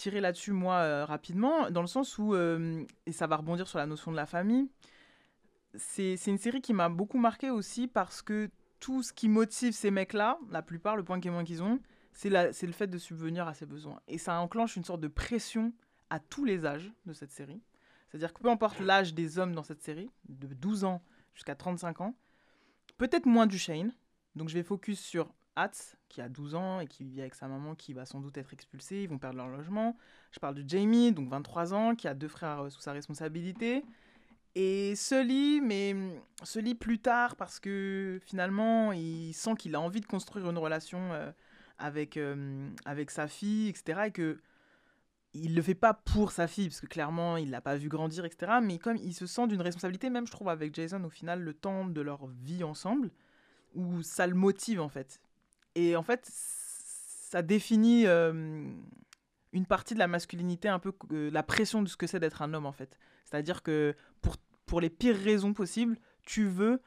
tirer 0.00 0.20
là-dessus, 0.20 0.52
moi, 0.52 0.76
euh, 0.76 1.04
rapidement. 1.04 1.70
Dans 1.70 1.82
le 1.82 1.86
sens 1.86 2.18
où. 2.18 2.34
euh, 2.34 2.84
et 3.06 3.12
ça 3.12 3.26
va 3.26 3.36
rebondir 3.36 3.68
sur 3.68 3.78
la 3.78 3.86
notion 3.86 4.10
de 4.10 4.16
la 4.16 4.26
famille. 4.26 4.68
C'est 5.76 6.16
une 6.26 6.38
série 6.38 6.60
qui 6.60 6.72
m'a 6.72 6.88
beaucoup 6.88 7.18
marqué 7.18 7.50
aussi 7.50 7.86
parce 7.86 8.22
que 8.22 8.50
tout 8.80 9.02
ce 9.02 9.12
qui 9.12 9.28
motive 9.28 9.72
ces 9.72 9.90
mecs-là, 9.90 10.38
la 10.50 10.62
plupart, 10.62 10.96
le 10.96 11.04
point 11.04 11.20
commun 11.20 11.44
qu'ils 11.44 11.62
ont, 11.62 11.78
c'est 12.12 12.28
le 12.30 12.72
fait 12.72 12.88
de 12.88 12.98
subvenir 12.98 13.46
à 13.46 13.54
ses 13.54 13.66
besoins. 13.66 14.00
Et 14.08 14.18
ça 14.18 14.40
enclenche 14.40 14.74
une 14.76 14.84
sorte 14.84 15.00
de 15.00 15.06
pression 15.06 15.72
à 16.08 16.18
tous 16.18 16.44
les 16.44 16.66
âges 16.66 16.92
de 17.06 17.12
cette 17.12 17.30
série. 17.30 17.62
C'est-à-dire 18.08 18.32
que 18.32 18.42
peu 18.42 18.50
importe 18.50 18.80
l'âge 18.80 19.14
des 19.14 19.38
hommes 19.38 19.54
dans 19.54 19.62
cette 19.62 19.82
série, 19.82 20.10
de 20.28 20.48
12 20.48 20.82
ans 20.82 21.02
jusqu'à 21.34 21.54
35 21.54 22.00
ans, 22.00 22.16
peut-être 22.98 23.26
moins 23.26 23.46
du 23.46 23.58
Shane. 23.58 23.94
Donc 24.34 24.48
je 24.48 24.54
vais 24.54 24.64
focus 24.64 24.98
sur 24.98 25.32
Qui 26.08 26.20
a 26.20 26.28
12 26.28 26.54
ans 26.54 26.80
et 26.80 26.86
qui 26.86 27.04
vit 27.04 27.20
avec 27.20 27.34
sa 27.34 27.48
maman, 27.48 27.74
qui 27.74 27.92
va 27.92 28.04
sans 28.04 28.20
doute 28.20 28.36
être 28.38 28.52
expulsée, 28.52 29.02
ils 29.02 29.08
vont 29.08 29.18
perdre 29.18 29.36
leur 29.36 29.48
logement. 29.48 29.96
Je 30.32 30.40
parle 30.40 30.54
de 30.54 30.68
Jamie, 30.68 31.12
donc 31.12 31.28
23 31.28 31.74
ans, 31.74 31.94
qui 31.94 32.08
a 32.08 32.14
deux 32.14 32.28
frères 32.28 32.62
euh, 32.62 32.70
sous 32.70 32.80
sa 32.80 32.92
responsabilité. 32.92 33.84
Et 34.54 34.96
Sully, 34.96 35.60
mais 35.60 35.94
Sully 36.42 36.74
plus 36.74 36.98
tard, 36.98 37.36
parce 37.36 37.60
que 37.60 38.20
finalement, 38.24 38.92
il 38.92 39.32
sent 39.32 39.54
qu'il 39.56 39.74
a 39.74 39.80
envie 39.80 40.00
de 40.00 40.06
construire 40.06 40.50
une 40.50 40.58
relation 40.58 41.12
euh, 41.12 41.30
avec, 41.78 42.16
euh, 42.16 42.68
avec 42.84 43.10
sa 43.10 43.28
fille, 43.28 43.68
etc. 43.68 44.00
Et 44.06 44.10
que 44.10 44.40
il 45.32 45.54
le 45.54 45.62
fait 45.62 45.76
pas 45.76 45.94
pour 45.94 46.32
sa 46.32 46.48
fille, 46.48 46.68
parce 46.68 46.80
que 46.80 46.86
clairement, 46.86 47.36
il 47.36 47.50
l'a 47.50 47.60
pas 47.60 47.76
vu 47.76 47.88
grandir, 47.88 48.24
etc. 48.24 48.54
Mais 48.62 48.78
comme 48.78 48.96
il 48.96 49.14
se 49.14 49.26
sent 49.26 49.46
d'une 49.46 49.60
responsabilité, 49.62 50.10
même 50.10 50.26
je 50.26 50.32
trouve 50.32 50.48
avec 50.48 50.74
Jason, 50.74 51.04
au 51.04 51.10
final, 51.10 51.40
le 51.40 51.54
temps 51.54 51.86
de 51.86 52.00
leur 52.00 52.26
vie 52.26 52.64
ensemble, 52.64 53.10
où 53.74 54.02
ça 54.02 54.26
le 54.26 54.34
motive 54.34 54.80
en 54.80 54.88
fait. 54.88 55.20
Et 55.74 55.96
en 55.96 56.02
fait, 56.02 56.28
ça 56.28 57.42
définit 57.42 58.06
euh, 58.06 58.64
une 59.52 59.66
partie 59.66 59.94
de 59.94 59.98
la 59.98 60.08
masculinité, 60.08 60.68
un 60.68 60.78
peu 60.78 60.92
euh, 61.12 61.30
la 61.30 61.42
pression 61.42 61.82
de 61.82 61.88
ce 61.88 61.96
que 61.96 62.06
c'est 62.06 62.20
d'être 62.20 62.42
un 62.42 62.52
homme 62.54 62.66
en 62.66 62.72
fait. 62.72 62.98
C'est-à-dire 63.24 63.62
que 63.62 63.94
pour, 64.20 64.36
pour 64.66 64.80
les 64.80 64.90
pires 64.90 65.16
raisons 65.16 65.52
possibles, 65.52 65.96
tu 66.24 66.46
veux, 66.46 66.80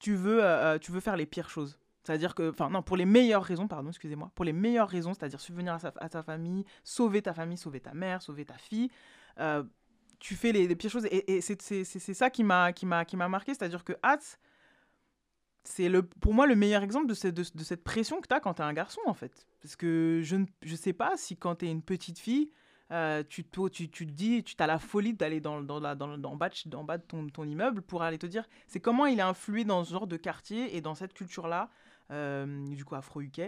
tu 0.00 0.14
veux, 0.14 0.42
euh, 0.42 0.78
tu 0.78 0.92
veux 0.92 1.00
faire 1.00 1.16
les 1.16 1.26
pires 1.26 1.50
choses. 1.50 1.78
C'est-à-dire 2.02 2.34
que, 2.34 2.50
enfin 2.50 2.68
non, 2.68 2.82
pour 2.82 2.96
les 2.96 3.06
meilleures 3.06 3.44
raisons, 3.44 3.66
pardon, 3.66 3.88
excusez-moi, 3.88 4.30
pour 4.34 4.44
les 4.44 4.52
meilleures 4.52 4.88
raisons, 4.88 5.14
c'est-à-dire 5.14 5.40
subvenir 5.40 5.74
à, 5.74 5.78
sa- 5.78 5.94
à 5.96 6.08
ta 6.08 6.22
famille, 6.22 6.64
sauver 6.82 7.22
ta 7.22 7.32
famille, 7.32 7.56
sauver 7.56 7.80
ta 7.80 7.94
mère, 7.94 8.20
sauver 8.20 8.44
ta 8.44 8.58
fille, 8.58 8.90
euh, 9.40 9.62
tu 10.18 10.34
fais 10.34 10.52
les, 10.52 10.74
pires 10.76 10.90
choses. 10.90 11.06
Et, 11.06 11.36
et 11.36 11.40
c'est 11.40 12.14
ça 12.14 12.30
qui 12.30 12.44
m'a 12.44 12.72
marqué, 13.28 13.54
c'est-à-dire 13.54 13.84
que 13.84 13.94
Hats, 14.02 14.38
c'est 15.64 15.90
pour 16.20 16.34
moi 16.34 16.46
le 16.46 16.54
meilleur 16.56 16.82
exemple 16.82 17.06
de, 17.06 17.14
ce- 17.14 17.28
de, 17.28 17.42
de 17.54 17.64
cette 17.64 17.82
pression 17.84 18.20
que 18.20 18.28
tu 18.28 18.34
as 18.34 18.40
quand 18.40 18.54
tu 18.54 18.62
es 18.62 18.64
un 18.64 18.72
garçon 18.72 19.00
en 19.06 19.14
fait. 19.14 19.46
Parce 19.62 19.76
que 19.76 20.20
je 20.22 20.36
ne 20.36 20.76
sais 20.76 20.92
pas 20.92 21.16
si 21.16 21.36
quand 21.36 21.56
tu 21.56 21.66
es 21.66 21.70
une 21.70 21.82
petite 21.82 22.18
fille, 22.18 22.50
euh, 22.90 23.22
tu, 23.26 23.44
te- 23.44 24.04
dis, 24.04 24.44
tu 24.44 24.54
as 24.58 24.66
la 24.66 24.78
folie 24.78 25.14
d'aller 25.14 25.40
dans, 25.40 25.62
dans, 25.62 25.80
la, 25.80 25.94
dans, 25.94 26.10
en 26.22 26.36
bas 26.36 26.50
de, 26.50 27.02
ton, 27.02 27.44
immeuble 27.44 27.80
pour 27.82 28.02
aller 28.02 28.18
te 28.18 28.26
dire, 28.26 28.46
c'est 28.66 28.80
comment 28.80 29.06
il 29.06 29.18
est 29.18 29.22
influé 29.22 29.64
dans 29.64 29.84
ce 29.84 29.90
genre 29.92 30.06
de 30.06 30.16
quartier 30.18 30.76
et 30.76 30.80
dans 30.82 30.94
cette 30.94 31.14
culture-là, 31.14 31.70
euh, 32.10 32.66
du 32.68 32.84
coup 32.84 32.94
afro-UK, 32.94 33.40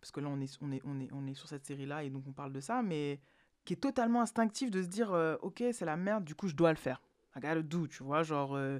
parce 0.00 0.12
que 0.12 0.20
là 0.20 0.28
on 0.30 0.40
est 0.40 1.34
sur 1.34 1.48
cette 1.48 1.66
série-là 1.66 2.04
et 2.04 2.10
donc 2.10 2.24
on 2.28 2.32
parle 2.32 2.52
de 2.52 2.60
ça, 2.60 2.80
mais 2.82 3.20
qui 3.64 3.72
est 3.72 3.76
totalement 3.76 4.20
instinctif 4.22 4.70
de 4.70 4.82
se 4.82 4.86
dire, 4.88 5.12
euh, 5.12 5.36
ok 5.42 5.64
c'est 5.72 5.84
la 5.84 5.96
merde, 5.96 6.24
du 6.24 6.36
coup 6.36 6.46
je 6.46 6.54
dois 6.54 6.70
le 6.70 6.76
faire. 6.78 7.02
I 7.34 7.40
gotta 7.40 7.60
do, 7.60 7.86
tu 7.88 8.02
vois, 8.04 8.22
genre 8.22 8.54
euh, 8.54 8.78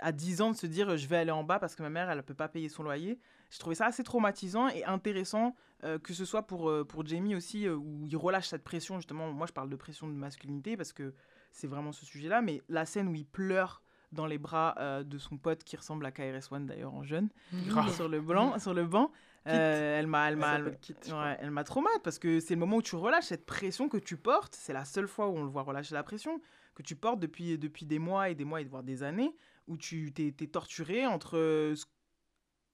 à 0.00 0.12
10 0.12 0.40
ans 0.42 0.50
de 0.50 0.56
se 0.56 0.66
dire, 0.66 0.96
je 0.96 1.06
vais 1.06 1.16
aller 1.16 1.30
en 1.30 1.44
bas 1.44 1.58
parce 1.58 1.74
que 1.74 1.82
ma 1.82 1.90
mère 1.90 2.10
elle 2.10 2.22
peut 2.22 2.34
pas 2.34 2.48
payer 2.48 2.68
son 2.68 2.82
loyer. 2.82 3.18
J'ai 3.50 3.58
trouvé 3.58 3.74
ça 3.74 3.86
assez 3.86 4.04
traumatisant 4.04 4.68
et 4.68 4.84
intéressant 4.84 5.54
euh, 5.84 5.98
que 5.98 6.12
ce 6.12 6.24
soit 6.24 6.42
pour, 6.42 6.68
euh, 6.68 6.84
pour 6.84 7.06
Jamie 7.06 7.36
aussi, 7.36 7.66
euh, 7.66 7.76
où 7.76 8.04
il 8.06 8.16
relâche 8.16 8.48
cette 8.48 8.64
pression, 8.64 8.96
justement, 8.96 9.32
moi 9.32 9.46
je 9.46 9.52
parle 9.52 9.70
de 9.70 9.76
pression 9.76 10.08
de 10.08 10.12
masculinité 10.12 10.76
parce 10.76 10.92
que 10.92 11.14
c'est 11.52 11.68
vraiment 11.68 11.92
ce 11.92 12.04
sujet-là, 12.04 12.42
mais 12.42 12.62
la 12.68 12.84
scène 12.84 13.08
où 13.08 13.14
il 13.14 13.26
pleure 13.26 13.82
dans 14.10 14.26
les 14.26 14.38
bras 14.38 15.02
de 15.04 15.18
son 15.18 15.36
pote 15.36 15.64
qui 15.64 15.76
ressemble 15.76 16.06
à 16.06 16.10
KRS-One 16.10 16.64
d'ailleurs 16.64 16.94
en 16.94 17.02
jeune, 17.02 17.28
Grave. 17.66 17.92
sur 17.94 18.08
le, 18.08 18.22
blanc, 18.22 18.58
sur 18.58 18.72
le 18.72 18.86
banc, 18.86 19.12
elle 19.44 20.06
m'a... 20.06 20.30
Elle 20.30 20.36
m'a. 20.36 20.60
Ouais, 20.60 21.36
elle 21.38 21.50
m'a 21.50 21.62
traumatisé 21.62 22.00
parce 22.02 22.18
que 22.18 22.40
c'est 22.40 22.54
le 22.54 22.60
moment 22.60 22.78
où 22.78 22.82
tu 22.82 22.96
relâches 22.96 23.26
cette 23.26 23.44
pression 23.44 23.90
que 23.90 23.98
tu 23.98 24.16
portes. 24.16 24.54
C'est 24.54 24.72
la 24.72 24.86
seule 24.86 25.08
fois 25.08 25.28
où 25.28 25.36
on 25.36 25.42
le 25.42 25.50
voit 25.50 25.62
relâcher 25.62 25.94
la 25.94 26.02
pression 26.02 26.40
que 26.74 26.82
tu 26.82 26.96
portes 26.96 27.20
depuis, 27.20 27.58
depuis 27.58 27.84
des 27.84 27.98
mois 27.98 28.30
et 28.30 28.34
des 28.34 28.46
mois 28.46 28.62
et 28.62 28.64
voire 28.64 28.82
des 28.82 29.02
années 29.02 29.34
où 29.68 29.76
tu 29.76 30.12
t'es 30.12 30.32
torturé 30.48 31.06
entre 31.06 31.36
euh, 31.38 31.76
ce, 31.76 31.86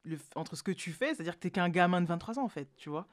le- 0.05 0.19
entre 0.35 0.57
ce 0.57 0.63
que 0.63 0.73
tu 0.73 0.93
fais, 0.93 1.15
c'est-à-dire 1.15 1.35
que 1.35 1.41
t'es 1.41 1.51
qu'un 1.51 1.69
gamin 1.69 2.01
de 2.03 2.07
23 2.07 2.39
ans 2.39 2.45
en 2.45 2.49
fait, 2.49 2.69
tu 2.77 2.89
vois. 2.91 3.07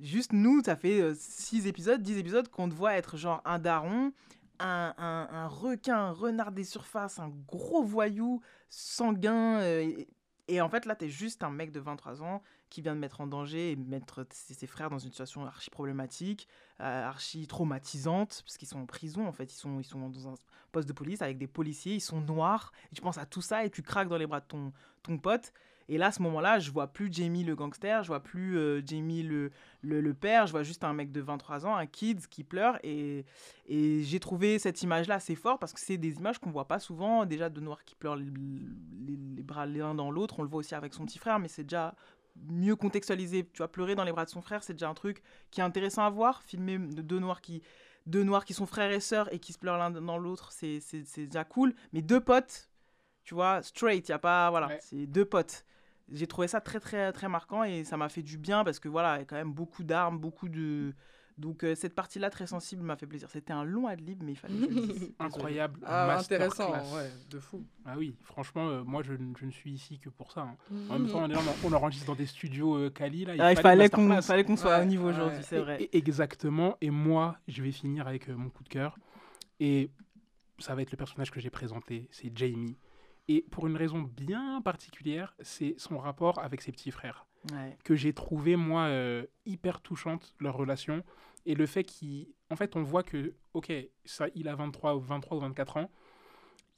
Juste 0.00 0.32
nous, 0.32 0.62
ça 0.64 0.76
fait 0.76 1.14
6 1.14 1.66
épisodes, 1.68 2.02
10 2.02 2.18
épisodes 2.18 2.48
qu'on 2.48 2.68
te 2.68 2.74
voit 2.74 2.94
être 2.94 3.16
genre 3.16 3.42
un 3.44 3.58
daron, 3.60 4.12
un, 4.58 4.94
un, 4.98 5.28
un 5.30 5.46
requin, 5.48 5.96
un 5.98 6.12
renard 6.12 6.52
des 6.52 6.64
surfaces, 6.64 7.18
un 7.20 7.30
gros 7.48 7.82
voyou 7.84 8.40
sanguin. 8.70 9.60
euh, 9.60 9.80
et, 9.82 10.08
et 10.48 10.60
en 10.60 10.68
fait, 10.68 10.86
là, 10.86 10.96
t'es 10.96 11.08
juste 11.08 11.42
un 11.44 11.50
mec 11.50 11.72
de 11.72 11.80
23 11.80 12.22
ans 12.22 12.42
qui 12.70 12.82
vient 12.82 12.94
de 12.94 13.00
mettre 13.00 13.20
en 13.20 13.26
danger 13.26 13.72
et 13.72 13.76
mettre 13.76 14.26
ses, 14.30 14.66
frères 14.66 14.90
dans 14.90 14.98
une 14.98 15.10
situation 15.10 15.44
archi 15.46 15.70
problématique, 15.70 16.48
euh, 16.80 17.06
archi 17.08 17.46
traumatisante, 17.46 18.42
parce 18.44 18.56
qu'ils 18.56 18.68
sont 18.68 18.80
en 18.80 18.86
prison, 18.86 19.26
en 19.26 19.32
fait. 19.32 19.52
Ils 19.52 19.56
sont, 19.56 19.78
ils 19.80 19.84
sont 19.84 20.08
dans 20.08 20.28
un 20.28 20.34
poste 20.72 20.88
de 20.88 20.92
police 20.92 21.22
avec 21.22 21.38
des 21.38 21.46
policiers, 21.46 21.94
ils 21.94 22.00
sont 22.00 22.20
noirs. 22.20 22.72
Et 22.92 22.94
tu 22.94 23.02
penses 23.02 23.18
à 23.18 23.26
tout 23.26 23.42
ça 23.42 23.64
et 23.64 23.70
tu 23.70 23.82
craques 23.82 24.08
dans 24.08 24.16
les 24.18 24.26
bras 24.26 24.40
de 24.40 24.46
ton, 24.46 24.72
ton 25.02 25.18
pote. 25.18 25.52
Et 25.86 25.98
là, 25.98 26.06
à 26.06 26.12
ce 26.12 26.22
moment-là, 26.22 26.58
je 26.60 26.70
vois 26.70 26.86
plus 26.86 27.12
Jamie 27.12 27.44
le 27.44 27.54
gangster, 27.54 28.02
je 28.02 28.08
vois 28.08 28.22
plus 28.22 28.56
euh, 28.56 28.80
Jamie 28.86 29.22
le, 29.22 29.50
le, 29.82 30.00
le 30.00 30.14
père, 30.14 30.46
je 30.46 30.52
vois 30.52 30.62
juste 30.62 30.82
un 30.82 30.94
mec 30.94 31.12
de 31.12 31.20
23 31.20 31.66
ans, 31.66 31.76
un 31.76 31.84
kid 31.84 32.26
qui 32.28 32.42
pleure. 32.42 32.78
Et, 32.82 33.26
et 33.66 34.02
j'ai 34.02 34.18
trouvé 34.18 34.58
cette 34.58 34.80
image-là 34.82 35.16
assez 35.16 35.34
fort 35.34 35.58
parce 35.58 35.74
que 35.74 35.80
c'est 35.80 35.98
des 35.98 36.14
images 36.16 36.38
qu'on 36.38 36.50
voit 36.50 36.66
pas 36.68 36.78
souvent. 36.78 37.26
Déjà, 37.26 37.50
de 37.50 37.60
noirs 37.60 37.84
qui 37.84 37.94
pleurent 37.96 38.16
les, 38.16 38.24
les- 38.24 39.18
les 39.36 39.42
bras 39.42 39.66
l'un 39.66 39.94
dans 39.94 40.10
l'autre. 40.10 40.38
On 40.38 40.42
le 40.42 40.48
voit 40.48 40.60
aussi 40.60 40.74
avec 40.74 40.94
son 40.94 41.04
petit 41.04 41.18
frère, 41.18 41.38
mais 41.38 41.48
c'est 41.48 41.64
déjà 41.64 41.94
mieux 42.36 42.76
contextualisé. 42.76 43.48
Tu 43.52 43.58
vois, 43.58 43.70
pleurer 43.70 43.94
dans 43.94 44.04
les 44.04 44.12
bras 44.12 44.24
de 44.24 44.30
son 44.30 44.42
frère, 44.42 44.62
c'est 44.62 44.74
déjà 44.74 44.88
un 44.88 44.94
truc 44.94 45.22
qui 45.50 45.60
est 45.60 45.64
intéressant 45.64 46.04
à 46.04 46.10
voir. 46.10 46.42
Filmer 46.42 46.78
de 46.78 47.02
deux 47.02 47.18
noirs 47.18 47.40
qui, 47.40 47.62
deux 48.06 48.22
noirs 48.22 48.44
qui 48.44 48.54
sont 48.54 48.66
frères 48.66 48.90
et 48.90 49.00
sœurs 49.00 49.32
et 49.32 49.38
qui 49.38 49.52
se 49.52 49.58
pleurent 49.58 49.78
l'un 49.78 49.90
dans 49.90 50.18
l'autre, 50.18 50.52
c'est 50.52 50.80
déjà 51.16 51.44
cool. 51.44 51.74
Mais 51.92 52.02
deux 52.02 52.20
potes, 52.20 52.68
tu 53.24 53.34
vois, 53.34 53.62
straight, 53.62 54.08
il 54.08 54.12
y 54.12 54.14
a 54.14 54.18
pas. 54.18 54.50
Voilà, 54.50 54.68
Ouais. 54.68 54.78
c'est 54.82 55.06
deux 55.06 55.24
potes. 55.24 55.64
J'ai 56.10 56.26
trouvé 56.26 56.48
ça 56.48 56.60
très, 56.60 56.80
très, 56.80 57.12
très 57.12 57.28
marquant 57.28 57.64
et 57.64 57.82
ça 57.84 57.96
m'a 57.96 58.10
fait 58.10 58.22
du 58.22 58.36
bien 58.36 58.62
parce 58.62 58.78
que 58.78 58.88
voilà, 58.88 59.16
il 59.16 59.18
y 59.20 59.22
a 59.22 59.24
quand 59.24 59.36
même 59.36 59.52
beaucoup 59.54 59.84
d'armes, 59.84 60.18
beaucoup 60.18 60.48
de. 60.50 60.94
Donc 61.36 61.64
euh, 61.64 61.74
cette 61.74 61.94
partie-là 61.96 62.30
très 62.30 62.46
sensible 62.46 62.82
m'a 62.82 62.94
fait 62.96 63.06
plaisir. 63.08 63.28
C'était 63.28 63.52
un 63.52 63.64
long 63.64 63.88
ad-lib, 63.88 64.22
mais 64.22 64.32
il 64.32 64.36
fallait 64.36 64.54
que 64.54 64.64
je 64.64 64.68
le 64.68 64.86
dise. 64.86 65.12
Incroyable. 65.18 65.80
Ah, 65.84 66.16
intéressant, 66.18 66.70
ouais, 66.94 67.10
de 67.28 67.40
fou. 67.40 67.64
Ah 67.84 67.94
oui, 67.98 68.14
franchement, 68.22 68.68
euh, 68.68 68.84
moi 68.84 69.02
je, 69.02 69.14
ne- 69.14 69.34
je 69.36 69.44
ne 69.46 69.50
suis 69.50 69.72
ici 69.72 69.98
que 69.98 70.08
pour 70.10 70.30
ça. 70.30 70.42
hein. 70.42 70.56
En 70.90 70.98
même 70.98 71.08
temps, 71.08 71.26
on, 71.64 71.72
enregistre 71.72 72.06
dans 72.06 72.14
des 72.14 72.26
studios 72.26 72.76
euh, 72.76 72.90
Cali. 72.90 73.24
Là, 73.24 73.34
Ah, 73.40 73.52
il 73.52 73.58
fallait 73.58 73.88
qu'on 73.88 74.02
masterclass. 74.02 74.26
fallait 74.26 74.44
qu'on 74.44 74.56
soit 74.56 74.76
Ouais, 74.78 74.82
au 74.82 74.86
niveau 74.86 75.06
ouais. 75.06 75.12
aujourd'hui, 75.12 75.42
c'est 75.42 75.58
vrai. 75.58 75.82
et- 75.82 75.96
exactement. 75.98 76.76
Et 76.80 76.90
moi, 76.90 77.36
je 77.48 77.62
vais 77.64 77.72
finir 77.72 78.06
avec 78.06 78.28
euh, 78.28 78.36
mon 78.36 78.48
coup 78.50 78.62
de 78.62 78.68
cœur. 78.68 78.96
Et 79.58 79.90
ça 80.60 80.74
va 80.76 80.82
être 80.82 80.92
le 80.92 80.96
personnage 80.96 81.32
que 81.32 81.40
j'ai 81.40 81.50
présenté, 81.50 82.08
c'est 82.12 82.30
Jamie. 82.36 82.76
Et 83.28 83.42
pour 83.50 83.66
une 83.66 83.76
raison 83.76 84.00
bien 84.02 84.60
particulière, 84.62 85.34
c'est 85.40 85.74
son 85.78 85.98
rapport 85.98 86.38
avec 86.40 86.60
ses 86.60 86.72
petits 86.72 86.90
frères. 86.90 87.26
Ouais. 87.52 87.76
que 87.84 87.94
j'ai 87.94 88.14
trouvé 88.14 88.56
moi 88.56 88.84
euh, 88.84 89.26
hyper 89.44 89.82
touchante 89.82 90.34
leur 90.40 90.56
relation 90.56 91.04
et 91.44 91.54
le 91.54 91.66
fait 91.66 91.84
qu'il 91.84 92.28
en 92.48 92.56
fait 92.56 92.74
on 92.74 92.82
voit 92.82 93.02
que 93.02 93.34
ok 93.52 93.70
ça 94.06 94.28
il 94.34 94.48
a 94.48 94.54
23 94.54 94.94
ou 94.96 95.00
23 95.00 95.36
ou 95.36 95.40
24 95.40 95.76
ans 95.76 95.90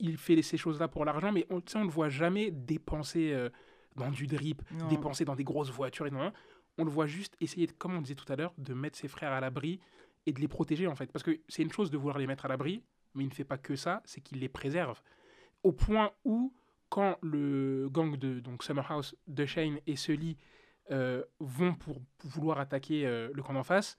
il 0.01 0.17
fait 0.17 0.43
ces 0.43 0.57
choses 0.57 0.81
là 0.81 0.89
pour 0.89 1.05
l'argent 1.05 1.31
mais 1.31 1.47
on 1.51 1.63
on 1.77 1.83
le 1.85 1.89
voit 1.89 2.09
jamais 2.09 2.51
dépenser 2.51 3.33
euh, 3.33 3.49
dans 3.95 4.11
du 4.11 4.27
drip 4.27 4.61
Non. 4.73 4.89
dépenser 4.89 5.25
dans 5.25 5.37
des 5.37 5.45
grosses 5.45 5.71
voitures 5.71 6.09
et 6.09 6.11
non, 6.11 6.33
on 6.79 6.85
le 6.85 6.91
voit 6.91 7.07
juste 7.07 7.37
essayer 7.41 7.69
de, 7.69 7.73
comme 7.73 7.95
on 7.95 8.01
disait 8.03 8.17
tout 8.17 8.33
à 8.33 8.35
l'heure 8.35 8.53
de 8.59 8.75
mettre 8.75 8.99
ses 8.99 9.07
frères 9.07 9.31
à 9.33 9.39
l'abri 9.41 9.79
et 10.27 10.33
de 10.33 10.41
les 10.41 10.49
protéger 10.49 10.89
en 10.89 10.97
fait 10.97 11.13
parce 11.13 11.23
que 11.23 11.39
c'est 11.49 11.63
une 11.63 11.73
chose 11.73 11.93
de 11.93 11.97
vouloir 11.97 12.19
les 12.19 12.27
mettre 12.27 12.45
à 12.45 12.49
l'abri 12.49 12.83
mais 13.15 13.23
il 13.23 13.29
ne 13.29 13.35
fait 13.35 13.45
pas 13.45 13.57
que 13.57 13.77
ça 13.77 14.03
c'est 14.05 14.21
qu'il 14.21 14.41
les 14.41 14.49
préserve 14.49 15.01
au 15.67 15.73
point 15.73 16.13
où 16.25 16.55
quand 16.89 17.19
le 17.23 17.89
gang 17.91 18.17
de 18.17 18.39
donc 18.39 18.63
Summerhouse 18.63 19.17
de 19.27 19.45
Shane 19.45 19.81
et 19.89 19.97
Sully 19.97 20.37
euh, 20.93 21.25
vont 21.41 21.75
pour 21.75 22.01
vouloir 22.23 22.61
attaquer 22.61 23.05
euh, 23.05 23.31
le 23.35 23.43
camp 23.43 23.53
d'en 23.53 23.65
face, 23.65 23.99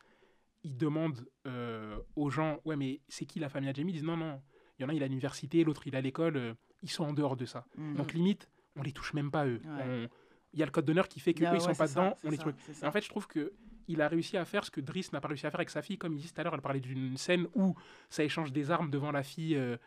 ils 0.64 0.78
demandent 0.78 1.28
euh, 1.46 2.00
aux 2.16 2.30
gens 2.30 2.60
Ouais, 2.64 2.78
mais 2.78 3.02
c'est 3.10 3.26
qui 3.26 3.40
la 3.40 3.50
famille 3.50 3.70
à 3.70 3.74
Jamie 3.74 3.92
Ils 3.92 3.96
disent 3.96 4.04
Non, 4.06 4.16
non, 4.16 4.42
il 4.80 4.84
y 4.84 4.86
en 4.86 4.90
a, 4.90 4.94
il 4.94 5.04
à 5.04 5.08
l'université, 5.08 5.66
l'autre, 5.66 5.86
il 5.88 5.96
à 5.98 6.02
l'école, 6.02 6.56
ils 6.82 6.90
sont 6.90 7.04
en 7.04 7.12
dehors 7.12 7.36
de 7.36 7.46
ça. 7.46 7.66
Mm. 7.76 7.96
Donc, 7.96 8.14
limite, 8.14 8.50
on 8.78 8.82
les 8.82 8.94
touche 8.94 9.14
même 9.14 9.30
pas, 9.30 9.46
eux. 9.46 9.60
Ouais. 9.66 10.10
Il 10.54 10.60
y 10.60 10.64
a 10.64 10.66
le 10.66 10.72
code 10.72 10.86
d'honneur 10.86 11.10
qui 11.10 11.20
fait 11.20 11.34
qu'eux, 11.34 11.46
Ah 11.46 11.54
ils 11.54 11.60
sont 11.60 11.68
ouais, 11.68 11.76
pas 11.76 11.88
c'est 11.88 11.96
ça, 11.96 12.06
dedans, 12.06 12.18
on 12.24 12.30
les 12.30 12.38
ça, 12.38 12.88
en 12.88 12.92
fait, 12.94 13.02
je 13.02 13.10
trouve 13.10 13.28
que 13.28 13.54
il 13.90 14.02
a 14.02 14.08
réussi 14.08 14.38
à 14.38 14.46
faire 14.46 14.64
ce 14.64 14.72
que 14.72 14.82
Driss 14.82 15.12
n'a 15.12 15.20
pas 15.20 15.28
réussi 15.28 15.46
à 15.46 15.52
faire 15.52 15.60
avec 15.60 15.70
sa 15.70 15.82
fille. 15.82 15.98
Comme 15.98 16.14
il 16.14 16.22
dit 16.22 16.32
tout 16.32 16.40
à 16.40 16.44
l'heure, 16.44 16.54
elle 16.54 16.62
parlait 16.62 16.80
d'une 16.80 17.18
scène 17.18 17.48
où 17.56 17.76
ça 18.10 18.24
échange 18.24 18.52
des 18.52 18.72
armes 18.72 18.90
devant 18.90 19.12
la 19.12 19.24
fille 19.24 19.56
euh, 19.56 19.78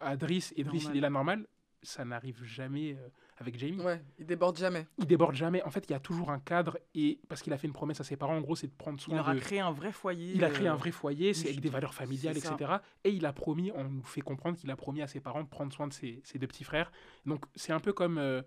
à 0.00 0.16
Driss, 0.16 0.52
et 0.56 0.64
Driss, 0.64 0.82
Normal. 0.84 0.94
il 0.96 0.98
est 0.98 1.02
là 1.02 1.10
normal. 1.10 1.46
Ça 1.82 2.02
n'arrive 2.04 2.42
jamais 2.44 2.94
euh, 2.94 3.08
avec 3.36 3.58
Jamie 3.58 3.78
Ouais, 3.82 4.02
il 4.18 4.24
déborde 4.24 4.56
jamais. 4.56 4.86
il 4.96 5.06
déborde 5.06 5.34
jamais. 5.34 5.62
En 5.64 5.70
fait, 5.70 5.84
il 5.86 5.92
y 5.92 5.94
a 5.94 6.00
toujours 6.00 6.30
un 6.30 6.38
cadre 6.38 6.78
et 6.94 7.20
parce 7.28 7.42
qu'il 7.42 7.52
a 7.52 7.58
fait 7.58 7.66
une 7.66 7.74
promesse 7.74 8.00
à 8.00 8.04
ses 8.04 8.16
parents, 8.16 8.36
en 8.36 8.40
gros, 8.40 8.56
c'est 8.56 8.68
de 8.68 8.72
prendre 8.72 8.98
Il 8.98 9.02
soin 9.02 9.16
leur 9.16 9.28
a 9.28 9.34
de. 9.34 9.40
créé 9.40 9.60
un 9.60 9.70
vrai 9.70 9.92
foyer. 9.92 10.32
Il 10.34 10.42
a 10.44 10.48
créé 10.50 10.66
euh, 10.68 10.72
un 10.72 10.76
vrai 10.76 10.92
foyer, 10.92 11.34
c'est 11.34 11.48
avec 11.48 11.60
des 11.60 11.68
valeurs 11.68 11.92
familiales, 11.92 12.38
etc. 12.38 12.76
Et 13.04 13.10
il 13.10 13.26
a 13.26 13.34
promis, 13.34 13.70
on 13.74 13.84
nous 13.84 14.02
fait 14.02 14.22
comprendre 14.22 14.56
qu'il 14.56 14.70
a 14.70 14.76
promis 14.76 15.02
à 15.02 15.06
ses 15.06 15.20
parents 15.20 15.42
de 15.42 15.48
prendre 15.48 15.74
soin 15.74 15.86
de 15.86 15.92
ses, 15.92 16.22
ses 16.24 16.38
deux 16.38 16.46
petits 16.46 16.64
frères. 16.64 16.90
Donc 17.26 17.44
c'est 17.54 17.72
un 17.74 17.80
peu 17.80 17.92
comme 17.92 18.16
euh, 18.16 18.40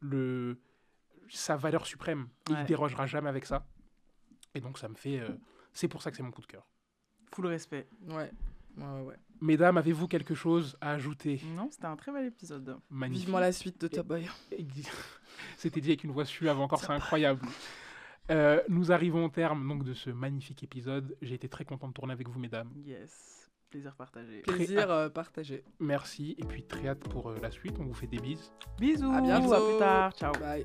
le 0.00 0.60
sa 1.28 1.56
valeur 1.56 1.84
suprême. 1.86 2.28
Et 2.48 2.52
Ouais. 2.52 2.60
Il 2.60 2.66
dérogera 2.66 3.06
jamais 3.06 3.28
avec 3.28 3.44
ça. 3.44 3.66
Et 4.54 4.60
donc 4.60 4.78
ça 4.78 4.88
me 4.88 4.94
fait. 4.94 5.18
euh, 5.18 5.30
c'est 5.72 5.88
pour 5.88 6.00
ça 6.00 6.12
que 6.12 6.16
c'est 6.16 6.22
mon 6.22 6.30
coup 6.30 6.42
de 6.42 6.46
cœur. 6.46 6.64
Full 7.34 7.46
respect. 7.46 7.88
Ouais. 8.06 8.30
Ouais, 8.76 8.84
ouais, 8.86 9.00
ouais. 9.00 9.16
Mesdames, 9.40 9.76
avez-vous 9.76 10.08
quelque 10.08 10.34
chose 10.34 10.76
à 10.80 10.92
ajouter 10.92 11.40
Non, 11.56 11.68
c'était 11.70 11.86
un 11.86 11.96
très 11.96 12.12
bel 12.12 12.26
épisode. 12.26 12.78
Magnifique. 12.90 13.26
Vivement 13.26 13.40
la 13.40 13.52
suite 13.52 13.80
de 13.80 13.88
Top 13.88 14.06
Boy. 14.06 14.28
C'était 15.56 15.80
dit 15.80 15.90
avec 15.90 16.04
une 16.04 16.12
voix 16.12 16.24
suave 16.24 16.60
encore, 16.60 16.80
c'est 16.80 16.92
incroyable. 16.92 17.40
Euh, 18.30 18.62
nous 18.68 18.90
arrivons 18.90 19.26
au 19.26 19.28
terme 19.28 19.68
donc 19.68 19.84
de 19.84 19.92
ce 19.94 20.10
magnifique 20.10 20.62
épisode. 20.62 21.16
J'ai 21.20 21.34
été 21.34 21.48
très 21.48 21.64
content 21.64 21.88
de 21.88 21.92
tourner 21.92 22.12
avec 22.12 22.28
vous, 22.28 22.38
mesdames. 22.38 22.70
Yes. 22.76 23.50
Plaisir 23.70 23.94
partagé. 23.96 24.40
Plaisir 24.42 24.90
euh, 24.90 25.08
partagé. 25.08 25.64
Merci 25.80 26.36
et 26.38 26.44
puis 26.44 26.64
très 26.64 26.88
hâte 26.88 27.00
pour 27.08 27.30
euh, 27.30 27.38
la 27.42 27.50
suite. 27.50 27.76
On 27.80 27.84
vous 27.84 27.94
fait 27.94 28.06
des 28.06 28.20
bises. 28.20 28.52
Bisous. 28.78 29.10
À 29.10 29.20
bientôt. 29.20 29.52
À 29.52 29.60
plus 29.60 29.78
tard. 29.78 30.12
Ciao. 30.12 30.32
Bye. 30.34 30.64